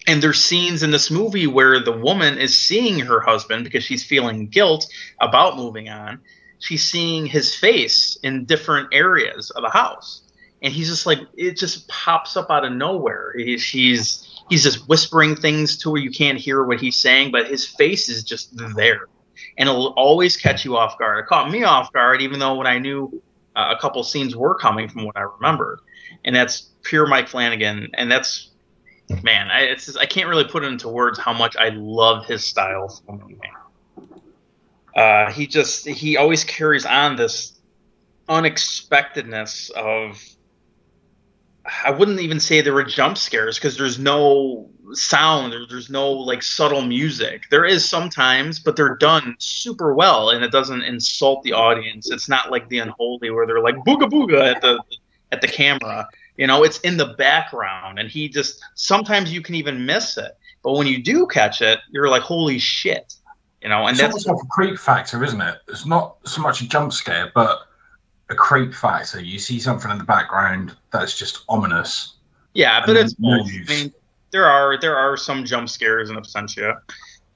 And 0.07 0.23
there's 0.23 0.43
scenes 0.43 0.82
in 0.82 0.90
this 0.90 1.11
movie 1.11 1.47
where 1.47 1.78
the 1.78 1.93
woman 1.93 2.39
is 2.39 2.57
seeing 2.57 3.01
her 3.01 3.20
husband 3.20 3.65
because 3.65 3.85
she's 3.85 4.02
feeling 4.02 4.48
guilt 4.48 4.90
about 5.20 5.57
moving 5.57 5.89
on. 5.89 6.20
She's 6.61 6.85
seeing 6.85 7.27
his 7.27 7.55
face 7.55 8.19
in 8.23 8.45
different 8.45 8.91
areas 8.93 9.51
of 9.51 9.62
the 9.62 9.70
house. 9.70 10.23
And 10.62 10.73
he's 10.73 10.89
just 10.89 11.07
like, 11.07 11.20
it 11.37 11.57
just 11.57 11.89
pops 11.89 12.37
up 12.37 12.51
out 12.51 12.65
of 12.65 12.73
nowhere. 12.73 13.35
He, 13.37 13.59
she's, 13.59 14.43
he's 14.49 14.62
just 14.62 14.89
whispering 14.89 15.35
things 15.35 15.78
to 15.78 15.93
her. 15.93 15.99
You 15.99 16.11
can't 16.11 16.39
hear 16.39 16.62
what 16.62 16.81
he's 16.81 16.97
saying, 16.97 17.32
but 17.32 17.49
his 17.49 17.66
face 17.66 18.09
is 18.09 18.23
just 18.23 18.57
there. 18.77 19.09
And 19.57 19.69
it'll 19.69 19.95
always 19.95 20.37
catch 20.37 20.65
you 20.65 20.77
off 20.77 20.99
guard. 20.99 21.24
It 21.24 21.27
caught 21.28 21.51
me 21.51 21.65
off 21.65 21.93
guard, 21.93 22.20
even 22.20 22.39
though 22.39 22.55
when 22.55 22.66
I 22.66 22.78
knew 22.78 23.23
uh, 23.57 23.74
a 23.77 23.81
couple 23.81 24.03
scenes 24.05 24.37
were 24.37 24.55
coming 24.55 24.89
from 24.89 25.05
what 25.05 25.16
I 25.16 25.23
remembered. 25.23 25.81
And 26.24 26.37
that's 26.37 26.69
pure 26.82 27.07
Mike 27.07 27.28
Flanagan. 27.28 27.89
And 27.95 28.12
that's 28.12 28.51
man, 29.23 29.51
I, 29.51 29.62
it's 29.62 29.87
just, 29.87 29.99
I 29.99 30.07
can't 30.07 30.28
really 30.28 30.45
put 30.45 30.62
it 30.65 30.69
into 30.69 30.89
words 30.89 31.19
how 31.19 31.32
much 31.32 31.57
I 31.57 31.70
love 31.70 32.27
his 32.27 32.47
style. 32.47 33.03
Uh, 35.01 35.32
he 35.32 35.47
just 35.47 35.89
he 35.89 36.18
always 36.18 36.44
carries 36.44 36.85
on 36.85 37.16
this 37.16 37.59
unexpectedness 38.28 39.70
of. 39.70 40.22
I 41.85 41.90
wouldn't 41.90 42.20
even 42.20 42.40
say 42.40 42.60
there 42.60 42.74
were 42.74 42.85
jump 42.85 43.16
scares 43.16 43.56
because 43.56 43.77
there's 43.77 43.98
no 43.98 44.70
sound, 44.93 45.52
there, 45.52 45.60
there's 45.68 45.89
no 45.89 46.10
like 46.10 46.43
subtle 46.43 46.82
music. 46.82 47.44
There 47.51 47.64
is 47.64 47.89
sometimes, 47.89 48.59
but 48.59 48.77
they're 48.77 48.97
done 48.97 49.36
super 49.39 49.94
well, 49.94 50.31
and 50.31 50.44
it 50.44 50.52
doesn't 50.52 50.82
insult 50.82 51.44
the 51.44 51.52
audience. 51.52 52.10
It's 52.10 52.28
not 52.28 52.51
like 52.51 52.68
the 52.68 52.81
Unholy 52.81 53.31
where 53.31 53.47
they're 53.47 53.62
like 53.62 53.77
booga 53.77 54.09
booga 54.10 54.55
at 54.55 54.60
the 54.60 54.82
at 55.32 55.40
the 55.40 55.48
camera. 55.48 56.06
You 56.36 56.47
know, 56.47 56.62
it's 56.62 56.81
in 56.81 56.98
the 56.98 57.14
background, 57.14 57.98
and 57.98 58.10
he 58.10 58.28
just 58.28 58.62
sometimes 58.74 59.32
you 59.32 59.40
can 59.40 59.55
even 59.55 59.86
miss 59.86 60.18
it, 60.18 60.32
but 60.62 60.72
when 60.72 60.86
you 60.86 61.02
do 61.02 61.27
catch 61.27 61.62
it, 61.62 61.78
you're 61.90 62.09
like, 62.09 62.22
holy 62.22 62.59
shit! 62.59 63.14
You 63.62 63.69
know, 63.69 63.87
and 63.87 63.91
It's 63.91 64.01
that's 64.01 64.27
like 64.27 64.37
a 64.43 64.47
creep 64.47 64.78
factor, 64.78 65.23
isn't 65.23 65.41
it? 65.41 65.59
It's 65.69 65.87
not 65.87 66.16
so 66.24 66.41
much 66.41 66.62
a 66.62 66.69
jump 66.69 66.93
scare, 66.93 67.31
but 67.35 67.61
a 68.31 68.35
creep 68.35 68.73
factor. 68.73 69.20
You 69.20 69.39
see 69.39 69.61
something 69.61 69.91
in 69.91 69.99
the 69.99 70.05
background 70.05 70.74
that's 70.91 71.19
just 71.19 71.45
ominous. 71.49 72.15
Yeah, 72.55 72.85
but 72.85 72.97
it's. 72.97 73.15
I 73.23 73.65
mean, 73.69 73.93
there 74.31 74.47
are 74.47 74.78
there 74.81 74.97
are 74.97 75.16
some 75.16 75.45
jump 75.45 75.69
scares 75.69 76.11
in 76.11 76.16
Absentia, 76.16 76.81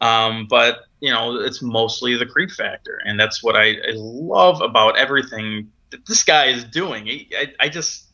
um, 0.01 0.47
but 0.49 0.85
you 1.01 1.11
know 1.11 1.37
it's 1.37 1.61
mostly 1.61 2.17
the 2.17 2.27
creep 2.27 2.51
factor, 2.51 3.01
and 3.05 3.21
that's 3.21 3.43
what 3.43 3.55
I, 3.55 3.73
I 3.73 3.93
love 3.95 4.63
about 4.63 4.97
everything 4.97 5.71
that 5.91 6.07
this 6.07 6.25
guy 6.25 6.47
is 6.47 6.65
doing. 6.65 7.07
He, 7.07 7.29
I, 7.37 7.53
I 7.61 7.69
just, 7.69 8.07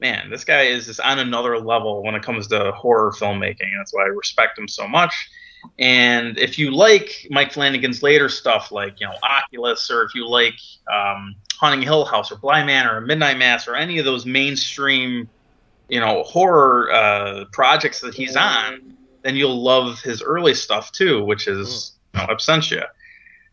man, 0.00 0.30
this 0.30 0.44
guy 0.44 0.62
is 0.62 0.86
just 0.86 1.00
on 1.00 1.18
another 1.18 1.58
level 1.58 2.02
when 2.02 2.14
it 2.14 2.22
comes 2.22 2.48
to 2.48 2.72
horror 2.72 3.12
filmmaking. 3.12 3.62
and 3.62 3.78
That's 3.78 3.94
why 3.94 4.02
I 4.02 4.08
respect 4.08 4.58
him 4.58 4.68
so 4.68 4.86
much. 4.86 5.14
And 5.78 6.38
if 6.38 6.58
you 6.58 6.70
like 6.70 7.26
Mike 7.30 7.52
Flanagan's 7.52 8.02
later 8.02 8.28
stuff, 8.28 8.72
like 8.72 9.00
you 9.00 9.06
know 9.06 9.14
Oculus, 9.22 9.90
or 9.90 10.02
if 10.02 10.14
you 10.14 10.28
like 10.28 10.58
um, 10.92 11.36
Haunting 11.58 11.82
Hill 11.82 12.04
House, 12.04 12.30
or 12.32 12.36
Bly 12.36 12.64
Manor, 12.64 12.96
or 12.96 13.00
Midnight 13.00 13.38
Mass, 13.38 13.68
or 13.68 13.74
any 13.74 13.98
of 13.98 14.04
those 14.04 14.26
mainstream 14.26 15.28
you 15.88 16.00
know 16.00 16.22
horror 16.24 16.90
uh, 16.92 17.44
projects 17.52 18.00
that 18.00 18.14
he's 18.14 18.36
on, 18.36 18.96
then 19.22 19.36
you'll 19.36 19.62
love 19.62 20.00
his 20.00 20.22
early 20.22 20.54
stuff 20.54 20.92
too, 20.92 21.24
which 21.24 21.46
is 21.46 21.92
you 22.14 22.20
know, 22.20 22.26
Absentia. 22.26 22.86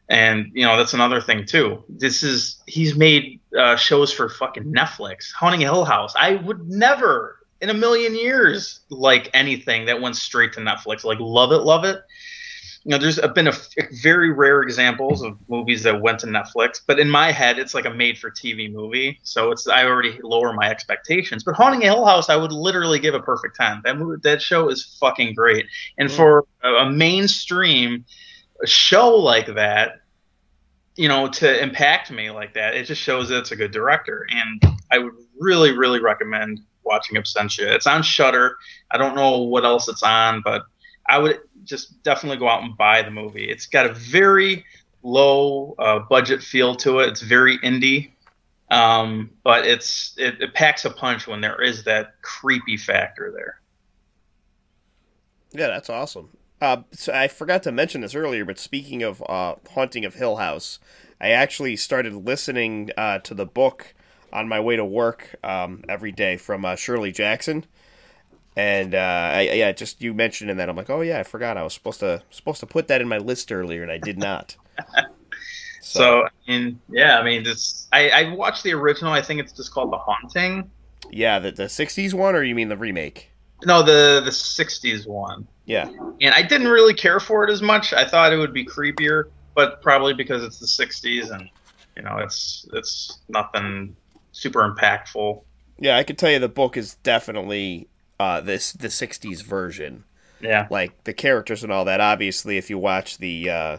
And 0.10 0.52
you 0.54 0.66
know 0.66 0.78
that's 0.78 0.94
another 0.94 1.22
thing 1.22 1.46
too. 1.46 1.84
This 1.90 2.24
is 2.24 2.62
he's 2.68 2.96
made 2.96 3.40
uh, 3.58 3.76
shows 3.76 4.12
for 4.12 4.30
fucking 4.30 4.66
Netflix. 4.66 5.32
Haunting 5.32 5.62
Hill 5.62 5.86
House. 5.86 6.14
I 6.18 6.36
would 6.36 6.70
never 6.70 7.43
in 7.64 7.70
a 7.70 7.74
million 7.74 8.14
years 8.14 8.82
like 8.90 9.30
anything 9.34 9.86
that 9.86 10.02
went 10.02 10.18
straight 10.18 10.52
to 10.52 10.60
Netflix. 10.60 11.06
Like 11.06 11.20
love 11.22 11.54
it, 11.54 11.60
love 11.60 11.86
it. 11.86 12.02
You 12.84 12.92
know, 12.92 12.98
there's 12.98 13.18
been 13.34 13.48
a 13.48 13.52
f- 13.52 13.70
very 14.02 14.34
rare 14.34 14.62
examples 14.62 15.22
of 15.24 15.38
movies 15.48 15.82
that 15.84 16.02
went 16.02 16.20
to 16.20 16.28
Netflix, 16.28 16.82
but 16.86 17.00
in 17.00 17.10
my 17.10 17.32
head, 17.32 17.58
it's 17.58 17.74
like 17.74 17.86
a 17.86 17.90
made-for-TV 17.90 18.74
movie, 18.74 19.18
so 19.24 19.52
it's 19.52 19.70
I 19.70 19.86
already 19.86 20.20
lower 20.22 20.52
my 20.52 20.70
expectations. 20.70 21.46
But 21.46 21.56
Haunting 21.56 21.84
a 21.84 21.86
Hill 21.86 22.06
House, 22.06 22.28
I 22.28 22.36
would 22.36 22.52
literally 22.52 23.00
give 23.00 23.14
a 23.16 23.22
perfect 23.22 23.56
ten. 23.56 23.80
That 23.86 23.98
movie, 23.98 24.20
that 24.24 24.42
show 24.42 24.68
is 24.68 24.98
fucking 25.00 25.34
great, 25.34 25.66
and 25.98 26.12
for 26.12 26.46
a, 26.62 26.74
a 26.74 26.92
mainstream 26.92 28.04
show 28.66 29.16
like 29.16 29.56
that, 29.56 30.02
you 30.98 31.08
know, 31.08 31.30
to 31.30 31.64
impact 31.64 32.12
me 32.12 32.30
like 32.32 32.56
that, 32.56 32.76
it 32.76 32.84
just 32.84 33.02
shows 33.02 33.30
that 33.30 33.38
it's 33.38 33.52
a 33.52 33.56
good 33.56 33.72
director, 33.72 34.28
and 34.30 34.62
I 34.92 34.98
would 34.98 35.14
really, 35.40 35.72
really 35.72 36.02
recommend 36.02 36.60
watching 36.84 37.18
Absentia. 37.18 37.72
It's 37.72 37.88
on 37.88 38.04
Shudder. 38.04 38.58
I 38.92 38.98
don't 38.98 39.16
know 39.16 39.40
what 39.40 39.66
else 39.66 39.88
it's 39.88 40.04
on, 40.04 40.42
but 40.44 40.64
I 41.08 41.18
would 41.18 41.40
just 41.64 42.02
definitely 42.04 42.38
go 42.38 42.48
out 42.48 42.64
and 42.64 42.78
buy 42.78 43.02
the 43.02 43.12
movie. 43.12 43.50
It's 43.50 43.66
got 43.66 43.86
a 43.86 43.94
very 43.94 44.66
low 45.02 45.76
uh, 45.78 46.00
budget 46.00 46.42
feel 46.42 46.76
to 46.78 47.00
it. 47.00 47.10
It's 47.10 47.22
very 47.22 47.58
indie, 47.60 48.12
um, 48.72 49.32
but 49.44 49.66
it's 49.66 50.14
it, 50.18 50.42
it 50.42 50.54
packs 50.54 50.86
a 50.86 50.90
punch 50.90 51.28
when 51.28 51.42
there 51.42 51.62
is 51.62 51.84
that 51.84 52.22
creepy 52.22 52.78
factor 52.78 53.32
there. 53.36 53.60
Yeah, 55.52 55.68
that's 55.68 55.90
awesome. 55.90 56.30
Uh, 56.62 56.84
so 56.92 57.14
I 57.14 57.28
forgot 57.28 57.62
to 57.64 57.72
mention 57.72 58.02
this 58.02 58.16
earlier, 58.16 58.46
but 58.46 58.58
speaking 58.58 59.04
of 59.04 59.22
uh, 59.28 59.56
Haunting 59.72 60.06
of 60.06 60.16
Hill 60.16 60.38
House, 60.38 60.80
I 61.20 61.30
actually 61.30 61.76
started 61.76 62.14
listening 62.14 62.90
uh, 62.98 63.20
to 63.20 63.34
the 63.34 63.46
book 63.46 63.94
on 64.34 64.50
my 64.50 64.60
way 64.60 64.76
to 64.76 64.84
work 64.84 65.36
um, 65.44 65.84
every 65.88 66.12
day 66.12 66.36
from 66.36 66.66
uh, 66.66 66.76
Shirley 66.76 67.12
Jackson. 67.14 67.66
And 68.58 68.94
uh, 68.94 69.32
I, 69.34 69.42
yeah, 69.54 69.72
just 69.72 70.02
you 70.02 70.14
mentioned 70.14 70.52
in 70.52 70.58
that, 70.58 70.70
I'm 70.70 70.76
like, 70.76 70.90
oh 70.90 71.02
yeah, 71.02 71.20
I 71.20 71.24
forgot 71.24 71.58
I 71.58 71.64
was 71.64 71.74
supposed 71.74 72.02
to 72.02 72.22
supposed 72.30 72.60
to 72.60 72.66
put 72.66 72.88
that 72.90 73.02
in 73.02 73.08
my 73.08 73.18
list 73.18 73.52
earlier, 73.52 73.82
and 73.82 73.92
I 73.92 73.98
did 73.98 74.18
not. 74.18 74.58
So, 75.86 76.24
I 76.24 76.30
mean, 76.48 76.80
yeah, 76.90 77.20
I 77.20 77.24
mean, 77.24 77.46
it's 77.46 77.88
I, 77.92 78.10
I 78.10 78.34
watched 78.34 78.64
the 78.64 78.74
original. 78.74 79.12
I 79.12 79.22
think 79.22 79.42
it's 79.42 79.52
just 79.52 79.74
called 79.74 79.92
The 79.92 79.98
Haunting. 79.98 80.72
yeah, 81.12 81.40
the 81.40 81.52
the 81.52 81.66
'60s 81.66 82.14
one, 82.14 82.36
or 82.36 82.42
you 82.44 82.56
mean 82.56 82.70
the 82.70 82.78
remake? 82.78 83.30
No, 83.66 83.84
the 83.84 84.22
the 84.24 84.32
'60s 84.32 85.06
one. 85.06 85.46
Yeah, 85.66 85.90
and 86.22 86.34
I 86.34 86.42
didn't 86.42 86.70
really 86.70 86.94
care 86.94 87.20
for 87.20 87.44
it 87.44 87.52
as 87.52 87.62
much. 87.62 87.94
I 87.94 88.08
thought 88.08 88.32
it 88.34 88.38
would 88.38 88.54
be 88.54 88.66
creepier, 88.66 89.26
but 89.56 89.82
probably 89.82 90.14
because 90.14 90.44
it's 90.44 90.58
the 90.58 90.86
'60s 90.86 91.32
and 91.32 91.50
you 91.98 92.02
know 92.02 92.18
it's 92.18 92.66
it's 92.74 93.20
nothing 93.28 93.96
super 94.34 94.70
impactful. 94.70 95.42
yeah, 95.80 95.98
I 95.98 96.04
can 96.04 96.18
tell 96.18 96.30
you 96.30 96.40
the 96.40 96.50
book 96.50 96.76
is 96.76 96.96
definitely 96.96 97.88
uh, 98.20 98.42
this 98.42 98.74
the 98.74 98.90
'60s 98.90 99.42
version. 99.42 100.04
Yeah, 100.42 100.68
like 100.70 101.06
the 101.06 101.14
characters 101.14 101.64
and 101.64 101.72
all 101.72 101.86
that. 101.86 102.02
Obviously, 102.02 102.58
if 102.58 102.70
you 102.70 102.78
watch 102.78 103.20
the 103.20 103.50
uh, 103.50 103.78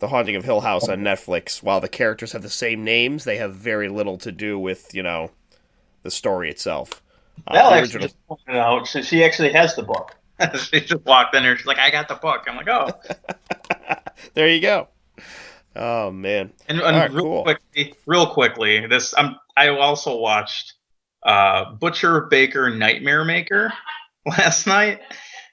the 0.00 0.08
Haunting 0.08 0.36
of 0.36 0.44
Hill 0.44 0.60
House 0.60 0.88
on 0.88 0.98
Netflix, 0.98 1.62
while 1.62 1.80
the 1.80 1.88
characters 1.88 2.32
have 2.32 2.42
the 2.42 2.50
same 2.50 2.84
names, 2.84 3.24
they 3.24 3.38
have 3.38 3.54
very 3.54 3.88
little 3.88 4.18
to 4.18 4.30
do 4.30 4.58
with 4.58 4.94
you 4.94 5.02
know 5.02 5.30
the 6.02 6.10
story 6.10 6.50
itself. 6.50 7.02
Uh, 7.46 7.70
actually 7.72 8.02
just 8.02 8.26
pointed 8.26 8.56
out 8.56 8.86
she, 8.86 9.02
she 9.02 9.24
actually 9.24 9.52
has 9.52 9.74
the 9.74 9.82
book. 9.82 10.14
she 10.58 10.80
just 10.80 11.04
walked 11.04 11.34
in 11.34 11.42
here. 11.42 11.56
She's 11.56 11.66
like, 11.66 11.78
"I 11.78 11.90
got 11.90 12.08
the 12.08 12.16
book." 12.16 12.44
I'm 12.46 12.56
like, 12.56 12.68
"Oh." 12.68 12.90
there 14.34 14.48
you 14.48 14.60
go. 14.60 14.88
Oh 15.76 16.10
man, 16.10 16.52
And, 16.68 16.80
and 16.80 16.96
right, 16.96 17.12
real 17.12 17.22
cool. 17.24 17.42
quickly, 17.44 17.94
real 18.06 18.26
quickly, 18.26 18.86
this 18.86 19.14
I'm 19.16 19.36
I 19.56 19.68
also 19.68 20.16
watched 20.16 20.74
uh, 21.22 21.72
Butcher 21.72 22.22
Baker 22.22 22.70
Nightmare 22.70 23.24
Maker 23.24 23.72
last 24.26 24.66
night. 24.66 25.00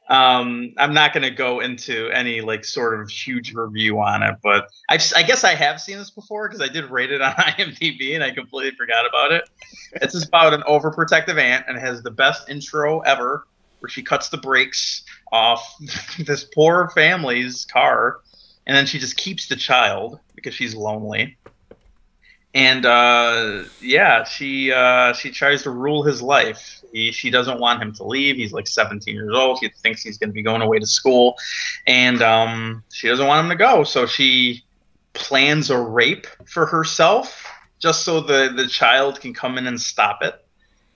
Um, 0.10 0.74
I'm 0.78 0.94
not 0.94 1.14
going 1.14 1.24
to 1.24 1.32
go 1.32 1.60
into 1.60 2.10
any 2.12 2.40
like 2.40 2.64
sort 2.64 3.00
of 3.00 3.10
huge 3.10 3.54
review 3.54 4.00
on 4.00 4.24
it, 4.24 4.36
but 4.42 4.70
I, 4.90 4.98
I 5.16 5.24
guess 5.24 5.44
I 5.44 5.54
have 5.54 5.82
seen 5.82 5.98
this 5.98 6.12
before 6.12 6.48
because 6.48 6.62
I 6.62 6.72
did 6.72 6.86
rate 6.86 7.12
it 7.12 7.22
on 7.22 7.34
IMDb 7.34 8.16
and 8.16 8.24
I 8.24 8.32
completely 8.32 8.72
forgot 8.78 9.06
about 9.06 9.34
it. 9.34 9.50
It's 9.94 10.26
about 10.26 10.54
an 10.54 10.62
overprotective 10.62 11.38
aunt 11.38 11.66
and 11.68 11.78
has 11.78 12.02
the 12.04 12.12
best 12.12 12.50
intro 12.50 13.02
ever, 13.02 13.46
where 13.80 13.90
she 13.90 14.02
cuts 14.02 14.30
the 14.30 14.38
brakes 14.38 15.04
off 15.32 15.76
this 16.20 16.46
poor 16.46 16.90
family's 16.96 17.66
car, 17.66 18.22
and 18.68 18.78
then 18.78 18.86
she 18.86 19.00
just 19.00 19.18
keeps 19.18 19.48
the 19.48 19.56
child 19.56 20.20
because 20.36 20.54
she's 20.54 20.76
lonely 20.76 21.38
and 22.58 22.86
uh, 22.86 23.64
yeah, 23.82 24.24
she 24.24 24.72
uh, 24.72 25.12
she 25.14 25.32
tries 25.32 25.64
to 25.64 25.70
rule 25.70 26.02
his 26.02 26.24
life. 26.24 26.82
He, 26.92 27.12
she 27.12 27.30
doesn't 27.30 27.60
want 27.60 27.84
him 27.84 27.94
to 27.94 28.04
leave. 28.04 28.38
He's 28.38 28.52
like 28.52 28.68
17 28.68 29.14
years 29.14 29.36
old. 29.36 29.60
She 29.60 29.70
thinks 29.70 30.02
he's 30.02 30.18
going 30.18 30.30
to 30.30 30.34
be 30.34 30.42
going 30.42 30.64
away 30.64 30.80
to 30.80 30.88
school, 30.88 31.38
and 31.86 32.20
um, 32.24 32.84
she 32.92 33.10
doesn't 33.10 33.28
want 33.28 33.46
him 33.46 33.52
to 33.52 33.58
go. 33.58 33.84
So 33.84 34.08
she 34.08 34.64
plans 35.14 35.70
a 35.70 35.78
rape 35.78 36.26
for 36.48 36.66
herself 36.66 37.48
just 37.78 38.04
so 38.04 38.22
the 38.22 38.52
the 38.56 38.68
child 38.68 39.22
can 39.22 39.36
come 39.36 39.60
in 39.60 39.68
and 39.68 39.80
stop 39.80 40.24
it. 40.24 40.44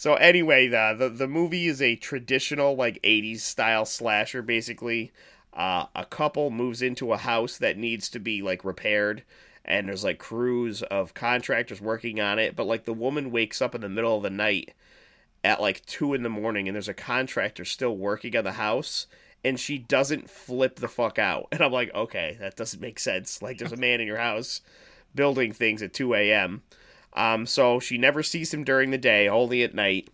so 0.00 0.14
anyway, 0.14 0.66
the, 0.66 0.96
the 0.98 1.08
the 1.10 1.28
movie 1.28 1.66
is 1.66 1.82
a 1.82 1.94
traditional 1.94 2.74
like 2.74 3.02
80s 3.02 3.40
style 3.40 3.84
slasher. 3.84 4.40
Basically, 4.40 5.12
uh, 5.52 5.88
a 5.94 6.06
couple 6.06 6.48
moves 6.50 6.80
into 6.80 7.12
a 7.12 7.18
house 7.18 7.58
that 7.58 7.76
needs 7.76 8.08
to 8.08 8.18
be 8.18 8.40
like 8.40 8.64
repaired, 8.64 9.24
and 9.62 9.88
there's 9.88 10.02
like 10.02 10.18
crews 10.18 10.82
of 10.84 11.12
contractors 11.12 11.82
working 11.82 12.18
on 12.18 12.38
it. 12.38 12.56
But 12.56 12.66
like 12.66 12.86
the 12.86 12.94
woman 12.94 13.30
wakes 13.30 13.60
up 13.60 13.74
in 13.74 13.82
the 13.82 13.90
middle 13.90 14.16
of 14.16 14.22
the 14.22 14.30
night 14.30 14.72
at 15.44 15.60
like 15.60 15.84
two 15.84 16.14
in 16.14 16.22
the 16.22 16.30
morning, 16.30 16.66
and 16.66 16.74
there's 16.74 16.88
a 16.88 16.94
contractor 16.94 17.66
still 17.66 17.94
working 17.94 18.34
on 18.34 18.44
the 18.44 18.52
house. 18.52 19.06
And 19.44 19.60
she 19.60 19.76
doesn't 19.76 20.30
flip 20.30 20.76
the 20.76 20.88
fuck 20.88 21.18
out. 21.18 21.48
And 21.52 21.60
I'm 21.60 21.72
like, 21.72 21.94
okay, 21.94 22.38
that 22.40 22.56
doesn't 22.56 22.80
make 22.80 22.98
sense. 22.98 23.42
Like, 23.42 23.58
there's 23.58 23.72
a 23.72 23.76
man 23.76 24.00
in 24.00 24.06
your 24.06 24.16
house 24.16 24.62
building 25.14 25.52
things 25.52 25.82
at 25.82 25.92
2 25.92 26.14
a.m. 26.14 26.62
Um, 27.14 27.46
so 27.46 27.80
she 27.80 27.98
never 27.98 28.22
sees 28.22 28.54
him 28.54 28.64
during 28.64 28.90
the 28.90 28.98
day, 28.98 29.28
only 29.28 29.62
at 29.62 29.74
night. 29.74 30.08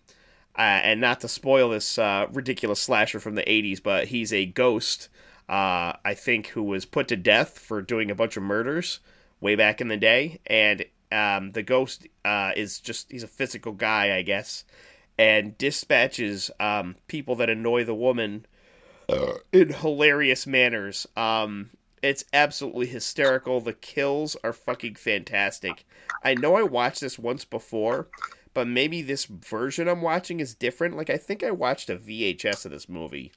Uh, 0.57 0.81
and 0.83 0.99
not 0.99 1.19
to 1.19 1.27
spoil 1.27 1.69
this 1.69 1.99
uh, 1.99 2.25
ridiculous 2.31 2.81
slasher 2.81 3.19
from 3.19 3.35
the 3.35 3.43
80s, 3.43 3.81
but 3.81 4.07
he's 4.07 4.33
a 4.33 4.47
ghost, 4.47 5.07
uh, 5.47 5.93
I 6.03 6.15
think, 6.15 6.47
who 6.47 6.63
was 6.63 6.85
put 6.85 7.07
to 7.09 7.15
death 7.15 7.59
for 7.59 7.81
doing 7.83 8.09
a 8.09 8.15
bunch 8.15 8.37
of 8.37 8.43
murders 8.43 8.99
way 9.39 9.55
back 9.55 9.81
in 9.81 9.87
the 9.87 9.97
day. 9.97 10.39
And 10.47 10.85
um, 11.11 11.51
the 11.51 11.61
ghost 11.61 12.07
uh, 12.25 12.53
is 12.55 12.79
just, 12.79 13.11
he's 13.11 13.21
a 13.21 13.27
physical 13.27 13.71
guy, 13.71 14.15
I 14.15 14.23
guess, 14.23 14.63
and 15.19 15.55
dispatches 15.59 16.49
um, 16.59 16.95
people 17.07 17.35
that 17.35 17.51
annoy 17.51 17.83
the 17.83 17.93
woman 17.93 18.47
in 19.53 19.73
hilarious 19.73 20.47
manners. 20.47 21.07
Um, 21.15 21.69
it's 22.01 22.25
absolutely 22.33 22.87
hysterical. 22.87 23.61
The 23.61 23.73
kills 23.73 24.35
are 24.43 24.53
fucking 24.53 24.95
fantastic. 24.95 25.85
I 26.23 26.35
know 26.35 26.55
I 26.55 26.63
watched 26.63 27.01
this 27.01 27.17
once 27.17 27.45
before, 27.45 28.07
but 28.53 28.67
maybe 28.67 29.01
this 29.01 29.25
version 29.25 29.87
I'm 29.87 30.01
watching 30.01 30.39
is 30.39 30.53
different. 30.53 30.97
Like 30.97 31.09
I 31.09 31.17
think 31.17 31.43
I 31.43 31.51
watched 31.51 31.89
a 31.89 31.97
VHS 31.97 32.65
of 32.65 32.71
this 32.71 32.89
movie, 32.89 33.31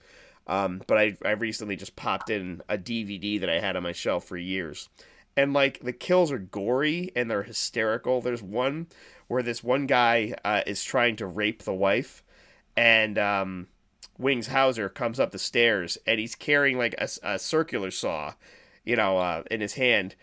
um, 0.46 0.82
but 0.86 0.98
I 0.98 1.16
I 1.24 1.32
recently 1.32 1.76
just 1.76 1.96
popped 1.96 2.30
in 2.30 2.62
a 2.68 2.76
DVD 2.78 3.40
that 3.40 3.50
I 3.50 3.60
had 3.60 3.76
on 3.76 3.82
my 3.82 3.92
shelf 3.92 4.24
for 4.24 4.36
years, 4.36 4.88
and 5.36 5.52
like 5.52 5.80
the 5.80 5.92
kills 5.92 6.32
are 6.32 6.38
gory 6.38 7.10
and 7.14 7.30
they're 7.30 7.42
hysterical. 7.42 8.20
There's 8.20 8.42
one 8.42 8.86
where 9.28 9.42
this 9.42 9.62
one 9.62 9.86
guy 9.86 10.34
uh, 10.44 10.62
is 10.66 10.82
trying 10.82 11.16
to 11.16 11.26
rape 11.26 11.62
the 11.62 11.74
wife, 11.74 12.22
and 12.76 13.18
um, 13.18 13.68
Wings 14.20 14.48
Hauser 14.48 14.88
comes 14.88 15.18
up 15.18 15.30
the 15.30 15.38
stairs 15.38 15.98
and 16.06 16.20
he's 16.20 16.34
carrying 16.34 16.78
like 16.78 16.94
a, 16.98 17.08
a 17.22 17.38
circular 17.38 17.90
saw, 17.90 18.34
you 18.84 18.96
know, 18.96 19.18
uh, 19.18 19.42
in 19.50 19.60
his 19.60 19.74
hand. 19.74 20.14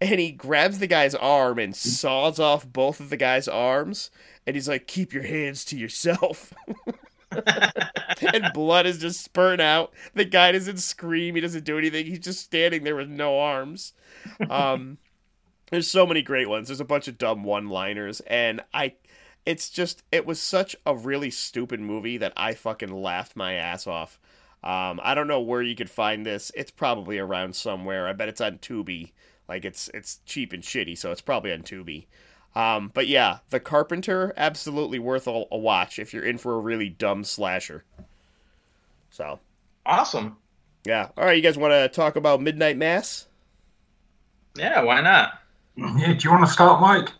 And 0.00 0.20
he 0.20 0.30
grabs 0.30 0.78
the 0.78 0.86
guy's 0.86 1.14
arm 1.14 1.58
and 1.58 1.74
saws 1.74 2.38
off 2.38 2.70
both 2.70 3.00
of 3.00 3.10
the 3.10 3.16
guy's 3.16 3.48
arms. 3.48 4.10
And 4.46 4.54
he's 4.54 4.68
like, 4.68 4.86
keep 4.86 5.12
your 5.12 5.24
hands 5.24 5.64
to 5.66 5.76
yourself. 5.76 6.52
and 8.32 8.52
blood 8.54 8.86
is 8.86 8.98
just 8.98 9.22
spurting 9.24 9.64
out. 9.64 9.92
The 10.14 10.24
guy 10.24 10.52
doesn't 10.52 10.78
scream. 10.78 11.34
He 11.34 11.40
doesn't 11.40 11.64
do 11.64 11.78
anything. 11.78 12.06
He's 12.06 12.20
just 12.20 12.40
standing 12.40 12.84
there 12.84 12.96
with 12.96 13.08
no 13.08 13.38
arms. 13.38 13.92
Um, 14.48 14.98
there's 15.70 15.90
so 15.90 16.06
many 16.06 16.22
great 16.22 16.48
ones. 16.48 16.68
There's 16.68 16.80
a 16.80 16.84
bunch 16.84 17.08
of 17.08 17.18
dumb 17.18 17.44
one-liners, 17.44 18.20
and 18.20 18.62
I, 18.72 18.94
it's 19.48 19.70
just 19.70 20.04
it 20.12 20.26
was 20.26 20.40
such 20.40 20.76
a 20.86 20.96
really 20.96 21.30
stupid 21.30 21.80
movie 21.80 22.18
that 22.18 22.34
I 22.36 22.54
fucking 22.54 22.92
laughed 22.92 23.36
my 23.36 23.54
ass 23.54 23.88
off. 23.88 24.20
Um, 24.62 25.00
I 25.02 25.14
don't 25.14 25.28
know 25.28 25.40
where 25.40 25.62
you 25.62 25.74
could 25.76 25.90
find 25.90 26.26
this. 26.26 26.52
It's 26.54 26.70
probably 26.72 27.18
around 27.18 27.56
somewhere. 27.56 28.08
I 28.08 28.12
bet 28.12 28.28
it's 28.28 28.40
on 28.42 28.58
Tubi. 28.58 29.12
Like 29.48 29.64
it's 29.64 29.88
it's 29.94 30.20
cheap 30.26 30.52
and 30.52 30.62
shitty, 30.62 30.98
so 30.98 31.12
it's 31.12 31.22
probably 31.22 31.52
on 31.52 31.62
Tubi. 31.62 32.06
Um, 32.54 32.90
but 32.94 33.08
yeah, 33.08 33.38
The 33.50 33.60
Carpenter 33.60 34.34
absolutely 34.36 34.98
worth 34.98 35.28
a, 35.28 35.44
a 35.52 35.58
watch 35.58 35.98
if 35.98 36.14
you're 36.14 36.24
in 36.26 36.38
for 36.38 36.54
a 36.56 36.60
really 36.60 36.90
dumb 36.90 37.24
slasher. 37.24 37.84
So 39.10 39.40
Awesome. 39.86 40.38
yeah, 40.84 41.10
all 41.16 41.24
right. 41.24 41.36
You 41.36 41.42
guys 41.42 41.58
want 41.58 41.72
to 41.72 41.88
talk 41.88 42.16
about 42.16 42.40
Midnight 42.42 42.76
Mass? 42.76 43.28
Yeah, 44.56 44.82
why 44.82 45.00
not? 45.00 45.40
Yeah, 45.76 46.12
do 46.14 46.18
you 46.24 46.30
want 46.30 46.44
to 46.44 46.52
start, 46.52 46.80
Mike? 46.80 47.10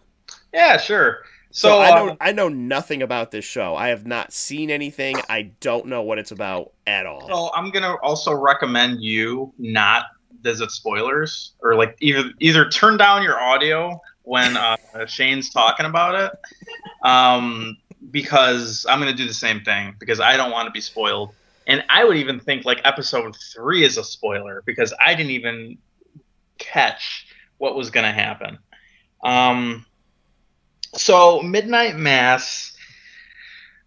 Yeah, 0.52 0.76
sure. 0.78 1.22
So, 1.50 1.68
So, 1.68 1.80
I 1.80 1.90
know 1.90 2.10
um, 2.10 2.16
I 2.20 2.32
know 2.32 2.48
nothing 2.48 3.02
about 3.02 3.30
this 3.30 3.44
show. 3.44 3.74
I 3.74 3.88
have 3.88 4.06
not 4.06 4.32
seen 4.32 4.70
anything. 4.70 5.16
I 5.28 5.50
don't 5.60 5.86
know 5.86 6.02
what 6.02 6.18
it's 6.18 6.30
about 6.30 6.72
at 6.86 7.06
all. 7.06 7.26
so 7.26 7.50
I'm 7.54 7.70
gonna 7.70 7.94
also 8.02 8.34
recommend 8.34 9.02
you 9.02 9.52
not 9.58 10.06
visit 10.42 10.70
spoilers 10.70 11.52
or 11.62 11.74
like 11.74 11.96
either 12.00 12.30
either 12.40 12.68
turn 12.68 12.96
down 12.96 13.22
your 13.22 13.40
audio 13.40 14.00
when 14.22 14.56
uh, 14.58 14.76
Shane's 15.06 15.48
talking 15.50 15.86
about 15.86 16.14
it, 16.14 16.32
um, 17.02 17.76
because 18.10 18.84
I'm 18.88 18.98
gonna 18.98 19.14
do 19.14 19.26
the 19.26 19.34
same 19.34 19.62
thing 19.62 19.94
because 19.98 20.20
I 20.20 20.36
don't 20.36 20.50
want 20.50 20.66
to 20.66 20.72
be 20.72 20.82
spoiled. 20.82 21.34
And 21.66 21.84
I 21.88 22.04
would 22.04 22.16
even 22.16 22.40
think 22.40 22.64
like 22.64 22.80
episode 22.84 23.34
three 23.54 23.84
is 23.84 23.96
a 23.96 24.04
spoiler 24.04 24.62
because 24.66 24.92
I 25.00 25.14
didn't 25.14 25.32
even 25.32 25.78
catch 26.58 27.26
what 27.56 27.74
was 27.74 27.90
gonna 27.90 28.12
happen. 28.12 28.58
Um, 29.24 29.86
so 30.94 31.42
Midnight 31.42 31.96
Mass. 31.96 32.76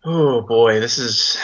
Oh 0.04 0.42
boy, 0.42 0.80
this 0.80 0.98
is 0.98 1.38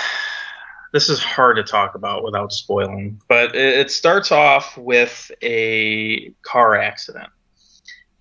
this 0.94 1.10
is 1.10 1.20
hard 1.20 1.58
to 1.58 1.64
talk 1.64 1.96
about 1.96 2.24
without 2.24 2.52
spoiling. 2.52 3.22
But 3.28 3.56
it, 3.56 3.78
it 3.80 3.92
starts 3.92 4.32
off 4.32 4.78
with 4.78 5.32
a 5.42 6.30
car 6.42 6.76
accident, 6.76 7.30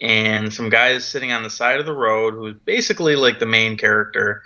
and 0.01 0.53
some 0.53 0.69
guy 0.69 0.91
is 0.91 1.05
sitting 1.05 1.33
on 1.33 1.43
the 1.43 1.51
side 1.51 1.81
of 1.81 1.87
the 1.87 1.95
road 1.95 2.35
who's 2.35 2.57
basically 2.65 3.17
like 3.17 3.39
the 3.39 3.47
main 3.47 3.77
character, 3.77 4.43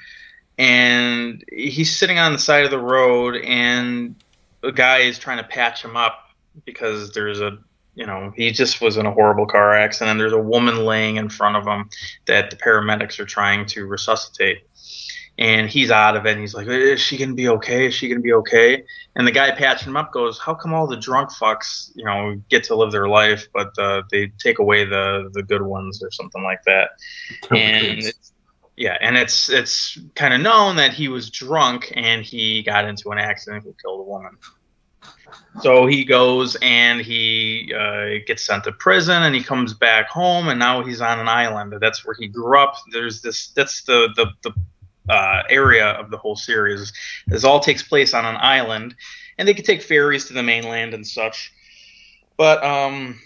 and 0.58 1.44
he's 1.50 1.96
sitting 1.96 2.18
on 2.18 2.32
the 2.32 2.38
side 2.38 2.64
of 2.64 2.70
the 2.70 2.78
road, 2.78 3.36
and 3.36 4.14
a 4.62 4.72
guy 4.72 4.98
is 4.98 5.18
trying 5.18 5.38
to 5.38 5.44
patch 5.44 5.84
him 5.84 5.96
up 5.96 6.28
because 6.64 7.12
there's 7.12 7.40
a 7.40 7.58
you 8.00 8.06
know 8.06 8.32
he 8.34 8.50
just 8.50 8.80
was 8.80 8.96
in 8.96 9.04
a 9.04 9.12
horrible 9.12 9.46
car 9.46 9.74
accident. 9.74 10.12
And 10.12 10.20
there's 10.20 10.32
a 10.32 10.38
woman 10.38 10.86
laying 10.86 11.16
in 11.16 11.28
front 11.28 11.56
of 11.56 11.66
him 11.66 11.90
that 12.26 12.50
the 12.50 12.56
paramedics 12.56 13.20
are 13.20 13.26
trying 13.26 13.66
to 13.66 13.84
resuscitate 13.84 14.62
and 15.38 15.68
he's 15.68 15.90
out 15.90 16.16
of 16.16 16.24
it. 16.26 16.32
And 16.32 16.40
he's 16.40 16.54
like, 16.54 16.66
"Is 16.66 17.00
she 17.00 17.18
gonna 17.18 17.34
be 17.34 17.48
okay? 17.48 17.86
Is 17.86 17.94
she 17.94 18.08
gonna 18.08 18.22
be 18.22 18.32
okay?" 18.32 18.84
And 19.16 19.26
the 19.26 19.32
guy 19.32 19.50
patching 19.50 19.88
him 19.88 19.98
up 19.98 20.12
goes, 20.12 20.38
"How 20.38 20.54
come 20.54 20.72
all 20.72 20.86
the 20.86 20.96
drunk 20.96 21.30
fucks, 21.30 21.90
you 21.94 22.04
know, 22.04 22.40
get 22.48 22.64
to 22.64 22.74
live 22.74 22.90
their 22.90 23.08
life, 23.08 23.48
but 23.52 23.78
uh, 23.78 24.02
they 24.10 24.28
take 24.38 24.58
away 24.58 24.84
the 24.84 25.30
the 25.34 25.42
good 25.42 25.62
ones 25.62 26.02
or 26.02 26.10
something 26.10 26.42
like 26.42 26.62
that?" 26.64 26.90
And 27.50 27.98
it's, 27.98 28.32
yeah, 28.76 28.96
and 29.02 29.18
it's 29.18 29.50
it's 29.50 29.98
kind 30.14 30.32
of 30.32 30.40
known 30.40 30.76
that 30.76 30.94
he 30.94 31.08
was 31.08 31.30
drunk 31.30 31.92
and 31.94 32.22
he 32.22 32.62
got 32.62 32.86
into 32.86 33.10
an 33.10 33.18
accident 33.18 33.64
that 33.64 33.80
killed 33.80 34.00
a 34.00 34.04
woman. 34.04 34.38
So 35.60 35.86
he 35.86 36.04
goes 36.04 36.56
and 36.62 37.00
he 37.00 37.74
uh, 37.76 38.24
gets 38.26 38.44
sent 38.44 38.64
to 38.64 38.72
prison, 38.72 39.22
and 39.22 39.34
he 39.34 39.42
comes 39.42 39.74
back 39.74 40.08
home, 40.08 40.48
and 40.48 40.58
now 40.58 40.84
he's 40.84 41.00
on 41.00 41.18
an 41.18 41.28
island. 41.28 41.74
That's 41.80 42.04
where 42.04 42.14
he 42.18 42.28
grew 42.28 42.58
up. 42.58 42.76
There's 42.92 43.20
this. 43.20 43.48
That's 43.48 43.82
the 43.82 44.08
the 44.14 44.26
the 44.42 45.12
uh, 45.12 45.42
area 45.50 45.86
of 45.86 46.10
the 46.10 46.16
whole 46.16 46.36
series. 46.36 46.92
This 47.26 47.44
all 47.44 47.60
takes 47.60 47.82
place 47.82 48.14
on 48.14 48.24
an 48.24 48.36
island, 48.36 48.94
and 49.38 49.48
they 49.48 49.54
can 49.54 49.64
take 49.64 49.82
ferries 49.82 50.26
to 50.26 50.34
the 50.34 50.42
mainland 50.42 50.94
and 50.94 51.06
such. 51.06 51.52
But 52.36 52.62
um, 52.64 53.20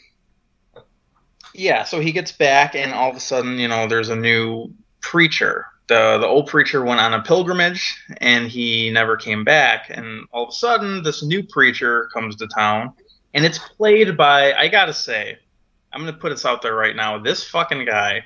yeah, 1.55 1.85
so 1.85 2.01
he 2.01 2.13
gets 2.13 2.33
back, 2.33 2.75
and 2.75 2.93
all 2.93 3.11
of 3.11 3.17
a 3.17 3.21
sudden, 3.21 3.59
you 3.59 3.69
know, 3.69 3.87
there's 3.87 4.09
a 4.09 4.17
new 4.17 4.73
preacher. 5.01 5.67
The 5.87 6.19
the 6.19 6.27
old 6.27 6.47
preacher 6.47 6.83
went 6.85 7.01
on 7.01 7.13
a 7.13 7.23
pilgrimage, 7.23 8.03
and 8.19 8.49
he 8.49 8.91
never 8.91 9.17
came 9.17 9.45
back. 9.45 9.91
And 9.91 10.27
all 10.33 10.45
of 10.45 10.49
a 10.51 10.53
sudden, 10.53 11.03
this 11.03 11.23
new 11.23 11.43
preacher 11.43 12.09
comes 12.13 12.37
to 12.37 12.47
town, 12.47 12.93
and 13.35 13.45
it's 13.45 13.59
played 13.59 14.17
by 14.17 14.53
I 14.55 14.69
gotta 14.69 14.95
say, 14.95 15.39
I'm 15.93 16.01
gonna 16.01 16.15
put 16.15 16.31
this 16.31 16.47
out 16.47 16.63
there 16.63 16.75
right 16.75 16.97
now. 16.97 17.19
This 17.19 17.45
fucking 17.49 17.85
guy 17.85 18.25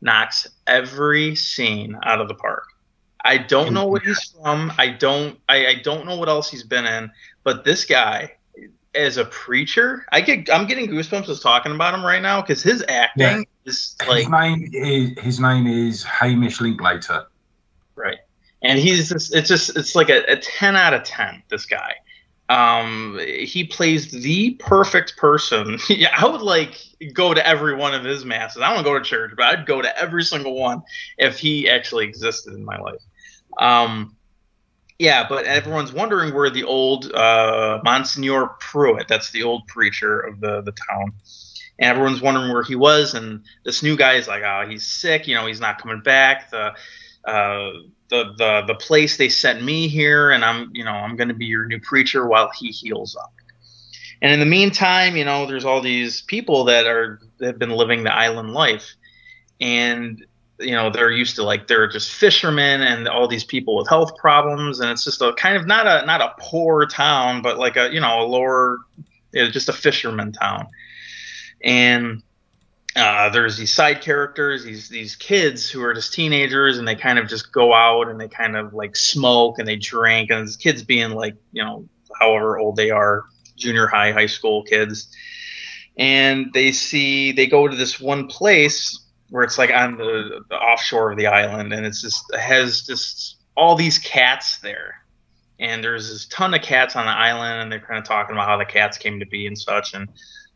knocks 0.00 0.46
every 0.66 1.34
scene 1.34 1.96
out 2.04 2.20
of 2.20 2.28
the 2.28 2.34
park. 2.34 2.64
I 3.24 3.38
don't 3.38 3.74
know 3.74 3.86
what 3.86 4.02
he's 4.02 4.22
from. 4.30 4.72
I 4.78 4.88
don't. 4.88 5.38
I, 5.48 5.66
I 5.66 5.74
don't 5.82 6.06
know 6.06 6.16
what 6.16 6.28
else 6.28 6.50
he's 6.50 6.64
been 6.64 6.86
in. 6.86 7.10
But 7.44 7.64
this 7.64 7.84
guy, 7.84 8.36
as 8.94 9.16
a 9.16 9.24
preacher, 9.26 10.04
I 10.12 10.20
get. 10.20 10.52
I'm 10.52 10.66
getting 10.66 10.88
goosebumps 10.88 11.26
just 11.26 11.42
talking 11.42 11.72
about 11.72 11.94
him 11.94 12.04
right 12.04 12.22
now 12.22 12.40
because 12.40 12.62
his 12.62 12.84
acting 12.88 13.46
is 13.64 13.96
like 14.08 14.20
his 14.20 14.28
name 14.28 14.70
is 14.72 15.18
his 15.18 15.40
name 15.40 15.66
is 15.66 16.02
Hamish 16.02 16.60
Linklater. 16.60 17.26
right, 17.94 18.18
and 18.62 18.78
he's 18.78 19.08
just. 19.08 19.34
It's 19.34 19.48
just. 19.48 19.76
It's 19.76 19.94
like 19.94 20.10
a, 20.10 20.24
a 20.30 20.36
ten 20.36 20.76
out 20.76 20.94
of 20.94 21.04
ten. 21.04 21.42
This 21.48 21.66
guy. 21.66 21.94
Um, 22.48 23.20
he 23.20 23.62
plays 23.62 24.10
the 24.10 24.54
perfect 24.54 25.16
person. 25.16 25.78
yeah, 25.88 26.12
I 26.16 26.26
would 26.26 26.42
like 26.42 26.80
go 27.12 27.32
to 27.32 27.46
every 27.46 27.76
one 27.76 27.94
of 27.94 28.02
his 28.02 28.24
masses. 28.24 28.60
I 28.60 28.74
don't 28.74 28.82
go 28.82 28.98
to 28.98 29.04
church, 29.04 29.32
but 29.36 29.46
I'd 29.46 29.66
go 29.66 29.80
to 29.80 29.98
every 29.98 30.24
single 30.24 30.54
one 30.54 30.82
if 31.16 31.38
he 31.38 31.68
actually 31.68 32.06
existed 32.06 32.54
in 32.54 32.64
my 32.64 32.76
life. 32.76 33.00
Um, 33.58 34.16
yeah, 35.00 35.26
but 35.26 35.46
everyone's 35.46 35.94
wondering 35.94 36.34
where 36.34 36.50
the 36.50 36.64
old 36.64 37.10
uh, 37.10 37.80
Monsignor 37.82 38.48
Pruitt, 38.60 39.08
that's 39.08 39.30
the 39.30 39.42
old 39.42 39.66
preacher 39.66 40.20
of 40.20 40.40
the, 40.40 40.60
the 40.60 40.72
town, 40.72 41.14
and 41.78 41.90
everyone's 41.90 42.20
wondering 42.20 42.52
where 42.52 42.62
he 42.62 42.76
was. 42.76 43.14
And 43.14 43.42
this 43.64 43.82
new 43.82 43.96
guy 43.96 44.16
is 44.16 44.28
like, 44.28 44.42
oh, 44.42 44.68
he's 44.68 44.86
sick. 44.86 45.26
You 45.26 45.36
know, 45.36 45.46
he's 45.46 45.58
not 45.58 45.80
coming 45.80 46.02
back. 46.02 46.50
The 46.50 46.74
uh, 47.24 47.72
the 48.10 48.34
the 48.36 48.64
the 48.66 48.74
place 48.74 49.16
they 49.16 49.30
sent 49.30 49.64
me 49.64 49.88
here, 49.88 50.32
and 50.32 50.44
I'm 50.44 50.70
you 50.74 50.84
know 50.84 50.92
I'm 50.92 51.16
going 51.16 51.28
to 51.28 51.34
be 51.34 51.46
your 51.46 51.64
new 51.64 51.80
preacher 51.80 52.26
while 52.26 52.50
he 52.54 52.68
heals 52.68 53.16
up. 53.16 53.32
And 54.20 54.34
in 54.34 54.38
the 54.38 54.44
meantime, 54.44 55.16
you 55.16 55.24
know, 55.24 55.46
there's 55.46 55.64
all 55.64 55.80
these 55.80 56.20
people 56.20 56.64
that 56.64 56.86
are 56.86 57.20
that 57.38 57.46
have 57.46 57.58
been 57.58 57.70
living 57.70 58.04
the 58.04 58.14
island 58.14 58.52
life, 58.52 58.96
and 59.62 60.22
you 60.60 60.72
know 60.72 60.90
they're 60.90 61.10
used 61.10 61.36
to 61.36 61.42
like 61.42 61.66
they're 61.66 61.88
just 61.88 62.12
fishermen 62.12 62.82
and 62.82 63.08
all 63.08 63.26
these 63.26 63.44
people 63.44 63.76
with 63.76 63.88
health 63.88 64.16
problems, 64.16 64.80
and 64.80 64.90
it's 64.90 65.04
just 65.04 65.22
a 65.22 65.32
kind 65.32 65.56
of 65.56 65.66
not 65.66 65.86
a 65.86 66.06
not 66.06 66.20
a 66.20 66.34
poor 66.38 66.86
town, 66.86 67.42
but 67.42 67.58
like 67.58 67.76
a 67.76 67.92
you 67.92 68.00
know 68.00 68.22
a 68.22 68.26
lower, 68.26 68.78
you 69.32 69.42
know, 69.42 69.50
just 69.50 69.68
a 69.68 69.72
fisherman 69.72 70.32
town, 70.32 70.66
and 71.62 72.22
uh, 72.96 73.28
there's 73.30 73.56
these 73.56 73.72
side 73.72 74.00
characters, 74.00 74.64
these 74.64 74.88
these 74.88 75.16
kids 75.16 75.70
who 75.70 75.82
are 75.82 75.94
just 75.94 76.12
teenagers, 76.12 76.78
and 76.78 76.86
they 76.86 76.96
kind 76.96 77.18
of 77.18 77.28
just 77.28 77.52
go 77.52 77.72
out 77.72 78.08
and 78.08 78.20
they 78.20 78.28
kind 78.28 78.56
of 78.56 78.74
like 78.74 78.96
smoke 78.96 79.58
and 79.58 79.66
they 79.66 79.76
drink, 79.76 80.30
and 80.30 80.46
these 80.46 80.56
kids 80.56 80.82
being 80.82 81.10
like 81.10 81.36
you 81.52 81.64
know 81.64 81.88
however 82.18 82.58
old 82.58 82.76
they 82.76 82.90
are, 82.90 83.24
junior 83.56 83.86
high, 83.86 84.12
high 84.12 84.26
school 84.26 84.62
kids, 84.62 85.08
and 85.96 86.52
they 86.52 86.72
see 86.72 87.32
they 87.32 87.46
go 87.46 87.68
to 87.68 87.76
this 87.76 88.00
one 88.00 88.26
place 88.26 88.99
where 89.30 89.42
it's 89.42 89.58
like 89.58 89.70
on 89.70 89.96
the, 89.96 90.44
the 90.48 90.56
offshore 90.56 91.12
of 91.12 91.18
the 91.18 91.26
island, 91.26 91.72
and 91.72 91.86
it's 91.86 92.02
just 92.02 92.24
it 92.32 92.40
has 92.40 92.82
just 92.82 93.36
all 93.56 93.74
these 93.74 93.98
cats 93.98 94.58
there, 94.58 95.02
and 95.58 95.82
there's 95.82 96.10
this 96.10 96.26
ton 96.26 96.54
of 96.54 96.62
cats 96.62 96.96
on 96.96 97.06
the 97.06 97.12
island, 97.12 97.62
and 97.62 97.72
they're 97.72 97.80
kind 97.80 97.98
of 97.98 98.04
talking 98.04 98.34
about 98.34 98.46
how 98.46 98.58
the 98.58 98.64
cats 98.64 98.98
came 98.98 99.20
to 99.20 99.26
be 99.26 99.46
and 99.46 99.58
such, 99.58 99.94
and 99.94 100.08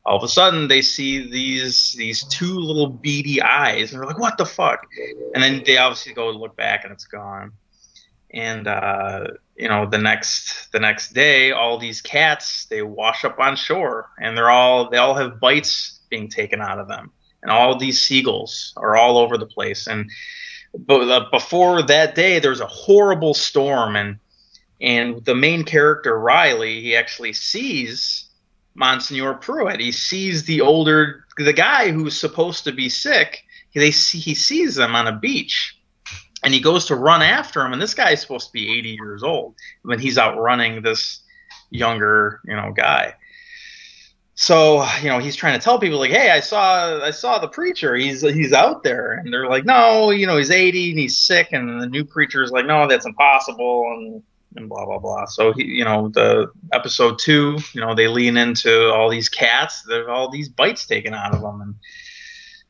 all 0.07 0.17
of 0.17 0.23
a 0.23 0.29
sudden 0.29 0.69
they 0.69 0.83
see 0.83 1.31
these 1.31 1.95
these 1.95 2.25
two 2.25 2.59
little 2.59 2.89
beady 2.89 3.41
eyes 3.41 3.93
and 3.93 4.01
they're 4.01 4.07
like 4.07 4.19
what 4.19 4.37
the 4.37 4.45
fuck? 4.45 4.87
And 5.35 5.43
then 5.43 5.63
they 5.65 5.79
obviously 5.79 6.13
go 6.13 6.31
look 6.31 6.57
back 6.57 6.85
and 6.85 6.93
it's 6.93 7.07
gone. 7.07 7.53
And 8.31 8.67
uh, 8.67 9.29
you 9.57 9.69
know 9.69 9.87
the 9.87 9.99
next 9.99 10.73
the 10.73 10.81
next 10.81 11.13
day 11.13 11.53
all 11.53 11.79
these 11.79 12.03
cats 12.03 12.67
they 12.67 12.83
wash 12.83 13.25
up 13.25 13.39
on 13.39 13.57
shore 13.57 14.11
and 14.19 14.37
they're 14.37 14.51
all 14.51 14.91
they 14.91 14.99
all 14.99 15.15
have 15.15 15.41
bites 15.41 16.01
being 16.11 16.29
taken 16.29 16.61
out 16.61 16.79
of 16.79 16.89
them 16.89 17.13
and 17.45 17.53
all 17.53 17.79
these 17.79 18.01
seagulls 18.01 18.73
are 18.77 18.97
all 18.97 19.19
over 19.19 19.39
the 19.39 19.47
place 19.47 19.87
and 19.87 20.11
but 20.77 21.09
uh, 21.09 21.31
before 21.31 21.83
that 21.83 22.17
day 22.17 22.41
there's 22.41 22.61
a 22.61 22.67
horrible 22.67 23.35
storm 23.35 23.95
and 23.95 24.19
and 24.81 25.25
the 25.25 25.37
main 25.37 25.63
character 25.63 26.19
riley 26.19 26.81
he 26.81 26.97
actually 26.97 27.33
sees 27.33 28.29
Monsignor 28.75 29.35
Pruitt. 29.35 29.81
He 29.81 29.93
sees 29.93 30.45
the 30.45 30.61
older, 30.61 31.25
the 31.39 31.53
guy 31.53 31.91
who's 31.91 32.19
supposed 32.19 32.65
to 32.65 32.73
be 32.73 32.89
sick. 32.89 33.45
They 33.75 33.91
see, 33.91 34.19
he 34.19 34.35
sees 34.35 34.77
them 34.77 34.95
on 34.95 35.07
a 35.07 35.17
beach, 35.17 35.77
and 36.43 36.53
he 36.53 36.61
goes 36.61 36.87
to 36.87 36.97
run 36.97 37.23
after 37.23 37.65
him. 37.65 37.73
And 37.73 37.83
this 37.83 37.95
guy 37.95 38.13
is 38.13 38.21
supposed 38.21 38.49
to 38.49 38.53
be 38.53 38.79
80 38.79 38.91
years 38.91 39.23
old 39.23 39.55
when 39.83 39.99
he's 39.99 40.19
outrunning 40.19 40.83
this 40.83 41.21
younger, 41.71 42.41
you 42.45 42.55
know, 42.55 42.73
guy. 42.73 43.15
So 44.37 44.85
you 45.01 45.09
know 45.09 45.21
he's 45.21 45.37
trying 45.37 45.59
to 45.59 45.65
tell 45.65 45.79
people 45.79 45.99
like, 45.99 46.11
hey, 46.11 46.31
I 46.31 46.41
saw 46.41 47.01
I 47.05 47.11
saw 47.13 47.39
the 47.39 47.49
preacher. 47.49 47.95
He's 47.95 48.21
he's 48.23 48.53
out 48.53 48.83
there, 48.83 49.13
and 49.13 49.33
they're 49.33 49.49
like, 49.49 49.65
no, 49.65 50.11
you 50.11 50.27
know, 50.27 50.37
he's 50.37 50.51
80 50.51 50.91
and 50.91 50.99
he's 50.99 51.17
sick. 51.17 51.49
And 51.53 51.81
the 51.81 51.87
new 51.87 52.05
preacher 52.05 52.43
is 52.43 52.51
like, 52.51 52.67
no, 52.67 52.89
that's 52.89 53.07
impossible. 53.07 53.85
And 53.93 54.23
and 54.57 54.69
blah 54.69 54.85
blah 54.85 54.99
blah. 54.99 55.27
So 55.27 55.53
he, 55.53 55.65
you 55.65 55.85
know, 55.85 56.09
the 56.09 56.51
episode 56.73 57.19
two, 57.19 57.59
you 57.73 57.81
know, 57.81 57.95
they 57.95 58.09
lean 58.09 58.37
into 58.37 58.93
all 58.93 59.09
these 59.09 59.29
cats. 59.29 59.83
There's 59.83 60.09
all 60.09 60.31
these 60.31 60.49
bites 60.49 60.87
taken 60.87 61.15
out 61.15 61.35
of 61.35 61.41
them, 61.41 61.61
and 61.61 61.75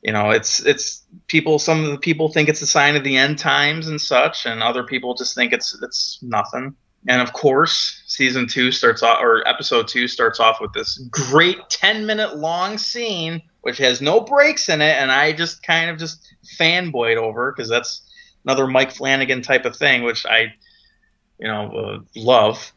you 0.03 0.13
know, 0.13 0.31
it's 0.31 0.61
it's 0.61 1.03
people. 1.29 1.59
Some 1.59 1.85
of 1.85 1.91
the 1.91 1.99
people 1.99 2.29
think 2.29 2.49
it's 2.49 2.63
a 2.63 2.67
sign 2.67 2.97
of 2.97 3.05
the 3.05 3.17
end 3.17 3.39
times 3.39 3.89
and 3.89 4.01
such, 4.01 4.47
and 4.47 4.63
other 4.63 4.85
people 4.85 5.15
just 5.15 5.35
think 5.35 5.53
it's 5.53 5.81
it's 5.83 6.19
nothing. 6.23 6.75
And 7.07 7.21
of 7.21 7.33
course, 7.33 8.03
season 8.07 8.47
two 8.47 8.73
starts 8.73 9.03
off, 9.03 9.21
or 9.23 9.47
episode 9.47 9.89
two 9.89 10.09
starts 10.09 10.41
off 10.41 10.61
with 10.61 10.73
this 10.73 10.99
great 11.11 11.59
10 11.69 12.07
minute 12.07 12.37
long 12.37 12.79
scene, 12.79 13.43
which 13.61 13.79
has 13.79 14.01
no 14.01 14.21
breaks 14.21 14.69
in 14.69 14.81
it. 14.81 14.97
And 14.97 15.13
I 15.13 15.33
just 15.33 15.63
kind 15.63 15.91
of 15.91 15.99
just 15.99 16.35
fanboyed 16.59 17.17
over 17.17 17.53
because 17.53 17.69
that's 17.69 18.03
another 18.45 18.67
Mike 18.67 18.91
Flanagan 18.91 19.43
type 19.43 19.67
of 19.67 19.77
thing, 19.77 20.03
which 20.03 20.25
I 20.25 20.55
you 21.39 21.49
know, 21.49 21.71
uh, 21.71 21.99
love. 22.17 22.73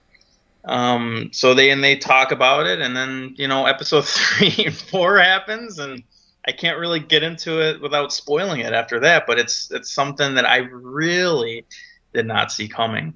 Um, 0.66 1.30
so 1.32 1.54
they 1.54 1.70
and 1.70 1.84
they 1.84 1.96
talk 1.96 2.32
about 2.32 2.68
it, 2.68 2.82
and 2.82 2.96
then 2.96 3.34
you 3.38 3.48
know, 3.48 3.66
episode 3.66 4.02
three 4.06 4.66
and 4.66 4.76
four 4.76 5.18
happens, 5.18 5.80
and 5.80 6.04
I 6.46 6.52
can't 6.52 6.80
really 6.80 7.00
get 7.00 7.24
into 7.24 7.62
it 7.62 7.82
without 7.82 8.12
spoiling 8.12 8.62
it 8.62 8.74
after 8.74 9.00
that. 9.02 9.26
But 9.28 9.40
it's 9.40 9.72
it's 9.72 9.92
something 9.92 10.36
that 10.36 10.46
I 10.46 10.58
really 10.58 11.66
did 12.14 12.26
not 12.26 12.52
see 12.52 12.68
coming, 12.68 13.14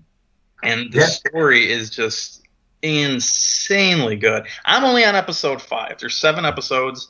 and 0.63 0.91
the 0.91 0.99
yeah. 0.99 1.05
story 1.05 1.71
is 1.71 1.89
just 1.89 2.41
insanely 2.81 4.15
good. 4.15 4.47
I'm 4.65 4.83
only 4.83 5.05
on 5.05 5.15
episode 5.15 5.61
five. 5.61 5.99
There's 5.99 6.15
seven 6.15 6.45
episodes. 6.45 7.07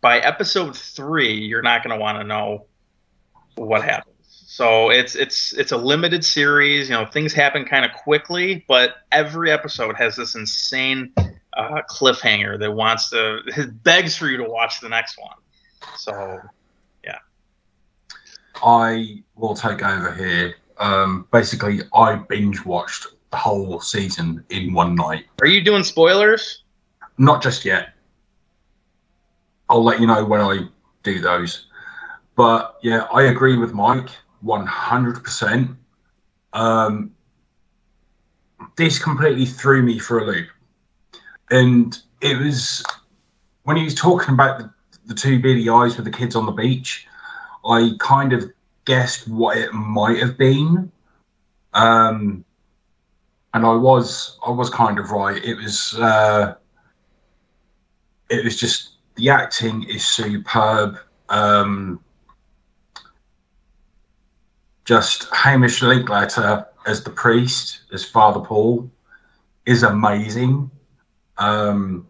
By 0.00 0.18
episode 0.18 0.76
three, 0.76 1.34
you're 1.34 1.62
not 1.62 1.84
going 1.84 1.96
to 1.96 2.00
want 2.00 2.18
to 2.18 2.24
know 2.24 2.66
what 3.56 3.82
happens. 3.82 4.16
So 4.46 4.90
it's 4.90 5.14
it's 5.14 5.52
it's 5.52 5.72
a 5.72 5.76
limited 5.76 6.24
series. 6.24 6.88
You 6.88 6.96
know, 6.96 7.06
things 7.06 7.32
happen 7.32 7.64
kind 7.64 7.84
of 7.84 7.92
quickly, 7.92 8.64
but 8.66 8.96
every 9.12 9.50
episode 9.50 9.96
has 9.96 10.16
this 10.16 10.34
insane 10.34 11.12
uh, 11.56 11.82
cliffhanger 11.88 12.58
that 12.58 12.72
wants 12.72 13.10
to 13.10 13.40
begs 13.84 14.16
for 14.16 14.28
you 14.28 14.38
to 14.38 14.44
watch 14.44 14.80
the 14.80 14.88
next 14.88 15.18
one. 15.18 15.36
So, 15.96 16.40
yeah. 17.04 17.18
I 18.62 19.22
will 19.36 19.54
take 19.54 19.82
over 19.82 20.12
here. 20.14 20.54
Um, 20.80 21.26
basically, 21.30 21.80
I 21.94 22.16
binge 22.16 22.64
watched 22.64 23.06
the 23.30 23.36
whole 23.36 23.80
season 23.80 24.44
in 24.50 24.72
one 24.72 24.94
night. 24.94 25.26
Are 25.40 25.46
you 25.46 25.62
doing 25.62 25.84
spoilers? 25.84 26.64
Not 27.18 27.42
just 27.42 27.64
yet. 27.64 27.90
I'll 29.68 29.84
let 29.84 30.00
you 30.00 30.06
know 30.06 30.24
when 30.24 30.40
I 30.40 30.66
do 31.02 31.20
those. 31.20 31.66
But 32.34 32.78
yeah, 32.82 33.06
I 33.12 33.24
agree 33.24 33.56
with 33.56 33.74
Mike. 33.74 34.08
100%. 34.44 35.76
Um, 36.54 37.14
this 38.76 38.98
completely 38.98 39.44
threw 39.44 39.82
me 39.82 39.98
for 39.98 40.20
a 40.20 40.24
loop. 40.24 40.48
And 41.50 41.98
it 42.20 42.38
was 42.38 42.82
when 43.64 43.76
he 43.76 43.84
was 43.84 43.94
talking 43.94 44.34
about 44.34 44.58
the, 44.58 44.70
the 45.04 45.14
two 45.14 45.40
beady 45.40 45.68
eyes 45.68 45.96
with 45.96 46.06
the 46.06 46.10
kids 46.10 46.34
on 46.34 46.46
the 46.46 46.52
beach, 46.52 47.06
I 47.64 47.90
kind 47.98 48.32
of 48.32 48.50
guessed 48.84 49.28
what 49.28 49.56
it 49.56 49.72
might 49.72 50.18
have 50.18 50.36
been. 50.36 50.90
Um, 51.72 52.44
and 53.54 53.66
I 53.66 53.74
was 53.74 54.38
I 54.46 54.50
was 54.50 54.70
kind 54.70 54.98
of 54.98 55.10
right. 55.10 55.42
It 55.44 55.54
was 55.54 55.94
uh, 55.98 56.54
it 58.28 58.44
was 58.44 58.56
just 58.58 58.90
the 59.16 59.28
acting 59.28 59.84
is 59.84 60.04
superb. 60.04 60.98
Um, 61.28 62.00
just 64.84 65.28
Hamish 65.32 65.82
Linklater 65.82 66.66
as 66.86 67.04
the 67.04 67.10
priest, 67.10 67.82
as 67.92 68.04
Father 68.04 68.40
Paul, 68.40 68.90
is 69.66 69.82
amazing. 69.82 70.70
Um, 71.38 72.06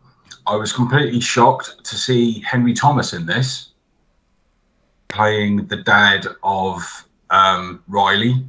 I 0.47 0.56
was 0.56 0.72
completely 0.72 1.20
shocked 1.20 1.84
to 1.84 1.97
see 1.97 2.40
Henry 2.40 2.72
Thomas 2.72 3.12
in 3.12 3.26
this, 3.26 3.69
playing 5.10 5.66
the 5.66 5.76
dad 5.76 6.26
of 6.42 7.06
um, 7.30 7.82
Riley. 7.88 8.44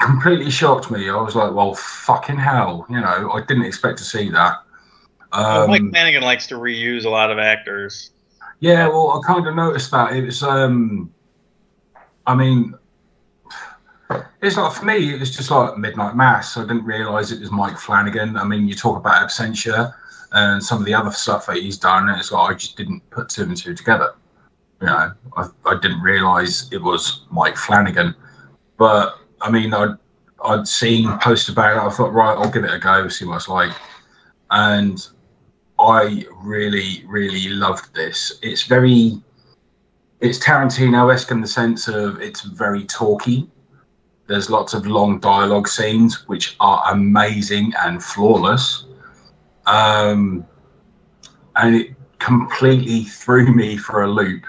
Completely 0.00 0.50
shocked 0.50 0.90
me. 0.90 1.08
I 1.08 1.20
was 1.20 1.36
like, 1.36 1.52
well, 1.52 1.74
fucking 1.74 2.38
hell. 2.38 2.86
You 2.88 3.00
know, 3.00 3.30
I 3.32 3.42
didn't 3.46 3.64
expect 3.64 3.98
to 3.98 4.04
see 4.04 4.30
that. 4.30 4.56
Um, 5.32 5.70
Mike 5.70 5.90
Flanagan 5.90 6.22
likes 6.22 6.46
to 6.48 6.56
reuse 6.56 7.04
a 7.04 7.08
lot 7.08 7.30
of 7.30 7.38
actors. 7.38 8.10
Yeah, 8.60 8.88
well, 8.88 9.20
I 9.20 9.26
kind 9.26 9.46
of 9.46 9.54
noticed 9.54 9.90
that. 9.90 10.12
It 10.12 10.24
was. 10.24 10.42
Um, 10.42 11.12
I 12.26 12.34
mean, 12.34 12.74
it's 14.42 14.56
like 14.56 14.72
for 14.72 14.84
me, 14.84 15.14
it 15.14 15.20
was 15.20 15.34
just 15.34 15.50
like 15.50 15.76
Midnight 15.78 16.16
Mass. 16.16 16.56
I 16.56 16.62
didn't 16.62 16.84
realise 16.84 17.32
it 17.32 17.40
was 17.40 17.50
Mike 17.50 17.78
Flanagan. 17.78 18.36
I 18.36 18.44
mean, 18.44 18.68
you 18.68 18.74
talk 18.74 18.96
about 18.96 19.28
Absentia 19.28 19.94
and 20.32 20.62
some 20.62 20.78
of 20.78 20.84
the 20.84 20.94
other 20.94 21.10
stuff 21.10 21.46
that 21.46 21.56
he's 21.56 21.78
done, 21.78 22.08
and 22.08 22.18
it's 22.18 22.32
like 22.32 22.50
I 22.50 22.54
just 22.54 22.76
didn't 22.76 23.08
put 23.10 23.28
two 23.28 23.42
and 23.42 23.56
two 23.56 23.74
together. 23.74 24.14
You 24.82 24.88
know, 24.88 25.12
I, 25.36 25.48
I 25.64 25.78
didn't 25.80 26.00
realise 26.00 26.70
it 26.72 26.82
was 26.82 27.24
Mike 27.30 27.56
Flanagan. 27.56 28.16
But 28.78 29.16
I 29.40 29.48
mean, 29.48 29.72
I 29.72 29.94
I'd 30.44 30.66
seen 30.66 31.16
posted 31.20 31.54
about 31.54 31.76
it. 31.76 31.80
I 31.80 31.88
thought, 31.88 32.12
right, 32.12 32.36
I'll 32.36 32.50
give 32.50 32.64
it 32.64 32.74
a 32.74 32.78
go, 32.80 33.06
see 33.06 33.24
what 33.24 33.36
it's 33.36 33.48
like. 33.48 33.70
And 34.50 35.06
I 35.78 36.26
really, 36.42 37.04
really 37.06 37.48
loved 37.50 37.94
this. 37.94 38.40
It's 38.42 38.64
very, 38.64 39.22
it's 40.20 40.40
Tarantino-esque 40.40 41.30
in 41.30 41.40
the 41.40 41.46
sense 41.46 41.86
of 41.86 42.20
it's 42.20 42.40
very 42.40 42.84
talky. 42.86 43.48
There's 44.26 44.50
lots 44.50 44.74
of 44.74 44.84
long 44.84 45.20
dialogue 45.20 45.68
scenes 45.68 46.28
which 46.28 46.56
are 46.58 46.82
amazing 46.90 47.72
and 47.84 48.02
flawless. 48.02 48.86
Um, 49.66 50.44
and 51.54 51.76
it 51.76 51.90
completely 52.18 53.04
threw 53.04 53.54
me 53.54 53.76
for 53.76 54.02
a 54.02 54.10
loop 54.10 54.44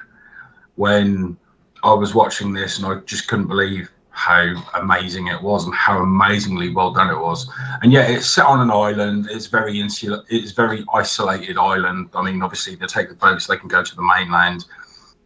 when 0.75 1.37
I 1.83 1.93
was 1.93 2.15
watching 2.15 2.53
this, 2.53 2.77
and 2.77 2.87
I 2.87 2.99
just 3.01 3.27
couldn't 3.27 3.47
believe 3.47 3.89
how 4.09 4.53
amazing 4.75 5.27
it 5.27 5.41
was 5.41 5.65
and 5.65 5.73
how 5.73 5.99
amazingly 6.01 6.69
well 6.69 6.93
done 6.93 7.09
it 7.09 7.19
was. 7.19 7.49
And 7.81 7.91
yet, 7.91 8.09
it's 8.09 8.29
set 8.29 8.45
on 8.45 8.61
an 8.61 8.71
island. 8.71 9.27
It's 9.29 9.47
very 9.47 9.79
insular. 9.79 10.23
It's 10.29 10.51
very 10.51 10.85
isolated 10.93 11.57
island. 11.57 12.09
I 12.13 12.21
mean, 12.21 12.41
obviously, 12.41 12.75
they 12.75 12.85
take 12.85 13.09
the 13.09 13.15
boats; 13.15 13.47
they 13.47 13.57
can 13.57 13.67
go 13.67 13.83
to 13.83 13.95
the 13.95 14.01
mainland. 14.01 14.65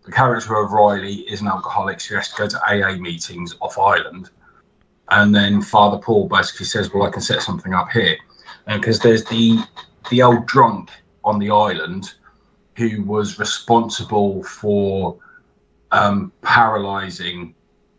The 0.06 0.12
character 0.12 0.56
of 0.56 0.72
Riley 0.72 1.16
is 1.30 1.42
an 1.42 1.48
alcoholic 1.48 2.02
who 2.02 2.16
has 2.16 2.30
to 2.30 2.38
go 2.38 2.48
to 2.48 2.62
AA 2.66 2.98
meetings 2.98 3.56
off 3.60 3.78
island. 3.78 4.30
And 5.10 5.36
then 5.36 5.62
Father 5.62 5.98
Paul 5.98 6.28
basically 6.28 6.66
says, 6.66 6.94
"Well, 6.94 7.04
I 7.04 7.12
can 7.12 7.22
set 7.22 7.42
something 7.42 7.74
up 7.74 7.90
here," 7.92 8.18
because 8.66 9.00
there's 9.00 9.26
the 9.26 9.60
the 10.10 10.22
old 10.24 10.46
drunk 10.48 10.90
on 11.24 11.40
the 11.40 11.52
island 11.52 12.14
who 12.76 13.04
was 13.04 13.38
responsible 13.38 14.44
for 14.44 15.18
um, 15.92 16.32
paralyzing 16.42 17.54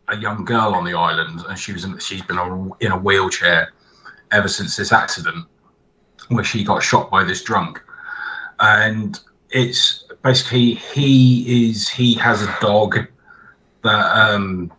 a 0.09 0.16
young 0.16 0.44
girl 0.44 0.74
on 0.74 0.85
the 0.85 0.94
island, 0.94 1.40
and 1.48 1.59
she 1.59 1.73
was 1.73 1.85
in, 1.85 1.98
she's 1.98 2.23
been 2.23 2.39
in 2.81 2.93
a 2.93 2.98
wheelchair 2.98 3.73
ever 4.32 4.48
since 4.48 4.77
this 4.77 4.93
accident, 4.93 5.47
where 6.28 6.44
she 6.44 6.65
got 6.65 6.82
shot 6.82 7.10
by 7.10 7.24
this 7.24 7.43
drunk, 7.43 7.82
and 8.60 9.20
it's 9.51 10.05
basically 10.23 10.74
he 10.74 11.69
is 11.69 11.89
he 11.89 12.15
has 12.15 12.43
a 12.43 12.56
dog 12.60 12.98
that 13.82 14.16
um 14.16 14.73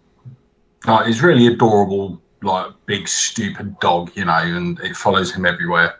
like 0.85 1.07
is 1.07 1.21
really 1.21 1.47
adorable, 1.47 2.21
like 2.41 2.71
big 2.85 3.07
stupid 3.07 3.79
dog, 3.79 4.11
you 4.15 4.25
know, 4.25 4.33
and 4.33 4.79
it 4.79 4.95
follows 4.95 5.33
him 5.33 5.45
everywhere, 5.45 5.95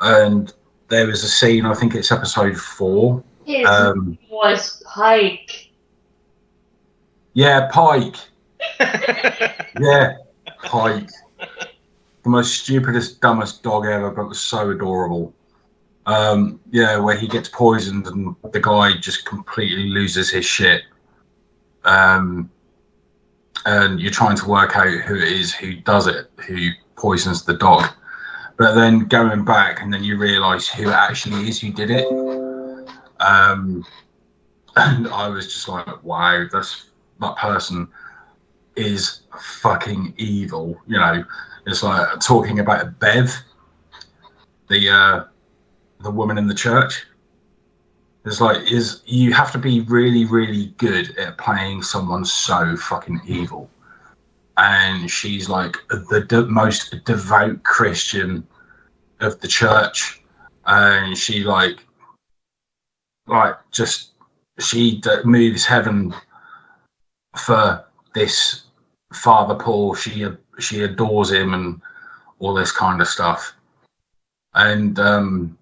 and 0.00 0.52
there 0.88 1.06
was 1.06 1.24
a 1.24 1.28
scene, 1.28 1.64
I 1.64 1.74
think 1.74 1.94
it's 1.94 2.12
episode 2.12 2.56
four. 2.56 3.22
His 3.44 3.66
Um, 3.66 4.18
was 4.30 4.82
Pike. 4.86 5.63
Yeah, 7.34 7.68
Pike. 7.70 8.16
Yeah, 9.80 10.18
Pike. 10.62 11.10
The 12.22 12.30
most 12.30 12.62
stupidest, 12.62 13.20
dumbest 13.20 13.64
dog 13.64 13.86
ever, 13.86 14.10
but 14.10 14.28
was 14.28 14.40
so 14.40 14.70
adorable. 14.70 15.34
Um, 16.06 16.60
yeah, 16.70 16.96
where 16.98 17.16
he 17.16 17.26
gets 17.26 17.48
poisoned 17.48 18.06
and 18.06 18.36
the 18.52 18.60
guy 18.60 18.96
just 18.98 19.24
completely 19.26 19.88
loses 19.88 20.30
his 20.30 20.44
shit. 20.44 20.82
Um, 21.84 22.50
and 23.66 24.00
you're 24.00 24.12
trying 24.12 24.36
to 24.36 24.48
work 24.48 24.76
out 24.76 24.86
who 24.86 25.16
it 25.16 25.24
is 25.24 25.52
who 25.52 25.74
does 25.74 26.06
it, 26.06 26.30
who 26.46 26.70
poisons 26.96 27.44
the 27.44 27.54
dog. 27.54 27.84
But 28.56 28.74
then 28.74 29.06
going 29.06 29.44
back, 29.44 29.82
and 29.82 29.92
then 29.92 30.04
you 30.04 30.16
realise 30.16 30.68
who 30.68 30.88
it 30.88 30.94
actually 30.94 31.48
is 31.48 31.60
who 31.60 31.72
did 31.72 31.90
it. 31.90 32.06
Um, 33.20 33.84
and 34.76 35.08
I 35.08 35.28
was 35.28 35.52
just 35.52 35.68
like, 35.68 36.02
wow, 36.04 36.46
that's 36.52 36.90
that 37.20 37.36
person 37.36 37.88
is 38.76 39.20
fucking 39.60 40.14
evil. 40.16 40.80
You 40.86 40.98
know, 40.98 41.24
it's 41.66 41.82
like 41.82 42.20
talking 42.20 42.60
about 42.60 42.98
Bev, 42.98 43.34
the 44.68 44.90
uh, 44.90 45.24
the 46.00 46.10
woman 46.10 46.38
in 46.38 46.46
the 46.46 46.54
church. 46.54 47.06
It's 48.24 48.40
like 48.40 48.70
is 48.70 49.02
you 49.04 49.32
have 49.34 49.52
to 49.52 49.58
be 49.58 49.80
really, 49.82 50.24
really 50.24 50.74
good 50.78 51.16
at 51.18 51.38
playing 51.38 51.82
someone 51.82 52.24
so 52.24 52.76
fucking 52.76 53.20
evil, 53.26 53.68
and 54.56 55.10
she's 55.10 55.48
like 55.48 55.76
the 55.88 56.24
de- 56.26 56.46
most 56.46 57.04
devout 57.04 57.62
Christian 57.64 58.46
of 59.20 59.40
the 59.40 59.48
church, 59.48 60.22
and 60.66 61.16
she 61.16 61.44
like 61.44 61.84
like 63.26 63.56
just 63.70 64.12
she 64.58 65.02
moves 65.24 65.66
heaven 65.66 66.14
for 67.36 67.84
this 68.14 68.64
Father 69.12 69.54
Paul. 69.54 69.94
She 69.94 70.26
she 70.58 70.82
adores 70.82 71.32
him 71.32 71.54
and 71.54 71.80
all 72.38 72.54
this 72.54 72.72
kind 72.72 73.00
of 73.00 73.08
stuff, 73.08 73.54
and 74.54 74.98
um, 74.98 75.58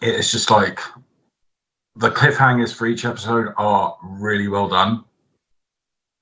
it's 0.00 0.30
just 0.30 0.50
like 0.50 0.80
the 1.96 2.10
cliffhangers 2.10 2.74
for 2.74 2.86
each 2.86 3.04
episode 3.04 3.52
are 3.56 3.96
really 4.02 4.48
well 4.48 4.68
done, 4.68 5.04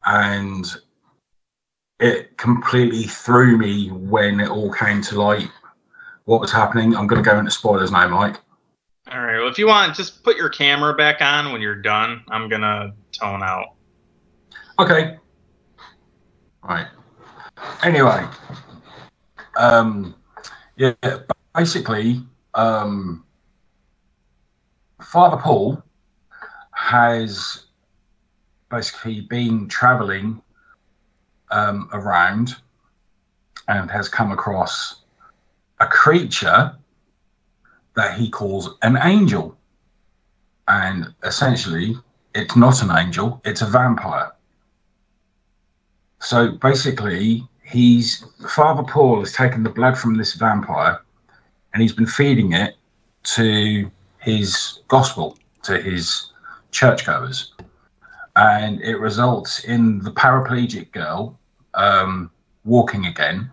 and 0.04 0.66
it 2.00 2.36
completely 2.36 3.04
threw 3.04 3.56
me 3.56 3.90
when 3.90 4.40
it 4.40 4.48
all 4.48 4.72
came 4.72 5.00
to 5.02 5.20
light 5.20 5.50
what 6.24 6.40
was 6.40 6.52
happening. 6.52 6.96
I'm 6.96 7.06
going 7.06 7.22
to 7.22 7.28
go 7.28 7.38
into 7.38 7.50
spoilers 7.50 7.92
now, 7.92 8.08
Mike. 8.08 8.36
All 9.10 9.20
right. 9.20 9.38
Well, 9.38 9.48
if 9.48 9.58
you 9.58 9.66
want, 9.66 9.96
just 9.96 10.22
put 10.22 10.36
your 10.36 10.48
camera 10.48 10.94
back 10.94 11.20
on 11.20 11.52
when 11.52 11.60
you're 11.60 11.74
done. 11.74 12.22
I'm 12.30 12.48
gonna 12.48 12.94
tone 13.12 13.42
out. 13.42 13.74
Okay. 14.82 15.16
Right. 16.64 16.88
Anyway, 17.84 18.26
um, 19.56 20.16
yeah, 20.74 20.92
basically, 21.54 22.20
um, 22.54 23.24
Father 25.00 25.36
Paul 25.36 25.80
has 26.72 27.66
basically 28.72 29.20
been 29.20 29.68
traveling 29.68 30.42
um, 31.52 31.88
around 31.92 32.56
and 33.68 33.88
has 33.88 34.08
come 34.08 34.32
across 34.32 35.04
a 35.78 35.86
creature 35.86 36.76
that 37.94 38.18
he 38.18 38.28
calls 38.28 38.76
an 38.82 38.98
angel. 39.00 39.56
And 40.66 41.14
essentially, 41.22 41.94
it's 42.34 42.56
not 42.56 42.82
an 42.82 42.90
angel, 42.90 43.40
it's 43.44 43.62
a 43.62 43.66
vampire. 43.66 44.32
So 46.22 46.52
basically, 46.52 47.46
he's 47.64 48.24
Father 48.48 48.84
Paul 48.84 49.20
has 49.20 49.32
taken 49.32 49.64
the 49.64 49.70
blood 49.70 49.98
from 49.98 50.16
this 50.16 50.34
vampire 50.34 51.00
and 51.72 51.82
he's 51.82 51.92
been 51.92 52.06
feeding 52.06 52.52
it 52.52 52.76
to 53.34 53.90
his 54.18 54.80
gospel, 54.86 55.36
to 55.64 55.80
his 55.80 56.30
churchgoers. 56.70 57.52
And 58.36 58.80
it 58.82 58.96
results 58.96 59.64
in 59.64 59.98
the 59.98 60.12
paraplegic 60.12 60.92
girl 60.92 61.38
um, 61.74 62.30
walking 62.64 63.06
again, 63.06 63.50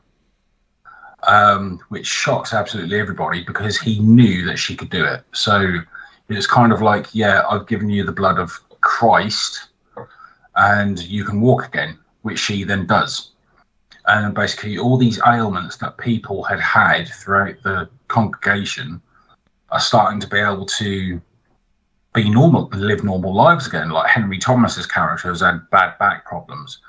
um, 1.23 1.79
which 1.89 2.05
shocks 2.05 2.53
absolutely 2.53 2.99
everybody 2.99 3.43
because 3.43 3.79
he 3.79 3.99
knew 3.99 4.45
that 4.45 4.57
she 4.57 4.75
could 4.75 4.91
do 4.91 5.03
it. 5.03 5.23
So 5.33 5.79
it's 6.29 6.47
kind 6.47 6.71
of 6.71 6.83
like, 6.83 7.07
yeah, 7.13 7.41
I've 7.49 7.67
given 7.67 7.89
you 7.89 8.05
the 8.05 8.11
blood 8.11 8.37
of 8.37 8.51
Christ 8.81 9.69
and 10.55 10.99
you 10.99 11.25
can 11.25 11.41
walk 11.41 11.65
again, 11.65 11.97
which 12.21 12.39
she 12.39 12.63
then 12.63 12.85
does. 12.85 13.31
And 14.05 14.33
basically, 14.33 14.77
all 14.77 14.97
these 14.97 15.19
ailments 15.27 15.77
that 15.77 15.97
people 15.97 16.43
had 16.43 16.59
had 16.59 17.07
throughout 17.07 17.61
the 17.63 17.89
congregation 18.07 19.01
are 19.71 19.79
starting 19.79 20.19
to 20.19 20.27
be 20.27 20.39
able 20.39 20.65
to 20.65 21.21
be 22.13 22.29
normal, 22.29 22.69
live 22.73 23.03
normal 23.03 23.33
lives 23.33 23.67
again. 23.67 23.89
Like 23.89 24.09
Henry 24.09 24.39
Thomas's 24.39 24.87
character 24.87 25.29
has 25.29 25.41
had 25.41 25.69
bad 25.69 25.97
back 25.99 26.25
problems. 26.25 26.79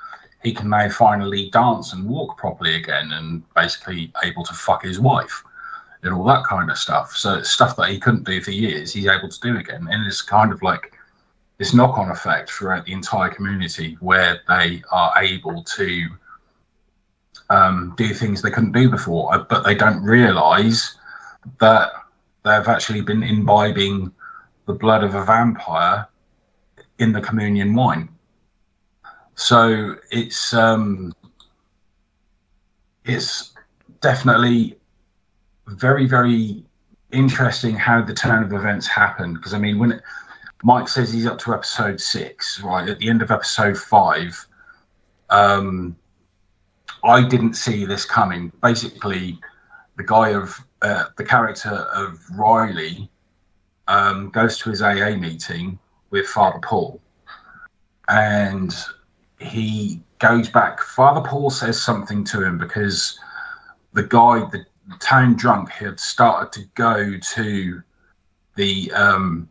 He 0.41 0.53
can 0.53 0.69
now 0.69 0.89
finally 0.89 1.51
dance 1.51 1.93
and 1.93 2.09
walk 2.09 2.37
properly 2.37 2.75
again, 2.75 3.11
and 3.11 3.43
basically 3.53 4.11
able 4.23 4.43
to 4.45 4.53
fuck 4.53 4.83
his 4.83 4.99
wife 4.99 5.43
and 6.01 6.13
all 6.13 6.23
that 6.23 6.43
kind 6.45 6.71
of 6.71 6.77
stuff. 6.79 7.15
So 7.15 7.43
stuff 7.43 7.75
that 7.75 7.89
he 7.89 7.99
couldn't 7.99 8.23
do 8.23 8.41
for 8.41 8.49
years, 8.49 8.91
he's 8.91 9.05
able 9.05 9.29
to 9.29 9.39
do 9.39 9.57
again, 9.57 9.87
and 9.91 10.07
it's 10.07 10.23
kind 10.23 10.51
of 10.51 10.63
like 10.63 10.93
this 11.61 11.75
knock-on 11.75 12.09
effect 12.09 12.49
throughout 12.49 12.83
the 12.85 12.91
entire 12.91 13.29
community 13.29 13.95
where 13.99 14.41
they 14.47 14.81
are 14.91 15.13
able 15.21 15.63
to 15.63 16.07
um, 17.51 17.93
do 17.97 18.15
things 18.15 18.41
they 18.41 18.49
couldn't 18.49 18.71
do 18.71 18.89
before, 18.89 19.31
uh, 19.31 19.45
but 19.47 19.63
they 19.63 19.75
don't 19.75 20.01
realise 20.01 20.97
that 21.59 21.91
they've 22.43 22.67
actually 22.67 23.01
been 23.01 23.21
imbibing 23.21 24.11
the 24.65 24.73
blood 24.73 25.03
of 25.03 25.13
a 25.13 25.23
vampire 25.23 26.07
in 26.97 27.11
the 27.11 27.21
communion 27.21 27.75
wine. 27.75 28.09
So 29.35 29.97
it's 30.09 30.55
um, 30.55 31.13
it's 33.05 33.53
definitely 33.99 34.79
very 35.67 36.07
very 36.07 36.63
interesting 37.11 37.75
how 37.75 38.01
the 38.01 38.15
turn 38.15 38.41
of 38.41 38.51
events 38.51 38.87
happened 38.87 39.35
because 39.35 39.53
I 39.53 39.59
mean 39.59 39.77
when 39.77 39.91
it, 39.91 40.01
Mike 40.63 40.87
says 40.87 41.11
he's 41.11 41.25
up 41.25 41.39
to 41.39 41.53
episode 41.53 41.99
six, 41.99 42.61
right 42.61 42.87
at 42.87 42.99
the 42.99 43.09
end 43.09 43.21
of 43.21 43.31
episode 43.31 43.77
five, 43.77 44.47
um, 45.29 45.95
I 47.03 47.27
didn't 47.27 47.55
see 47.55 47.85
this 47.85 48.05
coming. 48.05 48.51
Basically, 48.61 49.39
the 49.97 50.03
guy 50.03 50.29
of 50.29 50.59
uh, 50.81 51.05
the 51.17 51.23
character 51.23 51.69
of 51.69 52.19
Riley 52.31 53.09
um, 53.87 54.29
goes 54.29 54.59
to 54.59 54.69
his 54.69 54.81
AA 54.81 55.15
meeting 55.15 55.79
with 56.11 56.27
Father 56.27 56.59
Paul, 56.61 57.01
and 58.07 58.75
he 59.39 60.01
goes 60.19 60.49
back. 60.49 60.79
Father 60.79 61.27
Paul 61.27 61.49
says 61.49 61.81
something 61.81 62.23
to 62.25 62.43
him 62.43 62.59
because 62.59 63.19
the 63.93 64.03
guy, 64.03 64.47
the 64.51 64.65
town 64.99 65.35
drunk, 65.35 65.69
had 65.69 65.99
started 65.99 66.51
to 66.61 66.67
go 66.75 67.17
to 67.17 67.81
the. 68.55 68.91
Um, 68.91 69.49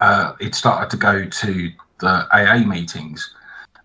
uh, 0.00 0.34
it 0.40 0.54
started 0.54 0.90
to 0.90 0.96
go 0.96 1.24
to 1.24 1.70
the 1.98 2.26
AA 2.32 2.64
meetings 2.66 3.34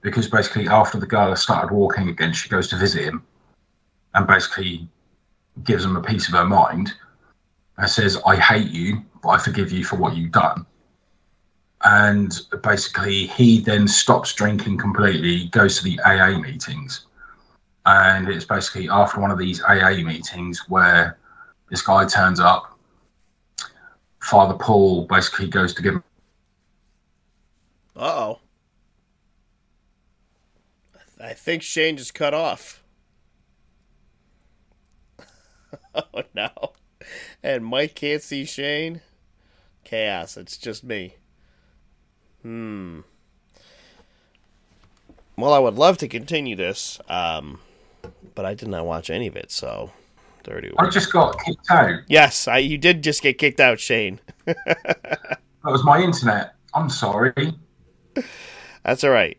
because 0.01 0.27
basically 0.27 0.67
after 0.67 0.99
the 0.99 1.05
girl 1.05 1.35
started 1.35 1.73
walking 1.73 2.09
again, 2.09 2.33
she 2.33 2.49
goes 2.49 2.67
to 2.69 2.77
visit 2.77 3.03
him 3.03 3.23
and 4.13 4.27
basically 4.27 4.87
gives 5.63 5.83
him 5.83 5.95
a 5.95 6.01
piece 6.01 6.27
of 6.27 6.33
her 6.33 6.45
mind 6.45 6.93
and 7.77 7.89
says, 7.89 8.17
I 8.25 8.35
hate 8.37 8.69
you, 8.69 9.03
but 9.21 9.29
I 9.29 9.37
forgive 9.37 9.71
you 9.71 9.83
for 9.83 9.97
what 9.97 10.15
you've 10.15 10.31
done. 10.31 10.65
And 11.83 12.39
basically, 12.63 13.27
he 13.27 13.59
then 13.59 13.87
stops 13.87 14.33
drinking 14.33 14.77
completely, 14.77 15.45
goes 15.49 15.77
to 15.77 15.83
the 15.83 15.99
AA 16.01 16.39
meetings. 16.39 17.05
And 17.85 18.29
it's 18.29 18.45
basically 18.45 18.89
after 18.89 19.19
one 19.19 19.29
of 19.31 19.37
these 19.37 19.61
AA 19.61 19.97
meetings 20.03 20.63
where 20.67 21.17
this 21.69 21.81
guy 21.81 22.05
turns 22.05 22.39
up. 22.39 22.74
Father 24.26 24.56
Paul 24.56 25.06
basically 25.06 25.47
goes 25.47 25.76
to 25.76 25.84
give. 25.84 25.95
Uh 27.95 27.99
oh. 27.99 28.39
I 31.22 31.34
think 31.34 31.61
Shane 31.61 31.95
just 31.95 32.15
cut 32.15 32.34
off. 32.34 32.84
oh 35.95 36.23
no. 36.34 36.49
And 37.43 37.64
Mike 37.64 37.93
can't 37.93 38.23
see 38.23 38.45
Shane. 38.45 39.02
Chaos. 39.84 40.38
It's 40.38 40.57
just 40.57 40.84
me. 40.84 41.18
Hmm. 42.41 43.02
Well, 45.38 45.53
I 45.53 45.60
would 45.60 45.76
love 45.76 45.99
to 45.99 46.07
continue 46.07 46.56
this, 46.56 46.99
um, 47.10 47.60
but 48.34 48.45
I 48.45 48.56
did 48.56 48.69
not 48.69 48.88
watch 48.88 49.11
any 49.11 49.27
of 49.27 49.35
it, 49.35 49.52
so 49.52 49.91
dirty. 50.45 50.72
I 50.77 50.89
just 50.89 51.11
got 51.11 51.38
kicked 51.43 51.69
out. 51.69 51.99
Yes, 52.07 52.47
I, 52.47 52.59
you 52.59 52.77
did 52.77 53.03
just 53.03 53.22
get 53.22 53.38
kicked 53.38 53.59
out, 53.59 53.80
Shane. 53.80 54.19
That 55.65 55.72
was 55.72 55.84
my 55.84 55.99
internet. 55.99 56.53
I'm 56.76 56.91
sorry. 56.91 57.34
That's 58.84 59.03
all 59.03 59.09
right. 59.09 59.35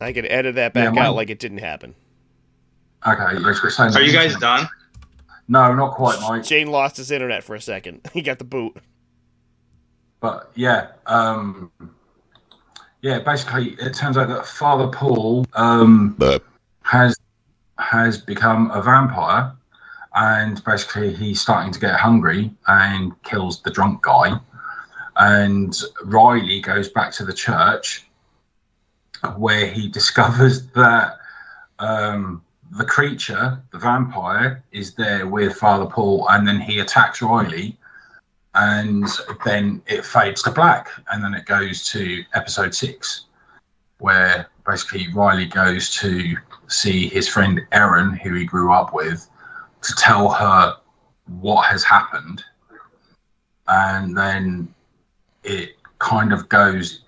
I 0.00 0.14
can 0.14 0.24
edit 0.24 0.54
that 0.54 0.72
back 0.72 0.84
Yeah, 0.84 0.90
mine- 0.92 1.04
out 1.04 1.14
like 1.16 1.28
it 1.28 1.38
didn't 1.38 1.58
happen. 1.58 1.94
Okay, 3.06 3.36
let's 3.38 3.60
go. 3.60 3.68
Saying 3.68 3.94
Are 3.94 4.00
you 4.00 4.10
guys 4.10 4.34
done? 4.36 4.66
No, 5.48 5.74
not 5.74 5.92
quite, 5.92 6.18
Mike. 6.22 6.46
Shane 6.46 6.68
lost 6.68 6.96
his 6.96 7.10
internet 7.10 7.44
for 7.44 7.54
a 7.54 7.60
second. 7.60 8.00
He 8.14 8.22
got 8.22 8.38
the 8.38 8.44
boot. 8.44 8.78
But 10.20 10.50
yeah, 10.54 10.88
um, 11.04 11.70
yeah. 13.02 13.18
Basically, 13.18 13.72
it 13.78 13.92
turns 13.92 14.16
out 14.16 14.28
that 14.28 14.46
Father 14.46 14.88
Paul 14.88 15.44
um, 15.52 16.16
has 16.82 17.14
has 17.78 18.16
become 18.18 18.70
a 18.70 18.80
vampire, 18.80 19.52
and 20.16 20.62
basically 20.64 21.14
he's 21.14 21.40
starting 21.40 21.72
to 21.72 21.78
get 21.78 21.94
hungry 21.94 22.52
and 22.66 23.20
kills 23.22 23.62
the 23.62 23.70
drunk 23.70 24.02
guy. 24.02 24.32
And 25.16 25.78
Riley 26.04 26.60
goes 26.60 26.88
back 26.88 27.12
to 27.12 27.24
the 27.24 27.32
church, 27.32 28.06
where 29.36 29.66
he 29.66 29.88
discovers 29.98 30.66
that 30.68 31.18
um, 31.78 32.42
the 32.72 32.84
creature, 32.84 33.62
the 33.70 33.78
vampire, 33.78 34.64
is 34.72 34.94
there 34.94 35.26
with 35.26 35.56
Father 35.56 35.86
Paul, 35.86 36.26
and 36.30 36.46
then 36.46 36.60
he 36.60 36.80
attacks 36.80 37.22
Riley 37.22 37.78
and 38.56 39.06
then 39.44 39.82
it 39.86 40.04
fades 40.04 40.42
to 40.42 40.50
black 40.50 40.88
and 41.12 41.22
then 41.22 41.34
it 41.34 41.44
goes 41.44 41.84
to 41.84 42.24
episode 42.34 42.74
six 42.74 43.26
where 43.98 44.48
basically 44.66 45.12
riley 45.12 45.46
goes 45.46 45.94
to 45.94 46.34
see 46.66 47.08
his 47.08 47.28
friend 47.28 47.60
Erin, 47.72 48.14
who 48.14 48.34
he 48.34 48.44
grew 48.44 48.72
up 48.72 48.94
with 48.94 49.28
to 49.86 49.94
tell 49.94 50.28
her 50.28 50.76
what 51.40 51.66
has 51.66 51.82
happened 51.82 52.44
and 53.68 54.16
then 54.16 54.72
it 55.44 55.70
kind 55.98 56.32
of 56.32 56.48
goes 56.48 57.00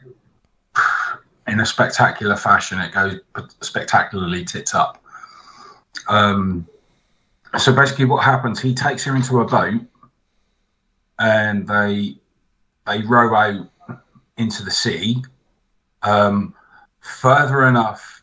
in 1.48 1.60
a 1.60 1.66
spectacular 1.66 2.36
fashion 2.36 2.78
it 2.80 2.92
goes 2.92 3.20
spectacularly 3.60 4.44
tits 4.44 4.74
up 4.74 5.02
um, 6.08 6.66
so 7.58 7.72
basically 7.72 8.04
what 8.04 8.24
happens 8.24 8.60
he 8.60 8.74
takes 8.74 9.04
her 9.04 9.16
into 9.16 9.40
a 9.40 9.44
boat 9.44 9.80
and 11.18 11.66
they 11.66 12.14
they 12.86 13.02
row 13.02 13.34
out 13.34 13.68
into 14.36 14.64
the 14.64 14.70
sea 14.70 15.22
um, 16.02 16.54
further 17.00 17.66
enough 17.66 18.22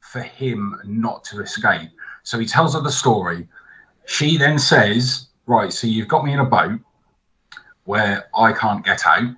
for 0.00 0.20
him 0.20 0.78
not 0.84 1.24
to 1.24 1.40
escape. 1.40 1.90
So 2.22 2.38
he 2.38 2.46
tells 2.46 2.74
her 2.74 2.80
the 2.80 2.92
story. 2.92 3.48
She 4.06 4.36
then 4.36 4.58
says, 4.58 5.28
"Right, 5.46 5.72
so 5.72 5.86
you've 5.86 6.08
got 6.08 6.24
me 6.24 6.32
in 6.32 6.40
a 6.40 6.44
boat 6.44 6.80
where 7.84 8.28
I 8.36 8.52
can't 8.52 8.84
get 8.84 9.06
out, 9.06 9.34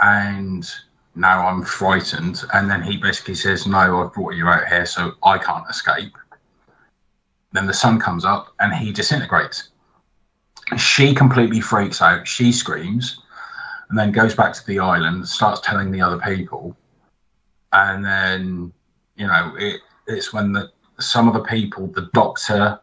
and 0.00 0.68
now 1.14 1.46
I'm 1.46 1.62
frightened." 1.62 2.44
And 2.52 2.70
then 2.70 2.82
he 2.82 2.96
basically 2.96 3.34
says, 3.34 3.66
"No, 3.66 4.02
I've 4.02 4.12
brought 4.12 4.34
you 4.34 4.48
out 4.48 4.68
here 4.68 4.86
so 4.86 5.14
I 5.22 5.38
can't 5.38 5.68
escape." 5.68 6.16
Then 7.52 7.66
the 7.66 7.74
sun 7.74 7.98
comes 7.98 8.24
up 8.24 8.54
and 8.60 8.74
he 8.74 8.92
disintegrates 8.92 9.70
she 10.76 11.14
completely 11.14 11.60
freaks 11.60 12.02
out. 12.02 12.26
She 12.26 12.52
screams 12.52 13.20
and 13.88 13.98
then 13.98 14.12
goes 14.12 14.34
back 14.34 14.52
to 14.54 14.66
the 14.66 14.78
island, 14.78 15.26
starts 15.26 15.60
telling 15.60 15.90
the 15.90 16.02
other 16.02 16.18
people. 16.18 16.76
And 17.72 18.04
then, 18.04 18.72
you 19.16 19.26
know, 19.26 19.54
it, 19.58 19.80
it's 20.06 20.32
when 20.32 20.52
the 20.52 20.70
some 21.00 21.28
of 21.28 21.34
the 21.34 21.44
people, 21.44 21.86
the 21.86 22.10
doctor, 22.12 22.80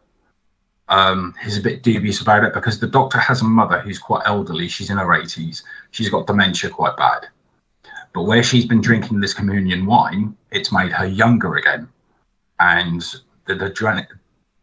um, 0.88 1.34
is 1.44 1.58
a 1.58 1.62
bit 1.62 1.82
dubious 1.82 2.20
about 2.20 2.44
it 2.44 2.54
because 2.54 2.78
the 2.78 2.86
doctor 2.86 3.18
has 3.18 3.42
a 3.42 3.44
mother 3.44 3.80
who's 3.80 3.98
quite 3.98 4.22
elderly. 4.26 4.68
She's 4.68 4.90
in 4.90 4.98
her 4.98 5.06
80s. 5.06 5.62
She's 5.90 6.10
got 6.10 6.26
dementia 6.26 6.70
quite 6.70 6.96
bad. 6.96 7.26
But 8.14 8.22
where 8.22 8.42
she's 8.42 8.64
been 8.64 8.80
drinking 8.80 9.20
this 9.20 9.34
communion 9.34 9.84
wine, 9.84 10.36
it's 10.50 10.72
made 10.72 10.92
her 10.92 11.06
younger 11.06 11.56
again. 11.56 11.88
And 12.60 13.04
the 13.46 13.54
degen- 13.56 14.06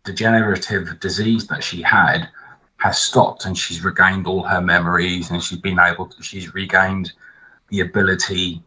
degenerative 0.03 0.99
disease 0.99 1.47
that 1.47 1.63
she 1.63 1.81
had 1.81 2.29
has 2.77 2.97
stopped 2.97 3.45
and 3.45 3.57
she's 3.57 3.83
regained 3.83 4.27
all 4.27 4.43
her 4.43 4.61
memories 4.61 5.29
and 5.29 5.43
she's 5.43 5.59
been 5.59 5.79
able 5.79 6.07
to, 6.07 6.23
she's 6.23 6.53
regained 6.53 7.11
the 7.69 7.81
ability 7.81 8.61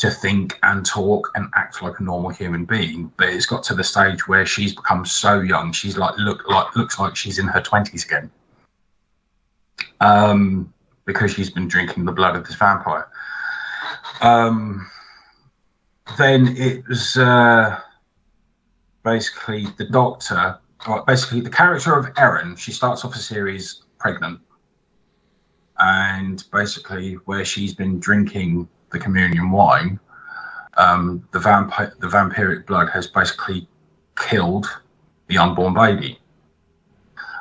to 0.00 0.10
think 0.10 0.58
and 0.62 0.86
talk 0.86 1.30
and 1.34 1.46
act 1.54 1.82
like 1.82 2.00
a 2.00 2.02
normal 2.02 2.30
human 2.30 2.64
being 2.64 3.12
but 3.18 3.28
it's 3.28 3.44
got 3.44 3.62
to 3.62 3.74
the 3.74 3.84
stage 3.84 4.26
where 4.26 4.46
she's 4.46 4.74
become 4.74 5.04
so 5.04 5.40
young 5.40 5.72
she's 5.72 5.98
like 5.98 6.16
look 6.16 6.48
like 6.48 6.74
looks 6.74 6.98
like 6.98 7.14
she's 7.14 7.38
in 7.38 7.46
her 7.46 7.60
20s 7.60 8.06
again. 8.06 8.30
Um 10.00 10.72
because 11.04 11.32
she's 11.32 11.50
been 11.50 11.68
drinking 11.68 12.06
the 12.06 12.12
blood 12.12 12.34
of 12.34 12.46
this 12.46 12.56
vampire. 12.56 13.08
Um 14.22 14.90
then 16.16 16.56
it 16.56 16.88
was 16.88 17.18
uh 17.18 17.78
basically 19.04 19.66
the 19.76 19.84
doctor 19.84 20.58
well, 20.88 21.04
basically 21.06 21.40
the 21.42 21.50
character 21.50 21.94
of 21.94 22.06
Erin, 22.16 22.56
she 22.56 22.72
starts 22.72 23.04
off 23.04 23.14
a 23.14 23.18
series 23.18 23.82
pregnant, 23.98 24.40
and 25.78 26.42
basically 26.50 27.14
where 27.26 27.44
she's 27.44 27.74
been 27.74 28.00
drinking 28.00 28.66
the 28.90 28.98
communion 28.98 29.50
wine, 29.50 29.98
um, 30.76 31.26
the 31.32 31.38
the 31.98 32.08
vampiric 32.08 32.66
blood 32.66 32.88
has 32.90 33.06
basically 33.06 33.68
killed 34.18 34.66
the 35.28 35.38
unborn 35.38 35.74
baby. 35.74 36.18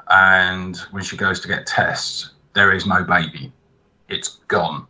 And 0.10 0.78
when 0.92 1.04
she 1.04 1.18
goes 1.18 1.40
to 1.42 1.48
get 1.48 1.68
tests, 1.68 2.32
there 2.54 2.74
is 2.74 2.86
no 2.86 3.04
baby; 3.04 3.52
it's 4.08 4.40
gone. 4.48 4.88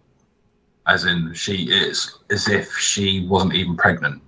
As 0.87 1.05
in, 1.05 1.33
she 1.33 1.69
is 1.69 2.19
as 2.29 2.47
if 2.47 2.75
she 2.77 3.27
wasn't 3.27 3.53
even 3.53 3.75
pregnant. 3.75 4.21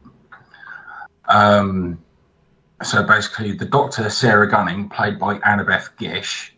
Um, 1.28 1.98
so 2.84 3.04
basically, 3.04 3.54
the 3.54 3.66
doctor, 3.66 4.10
Sarah 4.10 4.50
Gunning, 4.50 4.90
played 4.90 5.18
by 5.18 5.40
Annabeth 5.40 5.98
Gish, 5.98 6.56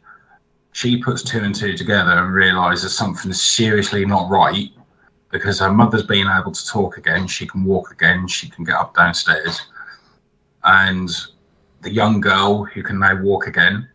she 0.71 0.97
puts 0.97 1.21
two 1.21 1.39
and 1.39 1.53
two 1.53 1.77
together 1.77 2.11
and 2.11 2.33
realizes 2.33 2.95
something's 2.95 3.41
seriously 3.41 4.05
not 4.05 4.29
right 4.29 4.71
because 5.34 5.60
her 5.60 5.73
mother's 5.73 6.03
been 6.03 6.27
able 6.30 6.53
to 6.53 6.68
talk 6.68 6.97
again. 6.97 7.27
She 7.27 7.45
can 7.45 7.65
walk 7.65 7.91
again. 7.91 8.27
She 8.27 8.47
can 8.49 8.64
get 8.64 8.76
up 8.76 8.95
downstairs. 8.95 9.60
And 10.64 11.10
the 11.81 11.91
young 11.91 12.22
girl 12.22 12.64
who 12.64 12.81
can 12.81 12.99
now 12.99 13.22
walk 13.22 13.47
again, 13.47 13.89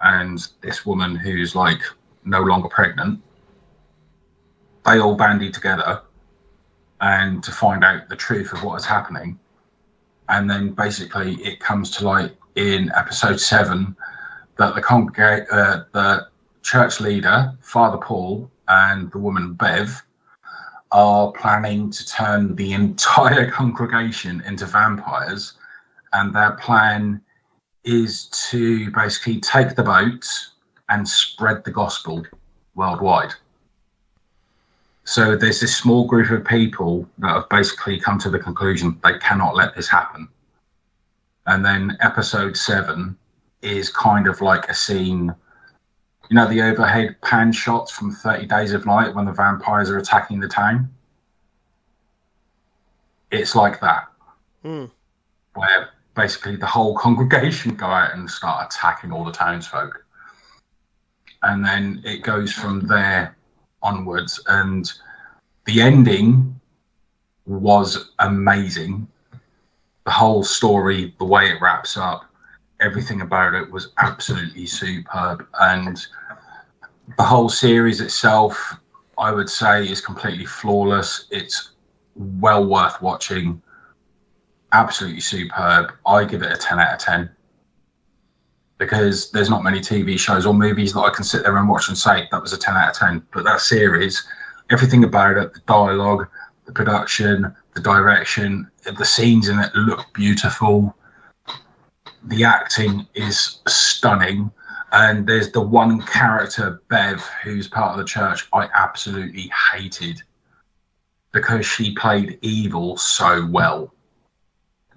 and 0.00 0.48
this 0.62 0.86
woman 0.86 1.16
who's 1.16 1.54
like 1.54 1.82
no 2.24 2.40
longer 2.40 2.68
pregnant, 2.68 3.20
they 4.86 4.98
all 4.98 5.16
bandy 5.16 5.50
together 5.50 6.00
and 7.02 7.44
to 7.44 7.50
find 7.50 7.84
out 7.84 8.08
the 8.08 8.16
truth 8.16 8.54
of 8.54 8.64
what 8.64 8.76
is 8.76 8.86
happening 8.86 9.38
and 10.28 10.48
then 10.48 10.72
basically 10.72 11.34
it 11.36 11.60
comes 11.60 11.90
to 11.90 12.04
light 12.04 12.32
in 12.56 12.90
episode 12.94 13.40
seven 13.40 13.96
that 14.56 14.74
the 14.74 14.80
congregate, 14.80 15.46
uh, 15.50 15.84
the 15.92 16.26
church 16.62 17.00
leader, 17.00 17.52
Father 17.60 17.98
Paul, 17.98 18.50
and 18.66 19.10
the 19.12 19.18
woman 19.18 19.54
Bev 19.54 20.02
are 20.90 21.32
planning 21.32 21.90
to 21.90 22.06
turn 22.06 22.54
the 22.56 22.72
entire 22.72 23.50
congregation 23.60 24.42
into 24.46 24.66
vampires, 24.66 25.54
and 26.12 26.34
their 26.34 26.52
plan 26.52 27.20
is 27.84 28.26
to 28.50 28.90
basically 28.92 29.40
take 29.40 29.74
the 29.74 29.82
boat 29.82 30.26
and 30.88 31.06
spread 31.06 31.64
the 31.64 31.70
gospel 31.70 32.24
worldwide. 32.74 33.32
So 35.04 35.36
there's 35.36 35.60
this 35.60 35.74
small 35.74 36.06
group 36.06 36.30
of 36.30 36.44
people 36.44 37.08
that 37.18 37.32
have 37.32 37.48
basically 37.48 37.98
come 37.98 38.18
to 38.18 38.30
the 38.30 38.38
conclusion 38.38 39.00
they 39.02 39.18
cannot 39.18 39.56
let 39.56 39.74
this 39.74 39.88
happen. 39.88 40.28
And 41.46 41.64
then 41.64 41.96
episode 42.00 42.58
seven 42.58 43.16
is 43.62 43.88
kind 43.88 44.28
of 44.28 44.42
like 44.42 44.68
a 44.68 44.74
scene, 44.74 45.34
you 46.28 46.34
know, 46.34 46.46
the 46.46 46.62
overhead 46.62 47.16
pan 47.22 47.52
shots 47.52 47.90
from 47.90 48.10
30 48.10 48.46
Days 48.46 48.72
of 48.72 48.84
Night 48.84 49.14
when 49.14 49.24
the 49.24 49.32
vampires 49.32 49.90
are 49.90 49.98
attacking 49.98 50.40
the 50.40 50.48
town. 50.48 50.92
It's 53.30 53.54
like 53.54 53.80
that, 53.80 54.08
Hmm. 54.62 54.86
where 55.54 55.90
basically 56.14 56.56
the 56.56 56.66
whole 56.66 56.96
congregation 56.96 57.74
go 57.74 57.86
out 57.86 58.14
and 58.14 58.30
start 58.30 58.72
attacking 58.72 59.12
all 59.12 59.24
the 59.24 59.32
townsfolk. 59.32 60.04
And 61.42 61.64
then 61.64 62.02
it 62.04 62.22
goes 62.22 62.52
from 62.52 62.86
there 62.86 63.36
onwards. 63.82 64.40
And 64.48 64.90
the 65.64 65.80
ending 65.80 66.60
was 67.46 68.10
amazing. 68.18 69.06
The 70.04 70.10
whole 70.10 70.42
story, 70.42 71.14
the 71.18 71.24
way 71.24 71.50
it 71.50 71.60
wraps 71.60 71.96
up, 71.96 72.27
everything 72.80 73.20
about 73.20 73.54
it 73.54 73.70
was 73.70 73.92
absolutely 73.98 74.66
superb. 74.66 75.46
And 75.60 76.04
the 77.16 77.22
whole 77.22 77.48
series 77.48 78.00
itself, 78.00 78.76
I 79.16 79.32
would 79.32 79.48
say, 79.48 79.88
is 79.88 80.00
completely 80.00 80.46
flawless. 80.46 81.26
It's 81.30 81.70
well 82.14 82.64
worth 82.66 83.00
watching. 83.02 83.60
Absolutely 84.72 85.20
superb. 85.20 85.92
I 86.06 86.24
give 86.24 86.42
it 86.42 86.52
a 86.52 86.56
10 86.56 86.78
out 86.78 86.94
of 86.94 86.98
10 86.98 87.30
because 88.78 89.30
there's 89.32 89.50
not 89.50 89.64
many 89.64 89.80
TV 89.80 90.18
shows 90.18 90.46
or 90.46 90.54
movies 90.54 90.92
that 90.92 91.00
I 91.00 91.10
can 91.10 91.24
sit 91.24 91.42
there 91.42 91.56
and 91.56 91.68
watch 91.68 91.88
and 91.88 91.98
say 91.98 92.28
that 92.30 92.40
was 92.40 92.52
a 92.52 92.58
10 92.58 92.76
out 92.76 92.90
of 92.90 92.96
10. 92.96 93.26
But 93.32 93.44
that 93.44 93.60
series, 93.60 94.26
everything 94.70 95.02
about 95.04 95.36
it, 95.36 95.52
the 95.52 95.60
dialogue, 95.66 96.28
the 96.64 96.72
production, 96.72 97.54
the 97.74 97.80
direction, 97.80 98.70
the 98.84 99.04
scenes 99.04 99.48
in 99.48 99.58
it 99.58 99.74
look 99.74 100.06
beautiful. 100.14 100.94
The 102.28 102.44
acting 102.44 103.06
is 103.14 103.60
stunning. 103.66 104.50
And 104.90 105.26
there's 105.26 105.52
the 105.52 105.60
one 105.60 106.00
character, 106.02 106.80
Bev, 106.88 107.22
who's 107.42 107.68
part 107.68 107.92
of 107.92 107.98
the 107.98 108.04
church, 108.04 108.46
I 108.54 108.68
absolutely 108.74 109.50
hated 109.72 110.22
because 111.32 111.66
she 111.66 111.94
played 111.94 112.38
evil 112.40 112.96
so 112.96 113.46
well. 113.50 113.92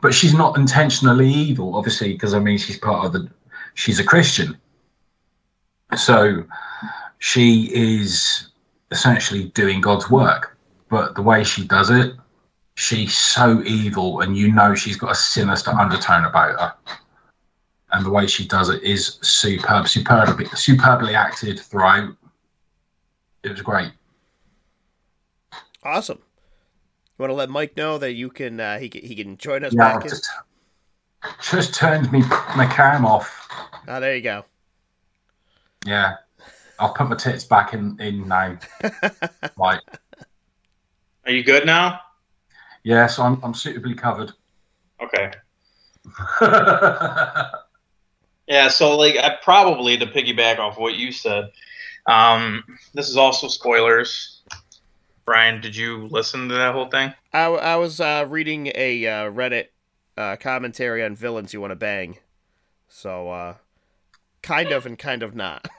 But 0.02 0.14
she's 0.14 0.34
not 0.34 0.58
intentionally 0.58 1.30
evil, 1.30 1.76
obviously, 1.76 2.14
because 2.14 2.34
I 2.34 2.40
mean, 2.40 2.58
she's 2.58 2.78
part 2.78 3.06
of 3.06 3.14
the 3.14 3.30
she's 3.74 3.99
a 3.99 4.03
Christian. 4.03 4.58
So 5.95 6.45
she 7.20 7.70
is 7.74 8.48
essentially 8.91 9.45
doing 9.49 9.82
God's 9.82 10.10
work. 10.10 10.58
But 10.90 11.16
the 11.16 11.22
way 11.22 11.44
she 11.44 11.66
does 11.66 11.90
it, 11.90 12.14
she's 12.76 13.18
so 13.18 13.62
evil, 13.64 14.22
and 14.22 14.36
you 14.36 14.52
know 14.52 14.74
she's 14.74 14.98
got 14.98 15.12
a 15.12 15.16
sinister 15.16 15.72
undertone 15.72 16.26
about 16.26 16.60
her. 16.60 16.74
And 17.93 18.05
the 18.05 18.09
way 18.09 18.26
she 18.27 18.47
does 18.47 18.69
it 18.69 18.84
is 18.84 19.19
superb, 19.22 19.88
superbly, 19.88 20.45
superbly 20.55 21.13
acted 21.15 21.59
throughout. 21.59 22.15
It 23.43 23.51
was 23.51 23.61
great. 23.61 23.91
Awesome. 25.84 26.19
You 26.19 27.23
want 27.23 27.31
to 27.31 27.35
let 27.35 27.49
Mike 27.49 27.76
know 27.76 27.97
that 27.97 28.13
you 28.13 28.30
can 28.30 28.59
uh, 28.59 28.80
he 28.80 28.89
can, 28.89 29.01
he 29.03 29.15
can 29.15 29.38
join 29.38 29.63
us 29.63 29.73
Yeah, 29.73 29.84
back 29.84 29.95
I've 29.95 30.03
in? 30.05 30.09
just, 30.09 30.30
just 31.41 31.76
turned 31.76 32.11
me 32.11 32.22
my 32.55 32.65
cam 32.72 33.05
off. 33.05 33.47
Oh, 33.88 33.99
there 33.99 34.15
you 34.15 34.22
go. 34.22 34.45
Yeah, 35.85 36.15
I'll 36.80 36.93
put 36.93 37.09
my 37.09 37.15
tits 37.15 37.43
back 37.43 37.73
in 37.73 37.99
in 37.99 38.27
now. 38.27 38.57
right. 39.57 39.81
Are 41.26 41.31
you 41.31 41.43
good 41.43 41.65
now? 41.65 41.99
Yes, 42.84 43.19
I'm 43.19 43.43
I'm 43.43 43.53
suitably 43.53 43.95
covered. 43.95 44.34
Okay. 45.01 45.31
Yeah, 48.47 48.68
so 48.68 48.97
like 48.97 49.18
I 49.18 49.38
probably 49.41 49.97
to 49.97 50.05
piggyback 50.05 50.59
off 50.59 50.77
what 50.77 50.95
you 50.95 51.11
said, 51.11 51.51
um, 52.05 52.63
this 52.93 53.09
is 53.09 53.18
also 53.18 53.47
spoilers. 53.47 54.41
Brian, 55.26 55.61
did 55.61 55.76
you 55.76 56.07
listen 56.07 56.49
to 56.49 56.55
that 56.55 56.73
whole 56.73 56.89
thing? 56.89 57.13
I, 57.31 57.45
I 57.45 57.76
was 57.76 57.99
uh, 58.01 58.26
reading 58.27 58.72
a 58.73 59.05
uh, 59.05 59.31
Reddit 59.31 59.68
uh, 60.18 60.35
commentary 60.38 61.03
on 61.03 61.15
villains 61.15 61.53
you 61.53 61.61
want 61.61 61.72
to 61.72 61.76
bang, 61.76 62.18
so 62.89 63.30
uh, 63.30 63.55
kind 64.41 64.72
of 64.72 64.85
and 64.85 64.97
kind 64.97 65.23
of 65.23 65.35
not. 65.35 65.68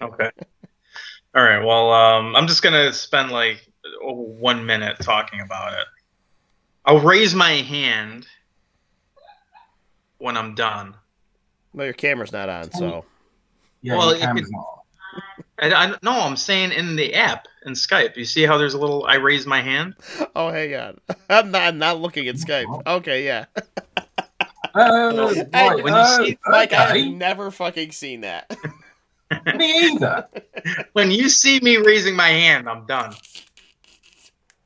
Okay. 0.00 0.30
All 1.34 1.42
right. 1.42 1.64
Well, 1.64 1.92
um, 1.92 2.34
I'm 2.34 2.46
just 2.46 2.62
gonna 2.62 2.92
spend 2.92 3.30
like 3.30 3.66
one 4.02 4.66
minute 4.66 4.96
talking 5.00 5.40
about 5.40 5.74
it. 5.74 5.86
I'll 6.84 7.00
raise 7.00 7.34
my 7.34 7.52
hand 7.52 8.26
when 10.18 10.36
I'm 10.36 10.54
done. 10.54 10.94
Well, 11.74 11.84
your 11.86 11.94
camera's 11.94 12.32
not 12.32 12.48
on, 12.48 12.70
so 12.72 13.04
yeah, 13.82 13.96
Well, 13.96 14.10
your 14.10 14.18
camera's 14.20 14.46
could- 14.46 14.52
not. 14.52 14.78
And 15.58 15.74
I 15.74 15.94
no, 16.02 16.12
I'm 16.20 16.36
saying 16.36 16.72
in 16.72 16.96
the 16.96 17.14
app 17.14 17.46
in 17.66 17.74
Skype. 17.74 18.16
You 18.16 18.24
see 18.24 18.42
how 18.44 18.56
there's 18.58 18.74
a 18.74 18.78
little 18.78 19.04
I 19.06 19.16
raise 19.16 19.46
my 19.46 19.60
hand? 19.60 19.94
oh, 20.34 20.50
hang 20.50 20.74
on. 20.74 20.98
I'm 21.30 21.50
not 21.50 21.62
I'm 21.62 21.78
not 21.78 22.00
looking 22.00 22.26
at 22.28 22.36
Skype. 22.36 22.86
Okay, 22.86 23.24
yeah. 23.24 23.44
Oh, 24.74 25.34
Hey, 25.34 25.44
right. 25.52 25.84
when 25.84 25.92
you 25.92 26.00
oh, 26.02 26.24
see- 26.24 26.38
Mike, 26.46 26.72
I 26.72 26.90
okay. 26.90 27.04
have 27.04 27.12
never 27.12 27.50
fucking 27.50 27.92
seen 27.92 28.22
that. 28.22 28.50
Me 29.54 29.90
either. 29.90 30.26
when 30.94 31.10
you 31.10 31.28
see 31.28 31.60
me 31.60 31.76
raising 31.76 32.16
my 32.16 32.28
hand, 32.28 32.66
I'm 32.68 32.86
done. 32.86 33.14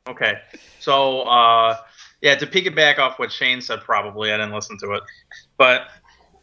Okay. 0.08 0.34
So, 0.78 1.22
uh, 1.22 1.76
yeah, 2.20 2.36
to 2.36 2.46
piggyback 2.46 2.98
off 2.98 3.18
what 3.18 3.32
Shane 3.32 3.60
said, 3.60 3.80
probably 3.80 4.32
I 4.32 4.36
didn't 4.36 4.52
listen 4.54 4.78
to 4.78 4.92
it, 4.92 5.02
but 5.56 5.88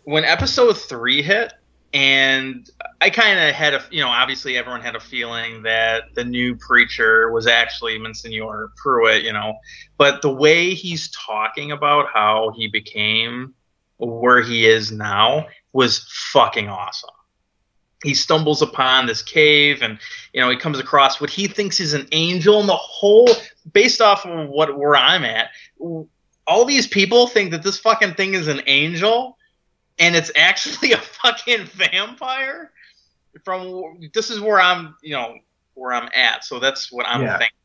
when 0.04 0.26
episode 0.26 0.78
three 0.78 1.22
hit, 1.22 1.54
and 1.94 2.68
I 3.02 3.10
kind 3.12 3.40
of 3.40 3.54
had 3.54 3.76
a, 3.76 3.84
you 3.92 4.02
know, 4.02 4.10
obviously 4.10 4.58
everyone 4.58 4.82
had 4.82 4.96
a 4.96 5.00
feeling 5.00 5.64
that 5.64 6.16
the 6.16 6.24
new 6.24 6.56
preacher 6.56 7.32
was 7.32 7.46
actually 7.46 8.00
Monsignor 8.00 8.72
Pruitt, 8.78 9.24
you 9.24 9.32
know, 9.32 9.54
but 9.98 10.22
the 10.22 10.34
way 10.34 10.74
he's 10.74 11.10
talking 11.12 11.72
about 11.72 12.08
how 12.12 12.52
he 12.56 12.68
became 12.68 13.54
where 13.98 14.42
he 14.42 14.66
is 14.66 14.92
now 14.92 15.48
was 15.72 16.06
fucking 16.32 16.68
awesome. 16.68 17.10
He 18.04 18.14
stumbles 18.16 18.62
upon 18.62 19.06
this 19.06 19.22
cave 19.22 19.82
and 19.82 19.98
you 20.34 20.42
know 20.42 20.50
he 20.50 20.58
comes 20.58 20.78
across 20.78 21.22
what 21.22 21.30
he 21.30 21.48
thinks 21.48 21.80
is 21.80 21.94
an 21.94 22.08
angel 22.12 22.60
and 22.60 22.68
the 22.68 22.76
whole 22.76 23.30
based 23.72 24.02
off 24.02 24.26
of 24.26 24.50
what 24.50 24.78
where 24.78 24.98
i'm 24.98 25.24
at 25.24 25.52
all 26.46 26.66
these 26.66 26.86
people 26.86 27.28
think 27.28 27.52
that 27.52 27.64
this 27.64 27.80
fucking 27.80 28.16
thing 28.16 28.34
is 28.34 28.50
an 28.50 28.62
angel 28.68 29.38
and 30.00 30.16
it's 30.16 30.32
actually 30.36 30.92
a 30.94 30.98
fucking 30.98 31.66
vampire 31.66 32.72
from 33.44 34.00
this 34.14 34.30
is 34.30 34.40
where 34.40 34.60
i'm 34.62 34.96
you 35.02 35.14
know 35.14 35.36
where 35.74 35.94
i'm 35.94 36.10
at 36.14 36.44
so 36.44 36.60
that's 36.60 36.92
what 36.92 37.06
i'm 37.08 37.22
Yeah. 37.22 37.38
thinking 37.38 37.58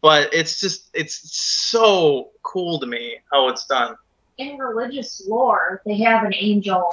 but 0.00 0.32
it's 0.34 0.60
just 0.60 0.90
it's 0.94 1.36
so 1.38 2.30
cool 2.42 2.78
to 2.80 2.86
me 2.86 3.18
how 3.32 3.48
it's 3.48 3.66
done 3.66 3.96
In 4.38 4.58
religious 4.58 5.22
lore, 5.28 5.80
they 5.86 5.96
have 5.98 6.24
an 6.24 6.34
angel 6.34 6.90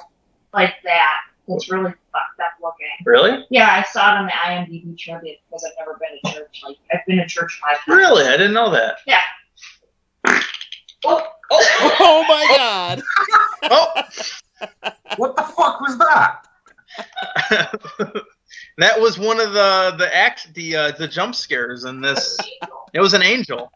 like 0.53 0.75
that 0.83 1.21
that's 1.47 1.69
really 1.71 1.91
fucked 2.11 2.39
up 2.39 2.53
looking. 2.61 2.87
really 3.05 3.45
Yeah, 3.49 3.69
I 3.69 3.83
saw 3.91 4.13
it 4.15 4.19
on 4.19 4.25
the 4.27 4.31
IMDb 4.31 4.97
trivia 4.97 5.33
because 5.49 5.65
I've 5.65 5.73
never 5.79 5.97
been 5.99 6.31
to 6.31 6.37
church. 6.39 6.61
Like 6.65 6.77
I've 6.93 7.05
been 7.07 7.17
to 7.17 7.25
church 7.27 7.59
five 7.61 7.77
times. 7.85 7.97
really 7.97 8.23
i 8.25 8.31
didn't 8.37 8.53
know 8.53 8.69
that 8.71 8.97
Yeah. 9.07 9.21
oh 11.05 11.27
oh 11.51 11.95
oh 11.99 12.25
my 12.27 12.45
god! 12.57 13.01
oh 13.63 14.03
What 15.17 15.35
the 15.35 15.43
fuck 15.43 15.81
was 15.81 15.97
that? 15.97 16.47
that 18.77 18.99
was 18.99 19.17
one 19.17 19.39
of 19.39 19.53
the 19.53 19.95
the 19.97 20.15
act 20.15 20.53
the 20.53 20.75
uh, 20.75 20.91
the 20.91 21.07
jump 21.07 21.35
scares 21.35 21.83
in 21.85 22.01
this. 22.01 22.37
It 22.93 22.99
was 22.99 23.13
an 23.13 23.23
angel. 23.23 23.71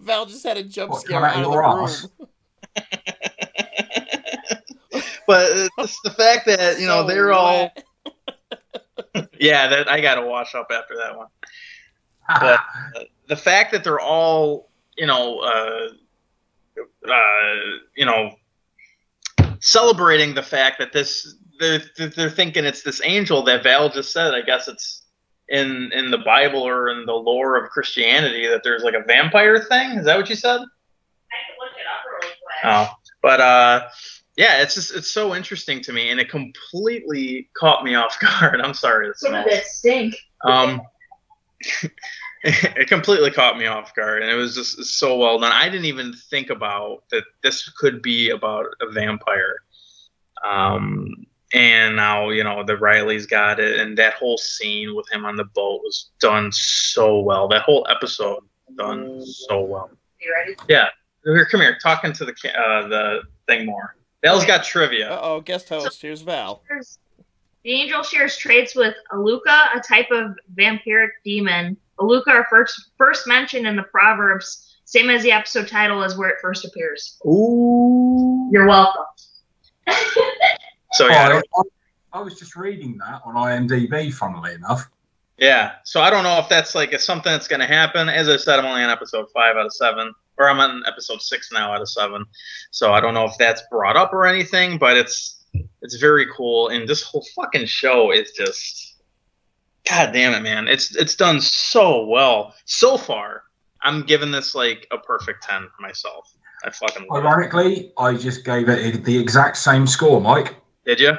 Val 0.00 0.26
just 0.26 0.42
had 0.42 0.56
a 0.56 0.64
jump 0.64 0.90
What, 0.90 1.02
scare 1.02 1.20
come 1.20 1.28
out 1.28 1.36
out 1.36 1.44
of 1.44 1.52
the 1.52 1.52
your 1.52 1.76
room. 1.76 1.88
but 5.28 5.70
it's 5.78 6.00
the 6.02 6.10
fact 6.10 6.46
that 6.46 6.80
you 6.80 6.88
know 6.88 7.02
So 7.02 7.06
they're 7.06 7.32
all 7.32 7.70
yeah 9.38 9.68
that 9.68 9.88
I 9.88 10.00
got 10.00 10.16
to 10.16 10.22
wash 10.22 10.56
up 10.56 10.72
after 10.72 10.96
that 10.96 11.16
one. 11.16 11.28
But- 12.28 12.58
The 13.28 13.36
fact 13.36 13.70
that 13.70 13.84
they're 13.84 14.00
all 14.00 14.68
you 14.96 15.06
know 15.06 15.38
uh, 15.38 15.88
uh, 17.08 17.54
you 17.94 18.04
know, 18.04 18.34
celebrating 19.66 20.32
the 20.34 20.42
fact 20.42 20.78
that 20.78 20.92
this 20.92 21.36
they're 21.58 21.82
they're 21.98 22.30
thinking 22.30 22.64
it's 22.64 22.82
this 22.82 23.00
angel 23.04 23.42
that 23.44 23.62
Val 23.64 23.88
just 23.88 24.12
said. 24.12 24.32
I 24.34 24.42
guess 24.42 24.68
it's 24.68 25.02
in 25.48 25.90
in 25.92 26.10
the 26.10 26.18
Bible 26.18 26.62
or 26.62 26.88
in 26.88 27.04
the 27.04 27.12
lore 27.12 27.56
of 27.62 27.68
Christianity 27.70 28.46
that 28.46 28.62
there's 28.62 28.82
like 28.82 28.94
a 28.94 29.02
vampire 29.06 29.58
thing. 29.58 29.98
Is 29.98 30.04
that 30.06 30.16
what 30.16 30.28
you 30.28 30.36
said? 30.36 30.56
I 30.56 30.58
can 30.58 31.56
look 31.58 31.72
it 31.76 31.86
up 31.90 32.04
really 32.22 32.34
quick. 32.44 32.64
Oh, 32.64 32.90
but 33.22 33.40
uh, 33.40 33.88
yeah, 34.36 34.62
it's 34.62 34.74
just 34.74 34.94
it's 34.94 35.10
so 35.10 35.34
interesting 35.34 35.80
to 35.82 35.92
me, 35.92 36.10
and 36.10 36.20
it 36.20 36.28
completely 36.30 37.48
caught 37.56 37.82
me 37.84 37.94
off 37.96 38.18
guard. 38.40 38.60
I'm 38.60 38.74
sorry. 38.74 39.08
It 39.08 39.16
Some 39.16 39.34
of 39.34 39.44
smells. 39.44 39.58
it 39.60 39.66
stink. 39.66 40.14
Um, 40.44 40.80
it 42.76 42.88
completely 42.88 43.32
caught 43.32 43.58
me 43.58 43.66
off 43.66 43.92
guard, 43.94 44.22
and 44.22 44.30
it 44.30 44.36
was 44.36 44.54
just 44.54 44.82
so 44.84 45.16
well 45.16 45.36
done. 45.40 45.50
I 45.50 45.68
didn't 45.68 45.86
even 45.86 46.12
think 46.12 46.48
about 46.48 47.02
that 47.10 47.24
this 47.42 47.68
could 47.70 48.00
be 48.00 48.30
about 48.30 48.66
a 48.80 48.88
vampire. 48.92 49.56
Um, 50.44 51.26
and 51.52 51.96
now 51.96 52.28
you 52.28 52.44
know 52.44 52.62
the 52.62 52.76
Riley's 52.76 53.26
got 53.26 53.58
it, 53.58 53.80
and 53.80 53.98
that 53.98 54.14
whole 54.14 54.38
scene 54.38 54.94
with 54.94 55.10
him 55.10 55.24
on 55.24 55.34
the 55.34 55.44
boat 55.44 55.80
was 55.82 56.10
done 56.20 56.52
so 56.52 57.18
well. 57.18 57.48
That 57.48 57.62
whole 57.62 57.84
episode 57.90 58.44
done 58.76 59.26
so 59.26 59.62
well. 59.62 59.90
You 60.20 60.32
ready? 60.32 60.56
Yeah, 60.68 60.90
here, 61.24 61.46
come 61.46 61.62
here, 61.62 61.76
talking 61.82 62.12
to 62.12 62.24
the 62.24 62.32
uh, 62.32 62.86
the 62.86 63.22
thing 63.48 63.66
more. 63.66 63.96
Val's 64.22 64.44
got 64.44 64.62
trivia. 64.62 65.10
Uh 65.10 65.20
oh, 65.20 65.40
guest 65.40 65.68
host. 65.68 66.00
Here's 66.00 66.20
Val. 66.20 66.62
The 67.64 67.72
angel 67.72 68.04
shares 68.04 68.36
traits 68.36 68.76
with 68.76 68.94
Aluka, 69.12 69.76
a 69.76 69.80
type 69.80 70.12
of 70.12 70.36
vampiric 70.54 71.10
demon. 71.24 71.76
Aluka 71.98 72.28
are 72.28 72.46
first 72.50 72.90
first 72.98 73.26
mentioned 73.26 73.66
in 73.66 73.76
the 73.76 73.82
Proverbs, 73.84 74.76
same 74.84 75.10
as 75.10 75.22
the 75.22 75.32
episode 75.32 75.68
title 75.68 76.02
is 76.02 76.16
where 76.16 76.28
it 76.28 76.36
first 76.42 76.64
appears. 76.64 77.18
Ooh. 77.26 78.48
You're 78.52 78.66
welcome. 78.66 79.04
So 80.92 81.08
yeah, 81.08 81.24
I 81.24 81.26
Oh, 81.26 81.28
don't- 81.32 81.66
I, 82.12 82.18
I 82.18 82.22
was 82.22 82.38
just 82.38 82.56
reading 82.56 82.96
that 82.98 83.20
on 83.24 83.34
IMDb, 83.34 84.12
funnily 84.12 84.54
enough. 84.54 84.88
Yeah, 85.38 85.72
so 85.84 86.00
I 86.00 86.08
don't 86.08 86.24
know 86.24 86.38
if 86.38 86.48
that's 86.48 86.74
like 86.74 86.98
something 86.98 87.30
that's 87.30 87.46
going 87.48 87.60
to 87.60 87.66
happen. 87.66 88.08
As 88.08 88.26
I 88.28 88.36
said, 88.38 88.58
I'm 88.58 88.64
only 88.64 88.82
on 88.82 88.88
episode 88.88 89.26
five 89.34 89.56
out 89.56 89.66
of 89.66 89.74
seven, 89.74 90.14
or 90.38 90.48
I'm 90.48 90.58
on 90.60 90.82
episode 90.86 91.20
six 91.20 91.52
now 91.52 91.72
out 91.74 91.82
of 91.82 91.90
seven. 91.90 92.24
So 92.70 92.92
I 92.94 93.00
don't 93.00 93.12
know 93.12 93.24
if 93.26 93.36
that's 93.38 93.60
brought 93.70 93.96
up 93.98 94.14
or 94.14 94.24
anything, 94.24 94.78
but 94.78 94.96
it's 94.96 95.44
it's 95.82 95.96
very 95.96 96.26
cool. 96.34 96.68
And 96.68 96.88
this 96.88 97.02
whole 97.02 97.24
fucking 97.34 97.66
show 97.66 98.10
is 98.12 98.30
just, 98.32 98.85
god 99.88 100.12
damn 100.12 100.34
it, 100.34 100.42
man! 100.42 100.68
It's 100.68 100.94
it's 100.96 101.14
done 101.14 101.40
so 101.40 102.04
well 102.06 102.54
so 102.64 102.96
far. 102.96 103.42
I'm 103.82 104.02
giving 104.02 104.30
this 104.30 104.54
like 104.54 104.86
a 104.90 104.98
perfect 104.98 105.42
ten 105.42 105.68
for 105.74 105.82
myself. 105.82 106.34
I 106.64 106.70
fucking 106.70 107.06
love 107.08 107.24
it. 107.24 107.26
Ironically, 107.26 107.92
I 107.98 108.14
just 108.14 108.44
gave 108.44 108.68
it 108.68 109.04
the 109.04 109.18
exact 109.18 109.56
same 109.56 109.86
score, 109.86 110.20
Mike. 110.20 110.56
Did 110.84 111.00
you? 111.00 111.16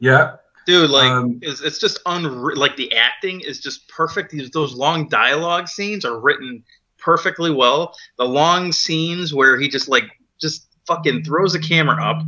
Yeah. 0.00 0.36
Dude, 0.66 0.90
like 0.90 1.10
Um, 1.10 1.38
it's, 1.42 1.60
it's 1.60 1.78
just 1.78 2.00
unreal. 2.06 2.58
Like 2.58 2.76
the 2.76 2.94
acting 2.94 3.40
is 3.40 3.60
just 3.60 3.88
perfect. 3.88 4.30
These 4.32 4.50
those 4.50 4.74
long 4.74 5.08
dialogue 5.08 5.68
scenes 5.68 6.04
are 6.04 6.18
written 6.18 6.64
perfectly 6.98 7.50
well. 7.50 7.94
The 8.18 8.24
long 8.24 8.72
scenes 8.72 9.32
where 9.32 9.58
he 9.58 9.68
just 9.68 9.88
like 9.88 10.04
just 10.40 10.66
fucking 10.86 11.24
throws 11.24 11.52
the 11.52 11.58
camera 11.58 12.02
up. 12.02 12.22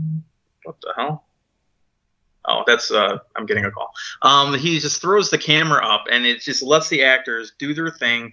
What 0.64 0.76
the 0.80 0.92
hell? 0.96 1.25
Oh, 2.48 2.62
that's 2.66 2.90
uh, 2.90 3.18
I'm 3.36 3.46
getting 3.46 3.64
a 3.64 3.70
call. 3.70 3.90
Um, 4.22 4.54
he 4.54 4.78
just 4.78 5.00
throws 5.00 5.30
the 5.30 5.38
camera 5.38 5.84
up 5.84 6.04
and 6.10 6.24
it 6.24 6.40
just 6.40 6.62
lets 6.62 6.88
the 6.88 7.02
actors 7.04 7.52
do 7.58 7.74
their 7.74 7.90
thing, 7.90 8.32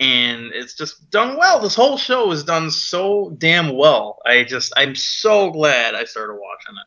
and 0.00 0.52
it's 0.52 0.74
just 0.74 1.10
done 1.10 1.36
well. 1.38 1.58
This 1.60 1.74
whole 1.74 1.96
show 1.96 2.30
is 2.32 2.44
done 2.44 2.70
so 2.70 3.34
damn 3.38 3.74
well. 3.76 4.18
I 4.26 4.44
just 4.44 4.72
I'm 4.76 4.94
so 4.94 5.50
glad 5.50 5.94
I 5.94 6.04
started 6.04 6.34
watching 6.34 6.74
it. 6.76 6.86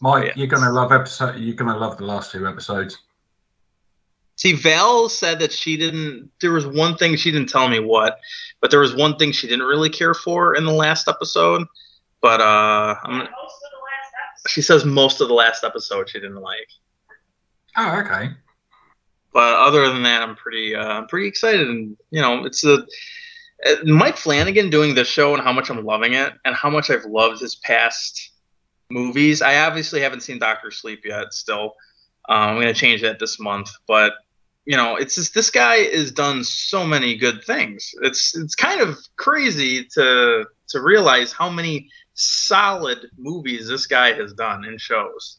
Mike, 0.00 0.24
Yeah. 0.28 0.32
you're 0.36 0.46
gonna 0.48 0.72
love 0.72 0.92
episode. 0.92 1.36
You're 1.38 1.54
gonna 1.56 1.76
love 1.78 1.96
the 1.98 2.04
last 2.06 2.32
two 2.32 2.46
episodes. 2.46 2.98
See, 4.36 4.54
Val 4.54 5.08
said 5.08 5.38
that 5.40 5.52
she 5.52 5.76
didn't. 5.76 6.30
There 6.40 6.52
was 6.52 6.66
one 6.66 6.96
thing 6.96 7.16
she 7.16 7.30
didn't 7.30 7.50
tell 7.50 7.68
me 7.68 7.78
what, 7.80 8.18
but 8.60 8.70
there 8.70 8.80
was 8.80 8.94
one 8.94 9.16
thing 9.16 9.30
she 9.30 9.46
didn't 9.46 9.66
really 9.66 9.90
care 9.90 10.14
for 10.14 10.54
in 10.56 10.64
the 10.64 10.72
last 10.72 11.06
episode. 11.06 11.64
But 12.20 12.40
uh, 12.40 12.94
I'm, 13.04 13.18
Most 13.18 13.28
of 13.28 13.28
the 13.28 13.82
last 13.84 14.12
episode. 14.18 14.30
She 14.46 14.62
says 14.62 14.84
most 14.84 15.20
of 15.20 15.28
the 15.28 15.34
last 15.34 15.64
episode 15.64 16.08
she 16.08 16.20
didn't 16.20 16.40
like. 16.40 16.68
Oh, 17.76 18.00
okay. 18.00 18.30
But 19.32 19.54
other 19.54 19.88
than 19.88 20.02
that, 20.02 20.22
I'm 20.22 20.36
pretty, 20.36 20.74
uh, 20.74 20.84
I'm 20.84 21.06
pretty 21.06 21.28
excited. 21.28 21.68
And 21.68 21.96
you 22.10 22.20
know, 22.20 22.44
it's 22.44 22.64
a 22.64 22.84
uh, 23.64 23.76
Mike 23.84 24.16
Flanagan 24.16 24.70
doing 24.70 24.94
this 24.94 25.08
show 25.08 25.34
and 25.34 25.42
how 25.42 25.52
much 25.52 25.70
I'm 25.70 25.84
loving 25.84 26.14
it, 26.14 26.32
and 26.44 26.54
how 26.54 26.70
much 26.70 26.90
I've 26.90 27.04
loved 27.04 27.40
his 27.40 27.54
past 27.54 28.32
movies. 28.90 29.40
I 29.42 29.64
obviously 29.64 30.00
haven't 30.00 30.20
seen 30.20 30.38
Doctor 30.38 30.70
Sleep 30.70 31.02
yet. 31.04 31.32
Still, 31.32 31.74
um, 32.28 32.50
I'm 32.50 32.54
going 32.56 32.66
to 32.66 32.74
change 32.74 33.02
that 33.02 33.18
this 33.18 33.40
month. 33.40 33.70
But 33.86 34.12
you 34.64 34.76
know, 34.76 34.96
it's 34.96 35.14
just 35.14 35.34
this 35.34 35.50
guy 35.50 35.78
has 35.78 36.12
done 36.12 36.44
so 36.44 36.86
many 36.86 37.16
good 37.16 37.42
things. 37.44 37.94
It's 38.02 38.36
it's 38.36 38.54
kind 38.54 38.80
of 38.80 38.98
crazy 39.16 39.84
to 39.94 40.44
to 40.68 40.80
realize 40.80 41.32
how 41.32 41.48
many 41.48 41.88
solid 42.22 43.06
movies 43.18 43.68
this 43.68 43.86
guy 43.86 44.12
has 44.12 44.32
done 44.34 44.64
in 44.64 44.78
shows. 44.78 45.38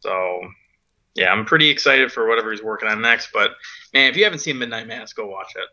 So, 0.00 0.40
yeah, 1.14 1.32
I'm 1.32 1.44
pretty 1.44 1.70
excited 1.70 2.12
for 2.12 2.28
whatever 2.28 2.50
he's 2.52 2.62
working 2.62 2.88
on 2.88 3.00
next. 3.00 3.30
But 3.32 3.52
man, 3.92 4.10
if 4.10 4.16
you 4.16 4.24
haven't 4.24 4.40
seen 4.40 4.58
Midnight 4.58 4.86
Mass, 4.86 5.12
go 5.12 5.26
watch 5.26 5.52
it. 5.56 5.68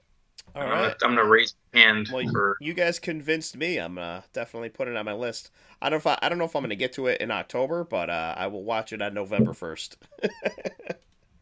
All 0.56 0.64
I'm, 0.64 0.70
right. 0.70 0.82
gonna, 1.00 1.12
I'm 1.12 1.16
gonna 1.18 1.30
raise 1.30 1.56
my 1.74 1.80
hand 1.80 2.10
Well, 2.12 2.28
for. 2.32 2.58
you 2.60 2.74
guys 2.74 3.00
convinced 3.00 3.56
me. 3.58 3.78
I'm 3.78 3.98
uh, 3.98 4.22
definitely 4.34 4.70
putting 4.70 4.96
it 4.96 4.98
on 4.98 5.06
my 5.06 5.14
list. 5.14 5.52
I 5.82 5.90
don't 5.90 6.04
know 6.06 6.12
if 6.12 6.20
I, 6.20 6.26
I 6.26 6.30
don't 6.30 6.38
know 6.38 6.46
if 6.46 6.56
I'm 6.56 6.62
going 6.62 6.70
to 6.70 6.76
get 6.76 6.94
to 6.94 7.08
it 7.08 7.22
in 7.22 7.32
October, 7.32 7.84
but 7.84 8.10
uh, 8.10 8.36
I 8.38 8.48
will 8.48 8.64
watch 8.64 8.94
it 8.94 9.02
on 9.02 9.14
November 9.14 9.54
first. 9.54 9.98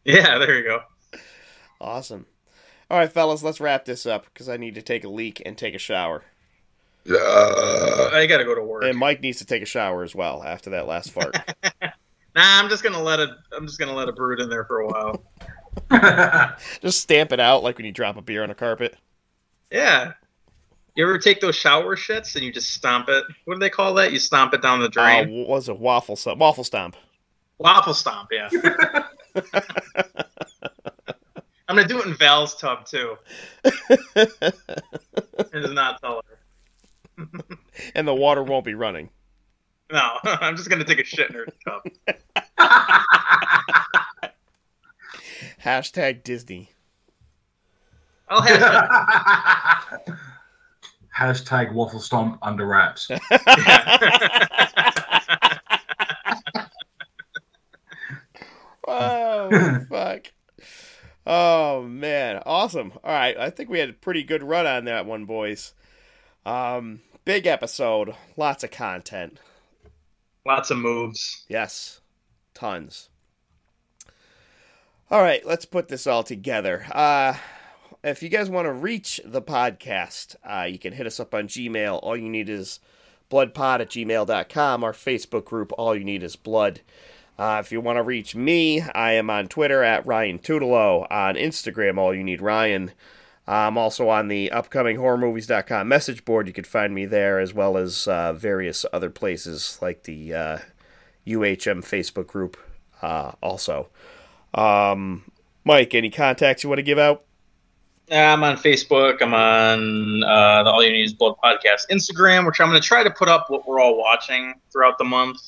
Yeah, 0.06 0.38
there 0.40 0.58
you 0.58 0.64
go. 0.64 0.82
awesome. 1.82 2.26
All 2.90 2.98
right, 2.98 3.12
fellas, 3.12 3.44
let's 3.44 3.60
wrap 3.62 3.86
this 3.86 4.06
up 4.06 4.26
because 4.26 4.50
I 4.50 4.58
need 4.58 4.76
to 4.76 4.82
take 4.82 5.04
a 5.04 5.10
leak 5.10 5.42
and 5.46 5.58
take 5.58 5.76
a 5.76 5.80
shower, 5.80 6.24
I 7.08 8.26
gotta 8.30 8.44
go 8.46 8.56
to 8.56 8.64
work. 8.64 8.84
and 8.84 8.98
Mike 8.98 9.22
needs 9.22 9.38
to 9.40 9.46
take 9.46 9.62
a 9.62 9.66
shower 9.66 10.04
as 10.04 10.14
well 10.16 10.44
after 10.44 10.70
that 10.72 10.88
last 10.88 11.12
fart. 11.12 11.36
Nah, 12.36 12.60
I'm 12.60 12.70
just 12.70 12.84
gonna 12.84 13.02
let 13.02 13.20
it. 13.20 13.30
I'm 13.52 13.66
just 13.66 13.80
gonna 13.80 13.94
let 13.96 14.08
it 14.08 14.16
brood 14.16 14.40
in 14.40 14.50
there 14.50 14.64
for 14.64 14.82
a 14.82 14.88
while. 14.88 15.24
Just 16.82 17.02
stamp 17.02 17.32
it 17.32 17.40
out 17.40 17.64
like 17.64 17.78
when 17.78 17.88
you 17.88 17.92
drop 17.92 18.18
a 18.18 18.22
beer 18.22 18.44
on 18.44 18.52
a 18.52 18.56
carpet. 18.56 18.96
Yeah. 19.72 20.14
You 20.96 21.06
ever 21.06 21.18
take 21.18 21.42
those 21.42 21.56
shower 21.56 21.96
shits 21.96 22.36
and 22.36 22.44
you 22.46 22.54
just 22.54 22.70
stomp 22.70 23.10
it? 23.10 23.24
What 23.46 23.56
do 23.56 23.60
they 23.60 23.70
call 23.72 23.96
that? 23.96 24.14
You 24.14 24.20
stomp 24.20 24.54
it 24.54 24.62
down 24.62 24.80
the 24.80 24.86
Uh, 24.86 24.90
drain. 24.90 25.32
what 25.40 25.48
was 25.50 25.70
it 25.70 25.80
waffle 25.80 26.16
stomp? 26.16 26.38
Waffle 26.40 26.64
stomp. 26.64 26.96
Waffle 27.58 27.96
stomp, 27.96 28.30
yeah. 28.32 28.48
I'm 31.68 31.76
gonna 31.76 31.88
do 31.88 32.00
it 32.00 32.06
in 32.06 32.14
Val's 32.14 32.56
tub 32.56 32.86
too. 32.86 33.18
and 33.66 34.24
just 35.54 35.74
not 35.74 36.00
tell 36.00 36.22
her. 36.28 36.38
and 37.96 38.08
the 38.08 38.16
water 38.16 38.44
won't 38.44 38.66
be 38.66 38.74
running. 38.74 39.10
No, 39.92 40.18
I'm 40.24 40.56
just 40.56 40.70
gonna 40.70 40.84
take 40.84 41.00
a 41.00 41.04
shit 41.04 41.30
in 41.30 41.36
her 41.36 41.48
tub. 41.66 41.84
Hashtag 45.64 46.24
Disney. 46.24 46.72
I'll 48.30 48.42
have 48.42 50.02
Hashtag 51.18 51.74
waffle 51.74 52.00
stomp 52.00 52.38
under 52.42 52.66
wraps. 52.66 53.10
Oh 58.90 59.86
fuck. 59.90 60.26
Oh 61.26 61.84
man, 61.84 62.42
awesome. 62.46 62.92
All 63.04 63.14
right, 63.14 63.38
I 63.38 63.52
think 63.52 63.70
we 63.70 63.80
had 63.80 63.90
a 63.90 63.94
pretty 63.94 64.24
good 64.24 64.42
run 64.42 64.66
on 64.66 64.86
that 64.86 65.06
one, 65.06 65.26
boys. 65.26 65.74
Um, 66.46 67.02
big 67.30 67.46
episode, 67.46 68.16
lots 68.38 68.64
of 68.64 68.72
content. 68.72 69.38
lots 70.48 70.72
of 70.72 70.80
moves. 70.80 71.46
Yes, 71.48 72.02
tons. 72.56 73.10
All 75.12 75.22
right, 75.22 75.46
let's 75.46 75.66
put 75.66 75.90
this 75.90 76.08
all 76.08 76.24
together. 76.24 76.88
Uh, 76.92 77.36
if 78.04 78.24
you 78.24 78.30
guys 78.30 78.50
want 78.50 78.66
to 78.66 78.74
reach 78.74 79.22
the 79.24 79.44
podcast, 79.44 80.38
uh, 80.44 80.64
you 80.64 80.80
can 80.80 80.94
hit 80.94 81.06
us 81.06 81.20
up 81.20 81.36
on 81.36 81.48
Gmail. 81.48 82.00
All 82.02 82.18
you 82.18 82.30
need 82.30 82.50
is 82.50 82.80
bloodpod 83.30 83.82
at 83.82 83.92
gmail.com. 83.92 84.84
Our 84.84 84.94
Facebook 84.94 85.46
group, 85.46 85.72
All 85.78 85.96
You 85.96 86.04
Need 86.04 86.24
Is 86.24 86.36
Blood. 86.36 86.82
Uh, 87.38 87.62
if 87.64 87.72
you 87.72 87.80
want 87.80 87.98
to 87.98 88.04
reach 88.04 88.36
me, 88.36 88.82
I 88.82 89.12
am 89.12 89.30
on 89.30 89.50
Twitter 89.50 89.84
at 89.84 90.04
Ryan 90.08 90.40
Tutelo. 90.40 91.06
On 91.12 91.36
Instagram, 91.36 92.00
All 92.00 92.12
You 92.12 92.24
Need 92.24 92.42
Ryan. 92.42 92.92
I'm 93.50 93.80
also 93.80 94.10
on 94.10 94.28
the 94.28 94.52
upcoming 94.52 94.98
horrormovies.com 94.98 95.88
message 95.88 96.24
board. 96.24 96.46
You 96.46 96.54
can 96.54 96.66
find 96.66 96.94
me 96.94 97.08
there 97.08 97.40
as 97.40 97.52
well 97.52 97.78
as 97.78 98.08
uh, 98.08 98.32
various 98.34 98.86
other 98.94 99.10
places 99.10 99.80
like 99.82 100.04
the 100.04 100.36
uh, 100.36 100.58
UHM 101.26 101.82
Facebook 101.82 102.28
group 102.28 102.58
uh, 103.02 103.32
also. 103.42 103.90
Um, 104.54 105.32
Mike, 105.66 105.96
any 105.96 106.12
contacts 106.12 106.62
you 106.62 106.70
want 106.70 106.78
to 106.78 106.84
give 106.84 107.00
out? 107.00 107.24
Yeah, 108.08 108.34
I'm 108.34 108.44
on 108.44 108.56
Facebook. 108.56 109.20
I'm 109.20 109.34
on 109.34 110.24
uh, 110.24 110.62
the 110.62 110.70
All 110.70 110.84
You 110.84 110.92
Need 110.92 111.06
Is 111.06 111.14
Blood 111.14 111.34
podcast 111.44 111.90
Instagram, 111.90 112.46
which 112.46 112.62
I'm 112.62 112.70
going 112.70 112.80
to 112.80 112.88
try 112.88 113.02
to 113.04 113.10
put 113.10 113.30
up 113.30 113.50
what 113.50 113.68
we're 113.68 113.80
all 113.80 113.98
watching 113.98 114.54
throughout 114.72 115.00
the 115.00 115.06
month, 115.06 115.40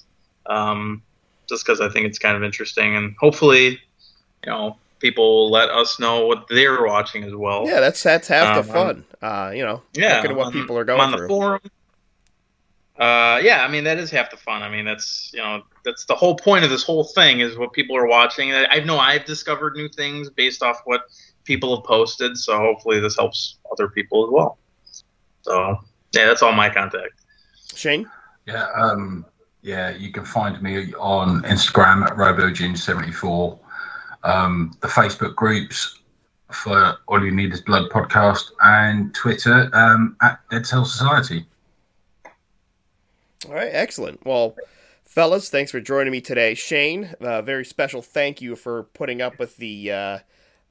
um, 0.48 1.03
just 1.48 1.64
because 1.64 1.82
I 1.82 1.90
think 1.90 2.07
it's 2.07 2.18
kind 2.18 2.36
of 2.36 2.44
interesting, 2.44 2.95
and 2.95 3.15
hopefully, 3.19 3.80
you 4.44 4.48
know, 4.48 4.78
people 5.02 5.49
let 5.52 5.69
us 5.69 5.99
know 5.99 6.26
what 6.28 6.45
they're 6.49 6.84
watching 6.86 7.23
as 7.23 7.34
well. 7.36 7.65
Yeah, 7.68 7.80
that's 7.82 8.02
that's 8.03 8.28
half 8.30 8.65
the 8.65 8.72
Um, 8.72 8.76
fun. 8.76 9.06
Uh, 9.22 9.52
you 9.53 9.64
know, 9.65 9.82
Yeah, 9.94 10.18
looking 10.18 10.32
at 10.32 10.38
what 10.38 10.48
on- 10.48 10.53
people 10.53 10.78
are 10.78 10.82
I'm 10.82 10.88
going 10.88 10.99
on 11.02 11.11
the 11.11 11.18
through. 11.18 11.28
forum. 11.28 11.61
Uh, 12.99 13.40
yeah, 13.41 13.65
I 13.65 13.68
mean 13.68 13.84
that 13.86 13.98
is 13.98 14.11
half 14.11 14.30
the 14.30 14.38
fun. 14.38 14.61
I 14.61 14.69
mean 14.69 14.86
that's 14.86 15.32
you 15.34 15.40
know 15.41 15.64
that's 15.84 16.06
the 16.06 16.14
whole 16.15 16.36
point 16.36 16.64
of 16.64 16.69
this 16.69 16.84
whole 16.84 17.03
thing 17.03 17.40
is 17.40 17.57
what 17.57 17.73
people 17.73 17.98
are 17.98 18.06
watching. 18.07 18.53
I 18.53 18.65
I 18.65 18.80
know 18.82 18.99
I've 18.99 19.26
discovered 19.26 19.76
new 19.76 19.90
things 19.90 20.30
based 20.30 20.61
off 20.61 20.78
what 20.86 21.02
people 21.44 21.76
have 21.76 21.84
posted, 21.86 22.38
so 22.38 22.57
hopefully 22.60 22.99
this 22.99 23.15
helps 23.18 23.57
other 23.72 23.88
people 23.90 24.23
as 24.26 24.30
well. 24.32 24.60
So 25.41 25.78
yeah, 26.14 26.26
that's 26.26 26.44
all 26.44 26.52
my 26.53 26.69
contact. 26.69 27.14
Shane. 27.73 28.07
Yeah, 28.45 28.68
um, 28.76 29.26
yeah, 29.64 29.90
you 29.91 30.11
can 30.11 30.26
find 30.26 30.61
me 30.61 30.94
on 30.95 31.41
Instagram 31.44 32.03
at 32.06 32.14
RoboJune74. 32.18 33.57
Um, 34.23 34.72
the 34.81 34.88
Facebook 34.88 35.35
groups 35.35 35.99
for 36.52 36.98
All 37.07 37.23
You 37.23 37.31
Need 37.31 37.53
Is 37.53 37.61
Blood 37.61 37.89
podcast 37.89 38.52
and 38.64 39.14
Twitter 39.14 39.69
um, 39.73 40.15
at 40.22 40.39
Dead 40.49 40.65
Cell 40.65 40.85
Society. 40.85 41.45
All 43.48 43.56
right, 43.56 43.72
excellent. 43.72 44.23
Well, 44.26 44.56
fellas, 45.06 45.49
thanks 45.49 45.72
for 45.72 45.80
joining 45.80 46.11
me 46.11 46.22
today. 46.22 46.53
Shane, 46.53 47.15
a 47.19 47.41
very 47.41 47.65
special 47.65 48.02
thank 48.02 48.41
you 48.41 48.56
for 48.56 48.84
putting 48.84 49.22
up 49.22 49.39
with 49.39 49.57
the 49.57 49.91
uh, 49.91 50.19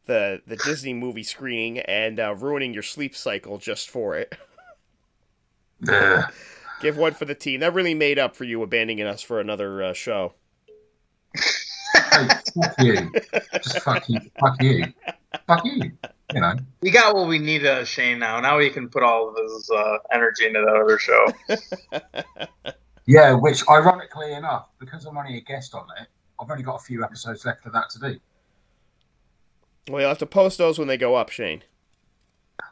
the 0.06 0.42
the 0.46 0.56
Disney 0.56 0.94
movie 0.94 1.24
screening 1.24 1.80
and 1.80 2.20
uh, 2.20 2.34
ruining 2.34 2.72
your 2.72 2.82
sleep 2.82 3.16
cycle 3.16 3.58
just 3.58 3.90
for 3.90 4.16
it. 4.16 4.34
Yeah. 5.82 6.28
Give 6.82 6.98
one 6.98 7.14
for 7.14 7.24
the 7.24 7.34
team. 7.34 7.60
That 7.60 7.72
really 7.72 7.94
made 7.94 8.18
up 8.18 8.36
for 8.36 8.44
you 8.44 8.62
abandoning 8.62 9.06
us 9.06 9.22
for 9.22 9.40
another 9.40 9.82
uh, 9.82 9.92
show. 9.94 10.34
Hey, 12.10 12.28
fuck 12.54 12.74
you. 12.80 13.12
Just 13.62 13.80
fuck 13.80 14.08
you. 14.08 14.20
Fuck 14.38 14.62
you. 14.62 14.84
Fuck 15.46 15.64
you. 15.64 15.92
You 16.34 16.40
know. 16.40 16.54
We 16.80 16.90
got 16.90 17.14
what 17.14 17.28
we 17.28 17.38
need, 17.38 17.66
uh, 17.66 17.84
Shane. 17.84 18.18
Now, 18.18 18.40
now 18.40 18.58
we 18.58 18.70
can 18.70 18.88
put 18.88 19.02
all 19.02 19.28
of 19.28 19.36
his 19.36 19.70
uh, 19.70 19.98
energy 20.12 20.46
into 20.46 20.60
that 20.60 20.76
other 20.76 20.98
show. 20.98 21.26
Yeah, 23.10 23.34
which 23.34 23.68
ironically 23.68 24.34
enough, 24.34 24.68
because 24.78 25.04
I'm 25.04 25.18
only 25.18 25.36
a 25.36 25.40
guest 25.40 25.74
on 25.74 25.84
it, 26.00 26.06
I've 26.40 26.48
only 26.48 26.62
got 26.62 26.76
a 26.76 26.84
few 26.84 27.02
episodes 27.02 27.44
left 27.44 27.66
of 27.66 27.72
that 27.72 27.90
to 27.90 27.98
do. 27.98 28.20
Well, 29.88 30.00
you'll 30.00 30.10
have 30.10 30.18
to 30.18 30.26
post 30.26 30.58
those 30.58 30.78
when 30.78 30.86
they 30.86 30.96
go 30.96 31.16
up, 31.16 31.28
Shane. 31.28 31.64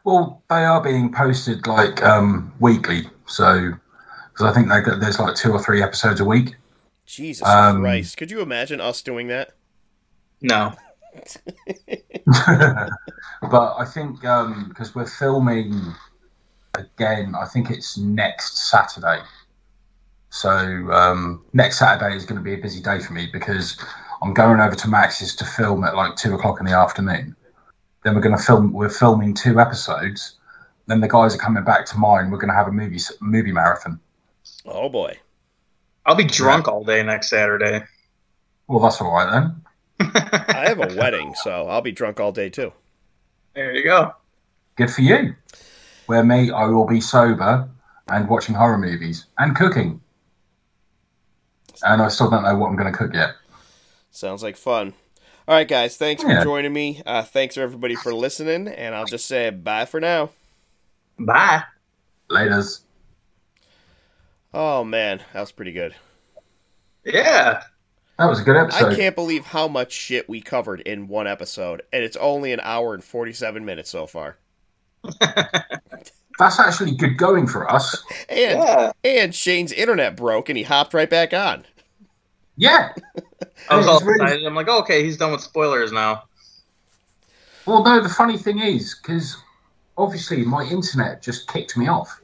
Well, 0.05 0.41
they 0.49 0.63
are 0.63 0.81
being 0.81 1.11
posted 1.11 1.67
like 1.67 2.01
um, 2.03 2.53
weekly, 2.61 3.09
so 3.25 3.73
because 4.31 4.45
I 4.45 4.53
think 4.53 4.69
they 4.69 4.79
there's 4.97 5.19
like 5.19 5.35
two 5.35 5.51
or 5.51 5.61
three 5.61 5.83
episodes 5.83 6.21
a 6.21 6.25
week. 6.25 6.55
Jesus 7.09 7.47
Um, 7.47 7.81
Christ. 7.81 8.17
Could 8.17 8.31
you 8.31 8.41
imagine 8.41 8.79
us 8.79 9.01
doing 9.01 9.27
that? 9.27 9.51
No, 10.41 10.73
but 12.25 13.75
I 13.77 13.85
think 13.85 14.21
because 14.21 14.93
we're 14.95 15.07
filming 15.07 15.73
again, 16.75 17.33
I 17.35 17.45
think 17.45 17.71
it's 17.71 17.97
next 17.97 18.69
Saturday. 18.69 19.21
So 20.29 20.49
um, 20.91 21.43
next 21.53 21.79
Saturday 21.79 22.15
is 22.15 22.25
going 22.25 22.37
to 22.37 22.43
be 22.43 22.53
a 22.53 22.57
busy 22.57 22.81
day 22.81 22.99
for 22.99 23.13
me 23.13 23.27
because 23.33 23.83
I'm 24.21 24.33
going 24.33 24.59
over 24.59 24.75
to 24.75 24.87
Max's 24.87 25.35
to 25.37 25.45
film 25.45 25.83
at 25.83 25.95
like 25.95 26.15
two 26.15 26.35
o'clock 26.35 26.59
in 26.59 26.67
the 26.67 26.77
afternoon. 26.77 27.35
Then 28.03 28.15
we're 28.15 28.21
going 28.21 28.37
to 28.37 28.43
film. 28.43 28.71
We're 28.71 28.89
filming 28.89 29.33
two 29.33 29.59
episodes. 29.59 30.37
Then 30.85 31.01
the 31.01 31.07
guys 31.07 31.35
are 31.35 31.39
coming 31.39 31.63
back 31.63 31.85
to 31.87 31.97
mine. 31.97 32.29
We're 32.29 32.37
going 32.37 32.49
to 32.49 32.55
have 32.55 32.67
a 32.67 32.71
movie 32.71 32.99
movie 33.19 33.51
marathon. 33.51 33.99
Oh, 34.65 34.89
boy. 34.89 35.17
I'll 36.09 36.15
be 36.15 36.23
drunk 36.23 36.67
all 36.67 36.83
day 36.83 37.03
next 37.03 37.29
Saturday. 37.29 37.83
Well, 38.67 38.79
that's 38.79 38.99
all 38.99 39.13
right 39.13 39.31
then. 39.31 39.61
I 40.47 40.65
have 40.65 40.79
a 40.79 40.95
wedding, 40.95 41.35
so 41.35 41.67
I'll 41.67 41.83
be 41.83 41.91
drunk 41.91 42.19
all 42.19 42.31
day, 42.31 42.49
too. 42.49 42.73
There 43.53 43.75
you 43.75 43.83
go. 43.83 44.15
Good 44.75 44.89
for 44.89 45.01
you. 45.01 45.35
Where 46.07 46.23
me, 46.23 46.49
I 46.49 46.65
will 46.65 46.87
be 46.87 46.99
sober 46.99 47.69
and 48.07 48.27
watching 48.27 48.55
horror 48.55 48.79
movies 48.79 49.27
and 49.37 49.55
cooking. 49.55 50.01
And 51.83 52.01
I 52.01 52.07
still 52.07 52.31
don't 52.31 52.41
know 52.41 52.57
what 52.57 52.69
I'm 52.69 52.75
going 52.75 52.91
to 52.91 52.97
cook 52.97 53.13
yet. 53.13 53.35
Sounds 54.09 54.41
like 54.41 54.57
fun. 54.57 54.95
All 55.47 55.53
right, 55.53 55.67
guys. 55.67 55.95
Thanks 55.95 56.23
for 56.23 56.41
joining 56.43 56.73
me. 56.73 57.03
Uh, 57.05 57.21
thanks 57.21 57.53
for 57.53 57.61
everybody 57.61 57.93
for 57.93 58.15
listening, 58.15 58.67
and 58.67 58.95
I'll 58.95 59.05
just 59.05 59.27
say 59.27 59.51
bye 59.51 59.85
for 59.85 59.99
now. 59.99 60.31
Bye. 61.19 61.65
Laters. 62.31 62.79
Oh 64.53 64.83
man, 64.83 65.21
that 65.33 65.39
was 65.41 65.51
pretty 65.51 65.71
good. 65.71 65.95
Yeah. 67.05 67.63
That 68.17 68.25
was 68.25 68.41
a 68.41 68.43
good 68.43 68.57
episode. 68.57 68.91
I 68.93 68.95
can't 68.95 69.15
believe 69.15 69.45
how 69.45 69.67
much 69.67 69.93
shit 69.93 70.27
we 70.27 70.41
covered 70.41 70.81
in 70.81 71.07
one 71.07 71.27
episode, 71.27 71.81
and 71.93 72.03
it's 72.03 72.17
only 72.17 72.51
an 72.51 72.59
hour 72.61 72.93
and 72.93 73.03
forty-seven 73.03 73.63
minutes 73.63 73.89
so 73.89 74.07
far. 74.07 74.37
That's 76.37 76.59
actually 76.59 76.95
good 76.95 77.17
going 77.17 77.47
for 77.47 77.69
us. 77.71 78.01
And 78.27 78.59
Yeah. 78.59 78.91
and 79.03 79.33
Shane's 79.35 79.71
internet 79.71 80.15
broke, 80.17 80.49
and 80.49 80.57
he 80.57 80.63
hopped 80.63 80.93
right 80.93 81.09
back 81.09 81.33
on. 81.33 81.65
Yeah. 82.57 82.89
I 83.69 83.77
was 83.77 83.85
It's 83.85 83.87
all 83.87 83.99
really- 84.01 84.23
excited. 84.25 84.45
I'm 84.45 84.55
like, 84.55 84.67
okay, 84.67 85.03
he's 85.03 85.15
done 85.17 85.31
with 85.31 85.41
spoilers 85.41 85.91
now. 85.93 86.23
Well, 87.65 87.83
no, 87.83 88.01
the 88.01 88.09
funny 88.09 88.37
thing 88.37 88.59
is, 88.59 88.95
because 89.01 89.37
obviously 89.97 90.43
my 90.43 90.63
internet 90.65 91.21
just 91.21 91.47
kicked 91.47 91.77
me 91.77 91.87
off. 91.87 92.19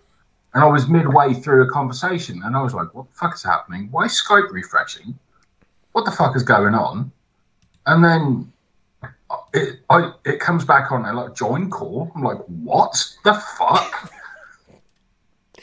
And 0.56 0.64
I 0.64 0.68
was 0.68 0.88
midway 0.88 1.34
through 1.34 1.64
a 1.64 1.70
conversation 1.70 2.42
and 2.46 2.56
I 2.56 2.62
was 2.64 2.74
like, 2.74 2.94
what 2.96 3.08
the 3.12 3.18
fuck 3.18 3.36
is 3.36 3.44
happening? 3.44 3.90
Why 3.92 4.06
is 4.06 4.24
Skype 4.26 4.52
refreshing? 4.52 5.14
What 5.92 6.06
the 6.06 6.12
fuck 6.12 6.36
is 6.38 6.44
going 6.44 6.74
on? 6.74 7.12
And 7.86 8.04
then 8.04 8.54
uh, 9.04 9.36
it, 9.54 9.82
I, 9.90 10.14
it 10.24 10.40
comes 10.40 10.64
back 10.64 10.94
on 10.94 11.06
and 11.06 11.18
like 11.18 11.36
join 11.36 11.70
call. 11.70 12.10
I'm 12.16 12.24
like, 12.24 12.38
what 12.48 12.94
the 13.26 13.34
fuck? 13.58 14.12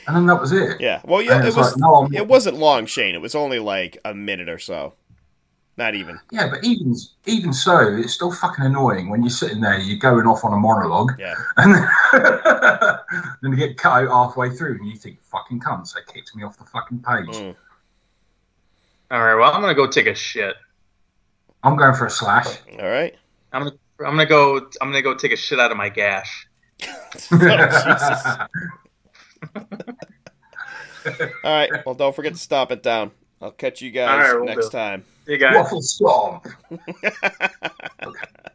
and 0.06 0.14
then 0.14 0.26
that 0.26 0.38
was 0.38 0.52
it. 0.52 0.78
Yeah. 0.78 1.00
Well, 1.04 1.22
yeah, 1.22 1.36
And 1.36 1.44
it 1.48 1.56
was. 1.56 1.74
like, 1.74 1.78
no, 1.78 2.08
It 2.12 2.28
wasn't 2.28 2.58
long, 2.58 2.84
Shane. 2.84 3.14
It 3.14 3.22
was 3.22 3.34
only 3.34 3.60
like 3.60 3.96
a 4.04 4.12
minute 4.12 4.50
or 4.50 4.58
so. 4.58 4.92
Not 5.78 5.94
even. 5.94 6.20
Yeah, 6.30 6.50
but 6.50 6.62
even 6.64 6.94
even 7.24 7.52
so, 7.52 7.78
it's 7.96 8.12
still 8.12 8.30
fucking 8.30 8.64
annoying 8.64 9.08
when 9.08 9.22
you're 9.22 9.30
sitting 9.30 9.60
there, 9.62 9.78
you're 9.78 9.98
going 9.98 10.26
off 10.26 10.44
on 10.44 10.52
a 10.52 10.56
monologue, 10.56 11.12
Yeah. 11.18 11.34
and 11.56 11.74
then, 11.74 11.88
then 13.40 13.52
you 13.52 13.56
get 13.56 13.78
cut 13.78 14.02
out 14.02 14.08
halfway 14.10 14.50
through, 14.50 14.76
and 14.76 14.86
you 14.86 14.96
think, 14.96 15.22
"Fucking 15.22 15.60
cunts, 15.60 15.94
they 15.94 16.00
kicked 16.12 16.36
me 16.36 16.42
off 16.42 16.58
the 16.58 16.64
fucking 16.64 16.98
page." 16.98 17.36
Mm. 17.36 17.56
All 19.10 19.20
right. 19.24 19.34
Well, 19.34 19.50
I'm 19.52 19.62
gonna 19.62 19.74
go 19.74 19.86
take 19.86 20.06
a 20.06 20.14
shit. 20.14 20.56
I'm 21.62 21.76
going 21.76 21.94
for 21.94 22.06
a 22.06 22.10
slash. 22.10 22.46
All 22.78 22.88
right. 22.88 23.14
I'm 23.52 23.64
gonna 23.64 23.76
I'm 24.00 24.16
gonna 24.16 24.26
go 24.26 24.56
I'm 24.80 24.90
gonna 24.90 25.00
go 25.02 25.14
take 25.14 25.32
a 25.32 25.36
shit 25.36 25.58
out 25.58 25.70
of 25.70 25.76
my 25.78 25.88
gash. 25.88 26.46
Oh, 31.04 31.10
All 31.42 31.50
right. 31.50 31.84
Well, 31.84 31.96
don't 31.96 32.14
forget 32.14 32.32
to 32.32 32.38
stop 32.38 32.70
it 32.70 32.80
down. 32.80 33.10
I'll 33.42 33.50
catch 33.50 33.82
you 33.82 33.90
guys 33.90 34.28
right, 34.30 34.34
we'll 34.36 34.44
next 34.44 34.66
do. 34.66 34.70
time. 34.78 35.04
You 35.26 35.36
guys. 35.36 35.54
Waffle 35.56 35.82